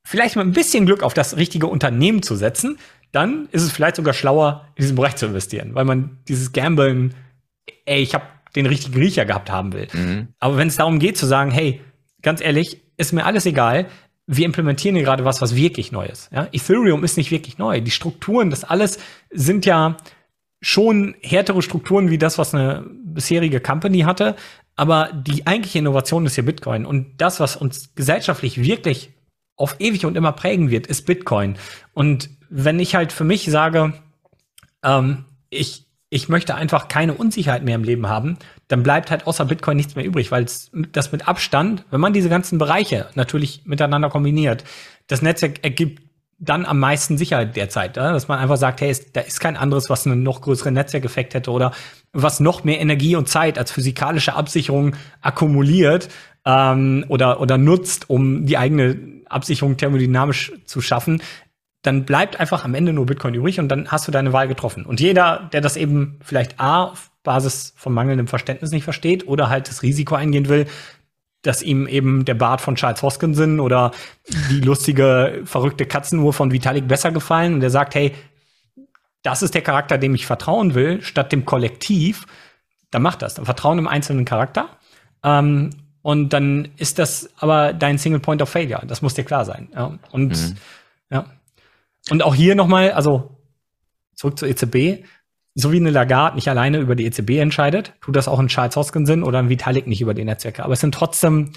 vielleicht 0.05 0.37
mit 0.37 0.47
ein 0.47 0.53
bisschen 0.53 0.85
Glück 0.85 1.03
auf 1.03 1.15
das 1.15 1.37
richtige 1.37 1.69
Unternehmen 1.69 2.23
zu 2.23 2.37
setzen, 2.37 2.79
dann 3.13 3.49
ist 3.53 3.63
es 3.63 3.73
vielleicht 3.73 3.97
sogar 3.97 4.13
schlauer, 4.13 4.67
in 4.75 4.83
diesen 4.83 4.97
Bereich 4.97 5.17
zu 5.17 5.27
investieren, 5.27 5.75
weil 5.75 5.85
man 5.85 6.19
dieses 6.29 6.53
Gamblen, 6.53 7.15
ey, 7.85 8.03
ich 8.03 8.15
habe 8.15 8.25
den 8.57 8.67
richtigen 8.67 8.99
Riecher 8.99 9.25
gehabt 9.25 9.51
haben 9.51 9.73
will. 9.73 9.89
Mhm. 9.93 10.29
Aber 10.39 10.57
wenn 10.57 10.69
es 10.69 10.77
darum 10.77 10.99
geht 10.99 11.17
zu 11.17 11.27
sagen, 11.27 11.51
hey, 11.51 11.81
ganz 12.23 12.41
ehrlich, 12.41 12.83
ist 12.97 13.13
mir 13.13 13.25
alles 13.25 13.47
egal, 13.47 13.87
wir 14.27 14.45
implementieren 14.45 14.95
hier 14.95 15.05
gerade 15.05 15.25
was, 15.25 15.41
was 15.41 15.57
wirklich 15.57 15.91
neu 15.91 16.07
ist. 16.07 16.31
Ja? 16.33 16.49
Ethereum 16.53 17.03
ist 17.03 17.17
nicht 17.17 17.31
wirklich 17.31 17.57
neu. 17.57 17.81
Die 17.81 17.91
Strukturen, 17.91 18.51
das 18.51 18.63
alles 18.63 18.99
sind 19.31 19.65
ja 19.65 19.97
schon 20.61 21.15
härtere 21.23 21.63
Strukturen 21.63 22.11
wie 22.11 22.19
das, 22.19 22.37
was 22.37 22.55
eine 22.55 22.85
bisherige 23.05 23.61
Company 23.61 24.01
hatte. 24.01 24.37
Aber 24.77 25.11
die 25.13 25.47
eigentliche 25.47 25.79
Innovation 25.79 26.27
ist 26.27 26.35
hier 26.35 26.45
Bitcoin. 26.45 26.85
Und 26.85 27.21
das, 27.21 27.41
was 27.41 27.57
uns 27.57 27.95
gesellschaftlich 27.95 28.63
wirklich 28.63 29.11
auf 29.57 29.77
ewig 29.79 30.05
und 30.05 30.17
immer 30.17 30.33
prägen 30.33 30.71
wird, 30.71 30.87
ist 30.87 31.07
Bitcoin. 31.07 31.57
Und 31.95 32.31
wenn 32.51 32.79
ich 32.79 32.95
halt 32.95 33.13
für 33.13 33.25
mich 33.25 33.47
sage, 33.51 33.95
ähm, 34.85 35.25
ich, 35.51 35.88
ich 36.11 36.29
möchte 36.29 36.55
einfach 36.55 36.89
keine 36.89 37.15
Unsicherheit 37.15 37.65
mehr 37.65 37.75
im 37.75 37.85
Leben 37.85 38.09
haben, 38.09 38.39
dann 38.69 38.83
bleibt 38.83 39.11
halt 39.11 39.27
außer 39.27 39.45
Bitcoin 39.45 39.77
nichts 39.77 39.95
mehr 39.95 40.05
übrig, 40.05 40.31
weil 40.31 40.47
das 40.93 41.13
mit 41.13 41.29
Abstand, 41.29 41.85
wenn 41.91 42.01
man 42.01 42.13
diese 42.13 42.29
ganzen 42.29 42.59
Bereiche 42.59 43.09
natürlich 43.15 43.63
miteinander 43.65 44.09
kombiniert, 44.09 44.65
das 45.07 45.23
Netzwerk 45.23 45.65
ergibt 45.65 46.03
dann 46.41 46.67
am 46.67 46.79
meisten 46.79 47.19
Sicherheit 47.19 47.57
derzeit, 47.57 47.97
dass 47.97 48.29
man 48.29 48.39
einfach 48.39 48.57
sagt, 48.57 48.81
hey, 48.81 48.97
da 49.13 49.23
ist 49.23 49.41
kein 49.41 49.57
anderes, 49.57 49.91
was 49.91 50.07
einen 50.07 50.23
noch 50.23 50.41
größeren 50.41 50.73
Netzwerkeffekt 50.73 51.35
hätte 51.35 51.51
oder 51.51 51.73
was 52.13 52.39
noch 52.39 52.63
mehr 52.63 52.81
Energie 52.81 53.17
und 53.17 53.29
Zeit 53.29 53.59
als 53.59 53.73
physikalische 53.73 54.35
Absicherung 54.35 54.95
akkumuliert 55.21 56.09
ähm, 56.45 57.05
oder, 57.09 57.41
oder 57.41 57.59
nutzt, 57.59 58.09
um 58.09 58.47
die 58.47 58.57
eigene 58.57 58.97
Absicherung 59.29 59.77
thermodynamisch 59.77 60.53
zu 60.65 60.81
schaffen, 60.81 61.21
dann 61.83 62.05
bleibt 62.05 62.41
einfach 62.41 62.65
am 62.65 62.75
Ende 62.75 62.93
nur 62.93 63.07
Bitcoin 63.07 63.35
übrig 63.35 63.61
und 63.61 63.69
dann 63.69 63.89
hast 63.89 64.09
du 64.09 64.13
deine 64.13 64.33
Wahl 64.33 64.49
getroffen. 64.49 64.85
Und 64.85 65.01
jeder, 65.01 65.49
der 65.53 65.61
das 65.61 65.77
eben 65.77 66.19
vielleicht 66.23 66.59
A, 66.59 66.85
auf 66.85 67.11
Basis 67.23 67.75
von 67.77 67.93
mangelndem 67.93 68.27
Verständnis 68.27 68.71
nicht 68.71 68.85
versteht 68.85 69.29
oder 69.29 69.49
halt 69.49 69.69
das 69.69 69.83
Risiko 69.83 70.15
eingehen 70.15 70.49
will, 70.49 70.67
dass 71.43 71.63
ihm 71.63 71.87
eben 71.87 72.25
der 72.25 72.35
Bart 72.35 72.61
von 72.61 72.75
Charles 72.75 73.03
Hoskinson 73.03 73.61
oder 73.61 73.93
die 74.51 74.61
lustige, 74.61 75.43
verrückte 75.45 75.87
Katzenuhr 75.87 76.33
von 76.33 76.51
Vitalik 76.51 76.89
besser 76.89 77.13
gefallen 77.13 77.55
und 77.55 77.61
der 77.61 77.71
sagt, 77.71 77.95
hey, 77.95 78.13
das 79.23 79.43
ist 79.43 79.55
der 79.55 79.63
Charakter, 79.63 79.99
dem 79.99 80.15
ich 80.15 80.27
vertrauen 80.27 80.75
will, 80.75 81.03
statt 81.03 81.33
dem 81.33 81.45
Kollektiv, 81.45 82.27
dann 82.91 83.03
mach 83.03 83.17
das. 83.17 83.35
Dann 83.35 83.45
vertrauen 83.45 83.79
im 83.79 83.89
einzelnen 83.89 84.25
Charakter. 84.25 84.69
Ähm, 85.23 85.71
und 86.03 86.33
dann 86.33 86.69
ist 86.77 86.99
das 86.99 87.29
aber 87.39 87.73
dein 87.73 87.99
Single 87.99 88.21
Point 88.21 88.41
of 88.43 88.49
Failure. 88.49 88.87
Das 88.87 89.03
muss 89.03 89.15
dir 89.15 89.25
klar 89.25 89.45
sein. 89.45 89.69
Ja. 89.75 89.99
Und 90.11 90.29
mhm. 90.29 90.57
ja. 91.11 91.27
Und 92.11 92.23
auch 92.23 92.35
hier 92.35 92.55
nochmal, 92.55 92.93
also 92.93 93.39
zurück 94.15 94.39
zur 94.39 94.49
EZB, 94.49 95.05
so 95.55 95.73
wie 95.73 95.77
eine 95.77 95.91
Lagarde 95.91 96.37
nicht 96.37 96.49
alleine 96.49 96.79
über 96.79 96.95
die 96.95 97.05
EZB 97.05 97.31
entscheidet, 97.39 97.93
tut 98.01 98.15
das 98.15 98.29
auch 98.29 98.39
ein 98.39 98.49
Charles 98.49 98.77
Hoskinson 98.77 99.23
oder 99.23 99.39
ein 99.41 99.49
Vitalik 99.49 99.87
nicht 99.87 100.01
über 100.01 100.15
die 100.15 100.25
Netzwerke. 100.25 100.65
Aber 100.65 100.73
es 100.73 100.81
sind 100.81 100.95
trotzdem, 100.95 101.53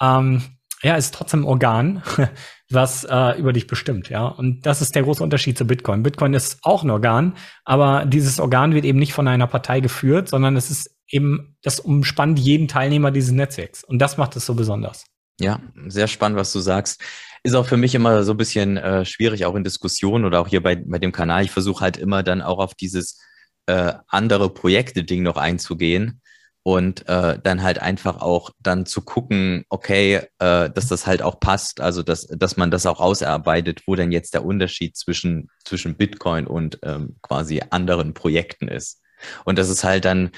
ähm, 0.00 0.42
ja, 0.82 0.96
es 0.96 1.06
ist 1.06 1.14
trotzdem 1.14 1.40
ein 1.40 1.46
Organ, 1.46 2.02
was 2.70 3.04
äh, 3.04 3.38
über 3.38 3.52
dich 3.52 3.66
bestimmt, 3.66 4.10
ja. 4.10 4.26
Und 4.26 4.66
das 4.66 4.82
ist 4.82 4.94
der 4.94 5.04
große 5.04 5.22
Unterschied 5.22 5.56
zu 5.56 5.66
Bitcoin. 5.66 6.02
Bitcoin 6.02 6.34
ist 6.34 6.58
auch 6.62 6.82
ein 6.82 6.90
Organ, 6.90 7.34
aber 7.64 8.04
dieses 8.04 8.40
Organ 8.40 8.74
wird 8.74 8.84
eben 8.84 8.98
nicht 8.98 9.14
von 9.14 9.26
einer 9.26 9.46
Partei 9.46 9.80
geführt, 9.80 10.28
sondern 10.28 10.56
es 10.56 10.70
ist 10.70 10.94
eben, 11.08 11.56
das 11.62 11.80
umspannt 11.80 12.38
jeden 12.38 12.68
Teilnehmer 12.68 13.10
dieses 13.10 13.32
Netzwerks. 13.32 13.84
Und 13.84 14.00
das 14.00 14.18
macht 14.18 14.36
es 14.36 14.44
so 14.44 14.54
besonders. 14.54 15.06
Ja, 15.40 15.60
sehr 15.86 16.08
spannend, 16.08 16.38
was 16.38 16.52
du 16.52 16.60
sagst 16.60 17.02
ist 17.46 17.54
auch 17.54 17.66
für 17.66 17.76
mich 17.76 17.94
immer 17.94 18.24
so 18.24 18.32
ein 18.32 18.36
bisschen 18.36 18.76
äh, 18.76 19.04
schwierig, 19.04 19.44
auch 19.46 19.54
in 19.54 19.64
Diskussionen 19.64 20.24
oder 20.24 20.40
auch 20.40 20.48
hier 20.48 20.62
bei, 20.62 20.76
bei 20.76 20.98
dem 20.98 21.12
Kanal. 21.12 21.44
Ich 21.44 21.50
versuche 21.52 21.80
halt 21.80 21.96
immer 21.96 22.22
dann 22.22 22.42
auch 22.42 22.58
auf 22.58 22.74
dieses 22.74 23.20
äh, 23.66 23.94
andere 24.08 24.52
Projekte-Ding 24.52 25.22
noch 25.22 25.36
einzugehen 25.36 26.20
und 26.64 27.08
äh, 27.08 27.38
dann 27.40 27.62
halt 27.62 27.78
einfach 27.78 28.20
auch 28.20 28.50
dann 28.58 28.86
zu 28.86 29.02
gucken, 29.02 29.64
okay, 29.68 30.22
äh, 30.40 30.68
dass 30.70 30.88
das 30.88 31.06
halt 31.06 31.22
auch 31.22 31.38
passt, 31.38 31.80
also 31.80 32.02
dass, 32.02 32.26
dass 32.26 32.56
man 32.56 32.72
das 32.72 32.86
auch 32.86 32.98
ausarbeitet, 32.98 33.82
wo 33.86 33.94
denn 33.94 34.10
jetzt 34.10 34.34
der 34.34 34.44
Unterschied 34.44 34.96
zwischen, 34.96 35.48
zwischen 35.64 35.96
Bitcoin 35.96 36.48
und 36.48 36.80
ähm, 36.82 37.16
quasi 37.22 37.62
anderen 37.70 38.14
Projekten 38.14 38.66
ist. 38.66 39.00
Und 39.44 39.58
das 39.58 39.68
ist 39.68 39.84
halt 39.84 40.04
dann 40.04 40.32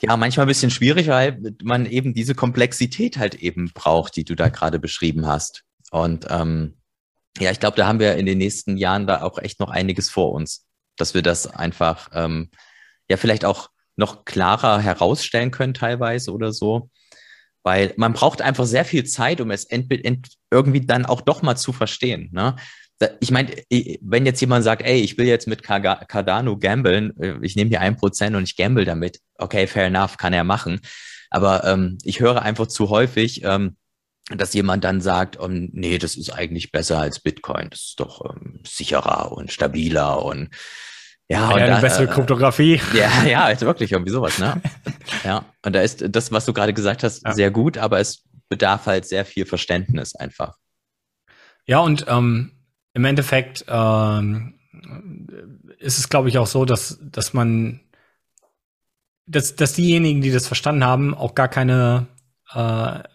ja 0.00 0.16
manchmal 0.16 0.46
ein 0.46 0.48
bisschen 0.48 0.70
schwierig, 0.70 1.08
weil 1.08 1.38
man 1.62 1.84
eben 1.84 2.14
diese 2.14 2.34
Komplexität 2.34 3.18
halt 3.18 3.34
eben 3.34 3.70
braucht, 3.74 4.16
die 4.16 4.24
du 4.24 4.34
da 4.34 4.48
gerade 4.48 4.78
beschrieben 4.78 5.26
hast. 5.26 5.63
Und 5.90 6.26
ähm, 6.30 6.76
ja, 7.38 7.50
ich 7.50 7.60
glaube, 7.60 7.76
da 7.76 7.86
haben 7.86 7.98
wir 7.98 8.16
in 8.16 8.26
den 8.26 8.38
nächsten 8.38 8.76
Jahren 8.76 9.06
da 9.06 9.22
auch 9.22 9.38
echt 9.38 9.60
noch 9.60 9.70
einiges 9.70 10.10
vor 10.10 10.32
uns, 10.32 10.66
dass 10.96 11.14
wir 11.14 11.22
das 11.22 11.46
einfach 11.46 12.10
ähm, 12.12 12.50
ja 13.08 13.16
vielleicht 13.16 13.44
auch 13.44 13.70
noch 13.96 14.24
klarer 14.24 14.80
herausstellen 14.80 15.50
können 15.50 15.74
teilweise 15.74 16.32
oder 16.32 16.52
so. 16.52 16.90
Weil 17.62 17.94
man 17.96 18.12
braucht 18.12 18.42
einfach 18.42 18.66
sehr 18.66 18.84
viel 18.84 19.04
Zeit, 19.04 19.40
um 19.40 19.50
es 19.50 19.66
irgendwie 19.70 20.86
dann 20.86 21.06
auch 21.06 21.22
doch 21.22 21.42
mal 21.42 21.56
zu 21.56 21.72
verstehen. 21.72 22.28
Ne? 22.32 22.56
Ich 23.20 23.30
meine, 23.30 23.52
wenn 24.02 24.26
jetzt 24.26 24.40
jemand 24.40 24.64
sagt, 24.64 24.82
ey, 24.82 25.00
ich 25.00 25.18
will 25.18 25.26
jetzt 25.26 25.48
mit 25.48 25.62
Cardano 25.62 26.58
gamblen, 26.58 27.16
äh, 27.18 27.36
ich 27.42 27.56
nehme 27.56 27.70
hier 27.70 27.80
ein 27.80 27.96
Prozent 27.96 28.36
und 28.36 28.44
ich 28.44 28.56
gamble 28.56 28.84
damit, 28.84 29.20
okay, 29.38 29.66
fair 29.66 29.86
enough, 29.86 30.16
kann 30.16 30.32
er 30.32 30.44
machen. 30.44 30.80
Aber 31.30 31.64
ähm, 31.64 31.98
ich 32.04 32.20
höre 32.20 32.42
einfach 32.42 32.68
zu 32.68 32.90
häufig, 32.90 33.42
ähm, 33.44 33.76
dass 34.30 34.54
jemand 34.54 34.84
dann 34.84 35.00
sagt, 35.00 35.36
um, 35.36 35.52
ähm, 35.52 35.70
nee, 35.72 35.98
das 35.98 36.16
ist 36.16 36.30
eigentlich 36.30 36.72
besser 36.72 36.98
als 36.98 37.20
Bitcoin, 37.20 37.68
das 37.70 37.80
ist 37.80 38.00
doch 38.00 38.24
ähm, 38.24 38.60
sicherer 38.66 39.32
und 39.32 39.52
stabiler 39.52 40.24
und 40.24 40.48
ja, 41.28 41.48
und 41.48 41.54
eine 41.54 41.72
da, 41.72 41.80
bessere 41.80 42.04
äh, 42.04 42.06
Kryptographie. 42.06 42.80
Ja, 42.94 43.24
ja, 43.24 43.48
ist 43.48 43.62
wirklich 43.62 43.92
irgendwie 43.92 44.12
sowas, 44.12 44.38
ne? 44.38 44.60
ja, 45.24 45.44
und 45.64 45.74
da 45.74 45.80
ist 45.80 46.04
das, 46.08 46.32
was 46.32 46.44
du 46.44 46.52
gerade 46.52 46.74
gesagt 46.74 47.02
hast, 47.02 47.24
ja. 47.24 47.32
sehr 47.32 47.50
gut, 47.50 47.78
aber 47.78 47.98
es 47.98 48.24
bedarf 48.48 48.86
halt 48.86 49.06
sehr 49.06 49.24
viel 49.24 49.46
Verständnis 49.46 50.14
einfach. 50.14 50.56
Ja, 51.66 51.80
und 51.80 52.06
ähm, 52.08 52.52
im 52.92 53.04
Endeffekt 53.04 53.64
ähm, 53.68 54.58
ist 55.78 55.98
es, 55.98 56.08
glaube 56.08 56.28
ich, 56.28 56.38
auch 56.38 56.46
so, 56.46 56.64
dass, 56.64 56.98
dass 57.02 57.32
man, 57.32 57.80
dass, 59.26 59.56
dass 59.56 59.72
diejenigen, 59.72 60.20
die 60.20 60.30
das 60.30 60.46
verstanden 60.46 60.84
haben, 60.84 61.14
auch 61.14 61.34
gar 61.34 61.48
keine 61.48 62.06
äh, 62.52 63.13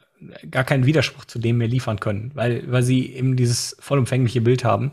gar 0.50 0.64
keinen 0.64 0.86
Widerspruch 0.86 1.26
zu 1.26 1.40
dem 1.40 1.58
mehr 1.58 1.68
liefern 1.68 2.00
können, 2.00 2.32
weil, 2.34 2.64
weil 2.72 2.84
sie 2.84 3.14
eben 3.14 3.36
dieses 3.36 3.76
vollumfängliche 3.80 4.42
Bild 4.42 4.64
haben. 4.64 4.92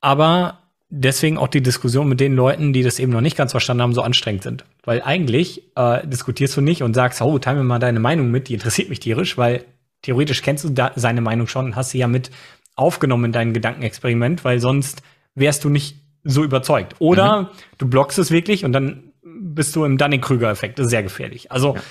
Aber 0.00 0.58
deswegen 0.88 1.38
auch 1.38 1.48
die 1.48 1.62
Diskussion 1.62 2.08
mit 2.08 2.20
den 2.20 2.34
Leuten, 2.34 2.72
die 2.72 2.82
das 2.82 2.98
eben 2.98 3.12
noch 3.12 3.20
nicht 3.20 3.36
ganz 3.36 3.52
verstanden 3.52 3.82
haben, 3.82 3.94
so 3.94 4.02
anstrengend 4.02 4.42
sind. 4.42 4.64
Weil 4.84 5.02
eigentlich 5.02 5.62
äh, 5.76 6.06
diskutierst 6.06 6.56
du 6.56 6.60
nicht 6.60 6.82
und 6.82 6.94
sagst, 6.94 7.22
oh, 7.22 7.38
teil 7.38 7.56
mir 7.56 7.64
mal 7.64 7.78
deine 7.78 8.00
Meinung 8.00 8.30
mit, 8.30 8.48
die 8.48 8.54
interessiert 8.54 8.88
mich 8.88 9.00
tierisch, 9.00 9.38
weil 9.38 9.64
theoretisch 10.02 10.42
kennst 10.42 10.64
du 10.64 10.70
da 10.70 10.92
seine 10.96 11.20
Meinung 11.20 11.46
schon 11.46 11.66
und 11.66 11.76
hast 11.76 11.90
sie 11.90 11.98
ja 11.98 12.08
mit 12.08 12.30
aufgenommen 12.74 13.26
in 13.26 13.32
dein 13.32 13.52
Gedankenexperiment, 13.52 14.44
weil 14.44 14.58
sonst 14.58 15.02
wärst 15.34 15.64
du 15.64 15.68
nicht 15.68 15.96
so 16.24 16.44
überzeugt. 16.44 16.96
Oder 16.98 17.42
mhm. 17.42 17.46
du 17.78 17.88
blockst 17.88 18.18
es 18.18 18.30
wirklich 18.30 18.64
und 18.64 18.72
dann 18.72 19.12
bist 19.22 19.74
du 19.76 19.84
im 19.84 19.98
Dunning-Krüger-Effekt. 19.98 20.78
Das 20.78 20.86
ist 20.86 20.90
sehr 20.90 21.02
gefährlich. 21.02 21.50
Also 21.50 21.74
ja 21.74 21.82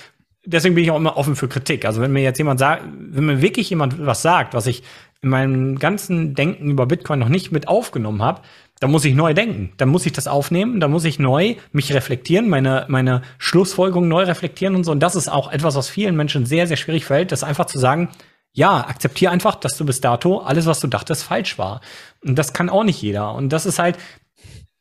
deswegen 0.44 0.74
bin 0.74 0.84
ich 0.84 0.90
auch 0.90 0.96
immer 0.96 1.16
offen 1.16 1.36
für 1.36 1.48
Kritik. 1.48 1.84
Also 1.84 2.00
wenn 2.00 2.12
mir 2.12 2.22
jetzt 2.22 2.38
jemand 2.38 2.60
sagt, 2.60 2.84
wenn 2.84 3.26
mir 3.26 3.42
wirklich 3.42 3.70
jemand 3.70 4.04
was 4.04 4.22
sagt, 4.22 4.54
was 4.54 4.66
ich 4.66 4.82
in 5.20 5.28
meinem 5.28 5.78
ganzen 5.78 6.34
Denken 6.34 6.70
über 6.70 6.86
Bitcoin 6.86 7.20
noch 7.20 7.28
nicht 7.28 7.52
mit 7.52 7.68
aufgenommen 7.68 8.22
habe, 8.22 8.42
dann 8.80 8.90
muss 8.90 9.04
ich 9.04 9.14
neu 9.14 9.32
denken. 9.32 9.72
Dann 9.76 9.88
muss 9.88 10.06
ich 10.06 10.12
das 10.12 10.26
aufnehmen, 10.26 10.80
dann 10.80 10.90
muss 10.90 11.04
ich 11.04 11.20
neu 11.20 11.54
mich 11.70 11.94
reflektieren, 11.94 12.48
meine, 12.48 12.86
meine 12.88 13.22
Schlussfolgerung 13.38 14.08
neu 14.08 14.24
reflektieren 14.24 14.74
und 14.74 14.82
so. 14.82 14.90
Und 14.90 15.00
das 15.00 15.14
ist 15.14 15.28
auch 15.28 15.52
etwas, 15.52 15.76
was 15.76 15.88
vielen 15.88 16.16
Menschen 16.16 16.46
sehr, 16.46 16.66
sehr 16.66 16.76
schwierig 16.76 17.04
fällt, 17.04 17.30
das 17.30 17.44
einfach 17.44 17.66
zu 17.66 17.78
sagen, 17.78 18.08
ja, 18.52 18.86
akzeptiere 18.86 19.30
einfach, 19.30 19.54
dass 19.54 19.76
du 19.76 19.86
bis 19.86 20.00
dato 20.00 20.38
alles, 20.38 20.66
was 20.66 20.80
du 20.80 20.88
dachtest, 20.88 21.22
falsch 21.22 21.58
war. 21.58 21.80
Und 22.24 22.36
das 22.36 22.52
kann 22.52 22.68
auch 22.68 22.82
nicht 22.82 23.00
jeder. 23.00 23.34
Und 23.34 23.50
das 23.50 23.66
ist 23.66 23.78
halt, 23.78 23.96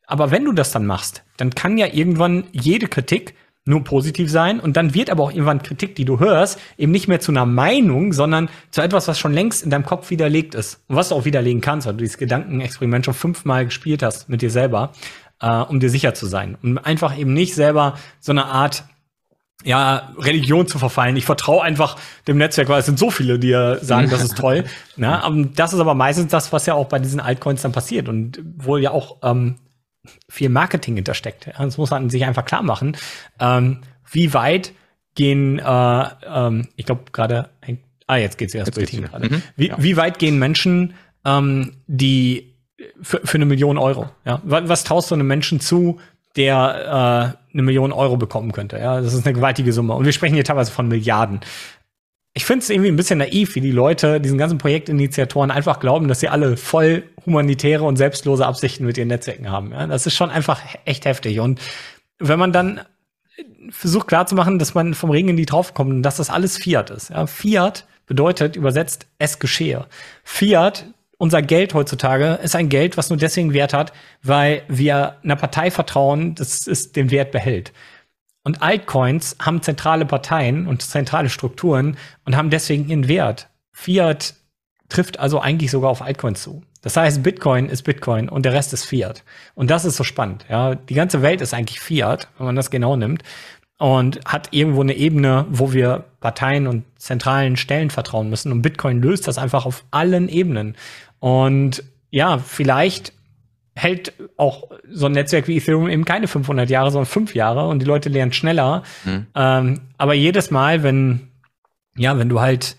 aber 0.07 0.31
wenn 0.31 0.45
du 0.45 0.51
das 0.51 0.71
dann 0.71 0.87
machst, 0.87 1.23
dann 1.37 1.51
kann 1.51 1.77
ja 1.77 1.85
irgendwann 1.85 2.45
jede 2.51 2.87
Kritik 2.87 3.35
nur 3.65 3.83
positiv 3.83 4.31
sein. 4.31 4.59
Und 4.59 4.77
dann 4.77 4.93
wird 4.93 5.09
aber 5.09 5.23
auch 5.23 5.31
irgendwann 5.31 5.61
Kritik, 5.61 5.95
die 5.95 6.05
du 6.05 6.19
hörst, 6.19 6.59
eben 6.77 6.91
nicht 6.91 7.07
mehr 7.07 7.19
zu 7.19 7.31
einer 7.31 7.45
Meinung, 7.45 8.13
sondern 8.13 8.49
zu 8.71 8.81
etwas, 8.81 9.07
was 9.07 9.19
schon 9.19 9.33
längst 9.33 9.63
in 9.63 9.69
deinem 9.69 9.85
Kopf 9.85 10.09
widerlegt 10.09 10.55
ist. 10.55 10.83
Und 10.87 10.95
was 10.95 11.09
du 11.09 11.15
auch 11.15 11.25
widerlegen 11.25 11.61
kannst, 11.61 11.87
weil 11.87 11.93
du 11.93 11.99
dieses 11.99 12.17
Gedankenexperiment 12.17 13.05
schon 13.05 13.13
fünfmal 13.13 13.65
gespielt 13.65 14.03
hast 14.03 14.29
mit 14.29 14.41
dir 14.41 14.49
selber, 14.49 14.91
äh, 15.41 15.61
um 15.61 15.79
dir 15.79 15.89
sicher 15.89 16.13
zu 16.13 16.25
sein. 16.25 16.57
Und 16.61 16.79
einfach 16.79 17.17
eben 17.17 17.33
nicht 17.33 17.53
selber 17.53 17.97
so 18.19 18.31
eine 18.31 18.45
Art 18.45 18.83
ja, 19.63 20.11
Religion 20.17 20.65
zu 20.65 20.79
verfallen. 20.79 21.15
Ich 21.15 21.25
vertraue 21.25 21.61
einfach 21.61 21.97
dem 22.27 22.37
Netzwerk, 22.37 22.69
weil 22.69 22.79
es 22.79 22.87
sind 22.87 22.97
so 22.97 23.11
viele, 23.11 23.37
die 23.37 23.49
ja 23.49 23.77
sagen, 23.77 24.09
das 24.09 24.23
ist 24.23 24.35
toll. 24.35 24.63
Na, 24.95 25.29
das 25.55 25.73
ist 25.73 25.79
aber 25.79 25.93
meistens 25.93 26.31
das, 26.31 26.51
was 26.51 26.65
ja 26.65 26.73
auch 26.73 26.87
bei 26.87 26.97
diesen 26.97 27.19
Altcoins 27.19 27.61
dann 27.61 27.71
passiert 27.71 28.09
und 28.09 28.41
wohl 28.57 28.81
ja 28.81 28.89
auch 28.89 29.17
ähm, 29.21 29.57
viel 30.29 30.49
Marketing 30.49 30.95
hintersteckt. 30.95 31.51
Das 31.57 31.77
muss 31.77 31.91
man 31.91 32.09
sich 32.09 32.25
einfach 32.25 32.45
klar 32.45 32.63
machen. 32.63 32.97
Ähm, 33.39 33.81
wie 34.11 34.33
weit 34.33 34.73
gehen, 35.15 35.59
äh, 35.59 36.05
ähm, 36.25 36.67
ich 36.75 36.85
glaube 36.85 37.03
gerade, 37.11 37.49
ah, 38.07 38.15
jetzt 38.15 38.37
geht's 38.37 38.53
erst 38.53 38.75
Bild 38.75 38.91
gerade. 38.91 39.29
Mhm. 39.29 39.43
Wie, 39.55 39.67
ja. 39.69 39.75
wie 39.77 39.97
weit 39.97 40.19
gehen 40.19 40.39
Menschen, 40.39 40.93
ähm, 41.25 41.77
die 41.87 42.55
für, 43.01 43.21
für 43.23 43.35
eine 43.35 43.45
Million 43.45 43.77
Euro. 43.77 44.09
Ja? 44.25 44.41
Was, 44.43 44.67
was 44.67 44.83
traust 44.83 45.11
du 45.11 45.15
einem 45.15 45.27
Menschen 45.27 45.59
zu, 45.59 45.99
der 46.35 47.35
äh, 47.35 47.53
eine 47.53 47.61
Million 47.61 47.91
Euro 47.91 48.17
bekommen 48.17 48.51
könnte? 48.51 48.79
Ja, 48.79 49.01
das 49.01 49.13
ist 49.13 49.25
eine 49.25 49.33
gewaltige 49.33 49.73
Summe. 49.73 49.93
Und 49.93 50.05
wir 50.05 50.13
sprechen 50.13 50.35
hier 50.35 50.43
teilweise 50.43 50.71
von 50.71 50.87
Milliarden. 50.87 51.41
Ich 52.33 52.45
finde 52.45 52.63
es 52.63 52.69
irgendwie 52.69 52.89
ein 52.89 52.95
bisschen 52.95 53.19
naiv, 53.19 53.55
wie 53.55 53.61
die 53.61 53.71
Leute, 53.71 54.21
diesen 54.21 54.37
ganzen 54.37 54.57
Projektinitiatoren 54.57 55.51
einfach 55.51 55.79
glauben, 55.79 56.07
dass 56.07 56.21
sie 56.21 56.29
alle 56.29 56.55
voll 56.55 57.03
humanitäre 57.25 57.83
und 57.83 57.97
selbstlose 57.97 58.45
Absichten 58.45 58.85
mit 58.85 58.97
ihren 58.97 59.09
Netzwerken 59.09 59.49
haben. 59.49 59.71
Ja? 59.71 59.85
Das 59.87 60.07
ist 60.07 60.15
schon 60.15 60.29
einfach 60.29 60.61
echt 60.85 61.05
heftig. 61.05 61.41
Und 61.41 61.59
wenn 62.19 62.39
man 62.39 62.53
dann 62.53 62.81
versucht 63.69 64.07
klarzumachen, 64.07 64.59
dass 64.59 64.73
man 64.73 64.93
vom 64.93 65.09
Regen 65.09 65.29
in 65.29 65.37
die 65.37 65.45
Traufe 65.45 65.73
kommt 65.73 65.91
und 65.91 66.03
dass 66.03 66.17
das 66.17 66.29
alles 66.29 66.57
Fiat 66.57 66.89
ist. 66.89 67.09
Ja? 67.09 67.27
Fiat 67.27 67.85
bedeutet 68.05 68.55
übersetzt, 68.55 69.07
es 69.19 69.39
geschehe. 69.39 69.87
Fiat 70.23 70.85
unser 71.21 71.43
Geld 71.43 71.75
heutzutage 71.75 72.39
ist 72.41 72.55
ein 72.55 72.69
Geld, 72.69 72.97
was 72.97 73.11
nur 73.11 73.17
deswegen 73.17 73.53
Wert 73.53 73.75
hat, 73.75 73.93
weil 74.23 74.63
wir 74.67 75.17
einer 75.23 75.35
Partei 75.35 75.69
vertrauen, 75.69 76.33
dass 76.33 76.65
es 76.65 76.93
den 76.93 77.11
Wert 77.11 77.31
behält. 77.31 77.73
Und 78.43 78.61
Altcoins 78.61 79.35
haben 79.39 79.61
zentrale 79.61 80.05
Parteien 80.05 80.67
und 80.67 80.81
zentrale 80.81 81.29
Strukturen 81.29 81.97
und 82.25 82.35
haben 82.35 82.49
deswegen 82.49 82.87
ihren 82.87 83.07
Wert. 83.07 83.49
Fiat 83.71 84.35
trifft 84.89 85.19
also 85.19 85.39
eigentlich 85.39 85.71
sogar 85.71 85.89
auf 85.89 86.01
Altcoins 86.01 86.41
zu. 86.41 86.63
Das 86.81 86.97
heißt, 86.97 87.21
Bitcoin 87.21 87.69
ist 87.69 87.83
Bitcoin 87.83 88.27
und 88.27 88.43
der 88.43 88.53
Rest 88.53 88.73
ist 88.73 88.85
Fiat. 88.85 89.23
Und 89.53 89.69
das 89.69 89.85
ist 89.85 89.97
so 89.97 90.03
spannend. 90.03 90.45
Ja, 90.49 90.75
die 90.75 90.95
ganze 90.95 91.21
Welt 91.21 91.41
ist 91.41 91.53
eigentlich 91.53 91.79
Fiat, 91.79 92.27
wenn 92.37 92.47
man 92.47 92.55
das 92.55 92.71
genau 92.71 92.95
nimmt 92.95 93.23
und 93.77 94.19
hat 94.25 94.49
irgendwo 94.51 94.81
eine 94.81 94.93
Ebene, 94.93 95.45
wo 95.49 95.73
wir 95.73 96.05
Parteien 96.19 96.67
und 96.67 96.83
zentralen 96.97 97.55
Stellen 97.57 97.91
vertrauen 97.91 98.29
müssen. 98.29 98.51
Und 98.51 98.61
Bitcoin 98.63 99.01
löst 99.01 99.27
das 99.27 99.37
einfach 99.37 99.65
auf 99.65 99.85
allen 99.91 100.27
Ebenen. 100.29 100.75
Und 101.19 101.83
ja, 102.09 102.39
vielleicht 102.39 103.13
hält 103.75 104.13
auch 104.37 104.69
so 104.89 105.05
ein 105.05 105.13
Netzwerk 105.13 105.47
wie 105.47 105.57
Ethereum 105.57 105.89
eben 105.89 106.05
keine 106.05 106.27
500 106.27 106.69
Jahre, 106.69 106.91
sondern 106.91 107.05
fünf 107.05 107.35
Jahre 107.35 107.67
und 107.67 107.79
die 107.79 107.85
Leute 107.85 108.09
lernen 108.09 108.33
schneller. 108.33 108.83
Mhm. 109.05 109.27
Ähm, 109.35 109.81
aber 109.97 110.13
jedes 110.13 110.51
Mal, 110.51 110.83
wenn, 110.83 111.29
ja, 111.95 112.17
wenn 112.17 112.29
du 112.29 112.41
halt, 112.41 112.75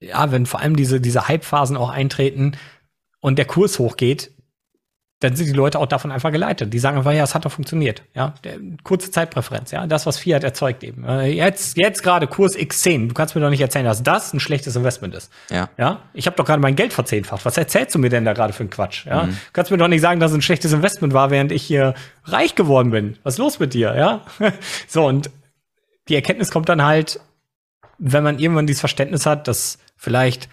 ja, 0.00 0.30
wenn 0.32 0.46
vor 0.46 0.60
allem 0.60 0.76
diese, 0.76 1.00
diese 1.00 1.28
Hype-Phasen 1.28 1.76
auch 1.76 1.90
eintreten 1.90 2.52
und 3.20 3.38
der 3.38 3.44
Kurs 3.44 3.78
hochgeht, 3.78 4.30
dann 5.24 5.36
sind 5.36 5.46
die 5.46 5.52
Leute 5.52 5.78
auch 5.78 5.86
davon 5.86 6.12
einfach 6.12 6.30
geleitet. 6.30 6.72
Die 6.72 6.78
sagen 6.78 6.98
einfach, 6.98 7.12
ja, 7.12 7.24
es 7.24 7.34
hat 7.34 7.44
doch 7.44 7.52
funktioniert. 7.52 8.02
Ja, 8.14 8.34
kurze 8.82 9.10
Zeitpräferenz, 9.10 9.70
ja, 9.70 9.86
das, 9.86 10.04
was 10.04 10.18
Fiat 10.18 10.44
erzeugt 10.44 10.84
eben. 10.84 11.04
Äh, 11.04 11.28
jetzt, 11.28 11.78
jetzt 11.78 12.02
gerade 12.02 12.26
Kurs 12.26 12.56
X10. 12.56 13.08
Du 13.08 13.14
kannst 13.14 13.34
mir 13.34 13.40
doch 13.40 13.50
nicht 13.50 13.60
erzählen, 13.60 13.86
dass 13.86 14.02
das 14.02 14.34
ein 14.34 14.40
schlechtes 14.40 14.76
Investment 14.76 15.14
ist. 15.14 15.32
Ja. 15.50 15.70
Ja, 15.78 16.02
ich 16.12 16.26
habe 16.26 16.36
doch 16.36 16.44
gerade 16.44 16.60
mein 16.60 16.76
Geld 16.76 16.92
verzehnfacht. 16.92 17.44
Was 17.46 17.56
erzählst 17.56 17.94
du 17.94 17.98
mir 17.98 18.10
denn 18.10 18.24
da 18.24 18.34
gerade 18.34 18.52
für 18.52 18.60
einen 18.60 18.70
Quatsch? 18.70 19.06
Ja, 19.06 19.24
mhm. 19.24 19.30
du 19.30 19.36
kannst 19.54 19.70
mir 19.70 19.78
doch 19.78 19.88
nicht 19.88 20.02
sagen, 20.02 20.20
dass 20.20 20.30
es 20.30 20.36
ein 20.36 20.42
schlechtes 20.42 20.72
Investment 20.72 21.14
war, 21.14 21.30
während 21.30 21.50
ich 21.50 21.62
hier 21.62 21.94
reich 22.24 22.54
geworden 22.54 22.90
bin. 22.90 23.16
Was 23.22 23.34
ist 23.34 23.38
los 23.38 23.58
mit 23.58 23.72
dir? 23.72 23.94
Ja, 23.96 24.20
so 24.86 25.06
und 25.06 25.30
die 26.08 26.14
Erkenntnis 26.14 26.50
kommt 26.50 26.68
dann 26.68 26.82
halt, 26.82 27.18
wenn 27.98 28.22
man 28.22 28.38
irgendwann 28.38 28.66
dieses 28.66 28.80
Verständnis 28.80 29.24
hat, 29.24 29.48
dass 29.48 29.78
vielleicht 29.96 30.50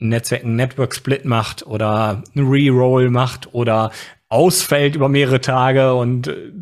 ein 0.00 0.08
Netzwerk 0.08 0.44
einen 0.44 0.56
Network 0.56 0.94
Split 0.94 1.24
macht 1.24 1.66
oder 1.66 2.22
ein 2.34 2.46
Reroll 2.46 3.10
macht 3.10 3.54
oder 3.54 3.90
ausfällt 4.28 4.96
über 4.96 5.08
mehrere 5.08 5.40
Tage 5.40 5.94
und 5.94 6.28
äh, 6.28 6.52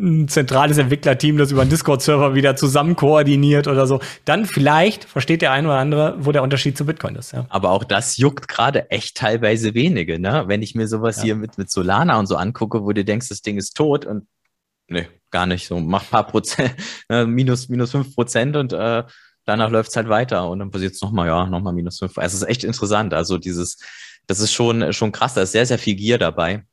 ein 0.00 0.28
zentrales 0.28 0.78
Entwicklerteam, 0.78 1.36
das 1.36 1.52
über 1.52 1.60
einen 1.60 1.70
Discord-Server 1.70 2.34
wieder 2.34 2.56
zusammen 2.56 2.96
koordiniert 2.96 3.68
oder 3.68 3.86
so, 3.86 4.00
dann 4.24 4.46
vielleicht 4.46 5.04
versteht 5.04 5.42
der 5.42 5.52
eine 5.52 5.68
oder 5.68 5.78
andere, 5.78 6.16
wo 6.20 6.32
der 6.32 6.42
Unterschied 6.42 6.76
zu 6.76 6.86
Bitcoin 6.86 7.16
ist. 7.16 7.32
Ja. 7.32 7.46
Aber 7.50 7.70
auch 7.70 7.84
das 7.84 8.16
juckt 8.16 8.48
gerade 8.48 8.90
echt 8.90 9.16
teilweise 9.16 9.74
wenige, 9.74 10.18
ne? 10.18 10.44
Wenn 10.46 10.62
ich 10.62 10.74
mir 10.74 10.88
sowas 10.88 11.18
ja. 11.18 11.24
hier 11.24 11.36
mit, 11.36 11.58
mit 11.58 11.70
Solana 11.70 12.18
und 12.18 12.26
so 12.26 12.36
angucke, 12.36 12.82
wo 12.82 12.92
du 12.92 13.04
denkst, 13.04 13.28
das 13.28 13.42
Ding 13.42 13.58
ist 13.58 13.76
tot 13.76 14.06
und 14.06 14.26
nee, 14.88 15.06
gar 15.30 15.46
nicht 15.46 15.66
so, 15.66 15.78
mach 15.78 16.08
paar 16.08 16.26
Prozent, 16.26 16.74
ne, 17.08 17.26
minus, 17.28 17.68
minus 17.68 17.90
fünf 17.90 18.14
Prozent 18.14 18.56
und 18.56 18.72
äh, 18.72 19.04
danach 19.50 19.70
läuft 19.70 19.90
es 19.90 19.96
halt 19.96 20.08
weiter 20.08 20.48
und 20.48 20.60
dann 20.60 20.70
passiert 20.70 20.94
es 20.94 21.02
nochmal, 21.02 21.26
ja, 21.26 21.46
nochmal 21.46 21.72
minus 21.72 21.98
fünf. 21.98 22.16
Also 22.16 22.36
es 22.36 22.42
ist 22.42 22.48
echt 22.48 22.64
interessant. 22.64 23.12
Also 23.12 23.36
dieses, 23.36 23.78
das 24.26 24.40
ist 24.40 24.52
schon, 24.52 24.92
schon 24.92 25.12
krass, 25.12 25.34
da 25.34 25.42
ist 25.42 25.52
sehr, 25.52 25.66
sehr 25.66 25.78
viel 25.78 25.96
Gier 25.96 26.18
dabei. 26.18 26.64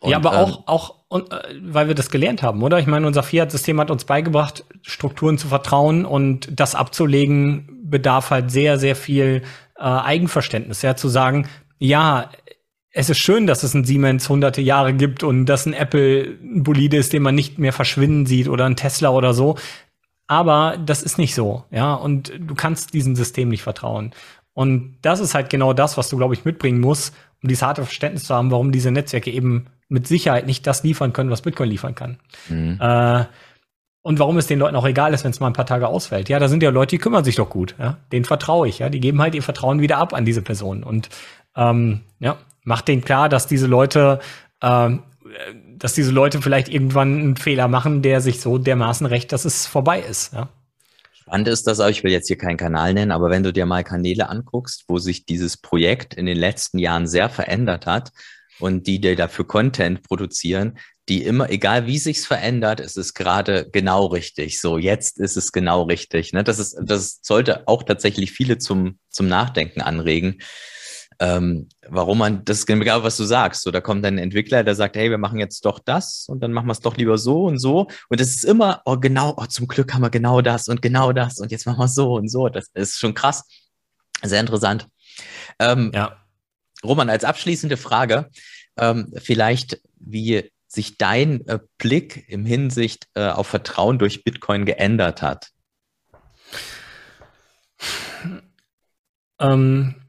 Und, 0.00 0.10
ja, 0.10 0.18
aber 0.18 0.34
ähm, 0.34 0.38
auch, 0.38 0.66
auch 0.66 0.94
und, 1.08 1.32
äh, 1.32 1.54
weil 1.62 1.88
wir 1.88 1.94
das 1.94 2.10
gelernt 2.10 2.42
haben, 2.42 2.62
oder? 2.62 2.78
Ich 2.78 2.86
meine, 2.86 3.06
unser 3.06 3.22
Fiat-System 3.22 3.80
hat 3.80 3.90
uns 3.90 4.04
beigebracht, 4.04 4.64
Strukturen 4.82 5.38
zu 5.38 5.48
vertrauen 5.48 6.04
und 6.04 6.48
das 6.50 6.74
abzulegen 6.74 7.80
bedarf 7.84 8.30
halt 8.30 8.50
sehr, 8.50 8.78
sehr 8.78 8.96
viel 8.96 9.42
äh, 9.76 9.82
Eigenverständnis. 9.82 10.82
Ja, 10.82 10.94
zu 10.94 11.08
sagen, 11.08 11.48
ja, 11.78 12.30
es 12.90 13.10
ist 13.10 13.18
schön, 13.18 13.46
dass 13.46 13.64
es 13.64 13.74
ein 13.74 13.84
Siemens 13.84 14.28
hunderte 14.28 14.60
Jahre 14.60 14.94
gibt 14.94 15.24
und 15.24 15.46
dass 15.46 15.66
ein 15.66 15.72
Apple 15.72 16.38
ein 16.40 16.62
Bolide 16.62 16.96
ist, 16.96 17.12
den 17.12 17.22
man 17.22 17.34
nicht 17.34 17.58
mehr 17.58 17.72
verschwinden 17.72 18.24
sieht 18.24 18.48
oder 18.48 18.66
ein 18.66 18.76
Tesla 18.76 19.10
oder 19.10 19.34
so. 19.34 19.56
Aber 20.26 20.78
das 20.78 21.02
ist 21.02 21.18
nicht 21.18 21.34
so, 21.34 21.64
ja. 21.70 21.94
Und 21.94 22.32
du 22.38 22.54
kannst 22.54 22.94
diesem 22.94 23.14
System 23.16 23.48
nicht 23.48 23.62
vertrauen. 23.62 24.12
Und 24.54 24.96
das 25.02 25.20
ist 25.20 25.34
halt 25.34 25.50
genau 25.50 25.72
das, 25.72 25.96
was 25.96 26.08
du, 26.08 26.16
glaube 26.16 26.34
ich, 26.34 26.44
mitbringen 26.44 26.80
musst, 26.80 27.14
um 27.42 27.48
dieses 27.48 27.62
harte 27.62 27.82
Verständnis 27.82 28.24
zu 28.24 28.34
haben, 28.34 28.50
warum 28.50 28.72
diese 28.72 28.90
Netzwerke 28.90 29.30
eben 29.30 29.66
mit 29.88 30.06
Sicherheit 30.06 30.46
nicht 30.46 30.66
das 30.66 30.82
liefern 30.82 31.12
können, 31.12 31.30
was 31.30 31.42
Bitcoin 31.42 31.68
liefern 31.68 31.94
kann. 31.94 32.18
Mhm. 32.48 32.78
Äh, 32.80 33.24
und 34.02 34.18
warum 34.18 34.36
es 34.36 34.46
den 34.46 34.58
Leuten 34.58 34.76
auch 34.76 34.86
egal 34.86 35.14
ist, 35.14 35.24
wenn 35.24 35.30
es 35.30 35.40
mal 35.40 35.46
ein 35.46 35.54
paar 35.54 35.66
Tage 35.66 35.88
ausfällt. 35.88 36.28
Ja, 36.28 36.38
da 36.38 36.48
sind 36.48 36.62
ja 36.62 36.70
Leute, 36.70 36.90
die 36.90 36.98
kümmern 36.98 37.24
sich 37.24 37.36
doch 37.36 37.48
gut. 37.48 37.74
Ja? 37.78 37.98
Denen 38.12 38.26
vertraue 38.26 38.68
ich. 38.68 38.80
Ja, 38.80 38.90
die 38.90 39.00
geben 39.00 39.20
halt 39.20 39.34
ihr 39.34 39.42
Vertrauen 39.42 39.80
wieder 39.80 39.96
ab 39.96 40.12
an 40.12 40.26
diese 40.26 40.42
Person. 40.42 40.84
Und 40.84 41.08
ähm, 41.56 42.02
ja, 42.20 42.36
macht 42.64 42.86
denen 42.88 43.02
klar, 43.02 43.30
dass 43.30 43.46
diese 43.46 43.66
Leute 43.66 44.20
ähm, 44.62 45.02
dass 45.84 45.92
diese 45.92 46.12
Leute 46.12 46.40
vielleicht 46.40 46.70
irgendwann 46.70 47.20
einen 47.20 47.36
Fehler 47.36 47.68
machen, 47.68 48.00
der 48.00 48.22
sich 48.22 48.40
so 48.40 48.56
dermaßen 48.56 49.06
rächt, 49.06 49.32
dass 49.32 49.44
es 49.44 49.66
vorbei 49.66 50.00
ist. 50.00 50.32
Ja. 50.32 50.48
Spannend 51.12 51.46
ist 51.46 51.66
das 51.66 51.78
auch, 51.78 51.88
ich 51.88 52.02
will 52.02 52.10
jetzt 52.10 52.26
hier 52.26 52.38
keinen 52.38 52.56
Kanal 52.56 52.94
nennen, 52.94 53.12
aber 53.12 53.28
wenn 53.28 53.42
du 53.42 53.52
dir 53.52 53.66
mal 53.66 53.84
Kanäle 53.84 54.30
anguckst, 54.30 54.84
wo 54.88 54.96
sich 54.96 55.26
dieses 55.26 55.58
Projekt 55.58 56.14
in 56.14 56.24
den 56.24 56.38
letzten 56.38 56.78
Jahren 56.78 57.06
sehr 57.06 57.28
verändert 57.28 57.84
hat 57.84 58.12
und 58.60 58.86
die 58.86 58.98
dir 58.98 59.14
dafür 59.14 59.46
Content 59.46 60.02
produzieren, 60.02 60.78
die 61.10 61.22
immer, 61.22 61.50
egal 61.50 61.86
wie 61.86 61.98
sich's 61.98 62.24
verändert, 62.24 62.80
ist 62.80 62.96
es 62.96 63.12
gerade 63.12 63.68
genau 63.70 64.06
richtig. 64.06 64.62
So, 64.62 64.78
jetzt 64.78 65.20
ist 65.20 65.36
es 65.36 65.52
genau 65.52 65.82
richtig. 65.82 66.32
Ne? 66.32 66.44
Das 66.44 66.58
ist, 66.58 66.78
das 66.82 67.18
sollte 67.20 67.68
auch 67.68 67.82
tatsächlich 67.82 68.32
viele 68.32 68.56
zum, 68.56 68.98
zum 69.10 69.28
Nachdenken 69.28 69.82
anregen 69.82 70.38
ähm, 71.20 71.68
warum 71.88 72.18
man, 72.18 72.44
das 72.44 72.58
ist 72.60 72.66
genau, 72.66 73.02
was 73.02 73.16
du 73.16 73.24
sagst. 73.24 73.62
So, 73.62 73.70
da 73.70 73.80
kommt 73.80 74.04
ein 74.04 74.18
Entwickler, 74.18 74.64
der 74.64 74.74
sagt, 74.74 74.96
hey, 74.96 75.10
wir 75.10 75.18
machen 75.18 75.38
jetzt 75.38 75.64
doch 75.64 75.78
das 75.78 76.26
und 76.28 76.40
dann 76.40 76.52
machen 76.52 76.66
wir 76.66 76.72
es 76.72 76.80
doch 76.80 76.96
lieber 76.96 77.18
so 77.18 77.44
und 77.44 77.58
so. 77.58 77.88
Und 78.08 78.20
es 78.20 78.34
ist 78.34 78.44
immer, 78.44 78.82
oh, 78.84 78.96
genau, 78.96 79.34
oh, 79.36 79.46
zum 79.46 79.68
Glück 79.68 79.94
haben 79.94 80.02
wir 80.02 80.10
genau 80.10 80.40
das 80.40 80.68
und 80.68 80.82
genau 80.82 81.12
das 81.12 81.38
und 81.38 81.50
jetzt 81.50 81.66
machen 81.66 81.78
wir 81.78 81.88
so 81.88 82.14
und 82.14 82.28
so. 82.28 82.48
Das 82.48 82.68
ist 82.74 82.98
schon 82.98 83.14
krass. 83.14 83.44
Sehr 84.22 84.40
interessant. 84.40 84.88
Ähm, 85.58 85.90
ja. 85.94 86.16
Roman, 86.84 87.08
als 87.10 87.24
abschließende 87.24 87.76
Frage, 87.76 88.30
ähm, 88.76 89.12
vielleicht, 89.16 89.80
wie 89.98 90.50
sich 90.66 90.98
dein 90.98 91.46
äh, 91.46 91.60
Blick 91.78 92.28
im 92.28 92.44
Hinsicht 92.44 93.08
äh, 93.14 93.28
auf 93.28 93.46
Vertrauen 93.46 93.98
durch 93.98 94.24
Bitcoin 94.24 94.66
geändert 94.66 95.22
hat. 95.22 95.50
Ähm, 99.38 100.03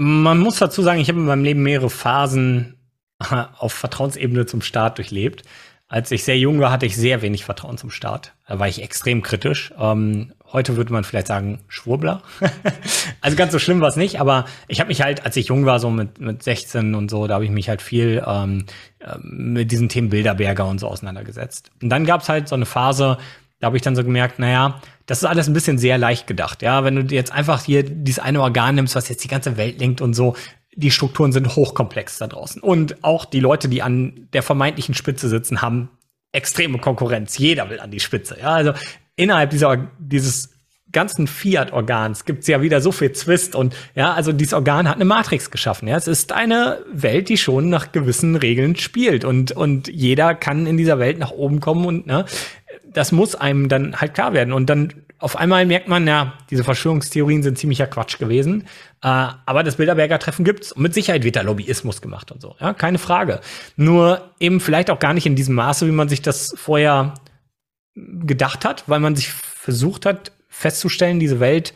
man 0.00 0.38
muss 0.38 0.58
dazu 0.58 0.82
sagen, 0.82 1.00
ich 1.00 1.08
habe 1.08 1.18
in 1.18 1.26
meinem 1.26 1.42
Leben 1.42 1.62
mehrere 1.64 1.90
Phasen 1.90 2.76
auf 3.18 3.72
Vertrauensebene 3.72 4.46
zum 4.46 4.62
Staat 4.62 4.98
durchlebt. 4.98 5.42
Als 5.88 6.12
ich 6.12 6.22
sehr 6.22 6.38
jung 6.38 6.60
war, 6.60 6.70
hatte 6.70 6.86
ich 6.86 6.96
sehr 6.96 7.20
wenig 7.20 7.44
Vertrauen 7.44 7.78
zum 7.78 7.90
Staat. 7.90 8.34
Da 8.46 8.60
war 8.60 8.68
ich 8.68 8.80
extrem 8.80 9.22
kritisch. 9.22 9.72
Ähm, 9.76 10.34
heute 10.52 10.76
würde 10.76 10.92
man 10.92 11.02
vielleicht 11.02 11.26
sagen 11.26 11.60
Schwurbler. 11.66 12.22
also 13.22 13.36
ganz 13.36 13.50
so 13.50 13.58
schlimm 13.58 13.80
war 13.80 13.88
es 13.88 13.96
nicht, 13.96 14.20
aber 14.20 14.44
ich 14.68 14.78
habe 14.78 14.88
mich 14.88 15.02
halt, 15.02 15.24
als 15.24 15.36
ich 15.36 15.48
jung 15.48 15.66
war, 15.66 15.80
so 15.80 15.90
mit, 15.90 16.20
mit 16.20 16.44
16 16.44 16.94
und 16.94 17.10
so, 17.10 17.26
da 17.26 17.34
habe 17.34 17.44
ich 17.44 17.50
mich 17.50 17.68
halt 17.68 17.82
viel 17.82 18.22
ähm, 18.24 18.66
äh, 19.00 19.16
mit 19.20 19.72
diesen 19.72 19.88
Themen 19.88 20.10
Bilderberger 20.10 20.68
und 20.68 20.78
so 20.78 20.86
auseinandergesetzt. 20.86 21.72
Und 21.82 21.88
dann 21.88 22.06
gab 22.06 22.20
es 22.20 22.28
halt 22.28 22.46
so 22.46 22.54
eine 22.54 22.66
Phase, 22.66 23.18
da 23.58 23.66
habe 23.66 23.76
ich 23.76 23.82
dann 23.82 23.96
so 23.96 24.04
gemerkt, 24.04 24.38
naja, 24.38 24.80
das 25.08 25.22
ist 25.22 25.24
alles 25.24 25.48
ein 25.48 25.54
bisschen 25.54 25.78
sehr 25.78 25.96
leicht 25.96 26.26
gedacht. 26.26 26.60
Ja, 26.60 26.84
wenn 26.84 27.08
du 27.08 27.14
jetzt 27.14 27.32
einfach 27.32 27.64
hier 27.64 27.82
dieses 27.82 28.18
eine 28.18 28.42
Organ 28.42 28.74
nimmst, 28.74 28.94
was 28.94 29.08
jetzt 29.08 29.24
die 29.24 29.28
ganze 29.28 29.56
Welt 29.56 29.80
lenkt 29.80 30.02
und 30.02 30.12
so, 30.12 30.36
die 30.76 30.90
Strukturen 30.90 31.32
sind 31.32 31.56
hochkomplex 31.56 32.18
da 32.18 32.26
draußen. 32.26 32.60
Und 32.60 33.02
auch 33.02 33.24
die 33.24 33.40
Leute, 33.40 33.70
die 33.70 33.80
an 33.80 34.28
der 34.34 34.42
vermeintlichen 34.42 34.94
Spitze 34.94 35.30
sitzen, 35.30 35.62
haben 35.62 35.88
extreme 36.32 36.78
Konkurrenz. 36.78 37.38
Jeder 37.38 37.70
will 37.70 37.80
an 37.80 37.90
die 37.90 38.00
Spitze. 38.00 38.36
Ja, 38.38 38.52
also 38.52 38.74
innerhalb 39.16 39.48
dieser, 39.48 39.88
dieses 39.98 40.50
ganzen 40.92 41.26
Fiat-Organs 41.26 42.26
gibt 42.26 42.42
es 42.42 42.46
ja 42.46 42.60
wieder 42.60 42.82
so 42.82 42.92
viel 42.92 43.12
Zwist 43.12 43.54
und 43.54 43.74
ja, 43.94 44.12
also 44.12 44.32
dieses 44.32 44.52
Organ 44.52 44.88
hat 44.88 44.96
eine 44.96 45.06
Matrix 45.06 45.50
geschaffen. 45.50 45.88
Ja, 45.88 45.96
es 45.96 46.06
ist 46.06 46.32
eine 46.32 46.80
Welt, 46.92 47.30
die 47.30 47.38
schon 47.38 47.70
nach 47.70 47.92
gewissen 47.92 48.36
Regeln 48.36 48.76
spielt 48.76 49.24
und 49.24 49.52
und 49.52 49.88
jeder 49.88 50.34
kann 50.34 50.66
in 50.66 50.76
dieser 50.76 50.98
Welt 50.98 51.18
nach 51.18 51.30
oben 51.30 51.60
kommen 51.60 51.86
und 51.86 52.06
ne, 52.06 52.26
das 52.98 53.12
muss 53.12 53.36
einem 53.36 53.68
dann 53.68 54.00
halt 54.00 54.14
klar 54.14 54.32
werden. 54.32 54.52
Und 54.52 54.68
dann 54.68 54.92
auf 55.20 55.36
einmal 55.36 55.64
merkt 55.66 55.86
man, 55.86 56.04
ja, 56.08 56.34
diese 56.50 56.64
Verschwörungstheorien 56.64 57.44
sind 57.44 57.56
ziemlicher 57.56 57.86
Quatsch 57.86 58.18
gewesen. 58.18 58.62
Äh, 59.02 59.28
aber 59.46 59.62
das 59.62 59.76
Bilderberger 59.76 60.18
Treffen 60.18 60.44
gibt's. 60.44 60.72
Und 60.72 60.82
mit 60.82 60.94
Sicherheit 60.94 61.22
wird 61.22 61.36
da 61.36 61.42
Lobbyismus 61.42 62.02
gemacht 62.02 62.32
und 62.32 62.42
so. 62.42 62.56
Ja, 62.60 62.74
keine 62.74 62.98
Frage. 62.98 63.40
Nur 63.76 64.32
eben 64.40 64.58
vielleicht 64.58 64.90
auch 64.90 64.98
gar 64.98 65.14
nicht 65.14 65.26
in 65.26 65.36
diesem 65.36 65.54
Maße, 65.54 65.86
wie 65.86 65.92
man 65.92 66.08
sich 66.08 66.22
das 66.22 66.52
vorher 66.56 67.14
gedacht 67.94 68.64
hat, 68.64 68.82
weil 68.88 68.98
man 68.98 69.14
sich 69.14 69.28
versucht 69.28 70.04
hat, 70.04 70.32
festzustellen, 70.48 71.20
diese 71.20 71.38
Welt 71.38 71.74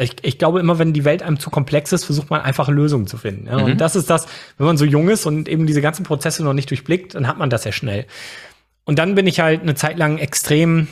ich, 0.00 0.14
ich 0.22 0.38
glaube 0.38 0.60
immer, 0.60 0.78
wenn 0.78 0.92
die 0.92 1.04
Welt 1.04 1.24
einem 1.24 1.40
zu 1.40 1.50
komplex 1.50 1.92
ist, 1.92 2.04
versucht 2.04 2.30
man 2.30 2.40
einfach 2.40 2.68
Lösungen 2.68 3.08
zu 3.08 3.16
finden. 3.16 3.48
Ja? 3.48 3.58
Mhm. 3.58 3.64
Und 3.64 3.80
das 3.80 3.96
ist 3.96 4.08
das, 4.08 4.28
wenn 4.56 4.66
man 4.66 4.76
so 4.76 4.84
jung 4.84 5.08
ist 5.08 5.26
und 5.26 5.48
eben 5.48 5.66
diese 5.66 5.80
ganzen 5.80 6.04
Prozesse 6.04 6.44
noch 6.44 6.52
nicht 6.52 6.70
durchblickt, 6.70 7.16
dann 7.16 7.26
hat 7.26 7.36
man 7.36 7.50
das 7.50 7.64
ja 7.64 7.72
schnell. 7.72 8.06
Und 8.88 8.98
dann 8.98 9.14
bin 9.14 9.26
ich 9.26 9.38
halt 9.40 9.60
eine 9.60 9.74
Zeit 9.74 9.98
lang 9.98 10.16
extrem, 10.16 10.88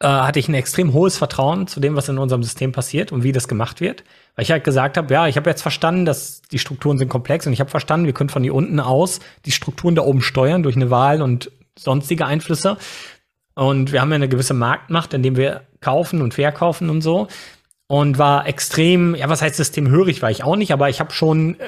äh, 0.00 0.06
hatte 0.06 0.38
ich 0.38 0.48
ein 0.48 0.54
extrem 0.54 0.94
hohes 0.94 1.18
Vertrauen 1.18 1.66
zu 1.66 1.80
dem, 1.80 1.96
was 1.96 2.08
in 2.08 2.16
unserem 2.16 2.42
System 2.42 2.72
passiert 2.72 3.12
und 3.12 3.22
wie 3.22 3.32
das 3.32 3.46
gemacht 3.46 3.82
wird. 3.82 4.04
Weil 4.36 4.44
ich 4.44 4.52
halt 4.52 4.64
gesagt 4.64 4.96
habe, 4.96 5.12
ja, 5.12 5.28
ich 5.28 5.36
habe 5.36 5.50
jetzt 5.50 5.60
verstanden, 5.60 6.06
dass 6.06 6.40
die 6.40 6.58
Strukturen 6.58 6.96
sind 6.96 7.10
komplex 7.10 7.46
und 7.46 7.52
ich 7.52 7.60
habe 7.60 7.68
verstanden, 7.68 8.06
wir 8.06 8.14
können 8.14 8.30
von 8.30 8.42
hier 8.42 8.54
unten 8.54 8.80
aus 8.80 9.20
die 9.44 9.52
Strukturen 9.52 9.94
da 9.94 10.00
oben 10.00 10.22
steuern 10.22 10.62
durch 10.62 10.74
eine 10.74 10.88
Wahl 10.88 11.20
und 11.20 11.52
sonstige 11.78 12.24
Einflüsse. 12.24 12.78
Und 13.54 13.92
wir 13.92 14.00
haben 14.00 14.08
ja 14.08 14.16
eine 14.16 14.30
gewisse 14.30 14.54
Marktmacht, 14.54 15.12
indem 15.12 15.36
wir 15.36 15.64
kaufen 15.82 16.22
und 16.22 16.32
verkaufen 16.32 16.88
und 16.88 17.02
so 17.02 17.28
und 17.86 18.16
war 18.16 18.46
extrem, 18.46 19.14
ja, 19.14 19.28
was 19.28 19.42
heißt 19.42 19.56
systemhörig 19.56 20.22
war 20.22 20.30
ich 20.30 20.42
auch 20.42 20.56
nicht, 20.56 20.72
aber 20.72 20.88
ich 20.88 21.00
habe 21.00 21.12
schon 21.12 21.60
äh, 21.60 21.64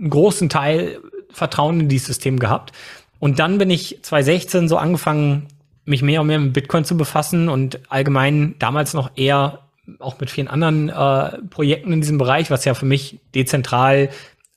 einen 0.00 0.10
großen 0.10 0.48
Teil 0.48 0.98
Vertrauen 1.32 1.78
in 1.78 1.88
dieses 1.88 2.08
System 2.08 2.40
gehabt. 2.40 2.72
Und 3.20 3.38
dann 3.38 3.58
bin 3.58 3.70
ich 3.70 3.98
2016 4.02 4.68
so 4.68 4.76
angefangen, 4.76 5.46
mich 5.84 6.02
mehr 6.02 6.22
und 6.22 6.26
mehr 6.26 6.40
mit 6.40 6.52
Bitcoin 6.52 6.84
zu 6.84 6.96
befassen 6.96 7.48
und 7.48 7.80
allgemein 7.88 8.56
damals 8.58 8.94
noch 8.94 9.12
eher 9.16 9.60
auch 9.98 10.18
mit 10.20 10.30
vielen 10.30 10.48
anderen 10.48 10.88
äh, 10.88 11.38
Projekten 11.50 11.92
in 11.92 12.00
diesem 12.00 12.18
Bereich, 12.18 12.50
was 12.50 12.64
ja 12.64 12.74
für 12.74 12.86
mich 12.86 13.18
dezentral, 13.34 14.10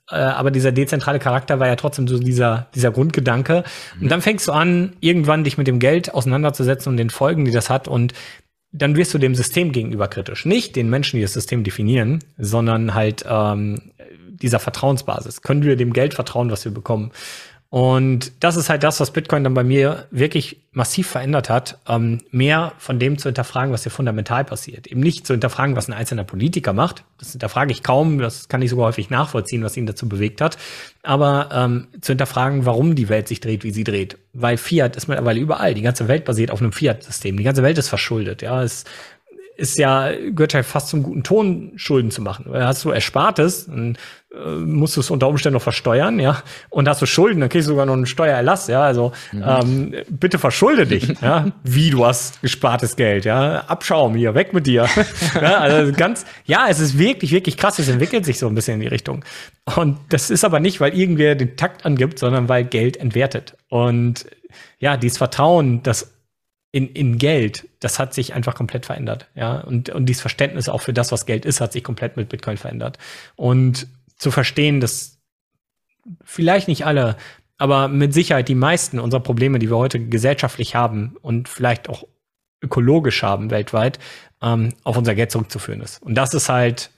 äh, 0.09 0.16
aber 0.16 0.51
dieser 0.51 0.72
dezentrale 0.72 1.20
Charakter 1.20 1.59
war 1.59 1.68
ja 1.68 1.76
trotzdem 1.76 2.07
so 2.07 2.20
dieser, 2.20 2.68
dieser 2.76 2.91
Grundgedanke. 2.91 3.64
Mhm. 3.95 4.03
Und 4.03 4.11
dann 4.11 4.22
fängst 4.22 4.47
du 4.47 4.51
an, 4.51 4.93
irgendwann 4.99 5.43
dich 5.43 5.57
mit 5.57 5.68
dem 5.68 5.80
Geld 5.80 6.14
auseinanderzusetzen 6.14 6.91
und 6.91 6.97
den 6.97 7.09
Folgen, 7.09 7.45
die 7.45 7.51
das 7.51 7.70
hat. 7.70 7.88
Und 7.88 8.14
dann 8.72 8.95
wirst 8.95 9.14
du 9.14 9.18
dem 9.18 9.36
System 9.36 9.72
gegenüber 9.72 10.07
kritisch. 10.07 10.45
Nicht 10.45 10.76
den 10.76 10.89
Menschen, 10.89 11.18
die 11.18 11.22
das 11.22 11.34
System 11.34 11.64
definieren, 11.64 12.20
sondern 12.38 12.93
halt 12.93 13.24
ähm, 13.28 13.91
dieser 14.30 14.59
Vertrauensbasis. 14.59 15.41
Können 15.41 15.64
wir 15.64 15.76
dem 15.76 15.93
Geld 15.93 16.14
vertrauen, 16.14 16.51
was 16.51 16.66
wir 16.66 16.74
bekommen? 16.74 17.11
Und 17.74 18.34
das 18.39 18.55
ist 18.55 18.69
halt 18.69 18.84
das, 18.84 18.99
was 18.99 19.09
Bitcoin 19.09 19.43
dann 19.43 19.55
bei 19.55 19.63
mir 19.63 20.05
wirklich 20.11 20.57
massiv 20.74 21.07
verändert 21.07 21.49
hat, 21.49 21.80
ähm, 21.89 22.21
mehr 22.30 22.74
von 22.78 22.99
dem 22.99 23.17
zu 23.17 23.30
hinterfragen, 23.30 23.74
was 23.74 23.82
hier 23.82 23.91
fundamental 23.91 24.45
passiert. 24.45 24.86
Eben 24.86 24.99
nicht 24.99 25.26
zu 25.26 25.34
hinterfragen, 25.34 25.76
was 25.76 25.89
ein 25.89 25.93
einzelner 25.93 26.24
Politiker 26.24 26.71
macht. 26.71 27.03
Das 27.17 27.32
hinterfrage 27.32 27.71
ich 27.71 27.82
kaum, 27.82 28.19
das 28.19 28.47
kann 28.47 28.61
ich 28.61 28.69
sogar 28.69 28.86
häufig 28.86 29.09
nachvollziehen, 29.09 29.63
was 29.63 29.76
ihn 29.76 29.88
dazu 29.88 30.07
bewegt 30.07 30.39
hat. 30.39 30.59
Aber 31.01 31.49
ähm, 31.51 31.88
zu 31.99 32.11
hinterfragen, 32.11 32.67
warum 32.67 32.93
die 32.93 33.09
Welt 33.09 33.28
sich 33.28 33.39
dreht, 33.39 33.63
wie 33.63 33.71
sie 33.71 33.84
dreht. 33.84 34.19
Weil 34.34 34.57
Fiat 34.57 34.95
ist 34.95 35.07
mittlerweile 35.07 35.39
überall. 35.39 35.74
Die 35.74 35.82
ganze 35.82 36.07
Welt 36.07 36.26
basiert 36.26 36.51
auf 36.51 36.61
einem 36.61 36.74
Fiat-System. 36.74 37.38
Die 37.38 37.43
ganze 37.43 37.63
Welt 37.63 37.80
ist 37.80 37.89
verschuldet. 37.89 38.43
Ja, 38.43 38.61
es 38.61 38.84
ist 39.56 39.78
ja, 39.78 40.12
gehört 40.12 40.54
ja 40.54 40.64
fast 40.64 40.89
zum 40.89 41.04
guten 41.04 41.24
Ton, 41.24 41.74
Schulden 41.76 42.12
zu 42.12 42.22
machen. 42.22 42.45
Weil 42.47 42.66
hast 42.66 42.84
du 42.84 42.91
Erspartes, 42.91 43.68
dann 43.68 43.97
äh, 44.34 44.49
musst 44.56 44.95
du 44.95 45.01
es 45.01 45.12
unter 45.12 45.28
Umständen 45.28 45.54
noch 45.54 45.62
versteuern, 45.62 46.20
ja. 46.20 46.41
Und 46.70 46.89
hast 46.89 47.01
du 47.01 47.06
Schulden, 47.06 47.39
dann 47.39 47.49
kriegst 47.49 47.68
du 47.68 47.72
sogar 47.72 47.86
noch 47.86 47.93
einen 47.93 48.08
Steuererlass, 48.08 48.68
ja. 48.68 48.82
Also 48.82 49.12
mhm. 49.32 49.43
ähm, 49.45 49.95
bitte 50.10 50.39
verschulde 50.39 50.88
dich, 50.88 51.16
ja. 51.22 51.51
Wie 51.64 51.91
du 51.91 52.06
hast 52.06 52.41
gespartes 52.41 52.95
Geld, 52.95 53.26
ja. 53.26 53.60
Abschaum 53.68 54.16
hier, 54.16 54.34
weg 54.34 54.54
mit 54.54 54.66
dir. 54.66 54.88
ja, 55.36 55.60
also 55.60 55.91
ganz, 55.93 56.26
ja, 56.45 56.68
es 56.68 56.80
ist 56.80 56.97
wirklich, 56.97 57.32
wirklich 57.32 57.58
krass. 57.58 57.78
Es 57.78 57.89
entwickelt 57.89 58.26
sich 58.26 58.39
so 58.39 58.47
ein 58.47 58.56
bisschen 58.56 58.76
in 58.76 58.80
die 58.82 58.88
Richtung. 58.88 59.24
Und 59.76 59.97
das 60.10 60.30
ist 60.30 60.43
aber 60.43 60.60
nicht, 60.60 60.82
weil 60.82 60.97
irgendwer 60.97 61.36
den 61.36 61.56
Takt 61.56 61.86
angibt, 61.86 62.18
sondern 62.18 62.49
weil 62.49 62.64
Geld 62.64 62.97
entwertet. 62.97 63.56
Und 63.70 64.26
ja, 64.80 64.97
dieses 64.97 65.18
Vertrauen, 65.18 65.84
das 65.84 66.12
in, 66.74 66.88
in 66.89 67.19
Geld, 67.19 67.69
das 67.80 67.99
hat 67.99 68.15
sich 68.15 68.34
einfach 68.34 68.55
komplett 68.55 68.88
verändert. 68.88 69.30
Ja, 69.36 69.59
und, 69.59 69.91
und 69.91 70.07
dieses 70.07 70.21
Verständnis 70.21 70.67
auch 70.67 70.82
für 70.82 70.91
das, 70.91 71.11
was 71.11 71.28
Geld 71.28 71.45
ist, 71.45 71.61
hat 71.61 71.71
sich 71.71 71.84
komplett 71.84 72.17
mit 72.17 72.30
Bitcoin 72.30 72.57
verändert. 72.57 72.97
Und 73.36 73.88
zu 74.17 74.32
verstehen, 74.32 74.82
dass 74.82 75.19
vielleicht 76.24 76.67
nicht 76.67 76.86
alle, 76.86 77.15
aber 77.59 77.88
mit 77.88 78.15
Sicherheit 78.15 78.49
die 78.49 78.55
meisten 78.55 78.99
unserer 78.99 79.21
Probleme, 79.21 79.59
die 79.59 79.69
wir 79.69 79.78
heute 79.78 80.03
gesellschaftlich 80.03 80.74
haben 80.74 81.15
und 81.21 81.47
vielleicht 81.47 81.89
auch 81.89 82.07
ökologisch 82.59 83.21
haben 83.21 83.51
weltweit, 83.51 83.99
ähm, 84.41 84.74
auf 84.84 84.97
unser 84.97 85.13
Geld 85.13 85.30
zurückzuführen 85.30 85.82
ist. 85.82 86.01
Und 86.01 86.15
das 86.15 86.34
ist 86.34 86.49
halt, 86.49 86.89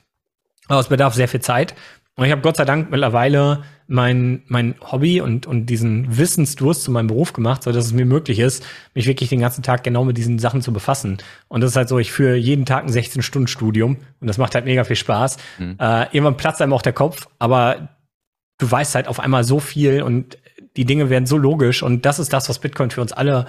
es 0.70 0.88
bedarf 0.88 1.16
sehr 1.16 1.28
viel 1.28 1.42
Zeit. 1.42 1.76
Und 2.18 2.26
ich 2.26 2.32
habe 2.32 2.42
Gott 2.42 2.56
sei 2.56 2.64
Dank 2.64 2.92
mittlerweile 2.92 3.64
mein, 3.88 4.44
mein 4.48 4.76
Hobby 4.80 5.20
und, 5.20 5.46
und 5.48 5.66
diesen 5.66 6.18
Wissensdurst 6.18 6.84
zu 6.84 6.92
meinem 6.92 7.08
Beruf 7.08 7.34
gemacht, 7.34 7.64
so 7.64 7.72
dass 7.72 7.86
es 7.86 7.94
mir 7.94 8.06
möglich 8.06 8.40
ist, 8.40 8.66
mich 8.94 9.06
wirklich 9.06 9.30
den 9.30 9.42
ganzen 9.42 9.64
Tag 9.64 9.84
genau 9.84 10.06
mit 10.06 10.18
diesen 10.18 10.40
Sachen 10.40 10.62
zu 10.62 10.72
befassen. 10.72 11.18
Und 11.50 11.62
das 11.62 11.72
ist 11.72 11.76
halt 11.76 11.90
so, 11.90 12.00
ich 12.00 12.12
führe 12.12 12.36
jeden 12.36 12.66
Tag 12.66 12.86
ein 12.86 12.90
16-Stunden-Studium 12.90 13.98
und 14.22 14.28
das 14.28 14.38
macht 14.38 14.56
halt 14.56 14.66
mega 14.66 14.86
viel 14.86 14.96
Spaß. 14.96 15.38
Mhm. 15.60 15.76
Äh, 15.78 16.04
irgendwann 16.16 16.38
platzt 16.38 16.62
einem 16.62 16.74
auch 16.74 16.82
der 16.82 16.94
Kopf, 16.94 17.28
aber 17.38 17.90
du 18.60 18.72
weißt 18.72 18.96
halt 18.96 19.08
auf 19.10 19.20
einmal 19.20 19.44
so 19.44 19.60
viel 19.60 20.02
und 20.02 20.38
die 20.78 20.86
Dinge 20.86 21.10
werden 21.10 21.26
so 21.26 21.38
logisch 21.38 21.84
und 21.84 22.06
das 22.06 22.20
ist 22.20 22.32
das, 22.32 22.48
was 22.48 22.60
Bitcoin 22.60 22.92
für 22.92 23.02
uns 23.02 23.12
alle 23.12 23.46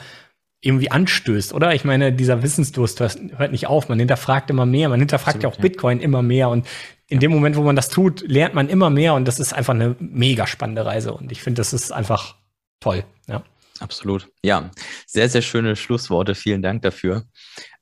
irgendwie 0.61 0.91
anstößt, 0.91 1.55
oder? 1.55 1.75
Ich 1.75 1.85
meine, 1.85 2.13
dieser 2.13 2.43
Wissensdurst 2.43 3.01
hört 3.01 3.53
nicht 3.53 3.69
auf. 3.69 3.89
Man 3.89 3.99
hinterfragt 3.99 4.51
immer 4.51 4.67
mehr. 4.67 4.89
Man 4.89 4.99
hinterfragt 4.99 5.37
Absolut, 5.37 5.55
ja 5.55 5.59
auch 5.59 5.63
Bitcoin 5.63 6.01
immer 6.01 6.23
mehr. 6.23 6.49
Und 6.49 6.67
in 7.09 7.21
dem 7.21 7.31
Moment, 7.31 7.57
wo 7.57 7.63
man 7.63 7.77
das 7.77 7.89
tut, 7.89 8.27
lernt 8.27 8.55
man 8.55 8.69
immer 8.69 8.91
mehr 8.91 9.15
und 9.15 9.27
das 9.27 9.39
ist 9.39 9.53
einfach 9.53 9.75
eine 9.75 9.97
mega 9.99 10.47
spannende 10.47 10.85
Reise 10.85 11.13
und 11.13 11.31
ich 11.31 11.43
finde, 11.43 11.61
das 11.61 11.73
ist 11.73 11.93
einfach 11.93 12.37
toll. 12.81 13.05
Ja. 13.29 13.43
Absolut. 13.81 14.29
Ja, 14.43 14.71
sehr, 15.07 15.29
sehr 15.29 15.43
schöne 15.43 15.77
Schlussworte. 15.77 16.35
Vielen 16.35 16.63
Dank 16.63 16.83
dafür. 16.83 17.25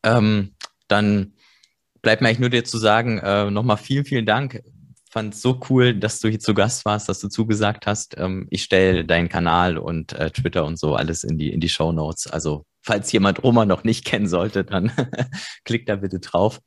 Ähm, 0.03 0.55
dann 0.89 1.35
bleibt 2.03 2.21
mir 2.21 2.29
eigentlich 2.29 2.41
nur 2.41 2.51
dir 2.51 2.65
zu 2.65 2.79
sagen, 2.79 3.19
äh, 3.19 3.51
nochmal 3.51 3.77
vielen, 3.77 4.05
vielen 4.05 4.27
Dank. 4.27 4.63
Fand 5.11 5.35
es 5.35 5.43
so 5.43 5.61
cool, 5.71 5.95
dass 5.95 6.19
du 6.19 6.29
hier 6.29 6.41
zu 6.41 6.55
Gast 6.55 6.85
warst, 6.85 7.09
dass 7.09 7.21
du 7.21 7.29
zugesagt 7.29 7.87
hast. 7.87 8.17
Ähm, 8.19 8.47
ich 8.51 8.65
stelle 8.65 9.05
deinen 9.05 9.29
Kanal 9.29 9.79
und 9.79 10.13
äh, 10.15 10.31
Twitter 10.31 10.65
und 10.65 10.79
so 10.79 10.95
alles 10.95 11.23
in 11.23 11.39
die, 11.39 11.53
in 11.53 11.61
die 11.61 11.69
Show 11.69 11.93
Notes. 11.93 12.27
Also 12.27 12.67
falls 12.85 13.11
jemand 13.13 13.43
Roma 13.43 13.65
noch 13.65 13.83
nicht 13.83 14.05
kennen 14.05 14.29
sollte, 14.29 14.63
dann 14.65 14.93
klickt 15.65 15.89
da 15.89 15.97
bitte 15.97 16.21
drauf. 16.21 16.61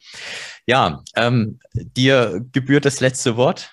Ja, 0.65 1.03
ähm, 1.15 1.59
dir 1.73 2.43
gebührt 2.51 2.85
das 2.85 2.99
letzte 2.99 3.37
Wort. 3.37 3.71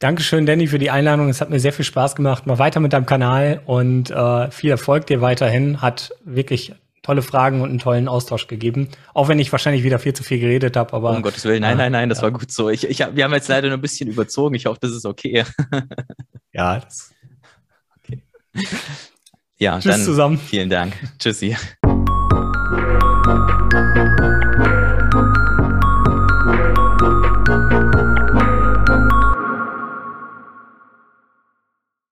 Dankeschön, 0.00 0.44
Danny, 0.44 0.66
für 0.66 0.78
die 0.78 0.90
Einladung. 0.90 1.28
Es 1.28 1.40
hat 1.40 1.50
mir 1.50 1.60
sehr 1.60 1.72
viel 1.72 1.84
Spaß 1.84 2.16
gemacht. 2.16 2.46
Mal 2.46 2.58
weiter 2.58 2.80
mit 2.80 2.92
deinem 2.92 3.06
Kanal 3.06 3.62
und 3.64 4.10
äh, 4.10 4.50
viel 4.50 4.70
Erfolg 4.70 5.06
dir 5.06 5.20
weiterhin. 5.20 5.80
Hat 5.80 6.12
wirklich 6.24 6.74
tolle 7.02 7.22
Fragen 7.22 7.60
und 7.60 7.68
einen 7.68 7.78
tollen 7.78 8.08
Austausch 8.08 8.48
gegeben. 8.48 8.88
Auch 9.12 9.28
wenn 9.28 9.38
ich 9.38 9.52
wahrscheinlich 9.52 9.84
wieder 9.84 9.98
viel 9.98 10.14
zu 10.14 10.24
viel 10.24 10.40
geredet 10.40 10.76
habe, 10.76 10.92
aber. 10.94 11.10
Um 11.10 11.22
Gottes 11.22 11.44
Willen, 11.44 11.60
nein, 11.60 11.76
nein, 11.76 11.92
nein, 11.92 12.08
das 12.08 12.18
ja. 12.18 12.24
war 12.24 12.32
gut 12.32 12.50
so. 12.50 12.70
Ich, 12.70 12.88
ich, 12.88 12.98
wir 12.98 13.24
haben 13.24 13.32
jetzt 13.32 13.48
leider 13.48 13.68
nur 13.68 13.78
ein 13.78 13.82
bisschen 13.82 14.08
überzogen. 14.08 14.54
Ich 14.54 14.66
hoffe, 14.66 14.80
das 14.80 14.90
ist 14.90 15.06
okay. 15.06 15.44
ja. 16.52 16.80
Das 16.80 17.12
okay. 17.98 18.22
Ja, 19.64 19.78
Tschüss 19.78 19.92
dann 19.92 20.02
zusammen. 20.02 20.38
Vielen 20.38 20.68
Dank. 20.68 20.92
Tschüssi. 21.18 21.56